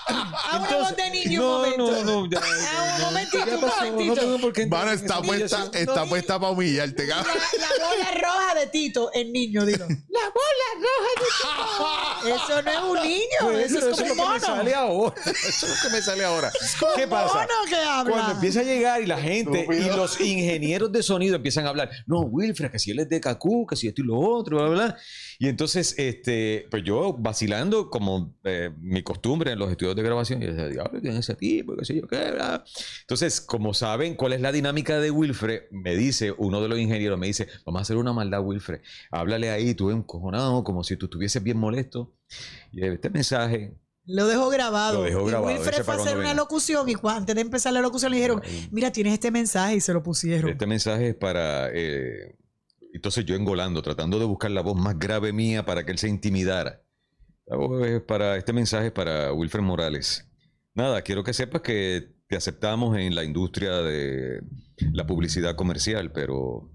Ah, 0.08 0.58
una 0.68 0.76
voz 0.78 0.96
de 0.96 1.10
niño, 1.12 1.42
un 1.42 1.46
no, 1.46 1.58
momento. 1.58 2.04
no, 2.04 2.22
no, 2.22 2.28
ya, 2.28 2.40
Ah, 2.42 2.94
un 2.96 3.02
momentito, 3.04 3.44
un 3.54 3.60
momentito. 3.60 4.14
No 4.16 4.20
tengo 4.20 4.38
por 4.40 4.52
qué 4.52 4.66
Mano, 4.66 4.90
está 4.90 5.22
puesta, 5.22 5.70
está 5.74 6.02
No, 6.02 6.08
puesta 6.08 6.40
para 6.40 6.50
humillarte, 6.52 7.06
La, 7.06 7.18
bola 7.22 8.10
roja 8.20 8.54
de 8.58 8.66
Tito, 8.66 9.12
el 9.12 9.32
niño, 9.32 9.64
dilo. 9.64 9.86
La 9.86 10.32
bola 10.34 10.68
roja 10.74 11.10
de 11.20 11.26
Tito. 12.26 12.36
Eso 12.44 12.62
no 12.62 12.70
es 12.72 12.78
un 13.02 13.08
niño, 13.08 13.26
Pues, 13.42 13.70
eso 13.72 13.78
es 13.78 13.84
como 13.84 13.94
eso 13.94 14.02
un 14.02 14.06
es 14.06 14.08
lo 14.08 14.14
que 14.14 14.14
me 14.14 14.24
mono. 14.24 14.40
sale 14.40 14.74
ahora. 14.74 15.14
Eso 15.24 15.66
es 15.66 15.68
lo 15.68 15.88
que 15.88 15.96
me 15.96 16.02
sale 16.02 16.24
ahora. 16.24 16.52
¿Qué 16.96 17.06
pasa? 17.06 17.34
mono 17.34 17.68
que 17.68 17.76
habla. 17.76 18.12
Cuando 18.12 18.32
empieza 18.32 18.60
a 18.60 18.62
llegar 18.64 19.02
y 19.02 19.06
la 19.06 19.18
gente 19.18 19.60
Estúpido. 19.60 19.94
y 19.94 19.96
los 19.96 20.20
ingenieros 20.20 20.92
de 20.92 21.02
sonido 21.02 21.36
empiezan 21.36 21.66
a 21.66 21.70
hablar, 21.70 21.90
no, 22.06 22.20
Wilfred, 22.20 22.70
que 22.70 22.78
si 22.78 22.90
él 22.90 23.00
es 23.00 23.08
de 23.08 23.20
Cacú, 23.20 23.66
que 23.66 23.76
si 23.76 23.88
esto 23.88 24.02
y 24.02 24.06
lo 24.06 24.18
otro, 24.18 24.56
bla, 24.56 24.68
bla, 24.68 24.84
bla. 24.86 24.96
Y 25.38 25.48
entonces, 25.48 25.94
este, 25.98 26.66
pues 26.70 26.82
yo 26.84 27.14
vacilando 27.18 27.90
como 27.90 28.34
eh, 28.44 28.70
mi 28.80 29.02
costumbre 29.02 29.52
en 29.52 29.58
los 29.58 29.70
estudios 29.70 29.94
de 29.96 30.02
grabación, 30.02 30.42
y 30.42 30.46
decía, 30.46 30.68
diablo, 30.68 31.00
¿quién 31.00 31.14
es 31.14 31.20
ese 31.20 31.34
tipo? 31.34 31.76
¿Qué 31.76 31.84
sé 31.84 31.94
yo 31.94 32.06
qué? 32.06 32.32
bla". 32.32 32.64
Entonces, 33.02 33.40
como 33.40 33.74
saben 33.74 34.14
cuál 34.14 34.32
es 34.32 34.40
la 34.40 34.52
dinámica 34.52 34.98
de 34.98 35.10
Wilfred, 35.10 35.62
me 35.70 35.96
dice 35.96 36.32
uno 36.36 36.60
de 36.60 36.68
los 36.68 36.78
ingenieros, 36.78 37.18
me 37.18 37.26
dice, 37.26 37.48
vamos 37.64 37.80
a 37.80 37.82
hacer 37.82 37.96
una 37.96 38.12
maldad, 38.12 38.40
Wilfred. 38.42 38.80
Háblale 39.10 39.50
ahí, 39.50 39.74
tú 39.74 39.90
encojonado, 39.90 40.64
como 40.64 40.84
si 40.84 40.96
tú 40.96 41.06
estuvieses 41.06 41.42
bien 41.42 41.58
molesto. 41.58 42.14
Y 42.72 42.84
este 42.84 43.10
mensaje 43.10 43.76
Lo 44.06 44.26
dejó 44.26 44.48
grabado. 44.48 44.98
Lo 44.98 45.04
dejó 45.04 45.24
grabado, 45.24 45.50
Y 45.50 45.54
Wilfred 45.56 45.82
fue 45.82 45.94
a 45.94 45.96
hacer 45.96 46.16
una 46.16 46.32
locución 46.34 46.88
y 46.88 46.94
antes 47.02 47.34
de 47.34 47.40
empezar 47.40 47.72
la 47.72 47.80
locución 47.80 48.12
le 48.12 48.18
dijeron, 48.18 48.42
mira, 48.70 48.92
tienes 48.92 49.14
este 49.14 49.30
mensaje 49.30 49.76
y 49.76 49.80
se 49.80 49.92
lo 49.92 50.02
pusieron. 50.02 50.50
Este 50.50 50.66
mensaje 50.66 51.08
es 51.10 51.14
para. 51.16 51.68
eh, 51.72 52.36
entonces 52.92 53.24
yo 53.24 53.34
engolando, 53.34 53.82
tratando 53.82 54.18
de 54.18 54.24
buscar 54.24 54.50
la 54.50 54.62
voz 54.62 54.76
más 54.76 54.98
grave 54.98 55.32
mía 55.32 55.66
para 55.66 55.84
que 55.84 55.92
él 55.92 55.98
se 55.98 56.08
intimidara. 56.08 56.82
La 57.46 57.56
voz 57.56 57.86
es 57.86 58.00
para. 58.00 58.36
Este 58.36 58.52
mensaje 58.52 58.86
es 58.86 58.92
para 58.92 59.32
Wilfred 59.32 59.62
Morales. 59.62 60.26
Nada, 60.74 61.02
quiero 61.02 61.22
que 61.24 61.32
sepas 61.32 61.62
que 61.62 62.16
te 62.28 62.36
aceptamos 62.36 62.96
en 62.98 63.14
la 63.14 63.24
industria 63.24 63.82
de 63.82 64.40
la 64.92 65.06
publicidad 65.06 65.56
comercial, 65.56 66.12
pero 66.12 66.70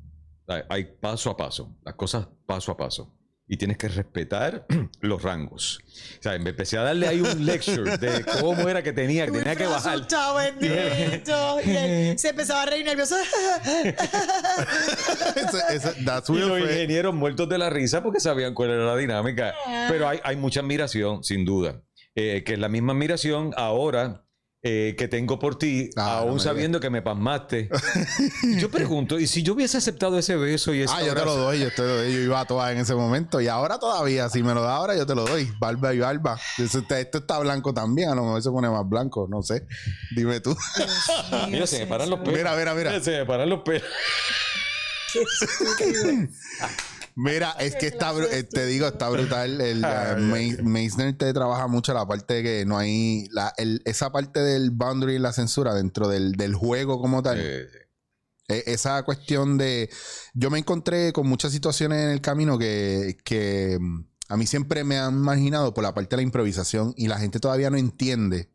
hay 0.69 0.85
paso 0.99 1.29
a 1.29 1.37
paso, 1.37 1.77
las 1.83 1.95
cosas 1.95 2.27
paso 2.45 2.71
a 2.71 2.77
paso. 2.77 3.13
Y 3.51 3.57
tienes 3.57 3.77
que 3.77 3.89
respetar 3.89 4.65
los 5.01 5.21
rangos. 5.21 5.79
O 6.19 6.23
sea, 6.23 6.39
me 6.39 6.51
empecé 6.51 6.77
a 6.77 6.83
darle 6.83 7.05
ahí 7.05 7.19
un 7.19 7.45
lecture 7.45 7.97
de 7.97 8.23
cómo 8.39 8.69
era 8.69 8.81
que 8.81 8.93
tenía, 8.93 9.25
que 9.25 9.33
tenía 9.33 9.57
que 9.57 9.65
bajar. 9.65 10.07
bendito. 10.37 11.59
Y 11.65 11.75
él 11.75 12.17
se 12.17 12.29
empezaba 12.29 12.61
a 12.61 12.67
reír 12.67 12.85
nervioso. 12.85 13.17
Y 16.29 16.39
los 16.39 16.59
ingenieros 16.61 17.13
muertos 17.13 17.49
de 17.49 17.57
la 17.57 17.69
risa 17.69 18.01
porque 18.01 18.21
sabían 18.21 18.53
cuál 18.53 18.69
era 18.69 18.85
la 18.85 18.95
dinámica. 18.95 19.53
Pero 19.89 20.07
hay, 20.07 20.21
hay 20.23 20.37
mucha 20.37 20.61
admiración, 20.61 21.21
sin 21.21 21.43
duda. 21.43 21.81
Eh, 22.15 22.43
que 22.45 22.53
es 22.53 22.59
la 22.59 22.69
misma 22.69 22.93
admiración 22.93 23.51
ahora 23.57 24.23
eh, 24.63 24.93
que 24.97 25.07
tengo 25.07 25.39
por 25.39 25.57
ti, 25.57 25.89
Ah, 25.95 26.19
aún 26.19 26.39
sabiendo 26.39 26.79
que 26.79 26.89
me 26.91 27.01
pasmaste. 27.01 27.67
yo 28.59 28.69
pregunto, 28.69 29.19
¿y 29.19 29.25
si 29.25 29.41
yo 29.41 29.53
hubiese 29.53 29.77
aceptado 29.77 30.19
ese 30.19 30.35
beso 30.35 30.73
y 30.73 30.81
ese 30.81 30.93
Ah, 30.95 31.01
yo 31.03 31.15
te 31.15 31.25
lo 31.25 31.35
doy, 31.35 31.59
yo 31.59 31.69
te 31.73 31.81
lo 31.81 31.97
doy. 31.97 32.13
Yo 32.13 32.19
iba 32.19 32.39
a 32.39 32.45
todas 32.45 32.71
en 32.71 32.77
ese 32.77 32.93
momento. 32.93 33.41
Y 33.41 33.47
ahora 33.47 33.79
todavía, 33.79 34.29
si 34.29 34.43
me 34.43 34.53
lo 34.53 34.61
da 34.61 34.75
ahora, 34.75 34.95
yo 34.95 35.05
te 35.07 35.15
lo 35.15 35.25
doy. 35.25 35.51
Barba 35.59 35.93
y 35.95 35.99
barba. 35.99 36.39
Está- 36.59 36.99
Esto 36.99 37.17
está 37.19 37.39
blanco 37.39 37.73
también. 37.73 38.09
A 38.09 38.15
lo 38.15 38.23
mejor 38.23 38.43
se 38.43 38.51
pone 38.51 38.69
más 38.69 38.87
blanco. 38.87 39.27
No 39.29 39.41
sé. 39.41 39.65
Dime 40.15 40.39
tú. 40.41 40.55
Mira, 41.49 41.65
se 41.65 41.79
me 41.79 41.87
paran 41.87 42.09
los 42.09 42.19
pelos. 42.19 42.35
Mira, 42.37 42.55
mira, 42.55 42.73
mira. 42.75 42.99
Se 42.99 43.11
me 43.19 43.25
paran 43.25 43.49
los 43.49 43.61
pelos. 43.61 43.83
Mira, 47.15 47.51
es 47.59 47.75
que 47.75 47.87
está, 47.87 48.13
eh, 48.31 48.43
te 48.43 48.65
digo, 48.65 48.87
está 48.87 49.09
brutal. 49.09 49.59
El, 49.61 49.81
te 51.17 51.33
trabaja 51.33 51.67
mucho 51.67 51.93
la 51.93 52.07
parte 52.07 52.35
de 52.35 52.43
que 52.43 52.65
no 52.65 52.77
hay, 52.77 53.27
la, 53.31 53.53
el- 53.57 53.81
esa 53.85 54.11
parte 54.11 54.39
del 54.41 54.71
boundary 54.71 55.15
y 55.15 55.19
la 55.19 55.33
censura 55.33 55.73
dentro 55.73 56.07
del, 56.07 56.33
del 56.33 56.55
juego 56.55 56.99
como 57.01 57.21
tal. 57.23 57.39
Eh, 57.39 57.67
Eh, 58.47 58.63
esa 58.67 59.01
cuestión 59.03 59.57
de. 59.57 59.89
Yo 60.33 60.49
me 60.49 60.59
encontré 60.59 61.13
con 61.13 61.25
muchas 61.27 61.51
situaciones 61.53 61.99
en 62.03 62.09
el 62.09 62.19
camino 62.21 62.57
que, 62.57 63.15
que 63.23 63.77
mm, 63.79 64.03
a 64.29 64.35
mí 64.37 64.45
siempre 64.45 64.83
me 64.83 64.97
han 64.97 65.17
marginado 65.17 65.73
por 65.73 65.83
la 65.83 65.93
parte 65.93 66.11
de 66.15 66.17
la 66.17 66.23
improvisación 66.23 66.93
y 66.97 67.07
la 67.07 67.17
gente 67.19 67.39
todavía 67.39 67.69
no 67.69 67.77
entiende 67.77 68.49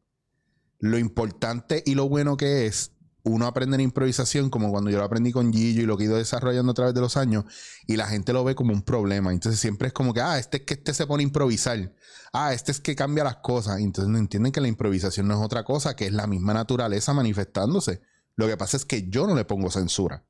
lo 0.78 0.98
importante 0.98 1.82
y 1.86 1.94
lo 1.94 2.08
bueno 2.08 2.36
que 2.36 2.66
es 2.66 2.92
uno 3.26 3.46
aprender 3.46 3.80
improvisación, 3.80 4.50
como 4.50 4.70
cuando 4.70 4.88
yo 4.88 4.98
lo 4.98 5.04
aprendí 5.04 5.32
con 5.32 5.52
Gillo 5.52 5.82
y 5.82 5.86
lo 5.86 5.96
que 5.96 6.04
he 6.04 6.06
ido 6.06 6.16
desarrollando 6.16 6.70
a 6.70 6.74
través 6.74 6.94
de 6.94 7.00
los 7.00 7.16
años, 7.16 7.44
y 7.86 7.96
la 7.96 8.06
gente 8.06 8.32
lo 8.32 8.44
ve 8.44 8.54
como 8.54 8.72
un 8.72 8.82
problema. 8.82 9.32
Entonces 9.32 9.60
siempre 9.60 9.88
es 9.88 9.92
como 9.92 10.14
que, 10.14 10.20
ah, 10.20 10.38
este 10.38 10.58
es 10.58 10.62
que 10.62 10.74
este 10.74 10.94
se 10.94 11.06
pone 11.06 11.22
a 11.22 11.26
improvisar. 11.26 11.92
Ah, 12.32 12.52
este 12.52 12.70
es 12.70 12.80
que 12.80 12.94
cambia 12.94 13.24
las 13.24 13.38
cosas. 13.38 13.80
Entonces 13.80 14.10
no 14.10 14.18
entienden 14.18 14.52
que 14.52 14.60
la 14.60 14.68
improvisación 14.68 15.26
no 15.26 15.34
es 15.34 15.44
otra 15.44 15.64
cosa, 15.64 15.96
que 15.96 16.06
es 16.06 16.12
la 16.12 16.28
misma 16.28 16.54
naturaleza 16.54 17.12
manifestándose. 17.14 18.00
Lo 18.36 18.46
que 18.46 18.56
pasa 18.56 18.76
es 18.76 18.84
que 18.84 19.08
yo 19.08 19.26
no 19.26 19.34
le 19.34 19.44
pongo 19.44 19.70
censura. 19.70 20.24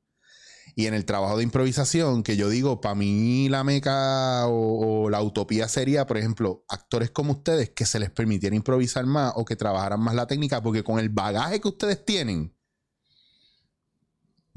Y 0.75 0.87
en 0.87 0.93
el 0.93 1.05
trabajo 1.05 1.37
de 1.37 1.43
improvisación, 1.43 2.23
que 2.23 2.35
yo 2.35 2.49
digo, 2.49 2.81
para 2.81 2.95
mí 2.95 3.47
la 3.47 3.63
meca 3.63 4.47
o, 4.47 5.05
o 5.05 5.09
la 5.09 5.21
utopía 5.21 5.67
sería, 5.67 6.07
por 6.07 6.17
ejemplo, 6.17 6.65
actores 6.67 7.11
como 7.11 7.33
ustedes 7.33 7.69
que 7.69 7.85
se 7.85 7.99
les 7.99 8.09
permitiera 8.09 8.55
improvisar 8.55 9.05
más 9.05 9.33
o 9.35 9.45
que 9.45 9.55
trabajaran 9.55 9.99
más 9.99 10.15
la 10.15 10.27
técnica, 10.27 10.61
porque 10.61 10.83
con 10.83 10.99
el 10.99 11.09
bagaje 11.09 11.61
que 11.61 11.67
ustedes 11.67 12.03
tienen, 12.03 12.56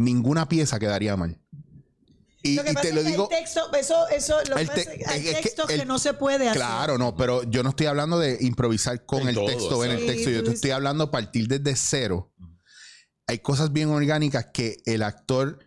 ninguna 0.01 0.49
pieza 0.49 0.79
quedaría 0.79 1.17
mal. 1.17 1.39
Y, 2.43 2.55
lo 2.55 2.65
que 2.65 2.71
y 2.71 2.75
pasa 2.75 2.89
te 2.89 2.95
lo 2.95 3.01
es 3.01 3.05
que 3.07 3.11
digo. 3.13 3.29
el 3.31 3.39
texto, 3.39 3.73
eso, 3.75 4.09
eso, 4.09 4.39
lo 4.49 4.57
que 4.57 4.63
El 4.63 4.67
pasa 4.69 4.75
te- 4.75 4.81
es 4.81 4.89
que 4.99 5.05
hay 5.07 5.29
es 5.29 5.35
que 5.37 5.43
textos 5.43 5.67
que, 5.67 5.75
el- 5.75 5.87
no 5.87 5.99
se 5.99 6.15
puede 6.15 6.49
hacer. 6.49 6.57
Claro, 6.61 6.97
no, 6.97 7.15
pero 7.15 7.43
yo 7.45 7.63
no 7.63 7.69
estoy 7.71 7.87
hablando 7.87 8.19
de 8.19 8.39
improvisar 8.41 9.05
con 9.05 9.21
En 9.23 9.29
el 9.29 9.35
todo, 9.35 9.47
texto, 9.47 9.85
en 9.85 9.91
el 9.91 10.01
sí. 10.01 10.07
texto. 10.07 10.31
Yo 10.31 10.43
te 10.45 10.53
estoy 10.53 10.71
hablando 10.71 11.05
a 11.05 11.11
partir 11.11 11.49
desde 11.49 11.77
cero. 11.77 12.33
Hay 13.27 13.41
cosas 13.41 13.73
bien 13.73 13.91
orgánicas 13.91 14.47
que 14.55 14.79
el 14.87 15.03
actor 15.03 15.59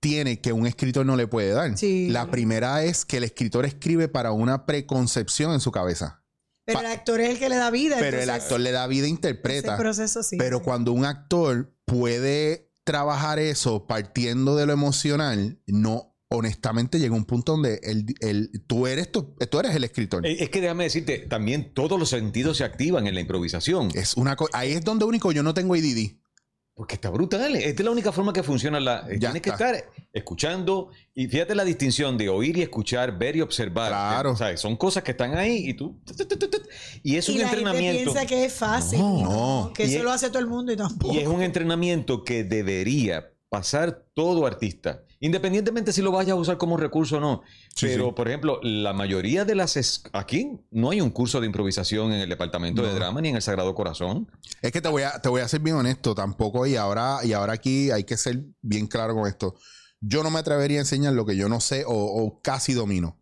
tiene 0.00 0.40
que 0.40 0.52
un 0.52 0.66
escritor 0.66 1.06
no 1.06 1.16
le 1.16 1.26
puede 1.26 1.50
dar. 1.52 1.76
Sí. 1.78 2.10
La 2.10 2.30
primera 2.30 2.84
es 2.84 3.04
que 3.06 3.16
el 3.16 3.24
escritor 3.24 3.64
escribe 3.64 4.06
para 4.08 4.30
una 4.32 4.66
preconcepción 4.66 5.52
en 5.54 5.60
su 5.60 5.72
cabeza. 5.72 6.22
Pero 6.66 6.80
el 6.80 6.86
actor 6.86 7.20
es 7.22 7.30
el 7.30 7.38
que 7.38 7.48
le 7.48 7.56
da 7.56 7.70
vida. 7.70 7.96
Pero 7.98 8.20
el 8.20 8.28
actor 8.28 8.60
le 8.60 8.70
da 8.70 8.86
vida 8.86 9.04
e 9.04 9.06
ese 9.06 9.10
interpreta. 9.14 9.78
proceso 9.78 10.22
sí. 10.22 10.36
Pero 10.36 10.62
cuando 10.62 10.92
un 10.92 11.06
actor 11.06 11.74
puede 11.86 12.67
trabajar 12.92 13.38
eso 13.38 13.86
partiendo 13.86 14.56
de 14.56 14.64
lo 14.64 14.72
emocional, 14.72 15.60
no, 15.66 16.14
honestamente 16.30 16.98
llega 16.98 17.14
un 17.14 17.26
punto 17.26 17.52
donde 17.52 17.80
el, 17.82 18.06
el- 18.20 18.50
tú, 18.66 18.86
eres 18.86 19.12
tu- 19.12 19.34
tú 19.50 19.60
eres 19.60 19.74
el 19.76 19.84
escritor. 19.84 20.24
Eh, 20.26 20.36
Es 20.40 20.48
que 20.48 20.60
déjame 20.62 20.84
decirte, 20.84 21.18
también 21.18 21.74
todos 21.74 21.98
los 22.00 22.08
sentidos 22.08 22.56
se 22.56 22.64
activan 22.64 23.06
en 23.06 23.14
la 23.14 23.20
improvisación. 23.20 23.90
Es 23.94 24.14
una 24.16 24.36
ahí 24.54 24.72
es 24.72 24.82
donde 24.84 25.04
único 25.04 25.32
yo 25.32 25.42
no 25.42 25.52
tengo 25.52 25.74
ADD. 25.74 26.16
Porque 26.78 26.94
está 26.94 27.10
brutal. 27.10 27.56
Esta 27.56 27.82
es 27.82 27.84
la 27.84 27.90
única 27.90 28.12
forma 28.12 28.32
que 28.32 28.44
funciona. 28.44 28.78
La, 28.78 29.02
Ya 29.10 29.18
tienes 29.32 29.42
que 29.42 29.50
está. 29.50 29.72
estar 29.72 29.90
escuchando. 30.12 30.90
Y 31.12 31.26
fíjate 31.26 31.56
la 31.56 31.64
distinción 31.64 32.16
de 32.16 32.28
oír 32.28 32.56
y 32.56 32.62
escuchar, 32.62 33.18
ver 33.18 33.34
y 33.34 33.40
observar. 33.40 33.88
Claro. 33.90 34.30
O 34.30 34.36
sea, 34.36 34.56
son 34.56 34.76
cosas 34.76 35.02
que 35.02 35.10
están 35.10 35.36
ahí 35.36 35.70
y 35.70 35.74
tú. 35.74 35.98
Y 37.02 37.16
es 37.16 37.28
y 37.28 37.32
un 37.32 37.38
la 37.38 37.48
gente 37.48 37.58
entrenamiento. 37.62 38.12
piensa 38.12 38.26
que 38.26 38.44
es 38.44 38.52
fácil. 38.52 39.00
No, 39.00 39.22
no. 39.22 39.72
Que 39.74 39.82
Y 39.82 39.86
eso 39.88 39.98
es- 39.98 40.04
lo 40.04 40.12
hace 40.12 40.28
todo 40.28 40.38
el 40.38 40.46
mundo 40.46 40.70
y 40.72 40.76
tampoco. 40.76 41.12
Y 41.12 41.18
es 41.18 41.26
un 41.26 41.42
entrenamiento 41.42 42.22
que 42.22 42.44
debería 42.44 43.28
pasar 43.48 44.04
todo 44.14 44.46
artista, 44.46 45.02
independientemente 45.20 45.92
si 45.92 46.02
lo 46.02 46.12
vayas 46.12 46.32
a 46.32 46.34
usar 46.36 46.58
como 46.58 46.76
recurso 46.76 47.16
o 47.16 47.20
no. 47.20 47.42
Sí, 47.74 47.86
Pero, 47.86 48.06
sí. 48.06 48.12
por 48.14 48.28
ejemplo, 48.28 48.60
la 48.62 48.92
mayoría 48.92 49.44
de 49.44 49.54
las... 49.54 50.02
Aquí 50.12 50.58
no 50.70 50.90
hay 50.90 51.00
un 51.00 51.10
curso 51.10 51.40
de 51.40 51.46
improvisación 51.46 52.12
en 52.12 52.20
el 52.20 52.28
departamento 52.28 52.82
de 52.82 52.92
drama 52.94 53.20
ni 53.20 53.30
en 53.30 53.36
el 53.36 53.42
Sagrado 53.42 53.74
Corazón. 53.74 54.30
Es 54.60 54.72
que 54.72 54.80
te 54.80 54.88
voy 54.88 55.02
a, 55.02 55.20
te 55.20 55.28
voy 55.28 55.40
a 55.40 55.48
ser 55.48 55.60
bien 55.60 55.76
honesto, 55.76 56.14
tampoco, 56.14 56.66
y 56.66 56.76
ahora, 56.76 57.20
y 57.24 57.32
ahora 57.32 57.54
aquí 57.54 57.90
hay 57.90 58.04
que 58.04 58.16
ser 58.16 58.44
bien 58.60 58.86
claro 58.86 59.14
con 59.14 59.26
esto. 59.26 59.54
Yo 60.00 60.22
no 60.22 60.30
me 60.30 60.38
atrevería 60.38 60.78
a 60.78 60.82
enseñar 60.82 61.14
lo 61.14 61.26
que 61.26 61.36
yo 61.36 61.48
no 61.48 61.60
sé 61.60 61.84
o, 61.84 61.92
o 61.92 62.40
casi 62.42 62.72
domino. 62.74 63.18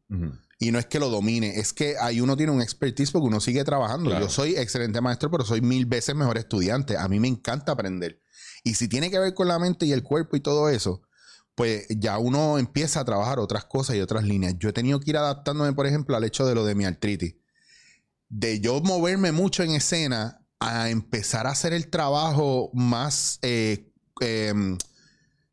Y 0.59 0.73
no 0.73 0.79
es 0.79 0.87
que 0.87 0.99
lo 0.99 1.11
domine, 1.11 1.59
es 1.61 1.73
que 1.73 1.97
ahí 2.01 2.21
uno 2.21 2.37
tiene 2.37 2.51
un 2.51 2.63
expertise 2.63 3.11
porque 3.11 3.29
uno 3.29 3.41
sigue 3.41 3.63
trabajando. 3.65 4.11
Claro. 4.11 4.25
Yo 4.25 4.31
soy 4.31 4.57
excelente 4.57 5.01
maestro, 5.01 5.31
pero 5.31 5.45
soy 5.45 5.61
mil 5.61 5.87
veces 5.87 6.15
mejor 6.15 6.39
estudiante. 6.39 6.97
A 6.97 7.09
mí 7.09 7.21
me 7.21 7.29
encanta 7.29 7.73
aprender. 7.73 8.23
Y 8.67 8.75
si 8.75 8.89
tiene 8.89 9.13
que 9.13 9.21
ver 9.21 9.33
con 9.33 9.47
la 9.47 9.61
mente 9.61 9.87
y 9.87 9.93
el 9.93 10.03
cuerpo 10.03 10.37
y 10.37 10.41
todo 10.41 10.69
eso, 10.69 11.01
pues 11.55 11.87
ya 11.89 12.19
uno 12.19 12.59
empieza 12.59 12.99
a 12.99 13.05
trabajar 13.05 13.39
otras 13.39 13.65
cosas 13.65 13.95
y 13.95 14.01
otras 14.01 14.25
líneas. 14.25 14.57
Yo 14.59 14.71
he 14.71 14.73
tenido 14.73 14.99
que 14.99 15.11
ir 15.11 15.17
adaptándome, 15.17 15.73
por 15.73 15.87
ejemplo, 15.87 16.17
al 16.17 16.25
hecho 16.25 16.45
de 16.45 16.57
lo 16.57 16.65
de 16.65 16.75
mi 16.75 16.85
artritis. 16.85 17.37
De 18.29 18.59
yo 18.59 18.81
moverme 18.81 19.31
mucho 19.31 19.63
en 19.63 19.71
escena 19.71 20.45
a 20.59 20.91
empezar 20.91 21.47
a 21.47 21.51
hacer 21.51 21.75
el 21.75 21.91
trabajo 21.91 22.73
más 22.75 23.39
eh, 23.43 23.93
em, 24.21 24.77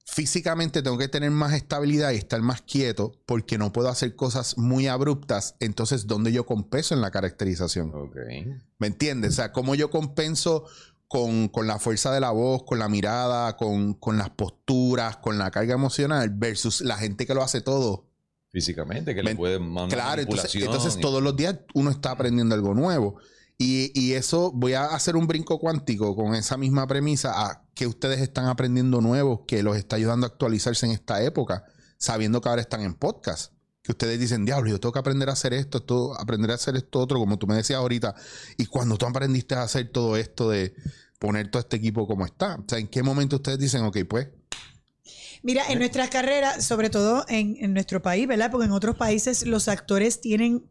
físicamente 0.07 0.81
tengo 0.81 0.97
que 0.97 1.07
tener 1.07 1.29
más 1.29 1.53
estabilidad 1.53 2.13
y 2.13 2.15
estar 2.15 2.41
más 2.41 2.63
quieto 2.63 3.21
porque 3.27 3.59
no 3.59 3.71
puedo 3.71 3.89
hacer 3.89 4.15
cosas 4.15 4.57
muy 4.57 4.87
abruptas. 4.87 5.55
Entonces, 5.59 6.07
¿dónde 6.07 6.31
yo 6.31 6.47
compenso 6.47 6.95
en 6.95 7.01
la 7.01 7.11
caracterización? 7.11 7.93
¿Me 8.79 8.87
entiendes? 8.87 9.33
O 9.33 9.35
sea, 9.35 9.51
¿cómo 9.51 9.75
yo 9.75 9.91
compenso 9.91 10.65
con, 11.13 11.47
con 11.47 11.67
la 11.67 11.77
fuerza 11.77 12.11
de 12.11 12.19
la 12.19 12.31
voz, 12.31 12.63
con 12.63 12.79
la 12.79 12.89
mirada, 12.89 13.55
con, 13.55 13.93
con 13.93 14.17
las 14.17 14.31
posturas, 14.31 15.17
con 15.17 15.37
la 15.37 15.51
carga 15.51 15.75
emocional 15.75 16.31
versus 16.31 16.81
la 16.81 16.97
gente 16.97 17.27
que 17.27 17.35
lo 17.35 17.43
hace 17.43 17.61
todo? 17.61 18.09
Físicamente, 18.49 19.13
que 19.13 19.21
le 19.21 19.35
pueden 19.35 19.61
mandar 19.69 19.99
Claro, 19.99 20.21
entonces, 20.23 20.55
entonces 20.55 20.95
y- 20.97 21.01
todos 21.01 21.21
los 21.21 21.35
días 21.35 21.59
uno 21.75 21.91
está 21.91 22.09
aprendiendo 22.09 22.55
algo 22.55 22.73
nuevo. 22.73 23.17
Y, 23.59 23.91
y 23.93 24.13
eso, 24.13 24.51
voy 24.55 24.73
a 24.73 24.85
hacer 24.85 25.15
un 25.15 25.27
brinco 25.27 25.59
cuántico 25.59 26.15
con 26.15 26.33
esa 26.33 26.57
misma 26.57 26.87
premisa 26.87 27.31
a 27.45 27.63
que 27.75 27.85
ustedes 27.85 28.19
están 28.19 28.47
aprendiendo 28.47 28.99
nuevo, 28.99 29.45
que 29.45 29.61
los 29.61 29.77
está 29.77 29.97
ayudando 29.97 30.25
a 30.25 30.29
actualizarse 30.29 30.87
en 30.87 30.93
esta 30.93 31.21
época, 31.21 31.63
sabiendo 31.99 32.41
que 32.41 32.49
ahora 32.49 32.61
están 32.61 32.81
en 32.81 32.95
podcast. 32.95 33.52
Que 33.83 33.91
ustedes 33.91 34.19
dicen, 34.19 34.45
diablo, 34.45 34.71
yo 34.71 34.79
tengo 34.79 34.93
que 34.93 34.99
aprender 34.99 35.29
a 35.29 35.33
hacer 35.33 35.53
esto, 35.53 35.79
esto, 35.79 36.19
aprender 36.19 36.49
a 36.51 36.55
hacer 36.55 36.75
esto 36.75 36.99
otro, 36.99 37.19
como 37.19 37.37
tú 37.37 37.45
me 37.45 37.55
decías 37.55 37.77
ahorita. 37.77 38.15
Y 38.57 38.65
cuando 38.65 38.97
tú 38.97 39.05
aprendiste 39.05 39.55
a 39.55 39.63
hacer 39.63 39.89
todo 39.89 40.17
esto 40.17 40.49
de 40.49 40.73
poner 41.19 41.49
todo 41.49 41.61
este 41.61 41.77
equipo 41.77 42.07
como 42.07 42.25
está? 42.25 42.55
O 42.55 42.65
sea, 42.67 42.79
¿en 42.79 42.87
qué 42.87 43.03
momento 43.03 43.37
ustedes 43.37 43.59
dicen, 43.59 43.83
ok, 43.83 43.99
pues 44.09 44.27
Mira, 45.41 45.63
en 45.67 45.79
nuestras 45.79 46.09
carreras, 46.09 46.63
sobre 46.63 46.89
todo 46.89 47.25
en, 47.27 47.57
en 47.59 47.73
nuestro 47.73 48.01
país, 48.01 48.27
¿verdad? 48.27 48.49
Porque 48.49 48.65
en 48.65 48.71
otros 48.71 48.95
países 48.95 49.45
los 49.45 49.67
actores 49.67 50.21
tienen 50.21 50.63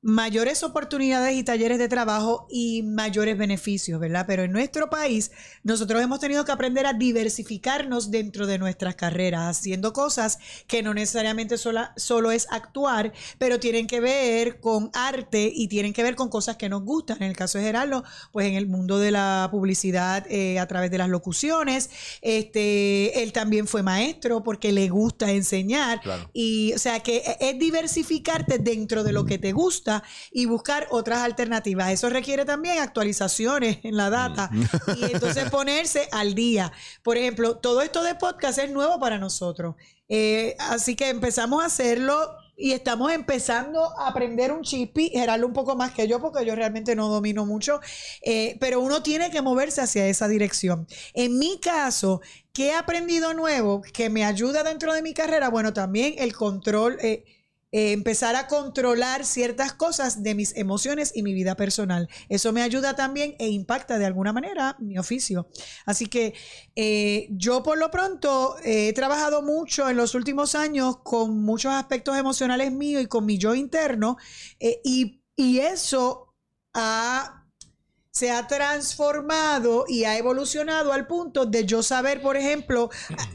mayores 0.00 0.62
oportunidades 0.62 1.36
y 1.36 1.42
talleres 1.42 1.78
de 1.78 1.88
trabajo 1.88 2.46
y 2.48 2.84
mayores 2.84 3.36
beneficios, 3.36 3.98
¿verdad? 3.98 4.26
Pero 4.28 4.44
en 4.44 4.52
nuestro 4.52 4.88
país 4.90 5.32
nosotros 5.64 6.00
hemos 6.00 6.20
tenido 6.20 6.44
que 6.44 6.52
aprender 6.52 6.86
a 6.86 6.92
diversificarnos 6.92 8.12
dentro 8.12 8.46
de 8.46 8.58
nuestras 8.58 8.94
carreras, 8.94 9.58
haciendo 9.58 9.92
cosas 9.92 10.38
que 10.68 10.84
no 10.84 10.94
necesariamente 10.94 11.58
sola, 11.58 11.94
solo 11.96 12.30
es 12.30 12.46
actuar, 12.50 13.12
pero 13.38 13.58
tienen 13.58 13.88
que 13.88 13.98
ver 13.98 14.60
con 14.60 14.90
arte 14.94 15.50
y 15.52 15.66
tienen 15.66 15.92
que 15.92 16.04
ver 16.04 16.14
con 16.14 16.28
cosas 16.28 16.56
que 16.56 16.68
nos 16.68 16.84
gustan. 16.84 17.16
En 17.20 17.30
el 17.30 17.36
caso 17.36 17.58
de 17.58 17.64
Gerardo, 17.64 18.04
pues 18.30 18.46
en 18.46 18.54
el 18.54 18.68
mundo 18.68 19.00
de 19.00 19.10
la 19.10 19.48
publicidad 19.50 20.24
eh, 20.30 20.60
a 20.60 20.68
través 20.68 20.92
de 20.92 20.98
las 20.98 21.08
locuciones, 21.08 21.90
este, 22.22 23.20
él 23.24 23.32
también 23.32 23.66
fue 23.66 23.82
maestro 23.82 24.44
porque 24.44 24.70
le 24.70 24.88
gusta 24.88 25.32
enseñar 25.32 26.00
Claro. 26.02 26.30
y 26.32 26.72
o 26.74 26.78
sea 26.78 27.00
que 27.00 27.22
es 27.40 27.58
diversificarte 27.58 28.58
dentro 28.58 29.02
de 29.02 29.12
lo 29.12 29.24
que 29.24 29.38
te 29.38 29.52
gusta 29.52 29.87
y 30.30 30.46
buscar 30.46 30.86
otras 30.90 31.20
alternativas. 31.20 31.90
Eso 31.90 32.08
requiere 32.08 32.44
también 32.44 32.78
actualizaciones 32.78 33.78
en 33.82 33.96
la 33.96 34.10
data 34.10 34.50
y 34.96 35.12
entonces 35.12 35.50
ponerse 35.50 36.08
al 36.12 36.34
día. 36.34 36.72
Por 37.02 37.16
ejemplo, 37.16 37.56
todo 37.56 37.82
esto 37.82 38.02
de 38.02 38.14
podcast 38.14 38.58
es 38.58 38.70
nuevo 38.70 38.98
para 38.98 39.18
nosotros. 39.18 39.74
Eh, 40.08 40.56
así 40.58 40.96
que 40.96 41.08
empezamos 41.08 41.62
a 41.62 41.66
hacerlo 41.66 42.18
y 42.58 42.72
estamos 42.72 43.12
empezando 43.12 43.96
a 43.98 44.08
aprender 44.08 44.50
un 44.50 44.62
chispi, 44.62 45.10
Gerardo 45.10 45.46
un 45.46 45.52
poco 45.52 45.76
más 45.76 45.92
que 45.92 46.08
yo, 46.08 46.20
porque 46.20 46.44
yo 46.44 46.56
realmente 46.56 46.96
no 46.96 47.08
domino 47.08 47.46
mucho, 47.46 47.80
eh, 48.22 48.56
pero 48.58 48.80
uno 48.80 49.00
tiene 49.00 49.30
que 49.30 49.40
moverse 49.42 49.80
hacia 49.80 50.08
esa 50.08 50.26
dirección. 50.26 50.88
En 51.14 51.38
mi 51.38 51.60
caso, 51.60 52.20
¿qué 52.52 52.68
he 52.68 52.74
aprendido 52.74 53.32
nuevo 53.32 53.80
que 53.80 54.10
me 54.10 54.24
ayuda 54.24 54.64
dentro 54.64 54.92
de 54.92 55.02
mi 55.02 55.14
carrera? 55.14 55.50
Bueno, 55.50 55.72
también 55.72 56.16
el 56.18 56.34
control. 56.34 56.98
eh, 57.00 57.24
eh, 57.70 57.92
empezar 57.92 58.34
a 58.36 58.46
controlar 58.46 59.24
ciertas 59.26 59.72
cosas 59.74 60.22
de 60.22 60.34
mis 60.34 60.56
emociones 60.56 61.12
y 61.14 61.22
mi 61.22 61.34
vida 61.34 61.54
personal. 61.54 62.08
Eso 62.28 62.52
me 62.52 62.62
ayuda 62.62 62.96
también 62.96 63.36
e 63.38 63.48
impacta 63.48 63.98
de 63.98 64.06
alguna 64.06 64.32
manera 64.32 64.76
mi 64.78 64.98
oficio. 64.98 65.48
Así 65.84 66.06
que 66.06 66.34
eh, 66.76 67.28
yo 67.30 67.62
por 67.62 67.78
lo 67.78 67.90
pronto 67.90 68.56
eh, 68.64 68.88
he 68.88 68.92
trabajado 68.92 69.42
mucho 69.42 69.88
en 69.88 69.96
los 69.96 70.14
últimos 70.14 70.54
años 70.54 70.98
con 71.02 71.42
muchos 71.42 71.72
aspectos 71.72 72.16
emocionales 72.16 72.72
míos 72.72 73.02
y 73.02 73.06
con 73.06 73.26
mi 73.26 73.38
yo 73.38 73.54
interno 73.54 74.16
y, 74.82 75.22
y 75.36 75.58
eso 75.58 76.34
ha 76.74 77.37
se 78.18 78.32
ha 78.32 78.48
transformado 78.48 79.84
y 79.86 80.02
ha 80.02 80.18
evolucionado 80.18 80.92
al 80.92 81.06
punto 81.06 81.46
de 81.46 81.64
yo 81.64 81.84
saber, 81.84 82.20
por 82.20 82.36
ejemplo, 82.36 82.90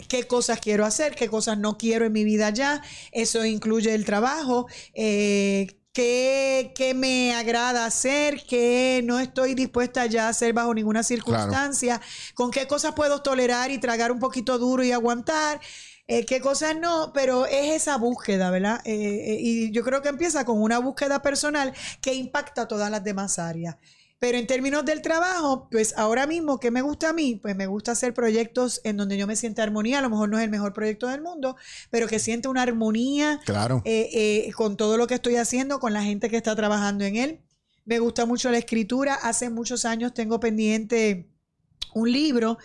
qué 0.09 0.27
cosas 0.27 0.59
quiero 0.59 0.85
hacer, 0.85 1.15
qué 1.15 1.29
cosas 1.29 1.57
no 1.57 1.77
quiero 1.77 2.03
en 2.05 2.11
mi 2.11 2.25
vida 2.25 2.49
ya. 2.49 2.81
Eso 3.13 3.45
incluye 3.45 3.93
el 3.93 4.03
trabajo, 4.03 4.67
eh, 4.93 5.67
qué, 5.93 6.73
qué 6.75 6.93
me 6.93 7.33
agrada 7.33 7.85
hacer, 7.85 8.43
qué 8.45 9.01
no 9.05 9.19
estoy 9.21 9.53
dispuesta 9.53 10.05
ya 10.05 10.25
a 10.25 10.29
hacer 10.29 10.51
bajo 10.51 10.73
ninguna 10.73 11.01
circunstancia, 11.03 12.01
con 12.35 12.51
qué 12.51 12.67
cosas 12.67 12.93
puedo 12.93 13.21
tolerar 13.21 13.71
y 13.71 13.77
tragar 13.77 14.11
un 14.11 14.19
poquito 14.19 14.57
duro 14.57 14.83
y 14.83 14.91
aguantar. 14.91 15.61
eh, 16.07 16.25
qué 16.25 16.41
cosas 16.41 16.75
no, 16.75 17.11
pero 17.13 17.45
es 17.45 17.71
esa 17.73 17.95
búsqueda, 17.97 18.51
¿verdad? 18.51 18.81
Eh, 18.83 19.37
y 19.39 19.71
yo 19.71 19.83
creo 19.83 20.01
que 20.01 20.09
empieza 20.09 20.43
con 20.43 20.61
una 20.61 20.79
búsqueda 20.79 21.21
personal 21.21 21.71
que 22.01 22.13
impacta 22.13 22.67
todas 22.67 22.91
las 22.91 23.01
demás 23.05 23.39
áreas. 23.39 23.77
Pero 24.19 24.37
en 24.37 24.47
términos 24.47 24.85
del 24.85 25.01
trabajo, 25.01 25.67
pues 25.69 25.93
ahora 25.97 26.25
mismo, 26.27 26.59
¿qué 26.59 26.71
me 26.71 26.81
gusta 26.81 27.09
a 27.09 27.13
mí? 27.13 27.39
Pues 27.41 27.57
me 27.57 27.67
gusta 27.67 27.91
hacer 27.91 28.13
proyectos 28.13 28.79
en 28.85 28.95
donde 28.95 29.17
yo 29.17 29.27
me 29.27 29.35
sienta 29.35 29.63
armonía. 29.63 29.99
A 29.99 30.01
lo 30.01 30.09
mejor 30.09 30.29
no 30.29 30.37
es 30.37 30.45
el 30.45 30.49
mejor 30.49 30.71
proyecto 30.71 31.07
del 31.07 31.21
mundo, 31.21 31.57
pero 31.89 32.07
que 32.07 32.19
siente 32.19 32.47
una 32.47 32.61
armonía 32.61 33.41
Claro. 33.45 33.81
eh, 33.83 34.09
eh, 34.47 34.51
con 34.53 34.77
todo 34.77 34.95
lo 34.97 35.07
que 35.07 35.15
estoy 35.15 35.35
haciendo, 35.35 35.79
con 35.79 35.91
la 35.91 36.03
gente 36.03 36.29
que 36.29 36.37
está 36.37 36.55
trabajando 36.55 37.03
en 37.03 37.17
él. 37.17 37.39
Me 37.83 37.99
gusta 37.99 38.25
mucho 38.25 38.49
la 38.49 38.57
escritura. 38.59 39.13
Hace 39.15 39.49
muchos 39.49 39.83
años 39.83 40.13
tengo 40.13 40.39
pendiente 40.39 41.27
un 41.93 42.09
libro 42.09 42.57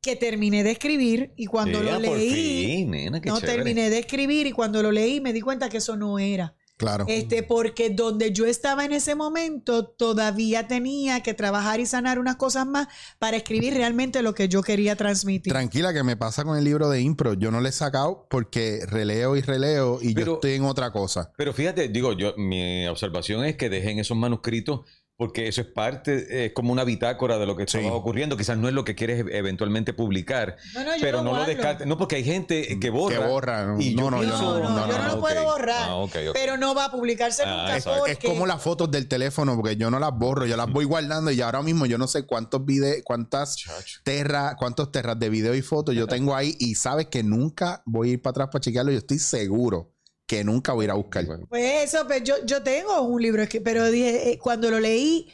que 0.00 0.16
terminé 0.16 0.64
de 0.64 0.72
escribir 0.72 1.32
y 1.36 1.46
cuando 1.46 1.80
lo 1.82 1.98
leí, 2.00 2.76
fin, 2.76 2.90
nena, 2.90 3.20
qué 3.20 3.28
no 3.28 3.38
chévere. 3.40 3.56
terminé 3.56 3.88
de 3.90 3.98
escribir 3.98 4.46
y 4.48 4.52
cuando 4.52 4.82
lo 4.82 4.90
leí 4.90 5.20
me 5.20 5.32
di 5.32 5.40
cuenta 5.40 5.68
que 5.68 5.76
eso 5.78 5.96
no 5.96 6.18
era. 6.18 6.56
Claro. 6.78 7.06
Este, 7.08 7.42
porque 7.42 7.90
donde 7.90 8.32
yo 8.32 8.46
estaba 8.46 8.84
en 8.84 8.92
ese 8.92 9.16
momento, 9.16 9.84
todavía 9.84 10.68
tenía 10.68 11.24
que 11.24 11.34
trabajar 11.34 11.80
y 11.80 11.86
sanar 11.86 12.20
unas 12.20 12.36
cosas 12.36 12.66
más 12.66 12.86
para 13.18 13.36
escribir 13.36 13.74
realmente 13.74 14.22
lo 14.22 14.32
que 14.32 14.48
yo 14.48 14.62
quería 14.62 14.94
transmitir. 14.94 15.52
Tranquila, 15.52 15.92
que 15.92 16.04
me 16.04 16.16
pasa 16.16 16.44
con 16.44 16.56
el 16.56 16.62
libro 16.62 16.88
de 16.88 17.00
impro. 17.00 17.34
Yo 17.34 17.50
no 17.50 17.60
le 17.60 17.70
he 17.70 17.72
sacado 17.72 18.28
porque 18.30 18.86
releo 18.86 19.36
y 19.36 19.40
releo 19.40 19.98
y 20.00 20.14
yo 20.14 20.34
estoy 20.34 20.52
en 20.52 20.64
otra 20.64 20.92
cosa. 20.92 21.32
Pero 21.36 21.52
fíjate, 21.52 21.88
digo, 21.88 22.12
yo 22.12 22.34
mi 22.36 22.86
observación 22.86 23.44
es 23.44 23.56
que 23.56 23.68
dejen 23.68 23.98
esos 23.98 24.16
manuscritos 24.16 24.82
porque 25.18 25.48
eso 25.48 25.60
es 25.62 25.66
parte, 25.66 26.46
es 26.46 26.52
como 26.52 26.70
una 26.72 26.84
bitácora 26.84 27.38
de 27.38 27.46
lo 27.46 27.56
que 27.56 27.66
Sí. 27.66 27.80
ocurriendo. 27.90 28.36
Quizás 28.36 28.56
no 28.56 28.68
es 28.68 28.72
lo 28.74 28.84
que 28.84 28.94
quieres 28.94 29.24
eventualmente 29.32 29.92
publicar, 29.92 30.56
No, 30.74 30.84
no, 30.84 30.94
yo 30.94 31.00
pero 31.02 31.18
no 31.18 31.24
lo 31.24 31.30
guardo. 31.30 31.46
descartes. 31.46 31.86
No, 31.88 31.98
porque 31.98 32.14
hay 32.16 32.24
gente 32.24 32.78
que 32.78 32.88
borra. 32.90 33.18
Que 33.18 33.26
borra. 33.26 33.66
No, 33.66 33.80
Y 33.80 33.96
no, 33.96 34.02
yo 34.04 34.10
no, 34.12 34.22
yo 34.22 34.28
pienso- 34.28 34.58
no, 34.60 34.68
No, 34.70 34.86
no, 34.86 34.88
yo 34.88 34.96
no 34.98 35.06
lo 35.08 35.14
ok. 35.14 35.20
puedo 35.20 35.42
borrar. 35.42 35.88
Ah, 35.88 35.96
ok, 35.96 36.16
ok. 36.28 36.34
Pero 36.34 36.56
no 36.56 36.72
va 36.72 36.84
a 36.84 36.90
publicarse 36.92 37.42
Ah, 37.44 37.50
nunca 37.62 37.76
exacto. 37.76 37.98
porque... 37.98 38.12
Es 38.12 38.18
como 38.32 38.46
las 38.46 38.62
fotos 38.62 38.92
del 38.92 39.08
teléfono, 39.08 39.56
porque 39.56 39.74
yo 39.76 39.90
no 39.90 39.98
las 39.98 40.12
borro, 40.16 40.46
yo 40.46 40.56
las 40.56 40.70
voy 40.70 40.84
guardando 40.84 41.32
y 41.32 41.40
ahora 41.40 41.62
mismo 41.62 41.84
yo 41.86 41.98
no 41.98 42.06
sé 42.06 42.22
cuántos 42.24 42.64
videos, 42.64 42.98
cuántas 43.02 43.56
terras, 44.04 44.54
cuántos 44.56 44.92
terras 44.92 45.18
de 45.18 45.30
video 45.30 45.52
y 45.56 45.62
fotos 45.62 45.96
yo 45.96 46.06
tengo 46.30 46.36
ahí 46.36 46.54
y 46.60 46.76
sabes 46.76 47.08
que 47.08 47.24
nunca 47.24 47.82
voy 47.86 48.10
a 48.10 48.12
ir 48.12 48.22
para 48.22 48.30
atrás 48.30 48.48
para 48.52 48.60
chequearlo. 48.60 48.92
Yo 48.92 48.98
estoy 48.98 49.18
seguro 49.18 49.90
que 50.28 50.44
nunca 50.44 50.74
voy 50.74 50.84
a 50.84 50.86
ir 50.86 50.90
a 50.90 50.94
buscar. 50.94 51.26
Pues 51.48 51.88
eso, 51.88 52.06
pues 52.06 52.22
yo, 52.22 52.34
yo 52.44 52.62
tengo 52.62 53.00
un 53.00 53.20
libro, 53.20 53.42
es 53.42 53.48
que- 53.48 53.62
pero 53.62 53.90
dije, 53.90 54.30
eh, 54.32 54.38
cuando 54.38 54.70
lo 54.70 54.78
leí, 54.78 55.26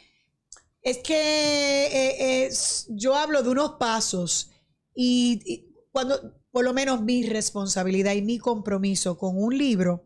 es 0.81 0.99
que 0.99 1.15
eh, 1.87 2.45
es- 2.45 2.87
yo 2.89 3.13
hablo 3.15 3.43
de 3.43 3.49
unos 3.49 3.71
pasos 3.77 4.51
y, 4.95 5.41
y 5.45 5.73
cuando, 5.91 6.39
por 6.49 6.63
lo 6.63 6.73
menos 6.73 7.01
mi 7.01 7.23
responsabilidad 7.27 8.13
y 8.13 8.21
mi 8.21 8.37
compromiso 8.39 9.17
con 9.17 9.37
un 9.37 9.57
libro 9.57 10.05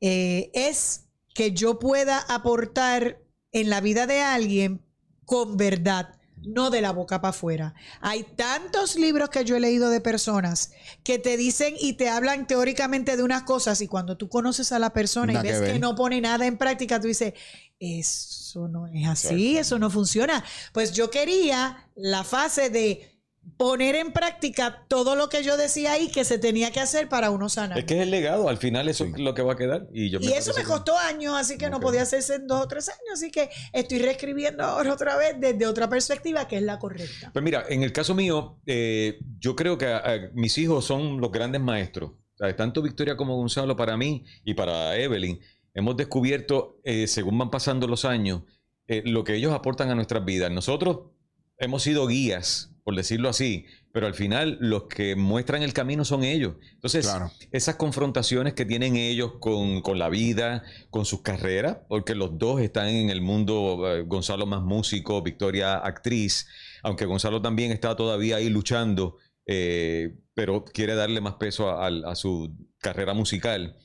eh, 0.00 0.50
es 0.52 1.04
que 1.32 1.52
yo 1.52 1.78
pueda 1.78 2.18
aportar 2.18 3.22
en 3.52 3.70
la 3.70 3.80
vida 3.80 4.06
de 4.08 4.20
alguien 4.20 4.84
con 5.24 5.56
verdad, 5.56 6.13
no 6.46 6.70
de 6.70 6.80
la 6.80 6.92
boca 6.92 7.20
para 7.20 7.30
afuera. 7.30 7.74
Hay 8.00 8.22
tantos 8.22 8.96
libros 8.96 9.30
que 9.30 9.44
yo 9.44 9.56
he 9.56 9.60
leído 9.60 9.90
de 9.90 10.00
personas 10.00 10.72
que 11.02 11.18
te 11.18 11.36
dicen 11.36 11.74
y 11.78 11.94
te 11.94 12.08
hablan 12.08 12.46
teóricamente 12.46 13.16
de 13.16 13.22
unas 13.22 13.42
cosas 13.42 13.80
y 13.80 13.88
cuando 13.88 14.16
tú 14.16 14.28
conoces 14.28 14.72
a 14.72 14.78
la 14.78 14.92
persona 14.92 15.32
y 15.32 15.42
ves 15.42 15.60
que, 15.60 15.78
no 15.78 15.94
pone 15.94 16.20
nada 16.20 16.46
en 16.46 16.56
práctica, 16.56 17.00
tú 17.00 17.08
dices, 17.08 17.34
eso 17.78 18.68
no 18.68 18.86
es 18.86 19.06
así, 19.08 19.58
eso 19.58 19.78
no 19.78 19.90
funciona. 19.90 20.44
Pues 20.72 20.92
yo 20.92 21.10
quería 21.10 21.88
la 21.94 22.24
fase 22.24 22.70
de 22.70 23.13
poner 23.56 23.94
en 23.94 24.12
práctica 24.12 24.84
todo 24.88 25.14
lo 25.14 25.28
que 25.28 25.44
yo 25.44 25.56
decía 25.56 25.92
ahí 25.92 26.08
que 26.10 26.24
se 26.24 26.38
tenía 26.38 26.70
que 26.72 26.80
hacer 26.80 27.08
para 27.08 27.30
uno 27.30 27.48
sanar. 27.48 27.78
Es 27.78 27.84
que 27.84 27.94
es 27.94 28.00
el 28.02 28.10
legado, 28.10 28.48
al 28.48 28.56
final 28.58 28.88
eso 28.88 29.04
es 29.04 29.18
lo 29.18 29.32
que 29.34 29.42
va 29.42 29.52
a 29.52 29.56
quedar. 29.56 29.86
Y, 29.92 30.10
yo 30.10 30.18
Y 30.20 30.32
eso 30.32 30.52
me 30.56 30.62
que- 30.62 30.66
costó 30.66 30.98
años, 30.98 31.34
así 31.36 31.56
que 31.56 31.70
no 31.70 31.78
podía 31.80 32.02
hacerse 32.02 32.34
en 32.34 32.46
dos 32.46 32.62
o 32.62 32.68
tres 32.68 32.88
años. 32.88 33.00
Así 33.12 33.30
que 33.30 33.48
estoy 33.72 33.98
reescribiendo 34.00 34.64
ahora 34.64 34.92
otra 34.92 35.16
vez 35.16 35.36
desde 35.38 35.66
otra 35.66 35.88
perspectiva 35.88 36.48
que 36.48 36.56
es 36.56 36.62
la 36.62 36.78
correcta. 36.78 37.30
Pues 37.32 37.44
mira, 37.44 37.64
en 37.68 37.82
el 37.82 37.92
caso 37.92 38.14
mío, 38.14 38.58
eh, 38.66 39.18
yo 39.38 39.54
creo 39.54 39.78
que 39.78 39.86
eh, 39.88 40.30
mis 40.34 40.58
hijos 40.58 40.84
son 40.84 41.20
los 41.20 41.30
grandes 41.30 41.60
maestros. 41.60 42.10
O 42.10 42.36
sea, 42.36 42.54
tanto 42.56 42.82
Victoria 42.82 43.16
como 43.16 43.36
Gonzalo 43.36 43.76
para 43.76 43.96
mí 43.96 44.24
y 44.44 44.54
para 44.54 44.96
Evelyn, 44.96 45.38
hemos 45.72 45.96
descubierto, 45.96 46.80
eh, 46.82 47.06
según 47.06 47.38
van 47.38 47.50
pasando 47.50 47.86
los 47.86 48.04
años, 48.04 48.42
eh, 48.88 49.02
lo 49.04 49.22
que 49.22 49.36
ellos 49.36 49.52
aportan 49.52 49.90
a 49.90 49.94
nuestras 49.94 50.24
vidas. 50.24 50.50
Nosotros 50.50 51.10
hemos 51.58 51.84
sido 51.84 52.06
guías, 52.08 52.72
por 52.84 52.94
decirlo 52.94 53.28
así, 53.30 53.64
pero 53.92 54.06
al 54.06 54.14
final 54.14 54.58
los 54.60 54.84
que 54.84 55.16
muestran 55.16 55.62
el 55.62 55.72
camino 55.72 56.04
son 56.04 56.22
ellos. 56.22 56.56
Entonces, 56.72 57.06
Claro. 57.06 57.30
esas 57.50 57.76
confrontaciones 57.76 58.52
que 58.52 58.66
tienen 58.66 58.96
ellos 58.96 59.32
con, 59.40 59.80
con 59.80 59.98
la 59.98 60.10
vida, 60.10 60.62
con 60.90 61.06
sus 61.06 61.22
carreras, 61.22 61.78
porque 61.88 62.14
los 62.14 62.36
dos 62.38 62.60
están 62.60 62.88
en 62.88 63.08
el 63.10 63.22
mundo, 63.22 63.82
eh, 63.90 64.02
Gonzalo 64.02 64.44
más 64.46 64.62
músico, 64.62 65.22
Victoria 65.22 65.76
actriz, 65.78 66.46
aunque 66.82 67.06
Gonzalo 67.06 67.40
también 67.40 67.72
está 67.72 67.96
todavía 67.96 68.36
ahí 68.36 68.50
luchando, 68.50 69.16
eh, 69.46 70.14
pero 70.34 70.64
quiere 70.64 70.94
darle 70.94 71.20
más 71.22 71.34
peso 71.34 71.70
a, 71.70 71.86
a- 71.86 72.10
a 72.12 72.14
su 72.14 72.54
carrera 72.78 73.14
musical. 73.14 73.76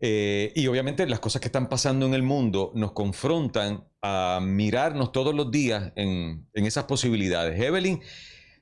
Eh, 0.00 0.52
y 0.54 0.66
obviamente 0.68 1.04
las 1.06 1.18
cosas 1.20 1.40
que 1.40 1.48
están 1.48 1.68
pasando 1.68 2.06
en 2.06 2.14
el 2.14 2.22
mundo 2.22 2.70
nos 2.74 2.92
confrontan 2.92 3.84
a 4.00 4.38
mirarnos 4.40 5.10
todos 5.10 5.34
los 5.34 5.50
días 5.50 5.92
en, 5.96 6.46
en 6.54 6.64
esas 6.66 6.84
posibilidades. 6.84 7.60
Evelyn 7.60 8.00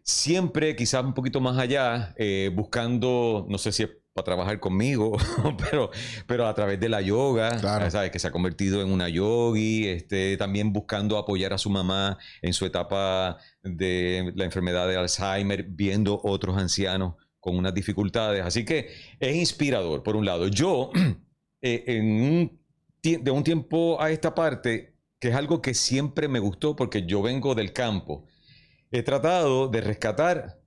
siempre 0.07 0.77
quizás 0.77 1.05
un 1.05 1.15
poquito 1.15 1.41
más 1.41 1.59
allá, 1.59 2.15
eh, 2.17 2.51
buscando, 2.55 3.45
no 3.49 3.59
sé 3.59 3.73
si 3.73 3.83
es 3.83 3.91
para 4.15 4.25
trabajar 4.25 4.61
conmigo, 4.61 5.19
pero, 5.71 5.91
pero 6.27 6.47
a 6.47 6.55
través 6.55 6.81
de 6.81 6.89
la 6.89 7.03
yoga, 7.03 7.59
Claro. 7.61 7.91
¿sabes? 7.91 8.11
Que 8.11 8.19
se 8.19 8.29
ha 8.29 8.31
convertido 8.31 8.81
en 8.81 8.91
una 8.91 9.09
yogi, 9.11 9.89
este, 9.89 10.37
también 10.39 10.73
buscando 10.73 11.19
apoyar 11.19 11.53
a 11.53 11.59
su 11.59 11.69
mamá 11.69 12.17
en 12.41 12.55
su 12.55 12.65
etapa 12.65 13.37
de 13.63 14.33
la 14.35 14.45
enfermedad 14.45 14.89
de 14.89 14.97
Alzheimer, 14.97 15.65
viendo 15.65 16.19
otros 16.23 16.57
ancianos 16.57 17.17
con 17.41 17.57
unas 17.57 17.75
dificultades. 17.75 18.43
Así 18.45 18.65
que 18.65 18.89
es 19.21 19.37
inspirador, 19.37 20.03
por 20.03 20.17
un 20.17 20.25
lado. 20.25 20.49
Yo, 20.49 20.91
eh, 21.61 21.85
en 21.87 22.05
un 22.23 22.67
de 23.03 23.31
un 23.31 23.45
tiempo 23.45 24.01
a 24.01 24.11
esta 24.11 24.35
parte, 24.35 24.97
que 25.21 25.29
es 25.29 25.35
algo 25.35 25.63
que 25.63 25.75
siempre 25.75 26.27
me 26.27 26.41
gustó 26.41 26.75
porque 26.75 27.07
yo 27.07 27.23
vengo 27.23 27.55
del 27.55 27.73
campo, 27.73 28.25
he 28.91 29.03
tratado 29.03 29.69
de 29.69 29.81
rescatar, 29.81 30.61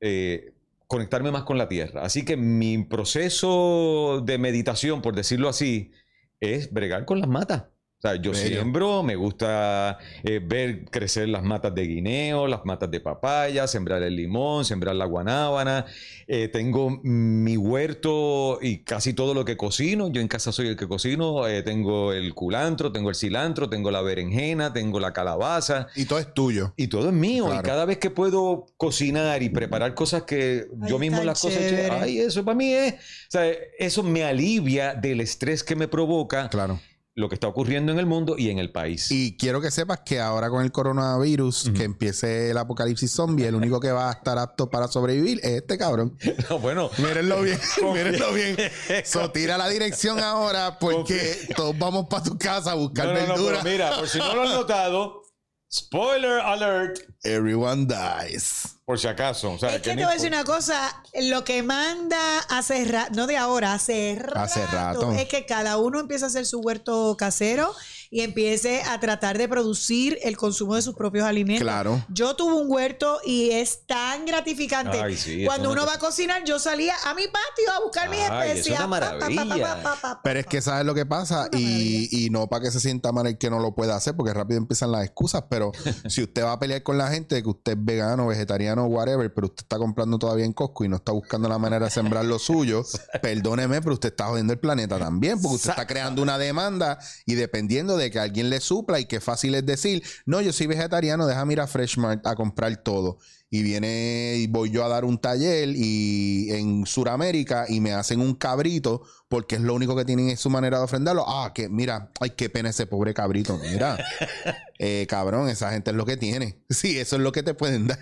eh, 0.00 0.54
conectarme 0.86 1.30
más 1.30 1.44
con 1.44 1.58
la 1.58 1.68
tierra. 1.68 2.02
Así 2.02 2.24
que 2.24 2.36
mi 2.36 2.84
proceso 2.84 4.22
de 4.24 4.38
meditación, 4.38 5.02
por 5.02 5.14
decirlo 5.14 5.48
así, 5.48 5.92
es 6.40 6.72
bregar 6.72 7.04
con 7.04 7.20
las 7.20 7.28
matas. 7.28 7.64
O 8.06 8.10
sea, 8.12 8.22
yo 8.22 8.32
Bello. 8.32 8.46
siembro, 8.46 9.02
me 9.02 9.16
gusta 9.16 9.98
eh, 10.22 10.40
ver 10.44 10.84
crecer 10.90 11.28
las 11.28 11.42
matas 11.42 11.74
de 11.74 11.86
guineo, 11.86 12.46
las 12.46 12.64
matas 12.64 12.90
de 12.90 13.00
papaya, 13.00 13.66
sembrar 13.66 14.02
el 14.02 14.14
limón, 14.16 14.64
sembrar 14.64 14.94
la 14.94 15.06
guanábana. 15.06 15.86
Eh, 16.28 16.48
tengo 16.48 17.00
mi 17.02 17.56
huerto 17.56 18.58
y 18.60 18.78
casi 18.78 19.12
todo 19.14 19.32
lo 19.34 19.44
que 19.44 19.56
cocino. 19.56 20.08
Yo 20.10 20.20
en 20.20 20.28
casa 20.28 20.52
soy 20.52 20.68
el 20.68 20.76
que 20.76 20.86
cocino. 20.88 21.46
Eh, 21.46 21.62
tengo 21.62 22.12
el 22.12 22.34
culantro, 22.34 22.92
tengo 22.92 23.10
el 23.10 23.16
cilantro, 23.16 23.68
tengo 23.68 23.90
la 23.90 24.02
berenjena, 24.02 24.72
tengo 24.72 25.00
la 25.00 25.12
calabaza. 25.12 25.86
Y 25.94 26.04
todo 26.04 26.18
es 26.18 26.32
tuyo. 26.34 26.72
Y 26.76 26.88
todo 26.88 27.08
es 27.08 27.14
mío. 27.14 27.46
Claro. 27.46 27.60
Y 27.60 27.62
cada 27.62 27.84
vez 27.84 27.98
que 27.98 28.10
puedo 28.10 28.66
cocinar 28.76 29.42
y 29.42 29.48
preparar 29.48 29.94
cosas 29.94 30.22
que 30.22 30.66
Ay, 30.82 30.88
yo 30.88 30.98
mismo 30.98 31.22
las 31.22 31.40
cosas, 31.40 31.58
chévere. 31.60 31.90
ay, 31.90 32.18
eso 32.18 32.44
para 32.44 32.56
mí 32.56 32.72
es, 32.72 32.94
o 32.94 33.30
sea, 33.30 33.50
eso 33.78 34.02
me 34.02 34.24
alivia 34.24 34.94
del 34.94 35.20
estrés 35.20 35.62
que 35.64 35.76
me 35.76 35.88
provoca 35.88 36.48
Claro. 36.48 36.80
Lo 37.16 37.30
que 37.30 37.34
está 37.34 37.48
ocurriendo 37.48 37.92
en 37.92 37.98
el 37.98 38.04
mundo 38.04 38.34
y 38.36 38.50
en 38.50 38.58
el 38.58 38.70
país. 38.70 39.10
Y 39.10 39.38
quiero 39.38 39.62
que 39.62 39.70
sepas 39.70 40.00
que 40.00 40.20
ahora 40.20 40.50
con 40.50 40.62
el 40.62 40.70
coronavirus, 40.70 41.70
que 41.74 41.84
empiece 41.84 42.50
el 42.50 42.58
apocalipsis 42.58 43.10
zombie, 43.10 43.46
el 43.46 43.54
único 43.54 43.80
que 43.80 43.90
va 43.90 44.10
a 44.10 44.12
estar 44.12 44.36
apto 44.38 44.68
para 44.68 44.86
sobrevivir 44.86 45.40
es 45.42 45.62
este 45.62 45.78
cabrón. 45.78 46.16
No, 46.50 46.58
bueno, 46.58 46.90
Mírenlo 46.98 47.40
bien, 47.42 47.58
mírenlo 47.94 48.32
bien. 48.34 48.56
So, 49.04 49.30
tira 49.30 49.56
la 49.56 49.68
dirección 49.68 50.20
ahora 50.20 50.78
porque 50.78 51.48
todos 51.56 51.76
vamos 51.78 52.06
para 52.08 52.22
tu 52.22 52.36
casa 52.38 52.72
a 52.72 52.74
buscar 52.74 53.06
no, 53.06 53.14
no, 53.14 53.20
no, 53.20 53.26
verdura. 53.28 53.60
pero 53.62 53.72
mira, 53.72 53.96
por 53.96 54.08
si 54.08 54.18
no 54.18 54.34
lo 54.34 54.42
han 54.42 54.52
notado, 54.52 55.22
spoiler 55.72 56.40
alert, 56.40 56.98
Everyone 57.24 57.86
dies. 57.86 58.76
por 58.84 58.98
si 58.98 59.08
acaso. 59.08 59.52
O 59.52 59.58
sea, 59.58 59.70
Es 59.76 59.82
que 59.82 59.90
te 59.90 59.94
voy 59.96 60.04
a 60.04 60.10
decir 60.10 60.28
una 60.28 60.44
cosa, 60.44 61.02
lo 61.20 61.44
que 61.44 61.62
manda 61.62 62.38
hace 62.48 62.84
rato, 62.84 63.10
no 63.14 63.26
de 63.26 63.36
ahora, 63.36 63.74
hace 63.74 64.16
rato, 64.20 64.38
Hace 64.40 64.66
rato. 64.66 65.12
es 65.12 65.26
que 65.28 65.44
cada 65.44 65.76
uno 65.78 65.98
empieza 66.00 66.26
a 66.26 66.28
hacer 66.28 66.46
su 66.46 66.60
huerto 66.60 67.16
casero 67.18 67.74
y 68.16 68.22
empiece 68.22 68.80
a 68.80 68.98
tratar 68.98 69.36
de 69.36 69.46
producir 69.46 70.18
el 70.22 70.38
consumo 70.38 70.74
de 70.74 70.80
sus 70.80 70.94
propios 70.94 71.26
alimentos. 71.26 71.62
Claro. 71.62 72.02
Yo 72.08 72.34
tuve 72.34 72.54
un 72.54 72.70
huerto 72.72 73.20
y 73.26 73.50
es 73.50 73.80
tan 73.84 74.24
gratificante. 74.24 74.98
Ay, 75.02 75.18
sí, 75.18 75.42
eso 75.42 75.50
Cuando 75.50 75.68
es 75.68 75.74
uno 75.74 75.84
va 75.84 75.96
a 75.96 75.98
cocinar, 75.98 76.42
yo 76.44 76.58
salía 76.58 76.94
a 77.04 77.12
mi 77.12 77.24
patio 77.24 77.72
a 77.76 77.80
buscar 77.84 78.08
mis 78.08 78.20
Ay, 78.20 78.52
es 78.52 78.56
especias. 78.60 78.86
una 78.86 78.88
pa, 78.88 79.00
pa, 79.00 79.18
pa, 79.18 79.26
pa, 79.26 79.44
maravilla. 79.44 79.82
pa, 79.82 79.96
pa, 79.96 80.00
pa, 80.00 80.20
Pero 80.24 80.40
es 80.40 80.46
que 80.46 80.62
sabes 80.62 80.86
lo 80.86 80.94
que 80.94 81.04
pasa 81.04 81.50
y, 81.52 82.08
y 82.24 82.30
no 82.30 82.46
para 82.48 82.64
que 82.64 82.70
se 82.70 82.80
sienta 82.80 83.12
mal 83.12 83.26
el 83.26 83.36
que 83.36 83.50
no 83.50 83.58
lo 83.58 83.74
pueda 83.74 83.94
hacer 83.96 84.16
porque 84.16 84.32
rápido 84.32 84.56
empiezan 84.56 84.92
las 84.92 85.04
excusas, 85.04 85.44
pero 85.50 85.72
si 86.08 86.22
usted 86.22 86.42
va 86.42 86.52
a 86.52 86.58
pelear 86.58 86.82
con 86.82 86.96
la 86.96 87.08
gente 87.10 87.34
de 87.34 87.42
que 87.42 87.50
usted 87.50 87.72
es 87.72 87.84
vegano, 87.84 88.28
vegetariano, 88.28 88.86
whatever, 88.86 89.34
pero 89.34 89.48
usted 89.48 89.64
está 89.64 89.76
comprando 89.76 90.18
todavía 90.18 90.46
en 90.46 90.54
Costco 90.54 90.86
y 90.86 90.88
no 90.88 90.96
está 90.96 91.12
buscando 91.12 91.50
la 91.50 91.58
manera 91.58 91.84
de 91.84 91.90
sembrar 91.90 92.24
lo 92.24 92.38
suyo, 92.38 92.82
perdóneme, 93.20 93.82
pero 93.82 93.92
usted 93.92 94.08
está 94.08 94.24
jodiendo 94.28 94.54
el 94.54 94.58
planeta 94.58 94.98
también 94.98 95.38
porque 95.42 95.56
usted 95.56 95.68
está 95.68 95.86
creando 95.86 96.22
una 96.22 96.38
demanda 96.38 96.98
y 97.26 97.34
dependiendo 97.34 97.98
de 97.98 98.05
que 98.10 98.18
alguien 98.18 98.50
le 98.50 98.60
supla 98.60 99.00
y 99.00 99.06
qué 99.06 99.20
fácil 99.20 99.54
es 99.54 99.66
decir, 99.66 100.02
no, 100.24 100.40
yo 100.40 100.52
soy 100.52 100.66
vegetariano, 100.66 101.26
déjame 101.26 101.54
ir 101.54 101.60
a 101.60 101.66
Freshmart 101.66 102.26
a 102.26 102.34
comprar 102.34 102.76
todo. 102.82 103.18
Y 103.48 103.62
viene 103.62 104.34
y 104.38 104.48
voy 104.48 104.70
yo 104.70 104.84
a 104.84 104.88
dar 104.88 105.04
un 105.04 105.18
taller 105.18 105.68
y 105.74 106.50
en 106.50 106.84
Sudamérica 106.84 107.66
y 107.68 107.80
me 107.80 107.92
hacen 107.92 108.20
un 108.20 108.34
cabrito 108.34 109.02
porque 109.28 109.56
es 109.56 109.60
lo 109.60 109.74
único 109.74 109.96
que 109.96 110.04
tienen 110.04 110.28
es 110.30 110.40
su 110.40 110.50
manera 110.50 110.78
de 110.78 110.84
ofrendarlo. 110.84 111.24
Ah, 111.26 111.52
que 111.54 111.68
mira, 111.68 112.10
ay, 112.20 112.30
qué 112.30 112.48
pena 112.48 112.70
ese 112.70 112.86
pobre 112.86 113.12
cabrito. 113.14 113.58
Mira, 113.58 113.98
eh, 114.78 115.06
cabrón, 115.08 115.48
esa 115.48 115.70
gente 115.72 115.90
es 115.90 115.96
lo 115.96 116.04
que 116.06 116.16
tiene. 116.16 116.58
Sí, 116.68 116.98
eso 116.98 117.16
es 117.16 117.22
lo 117.22 117.30
que 117.32 117.42
te 117.44 117.54
pueden 117.54 117.86
dar. 117.86 117.98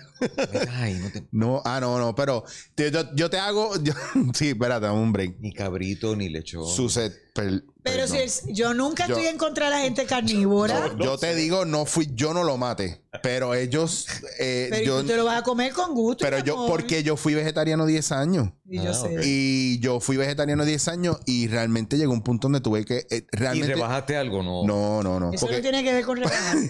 Ay, 0.73 0.95
no 0.95 1.09
te- 1.11 1.23
No, 1.31 1.61
ah, 1.65 1.79
no, 1.79 1.97
no, 1.99 2.13
pero 2.15 2.43
te- 2.75 2.91
yo, 2.91 3.13
yo 3.15 3.29
te 3.29 3.37
hago. 3.37 3.71
yo- 3.81 3.93
sí, 4.33 4.49
espérate, 4.49 4.87
un 4.89 5.13
break. 5.13 5.35
Ni 5.39 5.53
cabrito, 5.53 6.15
ni 6.15 6.29
lechón. 6.29 6.67
Suced, 6.67 7.11
per- 7.33 7.63
Pero 7.83 8.07
si 8.07 8.17
yo 8.53 8.73
nunca 8.73 9.07
Yo- 9.07 9.15
estoy 9.15 9.29
en 9.31 9.37
contra 9.37 9.65
de 9.65 9.71
la 9.71 9.79
gente 9.81 10.05
carnívora. 10.05 10.89
yo, 10.97 11.05
yo 11.05 11.17
te 11.17 11.35
digo, 11.35 11.63
no 11.65 11.85
fui, 11.85 12.09
yo 12.15 12.33
no 12.33 12.43
lo 12.43 12.57
maté, 12.57 13.03
pero 13.21 13.53
ellos, 13.53 14.07
eh, 14.39 14.67
pero 14.71 14.83
yo, 14.85 15.01
tú 15.01 15.07
te 15.07 15.15
lo 15.17 15.25
vas 15.25 15.39
a 15.39 15.43
comer 15.43 15.71
con 15.73 15.93
gusto. 15.93 16.25
pero 16.25 16.39
yo, 16.39 16.55
amor. 16.55 16.69
porque 16.69 17.03
yo 17.03 17.15
fui 17.17 17.35
vegetariano 17.35 17.85
10 17.85 18.11
años. 18.11 18.49
Y 18.67 18.81
yo 18.83 18.89
Ah, 18.89 18.93
sé. 18.95 19.15
Y 19.23 19.79
yo 19.79 19.99
fui 19.99 20.17
vegetariano 20.17 20.65
10 20.65 20.87
años 20.87 21.14
y 21.25 21.47
realmente 21.47 21.97
llegó 21.97 22.13
un 22.13 22.21
punto 22.23 22.45
donde 22.47 22.61
tuve 22.61 22.85
que. 22.85 23.05
eh, 23.09 23.25
¿Y 23.31 23.37
realmente. 23.37 23.73
rebajaste 23.75 24.15
algo? 24.17 24.41
No. 24.43 24.63
No, 24.65 25.03
no, 25.03 25.19
no. 25.19 25.31
Eso 25.33 25.45
Porque 25.45 25.57
no 25.57 25.61
tiene 25.63 25.83
que 25.83 25.93
ver 25.93 26.05
con 26.05 26.17
rebajar. 26.17 26.57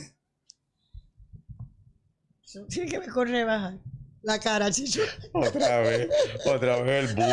Eso 2.45 2.59
no 2.61 2.67
tiene 2.67 2.89
que 2.89 2.99
ver 2.99 3.09
con 3.09 3.27
rebajar. 3.27 3.77
La 4.21 4.39
cara, 4.39 4.71
chicho. 4.71 5.01
Otra 5.33 5.81
vez, 5.81 6.09
otra 6.45 6.81
vez 6.81 7.09
el 7.09 7.15
bullying. 7.15 7.29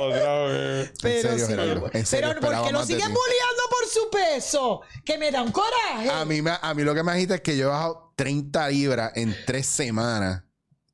Otra 0.00 0.38
vez. 0.44 0.92
Pero 1.02 1.28
serio, 1.30 1.46
sí. 1.46 1.52
Gerardo, 1.52 1.90
en 1.92 2.06
serio, 2.06 2.28
Pero 2.28 2.40
esperaba 2.40 2.56
porque 2.62 2.72
lo 2.72 2.78
más 2.78 2.88
de 2.88 2.94
siguen 2.94 3.08
ti. 3.08 3.14
bulleando 3.18 3.62
por 3.70 3.86
su 3.88 4.10
peso. 4.10 4.80
Que 5.04 5.18
me 5.18 5.30
da 5.30 5.42
un 5.42 5.52
coraje. 5.52 6.08
a 6.10 6.24
mí, 6.24 6.40
me- 6.40 6.56
a 6.60 6.74
mí 6.74 6.82
lo 6.84 6.94
que 6.94 7.02
me 7.02 7.12
agita 7.12 7.34
es 7.34 7.40
que 7.42 7.54
yo 7.56 7.66
he 7.66 7.68
bajado 7.68 8.12
30 8.16 8.68
libras 8.70 9.12
en 9.14 9.36
3 9.46 9.66
semanas. 9.66 10.42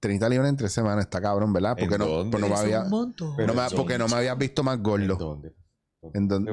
30 0.06 0.28
libras 0.28 0.48
en 0.50 0.56
3 0.56 0.72
semanas, 0.72 1.04
está 1.04 1.20
cabrón, 1.20 1.52
¿verdad? 1.52 1.76
Porque 1.78 1.94
¿En 1.94 2.00
no, 2.00 2.06
dónde? 2.06 2.30
pues 2.32 2.40
no 2.42 2.48
me 2.48 2.54
había, 2.56 2.84
no 2.84 3.54
me- 3.54 3.76
porque 3.76 3.98
no 3.98 4.08
me 4.08 4.14
habías 4.14 4.38
visto 4.38 4.62
más 4.62 4.80
gordo. 4.82 5.16
¿Dónde? 5.16 5.54
¿En 6.14 6.28
dónde? 6.28 6.52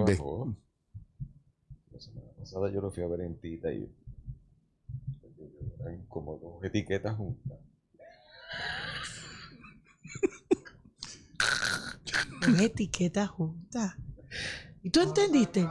La 1.91 1.99
semana 1.99 2.27
pasada 2.37 2.71
yo 2.71 2.81
lo 2.81 2.91
fui 2.91 3.03
a 3.03 3.07
ver 3.07 3.21
en 3.21 3.39
Tita 3.39 3.71
y 3.71 3.89
eran 5.79 6.05
como 6.07 6.37
dos 6.37 6.63
etiquetas 6.63 7.15
juntas. 7.15 7.57
Dos 12.47 12.59
etiquetas 12.59 13.29
juntas. 13.29 13.93
¿Y 14.85 14.89
tú 14.89 14.99
entendiste? 15.01 15.65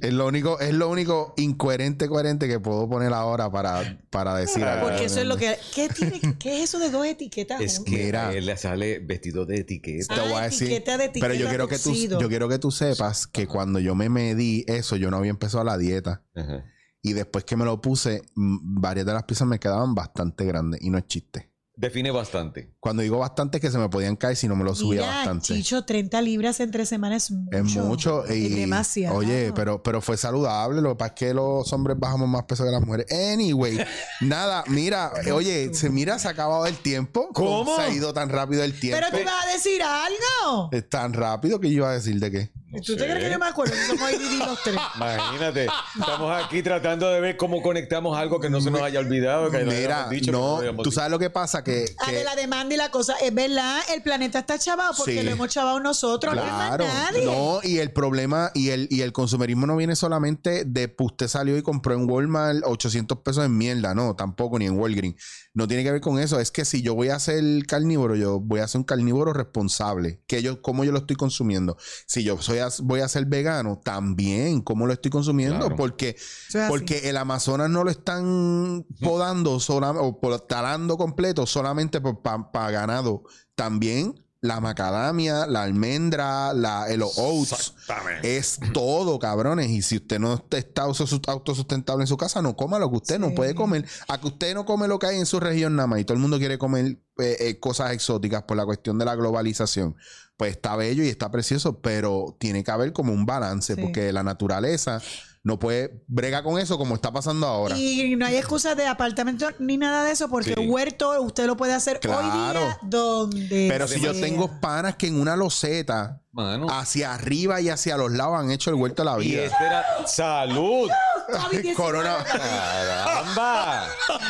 Es 0.00 0.12
lo 0.14 0.26
único, 0.26 0.58
es 0.60 0.72
lo 0.74 0.88
único 0.88 1.34
incoherente, 1.36 2.08
coherente 2.08 2.48
que 2.48 2.58
puedo 2.58 2.88
poner 2.88 3.12
ahora 3.12 3.50
para, 3.50 3.98
para 4.10 4.34
decir 4.34 4.64
algo. 4.64 4.88
Porque 4.88 5.04
eso 5.04 5.20
es 5.20 5.26
lo 5.26 5.36
que. 5.36 5.56
¿Qué, 5.74 5.88
tiene, 5.88 6.20
¿qué 6.38 6.58
es 6.58 6.70
eso 6.70 6.78
de 6.78 6.90
dos 6.90 7.04
etiquetas 7.06 7.60
Es 7.60 7.80
que 7.80 8.04
Mira. 8.04 8.28
a 8.28 8.32
él 8.32 8.46
le 8.46 8.56
sale 8.56 8.98
vestido 9.00 9.44
de 9.46 9.58
etiqueta. 9.60 10.14
Te 10.14 10.20
voy 10.22 10.32
a 10.32 10.38
Ah, 10.38 10.42
decir. 10.44 10.68
etiqueta 10.68 10.96
de 10.96 11.10
pero 11.10 11.34
yo 11.34 11.46
etiqueta 11.46 11.48
quiero 11.50 11.68
que 11.68 11.78
tú, 11.78 11.94
yo 11.94 12.28
quiero 12.28 12.48
que 12.48 12.58
tú 12.58 12.70
sepas 12.70 13.26
que 13.26 13.46
cuando 13.46 13.78
yo 13.78 13.94
me 13.94 14.08
medí 14.08 14.64
eso, 14.68 14.96
yo 14.96 15.10
no 15.10 15.18
había 15.18 15.30
empezado 15.30 15.64
la 15.64 15.76
dieta. 15.76 16.24
Ajá. 16.34 16.64
Y 17.02 17.12
después 17.14 17.44
que 17.44 17.56
me 17.56 17.64
lo 17.64 17.80
puse, 17.80 18.22
varias 18.34 19.06
de 19.06 19.12
las 19.14 19.24
piezas 19.24 19.46
me 19.48 19.58
quedaban 19.58 19.94
bastante 19.94 20.44
grandes. 20.44 20.82
Y 20.82 20.90
no 20.90 20.98
es 20.98 21.06
chiste. 21.06 21.49
Define 21.80 22.10
bastante. 22.10 22.74
Cuando 22.78 23.02
digo 23.02 23.16
bastante 23.16 23.56
es 23.56 23.62
que 23.62 23.70
se 23.70 23.78
me 23.78 23.88
podían 23.88 24.14
caer 24.14 24.36
si 24.36 24.46
no 24.46 24.54
me 24.54 24.64
lo 24.64 24.74
subía 24.74 25.00
Mira, 25.00 25.14
bastante. 25.16 25.54
Chicho, 25.54 25.82
30 25.86 26.20
libras 26.20 26.60
en 26.60 26.70
tres 26.70 26.90
semanas 26.90 27.24
es 27.24 27.30
mucho. 27.30 27.56
Es 27.56 27.86
mucho 27.86 28.24
y 28.28 28.48
Es 28.48 28.54
demasiado. 28.56 29.16
Oye, 29.16 29.50
pero, 29.54 29.82
pero 29.82 30.02
fue 30.02 30.18
saludable. 30.18 30.82
Lo 30.82 30.90
que 30.90 30.96
pasa 30.96 31.14
es 31.14 31.18
que 31.18 31.32
los 31.32 31.72
hombres 31.72 31.96
bajamos 31.98 32.28
más 32.28 32.44
peso 32.44 32.64
que 32.64 32.70
las 32.70 32.82
mujeres. 32.84 33.06
Anyway, 33.10 33.78
nada, 34.20 34.62
mira, 34.66 35.10
oye, 35.32 35.72
se 35.72 35.88
mira, 35.88 36.18
se 36.18 36.28
ha 36.28 36.32
acabado 36.32 36.66
el 36.66 36.76
tiempo. 36.76 37.30
¿Cómo? 37.32 37.74
Se 37.76 37.80
ha 37.80 37.88
ido 37.88 38.12
tan 38.12 38.28
rápido 38.28 38.62
el 38.62 38.78
tiempo. 38.78 38.98
Pero 39.00 39.18
tú 39.18 39.24
vas 39.24 39.46
a 39.46 39.50
decir 39.50 39.82
algo. 39.82 40.68
Es 40.72 40.86
tan 40.86 41.14
rápido 41.14 41.60
que 41.60 41.70
yo 41.70 41.76
iba 41.76 41.90
a 41.90 41.94
decir 41.94 42.20
de 42.20 42.30
qué. 42.30 42.52
No 42.72 42.80
¿Tú 42.82 42.96
te 42.96 43.04
crees 43.04 43.24
que 43.24 43.30
yo 43.32 43.38
me 43.40 43.46
acuerdo? 43.46 43.74
Somos 43.88 44.02
ADD 44.08 44.46
los 44.46 44.62
tres. 44.62 44.76
Imagínate, 44.96 45.66
estamos 45.98 46.44
aquí 46.44 46.62
tratando 46.62 47.10
de 47.10 47.20
ver 47.20 47.36
cómo 47.36 47.62
conectamos 47.62 48.16
algo 48.16 48.38
que 48.38 48.48
no 48.48 48.60
se 48.60 48.70
nos 48.70 48.80
haya 48.82 49.00
olvidado. 49.00 49.50
Que 49.50 49.64
no 49.64 49.72
Mira, 49.72 50.08
dicho, 50.08 50.30
no, 50.30 50.60
tú 50.82 50.92
sabes 50.92 51.10
lo 51.10 51.18
que 51.18 51.30
pasa 51.30 51.64
que, 51.64 51.86
Ah, 51.98 52.06
que- 52.06 52.16
de 52.16 52.24
la 52.24 52.36
demanda 52.36 52.72
y 52.72 52.78
la 52.78 52.90
cosa. 52.92 53.16
Es 53.20 53.34
verdad, 53.34 53.80
el 53.92 54.02
planeta 54.02 54.38
está 54.38 54.56
chavado 54.58 54.94
porque 54.96 55.18
Sí. 55.18 55.22
lo 55.22 55.32
hemos 55.32 55.48
chavado 55.48 55.80
nosotros. 55.80 56.32
No 56.34 56.42
Claro, 56.42 56.84
es 56.84 56.92
más 56.94 57.12
nadie. 57.12 57.24
no, 57.26 57.58
y 57.64 57.78
el 57.78 57.92
problema 57.92 58.52
y 58.54 58.70
el, 58.70 58.86
y 58.88 59.00
el 59.00 59.12
consumerismo 59.12 59.66
no 59.66 59.76
viene 59.76 59.96
solamente 59.96 60.64
de 60.64 60.86
pues, 60.88 61.10
usted 61.10 61.26
salió 61.26 61.58
y 61.58 61.62
compró 61.62 61.94
en 61.94 62.08
Walmart 62.08 62.60
800 62.64 63.18
pesos 63.18 63.44
en 63.44 63.56
mierda, 63.58 63.94
no, 63.96 64.14
tampoco, 64.14 64.58
ni 64.60 64.66
en 64.66 64.78
Walgreens. 64.78 65.16
No 65.52 65.66
tiene 65.66 65.82
que 65.82 65.90
ver 65.90 66.00
con 66.00 66.20
eso, 66.20 66.38
es 66.38 66.52
que 66.52 66.64
si 66.64 66.80
yo 66.80 66.94
voy 66.94 67.08
a 67.08 67.18
ser 67.18 67.42
carnívoro, 67.66 68.14
yo 68.14 68.38
voy 68.38 68.60
a 68.60 68.68
ser 68.68 68.78
un 68.78 68.84
carnívoro 68.84 69.32
responsable, 69.32 70.22
que 70.28 70.42
yo, 70.42 70.62
cómo 70.62 70.84
yo 70.84 70.92
lo 70.92 70.98
estoy 70.98 71.16
consumiendo. 71.16 71.76
Si 72.06 72.22
yo 72.22 72.40
soy 72.40 72.58
voy 72.58 72.66
a, 72.66 72.68
voy 72.84 73.00
a 73.00 73.08
ser 73.08 73.26
vegano, 73.26 73.80
también, 73.84 74.60
¿cómo 74.60 74.86
lo 74.86 74.92
estoy 74.92 75.10
consumiendo? 75.10 75.58
Claro. 75.58 75.74
Porque, 75.76 76.10
es 76.10 76.56
porque 76.68 77.08
el 77.10 77.16
Amazonas 77.16 77.68
no 77.68 77.82
lo 77.82 77.90
están 77.90 78.86
podando 79.00 79.56
solam- 79.58 79.98
o 79.98 80.38
talando 80.38 80.96
completo 80.96 81.46
solamente 81.46 82.00
para 82.00 82.70
ganado. 82.70 83.24
También 83.56 84.14
la 84.42 84.58
macadamia, 84.60 85.46
la 85.46 85.62
almendra, 85.64 86.54
la, 86.54 86.88
el 86.88 87.02
oats. 87.02 87.52
Exactamente. 87.52 88.36
Es 88.38 88.58
todo, 88.72 89.18
cabrones. 89.18 89.68
Y 89.68 89.82
si 89.82 89.96
usted 89.96 90.18
no 90.18 90.42
está 90.50 90.82
autos- 90.84 91.20
autosustentable 91.28 92.04
en 92.04 92.06
su 92.06 92.16
casa, 92.16 92.40
no 92.40 92.56
coma 92.56 92.78
lo 92.78 92.90
que 92.90 92.96
usted 92.96 93.18
no 93.18 93.34
puede 93.34 93.54
comer. 93.54 93.86
A 94.08 94.18
que 94.18 94.28
usted 94.28 94.54
no 94.54 94.64
come 94.64 94.88
lo 94.88 94.98
que 94.98 95.08
hay 95.08 95.18
en 95.18 95.26
su 95.26 95.40
región 95.40 95.76
nada 95.76 95.86
más 95.88 96.00
y 96.00 96.04
todo 96.04 96.14
el 96.14 96.20
mundo 96.20 96.38
quiere 96.38 96.56
comer 96.58 96.98
eh, 97.18 97.36
eh, 97.40 97.60
cosas 97.60 97.92
exóticas 97.92 98.44
por 98.44 98.56
la 98.56 98.64
cuestión 98.64 98.98
de 98.98 99.04
la 99.04 99.14
globalización. 99.14 99.96
Pues 100.38 100.52
está 100.52 100.74
bello 100.74 101.04
y 101.04 101.08
está 101.08 101.30
precioso, 101.30 101.80
pero 101.80 102.34
tiene 102.40 102.64
que 102.64 102.70
haber 102.70 102.94
como 102.94 103.12
un 103.12 103.26
balance 103.26 103.74
Sí. 103.74 103.80
porque 103.82 104.10
la 104.10 104.22
naturaleza 104.22 105.02
no 105.42 105.58
puede 105.58 106.02
brega 106.06 106.42
con 106.42 106.58
eso 106.58 106.76
como 106.76 106.94
está 106.94 107.10
pasando 107.12 107.46
ahora. 107.46 107.76
Y 107.78 108.14
no 108.16 108.26
hay 108.26 108.36
excusa 108.36 108.74
de 108.74 108.86
apartamento 108.86 109.48
ni 109.58 109.76
nada 109.78 110.04
de 110.04 110.12
eso, 110.12 110.28
porque 110.28 110.54
Sí. 110.54 110.66
huerto 110.66 111.20
usted 111.22 111.46
lo 111.46 111.56
puede 111.56 111.72
hacer 111.72 111.98
hoy 112.06 112.24
día 112.30 112.78
donde. 112.82 113.66
Pero 113.70 113.88
si 113.88 114.00
yo 114.00 114.12
tengo 114.12 114.60
panas 114.60 114.96
que 114.96 115.06
en 115.06 115.18
una 115.18 115.36
loseta 115.36 116.20
Mano. 116.32 116.66
hacia 116.70 117.14
arriba 117.14 117.60
y 117.60 117.70
hacia 117.70 117.96
los 117.96 118.12
lados 118.12 118.38
han 118.38 118.50
hecho 118.50 118.68
el 118.70 118.76
huerto 118.76 119.02
de 119.02 119.10
la 119.10 119.22
y 119.22 119.28
vida. 119.30 119.44
este 119.44 119.64
era 119.64 120.06
salud. 120.06 120.90
COVID-19. 121.30 121.74
Corona. 121.74 122.16
Caramba. 122.24 123.88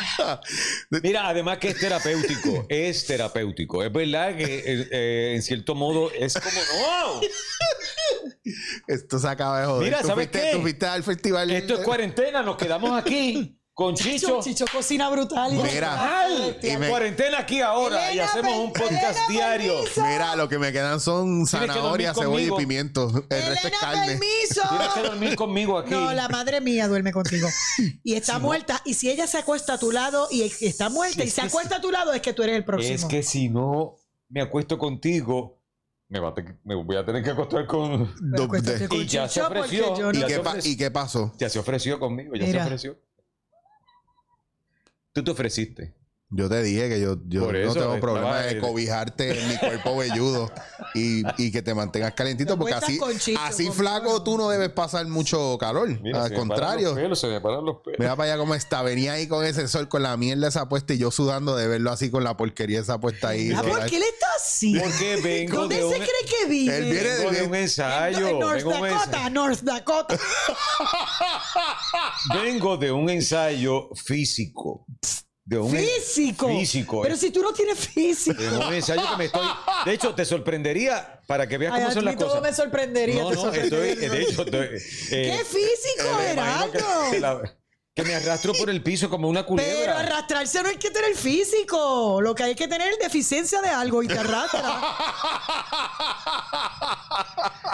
Mira, 1.03 1.27
además 1.27 1.57
que 1.57 1.69
es 1.69 1.79
terapéutico, 1.79 2.65
es 2.69 3.05
terapéutico. 3.05 3.83
Es 3.83 3.91
verdad 3.91 4.35
que 4.37 4.59
eh, 4.59 4.87
eh, 4.91 5.33
en 5.35 5.41
cierto 5.41 5.73
modo 5.75 6.11
es 6.11 6.33
como 6.35 6.51
no. 6.55 7.21
Esto 8.87 9.19
se 9.19 9.27
acaba 9.27 9.61
de 9.61 9.65
joder. 9.67 9.83
Mira, 9.83 10.01
Tú 10.01 10.07
¿sabes 10.07 10.27
fuiste- 10.29 10.41
qué? 10.41 10.55
Tú 10.55 10.61
fuiste 10.61 10.85
al 10.85 11.03
festival. 11.03 11.51
Esto 11.51 11.73
es 11.75 11.79
cuarentena, 11.81 12.41
nos 12.43 12.57
quedamos 12.57 12.91
aquí 12.99 13.57
con 13.73 13.95
Chicho. 13.95 14.11
Chicho, 14.11 14.41
Chicho 14.43 14.65
cocina 14.71 15.09
brutal. 15.09 15.53
y- 15.53 15.57
Mira. 15.63 16.27
Y 16.61 16.77
me- 16.77 16.89
cuarentena 16.89 17.39
aquí 17.39 17.61
ahora 17.61 18.09
y 18.11 18.17
Elena, 18.19 18.25
hacemos 18.29 18.57
un 18.57 18.73
podcast 18.73 19.17
Elena, 19.17 19.27
diario. 19.29 19.73
permiso. 19.79 20.05
Mira, 20.05 20.35
lo 20.35 20.49
que 20.49 20.59
me 20.59 20.71
quedan 20.71 20.99
son 20.99 21.45
que 21.45 21.51
dormir 21.57 21.69
zanahoria, 21.71 22.13
cebolla 22.13 22.45
y 22.47 22.51
pimiento. 22.57 23.07
El 23.29 23.43
resto 23.47 23.53
es 23.53 23.59
Elena, 23.63 23.77
carne. 23.79 24.05
permiso. 24.19 24.61
Tienes 24.69 24.87
que 24.93 25.01
dormir 25.01 25.35
conmigo 25.35 25.77
aquí. 25.77 25.91
No, 25.91 26.11
la 26.13 26.27
madre 26.29 26.61
mía 26.61 26.87
duerme 26.87 27.11
contigo. 27.13 27.47
Y 28.03 28.13
está 28.15 28.39
muerta. 28.39 28.81
Y 28.85 28.93
si 28.95 29.09
ella 29.09 29.25
se 29.25 29.37
acuesta 29.37 29.73
a 29.73 29.77
tu 29.79 29.91
lado 29.91 30.27
y 30.29 30.41
está 30.43 30.89
muerta 30.89 31.23
y 31.23 31.29
se 31.29 31.41
acuesta 31.41 31.77
a 31.77 31.81
tu 31.81 31.91
lado, 31.91 32.13
es 32.13 32.21
que 32.21 32.33
tú 32.33 32.43
eres 32.43 32.57
el 32.57 32.65
próximo. 32.65 32.93
Es 32.93 33.05
que 33.05 33.23
si 33.23 33.49
no 33.49 33.95
me 34.29 34.41
acuesto 34.41 34.77
contigo, 34.77 35.60
me, 36.11 36.19
va 36.19 36.29
a 36.29 36.33
te- 36.33 36.57
me 36.65 36.75
voy 36.75 36.97
a 36.97 37.05
tener 37.05 37.23
que 37.23 37.29
acostar 37.31 37.65
con. 37.65 38.13
Do- 38.19 38.43
Acuéstate 38.43 38.87
con 38.89 38.97
Y 38.99 39.05
ya 39.07 39.27
se 39.29 39.41
ofreció. 39.41 40.11
¿Y, 40.11 40.19
qué 40.19 40.29
se 40.29 40.39
pa- 40.41 40.49
ofreció. 40.51 40.71
¿Y 40.71 40.77
qué 40.77 40.91
pasó? 40.91 41.33
Ya 41.39 41.49
se 41.49 41.57
ofreció 41.57 41.97
conmigo, 41.99 42.35
ya 42.35 42.45
Mira. 42.45 42.59
se 42.59 42.65
ofreció. 42.67 42.99
Tú 45.13 45.23
te 45.23 45.31
ofreciste. 45.31 45.93
Yo 46.33 46.47
te 46.47 46.63
dije 46.63 46.87
que 46.87 47.01
yo, 47.01 47.17
yo 47.27 47.41
no 47.41 47.47
tengo 47.51 47.71
estaba- 47.73 47.99
problema 47.99 48.37
de 48.39 48.57
cobijarte 48.59 49.37
en 49.37 49.49
mi 49.49 49.57
cuerpo 49.57 49.97
velludo 49.97 50.49
y, 50.95 51.23
y 51.37 51.51
que 51.51 51.61
te 51.61 51.73
mantengas 51.73 52.13
calentito 52.13 52.57
porque 52.57 52.73
así, 52.73 52.97
Chicho, 53.19 53.37
así 53.41 53.69
flaco 53.69 54.23
tú 54.23 54.37
no 54.37 54.47
debes 54.49 54.69
pasar 54.69 55.05
mucho 55.07 55.57
calor. 55.59 55.89
Mira, 56.01 56.23
Al 56.23 56.29
se 56.29 56.35
me 56.35 56.37
paran 56.37 56.47
contrario. 56.47 56.87
los 56.91 56.95
pelos, 56.97 57.19
se 57.19 57.27
me 57.27 57.41
paran 57.41 57.65
los 57.65 57.77
pelos. 57.83 57.99
Mira 57.99 58.15
para 58.15 58.31
allá 58.31 58.39
cómo 58.39 58.55
está. 58.55 58.81
Venía 58.81 59.11
ahí 59.13 59.27
con 59.27 59.43
ese 59.45 59.67
sol, 59.67 59.89
con 59.89 60.03
la 60.03 60.15
mierda 60.15 60.47
esa 60.47 60.69
puesta 60.69 60.93
y 60.93 60.99
yo 60.99 61.11
sudando 61.11 61.57
de 61.57 61.67
verlo 61.67 61.91
así 61.91 62.09
con 62.09 62.23
la 62.23 62.37
porquería 62.37 62.79
esa 62.79 62.97
puesta 62.99 63.27
ahí. 63.29 63.51
Ah, 63.53 63.61
¿Por 63.61 63.85
qué 63.87 63.97
él 63.97 64.03
está 64.03 64.27
así? 64.37 64.79
Porque 64.79 65.17
vengo 65.21 65.57
¿Dónde 65.57 65.75
de 65.75 65.81
se 65.81 65.87
un, 65.87 65.93
cree 65.95 66.05
que 66.29 66.49
vive? 66.49 66.77
Él 66.77 66.83
viene 66.85 67.09
vengo 67.09 67.31
de 67.31 67.41
un 67.43 67.55
En- 67.55 67.61
ensayo. 67.63 68.27
en 68.29 68.39
North 68.39 68.55
vengo, 68.55 68.69
de 68.71 68.77
un 68.77 68.81
Dakota, 68.89 69.03
ensayo 69.17 69.29
North 69.31 69.59
Dakota. 69.63 70.19
vengo 72.33 72.77
de 72.77 72.91
un 72.93 73.09
ensayo 73.09 73.89
físico. 73.95 74.85
De 75.43 75.57
un 75.57 75.71
Físico. 75.71 76.47
Físico. 76.49 77.01
Pero 77.01 77.15
eh. 77.15 77.17
si 77.17 77.31
tú 77.31 77.41
no 77.41 77.51
tienes 77.51 77.77
físico. 77.79 78.41
De 78.41 78.49
un 78.57 78.73
ensayo 78.73 79.01
que 79.09 79.17
me 79.17 79.25
estoy. 79.25 79.47
De 79.85 79.93
hecho, 79.93 80.13
te 80.13 80.23
sorprendería 80.23 81.19
para 81.27 81.47
que 81.47 81.57
veas 81.57 81.73
Ay, 81.73 81.79
cómo 81.79 81.89
a 81.89 81.93
son 81.93 82.03
mí 82.03 82.11
las 82.11 82.15
todo 82.17 82.27
cosas. 82.29 82.41
me 82.43 82.53
sorprendería. 82.53 83.23
No, 83.23 83.31
no, 83.31 83.51
estoy. 83.51 83.69
sorprendería. 83.69 84.09
De 84.09 84.21
hecho, 84.21 84.45
estoy, 84.45 84.67
eh, 85.11 85.37
¿Qué 85.37 85.45
físico, 85.45 86.17
Gerardo? 86.19 87.41
que 87.93 88.03
me 88.03 88.15
arrastro 88.15 88.53
por 88.53 88.69
el 88.69 88.81
piso 88.81 89.09
como 89.09 89.27
una 89.27 89.41
Pero 89.41 89.49
culebra. 89.49 89.99
arrastrarse 89.99 90.63
no 90.63 90.69
hay 90.69 90.77
que 90.77 90.91
tener 90.91 91.13
físico. 91.15 92.21
Lo 92.21 92.33
que 92.35 92.43
hay 92.43 92.55
que 92.55 92.67
tener 92.69 92.87
es 92.93 92.99
deficiencia 92.99 93.61
de 93.61 93.67
algo 93.69 94.01
y 94.03 94.07
te 94.07 94.17
arrastra. 94.17 94.61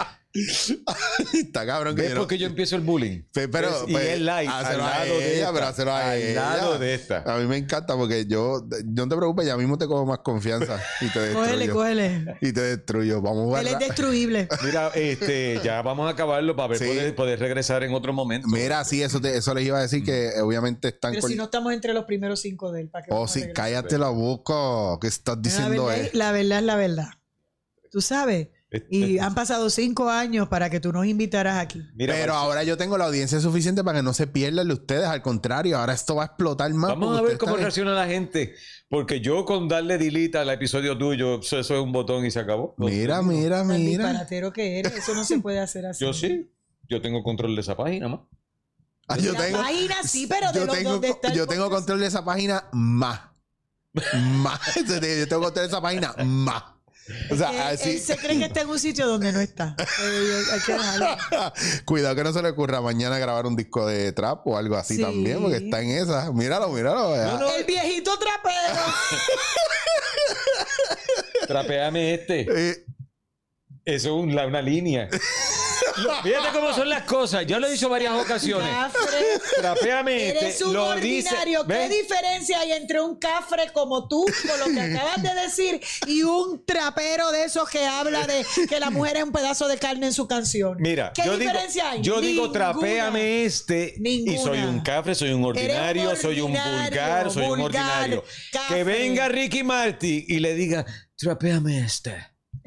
está 1.32 1.66
cabrón 1.66 1.96
que 1.96 2.02
¿Ves 2.02 2.10
yo 2.10 2.14
no- 2.16 2.20
por 2.22 2.28
qué 2.28 2.38
yo 2.38 2.46
empiezo 2.46 2.76
el 2.76 2.82
bullying? 2.82 3.22
Pe- 3.32 3.48
Pero, 3.48 3.70
y 3.86 3.92
pues, 3.92 4.08
es 4.08 4.20
light, 4.20 4.48
al 4.50 4.66
a 4.66 4.76
lado 4.76 5.04
de 5.18 5.26
ella, 5.34 5.38
esta. 5.40 5.52
pero 5.52 5.66
hácelo 5.66 5.92
a 5.92 6.10
al 6.10 6.18
ella. 6.18 6.34
lado 6.56 6.78
de 6.78 6.94
esta. 6.94 7.22
A 7.26 7.38
mí 7.38 7.46
me 7.46 7.56
encanta 7.56 7.96
porque 7.96 8.26
yo, 8.26 8.66
no 8.84 9.08
te 9.08 9.16
preocupes, 9.16 9.46
ya 9.46 9.56
mismo 9.56 9.78
te 9.78 9.86
cojo 9.86 10.04
más 10.06 10.18
confianza 10.18 10.80
y 11.00 11.08
te 11.08 11.32
cógele, 11.32 11.66
destruyo. 11.66 11.74
cógele. 11.74 12.36
Y 12.40 12.52
te 12.52 12.60
destruyo. 12.60 13.22
Vamos 13.22 13.56
a. 13.56 13.60
Él 13.60 13.68
es 13.68 13.78
destruible. 13.78 14.48
Mira, 14.64 14.88
este, 14.94 15.60
ya 15.64 15.82
vamos 15.82 16.06
a 16.06 16.10
acabarlo 16.10 16.54
para 16.54 16.68
ver 16.68 16.78
Sí. 16.78 16.84
poder, 16.86 17.14
poder 17.14 17.38
regresar 17.40 17.82
en 17.82 17.92
otro 17.94 18.12
momento. 18.12 18.48
Mira, 18.48 18.84
sí, 18.84 19.02
eso, 19.02 19.20
te- 19.20 19.36
eso 19.36 19.54
les 19.54 19.64
iba 19.66 19.78
a 19.78 19.82
decir 19.82 20.04
que 20.04 20.28
eh, 20.28 20.40
obviamente 20.42 20.88
están 20.88 21.12
Pero 21.12 21.22
con- 21.22 21.30
si 21.30 21.36
no 21.36 21.44
estamos 21.44 21.72
entre 21.72 21.92
los 21.94 22.04
primeros 22.04 22.40
cinco 22.40 22.70
de 22.70 22.82
él, 22.82 22.88
¿para 22.88 23.04
qué 23.04 23.10
Oh, 23.14 23.24
a 23.24 23.28
sí, 23.28 23.44
cállate 23.54 23.98
la 23.98 24.08
boca. 24.10 24.98
¿Qué 25.00 25.06
estás 25.08 25.36
la 25.36 25.42
diciendo? 25.42 25.86
verdad, 25.86 26.04
eh? 26.04 26.10
la 26.12 26.32
verdad 26.32 26.58
es 26.58 26.64
la 26.64 26.76
verdad. 26.76 27.08
Tú 27.90 28.00
sabes. 28.02 28.48
Y 28.90 29.18
han 29.18 29.34
pasado 29.34 29.70
cinco 29.70 30.10
años 30.10 30.48
para 30.48 30.68
que 30.68 30.78
tú 30.78 30.92
nos 30.92 31.06
invitaras 31.06 31.56
aquí. 31.58 31.82
Mira, 31.94 32.14
Pero 32.14 32.34
ahora 32.34 32.64
yo 32.64 32.76
tengo 32.76 32.98
la 32.98 33.06
audiencia 33.06 33.40
suficiente 33.40 33.82
para 33.82 34.00
que 34.00 34.02
no 34.02 34.12
se 34.12 34.26
pierdan 34.26 34.68
de 34.68 34.74
ustedes. 34.74 35.06
Al 35.06 35.22
contrario, 35.22 35.78
ahora 35.78 35.94
esto 35.94 36.16
va 36.16 36.24
a 36.24 36.26
explotar 36.26 36.72
más. 36.74 36.90
Vamos 36.90 37.18
a 37.18 37.22
ver 37.22 37.38
cómo 37.38 37.56
reacciona 37.56 37.92
la 37.92 38.06
gente. 38.06 38.54
Porque 38.90 39.20
yo 39.20 39.44
con 39.46 39.68
darle 39.68 39.96
delete 39.96 40.36
al 40.38 40.50
episodio 40.50 40.98
tuyo, 40.98 41.40
eso, 41.40 41.58
es 41.58 41.70
un 41.70 41.92
botón 41.92 42.26
y 42.26 42.30
se 42.30 42.40
acabó. 42.40 42.74
Mira, 42.76 43.22
mira, 43.22 43.58
Tan 43.58 43.68
mira. 43.68 44.04
disparatero 44.04 44.52
que 44.52 44.78
eres. 44.80 44.94
Eso 44.96 45.14
no 45.14 45.24
se 45.24 45.38
puede 45.40 45.60
hacer 45.60 45.86
así. 45.86 46.04
Yo 46.04 46.12
sí. 46.12 46.50
Yo 46.88 47.00
tengo 47.00 47.22
control 47.22 47.54
de 47.54 47.60
esa 47.60 47.76
página, 47.76 48.08
más. 48.08 48.20
Ah, 49.08 49.16
yo 49.16 49.32
La 49.32 49.40
tengo, 49.46 49.58
página 49.58 50.02
sí, 50.02 50.26
pero 50.26 50.52
de 50.52 50.58
yo 50.60 50.66
los 50.66 50.76
tengo, 50.76 50.90
donde 50.92 51.08
está 51.08 51.28
el 51.28 51.34
yo 51.36 51.46
tengo 51.46 51.70
control 51.70 52.00
de 52.00 52.06
esa 52.06 52.24
página 52.24 52.64
más. 52.72 53.20
Más. 53.94 54.60
Yo 54.86 55.26
tengo 55.28 55.42
control 55.44 55.64
de 55.64 55.66
esa 55.66 55.80
página 55.80 56.14
más. 56.24 56.64
O 57.30 57.36
sea, 57.36 57.50
Él, 57.70 57.76
así. 57.78 57.90
él 57.90 58.00
se 58.00 58.16
cree 58.16 58.38
que 58.38 58.44
está 58.46 58.60
en 58.62 58.68
un 58.68 58.78
sitio 58.78 59.06
donde 59.06 59.32
no 59.32 59.40
está. 59.40 59.74
Que 60.66 60.72
dejarlo. 60.72 61.06
Cuidado 61.84 62.14
que 62.16 62.24
no 62.24 62.32
se 62.32 62.42
le 62.42 62.50
ocurra 62.50 62.80
mañana 62.80 63.18
grabar 63.18 63.46
un 63.46 63.56
disco 63.56 63.86
de 63.86 64.12
trap 64.12 64.46
o 64.46 64.56
algo 64.58 64.76
así 64.76 64.96
Sí. 64.96 65.02
también, 65.02 65.40
porque 65.40 65.56
está 65.58 65.80
en 65.80 65.90
esa. 65.90 66.32
Míralo, 66.32 66.68
míralo. 66.70 67.14
ya. 67.16 67.24
No, 67.32 67.38
no. 67.40 67.50
El 67.54 67.64
viejito 67.64 68.18
trapero. 68.18 68.82
Trapeame 71.46 72.14
este. 72.14 72.46
Eh, 73.90 73.94
Eso 73.96 74.18
es 74.18 74.24
una 74.36 74.60
línea. 74.60 75.08
Fíjate 76.22 76.48
cómo 76.52 76.72
son 76.74 76.88
las 76.88 77.02
cosas. 77.04 77.46
Yo 77.46 77.58
lo 77.58 77.66
he 77.66 77.70
dicho 77.72 77.88
varias 77.88 78.12
ocasiones. 78.14 78.68
Cafre. 78.68 79.18
Trapeame 79.56 80.28
Eres 80.30 80.42
este. 80.44 80.64
un 80.64 80.72
Lo 80.74 80.94
dice. 80.96 81.28
ordinario. 81.28 81.66
¿Qué 81.66 81.72
¿ves? 81.72 81.90
diferencia 81.90 82.60
hay 82.60 82.72
entre 82.72 83.00
un 83.00 83.16
cafre 83.18 83.70
como 83.72 84.08
tú, 84.08 84.24
con 84.46 84.58
lo 84.60 84.66
que 84.66 84.80
acabas 84.80 85.22
de 85.22 85.34
decir, 85.34 85.80
y 86.06 86.22
un 86.22 86.64
trapero 86.64 87.30
de 87.32 87.44
esos 87.44 87.68
que 87.68 87.84
habla 87.86 88.26
de 88.26 88.44
que 88.68 88.80
la 88.80 88.90
mujer 88.90 89.16
es 89.18 89.24
un 89.24 89.32
pedazo 89.32 89.68
de 89.68 89.78
carne 89.78 90.06
en 90.06 90.12
su 90.12 90.26
canción? 90.26 90.76
Mira, 90.80 91.12
¿qué 91.14 91.22
yo 91.24 91.36
digo, 91.36 91.50
diferencia 91.52 91.90
hay? 91.90 92.02
yo 92.02 92.20
digo, 92.20 92.50
trapéame 92.50 93.44
este 93.44 93.94
Ninguna. 93.98 94.32
y 94.32 94.38
soy 94.38 94.58
un 94.58 94.80
cafre, 94.80 95.14
soy 95.14 95.32
un 95.32 95.44
ordinario, 95.44 96.14
soy 96.16 96.40
un 96.40 96.52
vulgar, 96.52 97.30
soy 97.30 97.46
un 97.46 97.60
ordinario. 97.60 98.24
cafre. 98.52 98.76
Que 98.76 98.84
venga 98.84 99.28
Ricky 99.28 99.62
Martin 99.62 100.24
y 100.26 100.38
le 100.40 100.54
diga, 100.54 100.84
trapéame 101.16 101.78
este. 101.80 102.16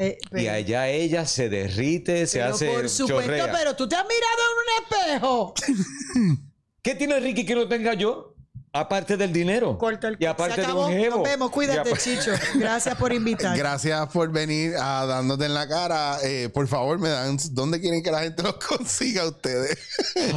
Eh, 0.02 0.18
Y 0.36 0.48
allá 0.48 0.88
ella 0.90 1.26
se 1.26 1.48
derrite, 1.50 2.26
se 2.28 2.40
pero 2.40 2.54
hace 2.56 2.68
por 2.68 2.90
supuesto, 2.90 3.22
chorrea. 3.32 3.52
pero 3.52 3.76
tú 3.76 3.88
te 3.88 3.96
has 3.96 4.06
mirado 4.06 4.42
en 4.48 4.58
un 4.58 5.20
espejo. 5.20 5.54
¿Qué 6.82 6.96
tiene 6.96 7.20
Ricky 7.20 7.46
que 7.46 7.56
no 7.56 7.68
tenga 7.68 7.94
yo? 7.94 8.28
Aparte 8.74 9.18
del 9.18 9.34
dinero. 9.34 9.78
Corta 9.78 10.08
el 10.08 10.16
y 10.18 10.26
aparte 10.26 10.62
de 10.62 10.72
un 10.72 10.90
jevo. 10.90 11.18
Nos 11.18 11.24
vemos, 11.26 11.52
cuídate, 11.52 11.92
Chicho. 11.98 12.32
Gracias 12.56 12.96
por 12.96 13.12
invitar. 13.14 13.58
Gracias 13.58 14.08
por 14.10 14.32
venir 14.32 14.76
a 14.80 15.06
dándote 15.06 15.46
en 15.46 15.54
la 15.54 15.68
cara. 15.68 16.18
Eh, 16.24 16.48
por 16.48 16.70
favor, 16.70 16.98
me 16.98 17.10
dan 17.10 17.38
dónde 17.52 17.82
quieren 17.82 18.02
que 18.02 18.12
la 18.12 18.22
gente 18.22 18.42
los 18.44 18.56
consiga 18.66 19.24
a 19.24 19.28
ustedes. 19.28 19.78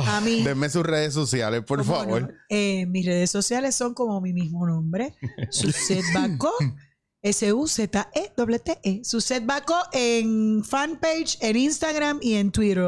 A 0.08 0.20
mí. 0.20 0.42
Denme 0.42 0.68
sus 0.68 0.82
redes 0.84 1.14
sociales, 1.14 1.62
por 1.64 1.78
¿Cómo 1.84 1.94
favor. 1.94 2.22
no? 2.22 2.28
Eh, 2.48 2.86
mis 2.86 3.06
redes 3.06 3.30
sociales 3.30 3.76
son 3.76 3.94
como 3.94 4.20
mi 4.20 4.32
mismo 4.32 4.66
nombre. 4.66 5.14
Suset 5.50 6.04
Baco. 7.24 7.28
S-U-Z-E-T-T-E. 7.28 9.04
Suset 9.04 9.44
Baco 9.44 9.76
en 9.92 10.62
fanpage, 10.64 11.38
en 11.40 11.56
Instagram 11.56 12.18
y 12.22 12.34
en 12.34 12.50
Twitter. 12.52 12.84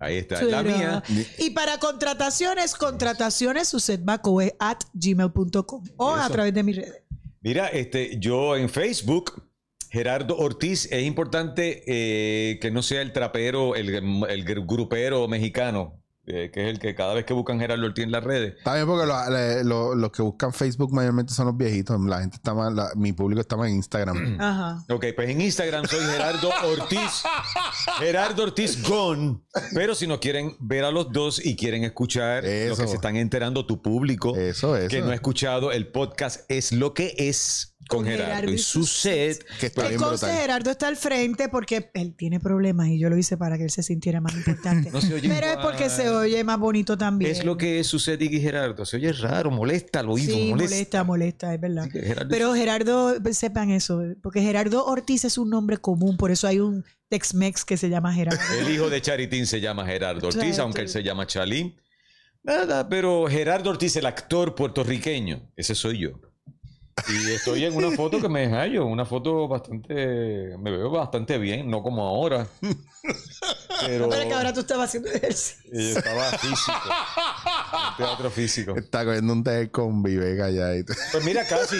Ahí 0.00 0.16
está, 0.16 0.40
Twitter. 0.40 0.50
la 0.50 0.62
mía. 0.62 1.02
Y 1.38 1.50
para 1.50 1.78
contrataciones, 1.78 2.74
contrataciones, 2.74 3.68
Suset 3.68 4.04
Baco 4.04 4.40
es 4.40 4.54
at 4.58 4.78
gmail.com 4.92 5.84
o 5.96 6.10
a 6.14 6.28
través 6.28 6.54
de 6.54 6.62
mis 6.62 6.76
redes. 6.76 7.02
Mira, 7.40 7.68
este, 7.68 8.18
yo 8.18 8.56
en 8.56 8.68
Facebook, 8.68 9.42
Gerardo 9.90 10.36
Ortiz, 10.38 10.88
es 10.90 11.04
importante 11.04 11.84
eh, 11.86 12.58
que 12.60 12.70
no 12.70 12.82
sea 12.82 13.02
el 13.02 13.12
trapero, 13.12 13.74
el, 13.74 14.24
el 14.28 14.44
grupero 14.44 15.28
mexicano, 15.28 16.03
eh, 16.26 16.50
que 16.52 16.64
es 16.64 16.68
el 16.70 16.78
que 16.78 16.94
cada 16.94 17.14
vez 17.14 17.24
que 17.24 17.34
buscan 17.34 17.58
Gerardo 17.60 17.84
Ortiz 17.86 18.04
en 18.04 18.10
las 18.12 18.24
redes. 18.24 18.54
Está 18.56 18.74
bien 18.74 18.86
porque 18.86 19.06
lo- 19.06 19.30
le- 19.30 19.64
lo- 19.64 19.94
los 19.94 20.10
que 20.10 20.22
buscan 20.22 20.52
Facebook 20.52 20.92
mayormente 20.92 21.32
son 21.34 21.46
los 21.46 21.56
viejitos. 21.56 22.00
La 22.00 22.20
gente 22.20 22.36
está 22.36 22.54
más, 22.54 22.72
la- 22.72 22.90
mi 22.96 23.12
público 23.12 23.40
está 23.40 23.56
más 23.56 23.68
en 23.68 23.74
Instagram. 23.76 24.36
Ajá. 24.40 24.84
Ok, 24.90 25.06
pues 25.14 25.28
en 25.30 25.40
Instagram 25.40 25.84
soy 25.86 26.00
Gerardo 26.04 26.50
Ortiz. 26.66 27.22
Gerardo 27.98 28.42
Ortiz 28.44 28.82
Gon. 28.88 29.44
Pero 29.74 29.94
si 29.94 30.06
no 30.06 30.20
quieren 30.20 30.56
ver 30.60 30.84
a 30.84 30.90
los 30.90 31.12
dos 31.12 31.44
y 31.44 31.56
quieren 31.56 31.84
escuchar 31.84 32.42
lo 32.44 32.76
que 32.76 32.86
se 32.88 32.94
están 32.94 33.16
enterando 33.16 33.66
tu 33.66 33.82
público, 33.82 34.34
Eso, 34.36 34.76
eso. 34.76 34.88
que 34.88 35.00
no 35.02 35.10
ha 35.10 35.14
escuchado 35.14 35.72
el 35.72 35.88
podcast, 35.88 36.40
es 36.50 36.72
lo 36.72 36.94
que 36.94 37.14
es 37.18 37.73
con, 37.88 38.04
Gerardo, 38.04 38.24
Gerardo 38.34 38.52
y 38.52 38.58
su 38.58 38.84
set. 38.86 39.44
Que 39.60 39.66
está 39.66 39.82
Que 39.82 39.88
bien 39.90 40.00
conste, 40.00 40.26
brutal. 40.26 40.40
Gerardo 40.42 40.70
está 40.70 40.88
al 40.88 40.96
frente 40.96 41.48
porque 41.48 41.90
él 41.94 42.14
tiene 42.16 42.40
problemas 42.40 42.88
y 42.88 42.98
yo 42.98 43.08
lo 43.10 43.16
hice 43.16 43.36
para 43.36 43.56
que 43.58 43.64
él 43.64 43.70
se 43.70 43.82
sintiera 43.82 44.20
más 44.20 44.34
importante. 44.34 44.90
No 44.92 45.00
se 45.00 45.14
oye 45.14 45.28
Pero 45.28 45.46
es 45.46 45.56
porque 45.56 45.90
se 45.90 46.08
oye 46.10 46.42
más 46.44 46.58
bonito 46.58 46.96
también. 46.96 47.30
Es 47.30 47.44
lo 47.44 47.56
que 47.56 47.80
es 47.80 47.86
su 47.86 47.98
set 47.98 48.20
y 48.22 48.40
Gerardo. 48.40 48.84
Se 48.84 48.96
oye 48.96 49.12
raro, 49.12 49.50
molesta 49.50 50.00
al 50.00 50.08
oído, 50.10 50.34
Sí, 50.34 50.50
molesta. 50.50 50.74
molesta, 50.74 51.04
molesta, 51.04 51.54
es 51.54 51.60
verdad. 51.60 51.88
Gerardo- 51.90 52.28
Pero 52.30 52.54
Gerardo, 52.54 53.14
sepan 53.32 53.70
eso, 53.70 54.02
porque 54.22 54.40
Gerardo 54.40 54.84
Ortiz 54.86 55.24
es 55.24 55.38
un 55.38 55.50
nombre 55.50 55.78
común, 55.78 56.16
por 56.16 56.30
eso 56.30 56.46
hay 56.46 56.60
un 56.60 56.84
Tex-Mex 57.08 57.64
que 57.64 57.76
se 57.76 57.88
llama 57.90 58.12
Gerardo. 58.12 58.40
El 58.58 58.72
hijo 58.72 58.88
de 58.90 59.00
Charitín 59.00 59.46
se 59.46 59.60
llama 59.60 59.84
Gerardo 59.86 60.28
Ortiz, 60.28 60.58
aunque 60.58 60.78
sí. 60.78 60.82
él 60.84 60.88
se 60.88 61.02
llama 61.02 61.26
Chalín. 61.26 61.76
Nada, 62.42 62.88
pero 62.88 63.26
Gerardo 63.28 63.70
Ortiz, 63.70 63.96
el 63.96 64.06
actor 64.06 64.54
puertorriqueño, 64.54 65.50
ese 65.56 65.74
soy 65.74 65.98
yo. 66.00 66.20
Y 67.08 67.32
estoy 67.32 67.64
en 67.64 67.74
una 67.76 67.90
foto 67.90 68.20
que 68.20 68.28
me 68.28 68.46
hallo, 68.48 68.86
una 68.86 69.04
foto 69.04 69.48
bastante, 69.48 69.94
me 70.58 70.70
veo 70.70 70.90
bastante 70.90 71.38
bien, 71.38 71.68
no 71.70 71.82
como 71.82 72.06
ahora. 72.06 72.46
Pero, 73.86 74.08
Pero 74.08 74.28
que 74.28 74.32
ahora 74.32 74.52
tú 74.52 74.60
estabas 74.60 74.88
haciendo 74.88 75.10
ejercicio. 75.10 75.70
eh, 75.72 75.94
estaba 75.96 76.24
físico, 76.38 76.72
en 77.90 77.96
teatro 78.04 78.30
físico. 78.30 78.76
Está 78.76 79.04
cogiendo 79.04 79.32
un 79.32 79.44
té 79.44 79.70
con 79.70 80.02
Vivega 80.02 80.50
ya. 80.50 80.74
y- 80.76 80.84
Pues 80.84 81.24
mira, 81.24 81.44
casi, 81.46 81.76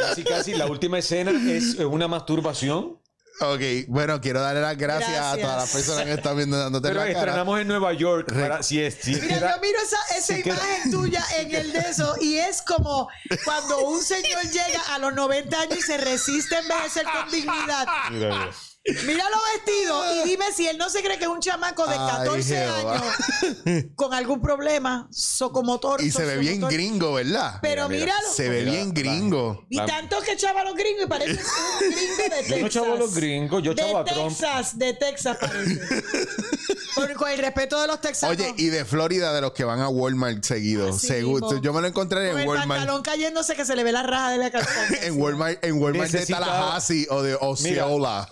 casi, 0.00 0.24
casi, 0.24 0.54
la 0.54 0.66
última 0.66 0.98
escena 0.98 1.30
es 1.52 1.76
una 1.76 2.08
masturbación. 2.08 2.98
Ok, 3.40 3.60
bueno, 3.86 4.20
quiero 4.20 4.40
darle 4.40 4.60
las 4.60 4.76
gracias, 4.76 5.20
a 5.20 5.36
todas 5.36 5.56
las 5.58 5.70
personas 5.72 6.04
que 6.04 6.12
están 6.14 6.36
viendo 6.36 6.58
dándote 6.58 6.88
Pero 6.88 7.00
la 7.00 7.06
cara. 7.06 7.18
estrenamos 7.20 7.60
en 7.60 7.68
Nueva 7.68 7.92
York. 7.92 8.32
Para, 8.32 8.62
si 8.64 8.82
es, 8.82 8.94
si 9.00 9.12
Mira, 9.14 9.26
queda- 9.28 9.54
yo 9.56 9.60
miro 9.62 9.78
esa, 9.80 10.16
esa 10.18 10.34
si 10.36 10.42
queda- 10.42 10.54
imagen 10.56 10.90
tuya 10.90 11.24
en 11.38 11.54
el 11.54 11.72
de 11.72 11.78
eso 11.78 12.14
y 12.20 12.38
es 12.38 12.62
como 12.62 13.08
cuando 13.44 13.78
un 13.86 14.02
señor 14.02 14.42
llega 14.42 14.82
a 14.92 14.98
los 14.98 15.14
90 15.14 15.60
años 15.60 15.78
y 15.78 15.82
se 15.82 15.98
resiste 15.98 16.56
a 16.56 16.60
envejecer 16.60 17.04
con 17.04 17.30
dignidad. 17.30 17.86
Mira, 18.10 18.28
mira. 18.28 18.50
Míralo 18.84 19.36
vestido 19.54 20.14
y 20.14 20.28
dime 20.30 20.46
si 20.54 20.66
él 20.66 20.78
no 20.78 20.88
se 20.88 21.02
cree 21.02 21.18
que 21.18 21.24
es 21.24 21.30
un 21.30 21.40
chamaco 21.40 21.86
de 21.86 21.92
Ay, 21.94 21.98
14 22.24 22.56
Jehová. 22.56 22.92
años 22.94 23.84
con 23.94 24.14
algún 24.14 24.40
problema 24.40 25.06
socomotor. 25.10 26.00
Y 26.00 26.10
se 26.10 26.24
ve 26.24 26.38
bien 26.38 26.62
gringo, 26.62 27.12
¿verdad? 27.14 27.58
Pero 27.60 27.86
Mira, 27.90 28.06
míralo. 28.06 28.28
Se 28.34 28.48
ve 28.48 28.60
Mira, 28.60 28.70
bien 28.72 28.88
la- 28.88 28.94
gringo. 28.94 29.66
Y 29.68 29.76
tanto 29.84 30.20
que 30.22 30.36
chava 30.38 30.64
los 30.64 30.74
gringos 30.74 31.04
y 31.04 31.06
parece 31.06 31.32
un 31.32 31.90
gringo 31.90 32.16
de 32.16 32.28
Texas. 32.30 32.48
Yo 32.48 32.58
no 32.62 32.68
chavo 32.70 32.92
a 32.94 32.96
los 32.96 33.14
gringos, 33.14 33.62
yo 33.62 33.74
de 33.74 33.82
chavo 33.82 33.98
a 33.98 34.04
Trump. 34.06 34.28
Texas, 34.38 34.78
de 34.78 34.94
Texas 34.94 35.36
parece. 35.38 35.80
con, 36.94 37.14
con 37.14 37.30
el 37.30 37.38
respeto 37.40 37.78
de 37.82 37.88
los 37.88 38.00
texanos. 38.00 38.36
Oye, 38.38 38.54
y 38.56 38.68
de 38.68 38.86
Florida, 38.86 39.34
de 39.34 39.42
los 39.42 39.52
que 39.52 39.64
van 39.64 39.80
a 39.80 39.88
Walmart 39.90 40.42
seguido. 40.44 40.88
Así 40.94 41.08
Seguro- 41.08 41.60
yo 41.60 41.72
me 41.74 41.82
lo 41.82 41.88
encontré 41.88 42.28
con 42.30 42.36
en 42.38 42.42
el 42.42 42.48
Walmart. 42.48 42.68
pantalón 42.68 43.02
cayéndose 43.02 43.54
que 43.54 43.66
se 43.66 43.76
le 43.76 43.84
ve 43.84 43.92
la 43.92 44.02
raja 44.02 44.30
de 44.30 44.38
la 44.38 44.50
calzón. 44.52 44.72
En 45.02 45.20
Walmart, 45.20 45.62
en 45.62 45.74
Walmart 45.74 46.10
de 46.10 46.24
Tallahassee 46.24 47.06
o 47.10 47.22
de 47.22 47.34
Osceola. 47.38 48.26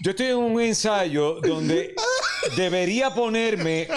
Yo 0.00 0.10
estoy 0.10 0.26
en 0.26 0.36
un 0.36 0.60
ensayo 0.60 1.40
donde 1.40 1.94
debería 2.54 3.12
ponerme 3.14 3.88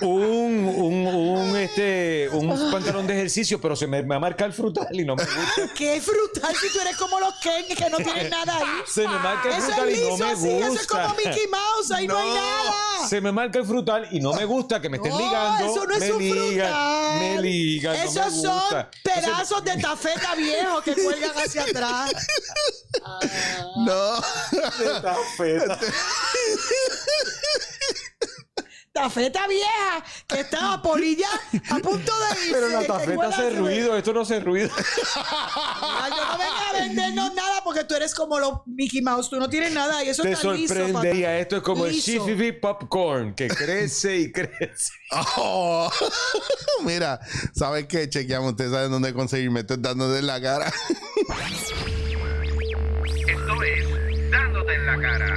un, 0.00 0.66
un, 0.76 1.06
un, 1.06 1.56
este, 1.56 2.28
un 2.32 2.70
pantalón 2.70 3.06
de 3.06 3.14
ejercicio, 3.14 3.60
pero 3.60 3.76
se 3.76 3.86
me, 3.86 4.02
me 4.02 4.18
marca 4.18 4.44
el 4.44 4.52
frutal 4.52 4.88
y 4.92 5.04
no 5.04 5.14
me 5.16 5.24
gusta. 5.24 5.72
Qué 5.74 6.00
frutal 6.00 6.54
si 6.56 6.72
tú 6.72 6.80
eres 6.80 6.96
como 6.96 7.20
los 7.20 7.34
Ken 7.42 7.64
que 7.76 7.88
no 7.90 7.98
tienen 7.98 8.30
nada 8.30 8.56
ahí. 8.56 8.66
Se 8.86 9.02
me 9.02 9.18
marca 9.18 9.48
el 9.50 9.54
Eso 9.56 9.66
frutal 9.66 9.88
es 9.88 9.98
y 9.98 10.02
no 10.08 10.16
me 10.16 10.24
así, 10.32 10.48
eso 10.50 10.66
es 10.66 10.78
gusta. 10.78 11.02
como 11.02 11.14
Mickey 11.16 11.46
Mouse, 11.48 11.90
ahí 11.92 12.06
no, 12.06 12.16
hay 12.18 12.28
No. 12.28 12.34
nada. 12.34 13.08
Se 13.08 13.20
me 13.20 13.32
marca 13.32 13.58
el 13.58 13.66
frutal 13.66 14.08
y 14.10 14.20
no 14.20 14.32
me 14.32 14.44
gusta 14.44 14.80
que 14.80 14.88
me 14.88 14.96
estén 14.96 15.12
No, 15.12 15.18
ligando. 15.18 15.66
eso 15.72 15.84
no 15.86 15.94
es 15.94 16.00
me 16.00 16.12
un 16.12 16.18
ligan, 16.22 16.72
frutal. 16.72 17.18
me 17.18 17.40
ligan, 17.42 17.96
no 17.96 18.02
Esos 18.02 18.14
me 18.34 18.42
son 18.42 18.58
gusta. 18.60 18.90
pedazos 19.02 19.64
de 19.64 19.76
tafeta 19.76 20.34
viejo 20.34 20.80
que 20.82 20.94
cuelgan 20.94 21.32
hacia 21.36 21.62
atrás. 21.64 22.12
No. 23.76 24.20
Tafeta. 25.02 25.78
Tafeta 28.92 29.48
vieja 29.48 30.04
que 30.28 30.38
está 30.40 30.74
a 30.74 30.80
polilla 30.80 31.26
a 31.68 31.78
punto 31.80 32.12
de 32.16 32.40
irse. 32.42 32.52
Pero 32.52 32.68
la 32.68 32.86
tafeta 32.86 33.26
hace 33.26 33.50
ruido, 33.50 33.96
esto 33.96 34.12
no 34.12 34.20
hace 34.20 34.38
ruido. 34.38 34.68
Yo 34.68 34.74
no 35.24 36.38
venga 36.38 36.70
a 36.70 36.72
vendernos 36.74 37.34
nada 37.34 37.60
porque 37.64 37.82
tú 37.82 37.96
eres 37.96 38.14
como 38.14 38.38
los 38.38 38.60
Mickey 38.66 39.02
Mouse, 39.02 39.28
tú 39.30 39.36
no 39.40 39.50
tienes 39.50 39.72
nada 39.72 40.04
y 40.04 40.10
eso 40.10 40.22
Te 40.22 40.30
está 40.30 40.52
liso, 40.52 40.74
sorprendería. 40.74 41.26
papá. 41.26 41.38
Esto 41.38 41.56
es 41.56 41.62
como 41.64 41.86
Liso. 41.86 42.08
el 42.12 42.18
Shififi 42.20 42.52
Popcorn, 42.52 43.34
que 43.34 43.48
crece 43.48 44.16
y 44.16 44.30
crece. 44.30 44.92
Oh. 45.38 45.90
Mira, 46.84 47.18
¿sabes 47.52 47.86
qué? 47.88 48.08
Chequeamos. 48.08 48.52
Ustedes 48.52 48.70
saben 48.70 48.92
dónde 48.92 49.12
conseguirme. 49.12 49.60
Estoy 49.60 49.78
dándote 49.80 50.20
en 50.20 50.26
la 50.28 50.40
cara. 50.40 50.72
Esto 53.26 53.62
es 53.64 54.30
Dándote 54.30 54.74
en 54.74 54.86
la 54.86 55.00
cara. 55.00 55.34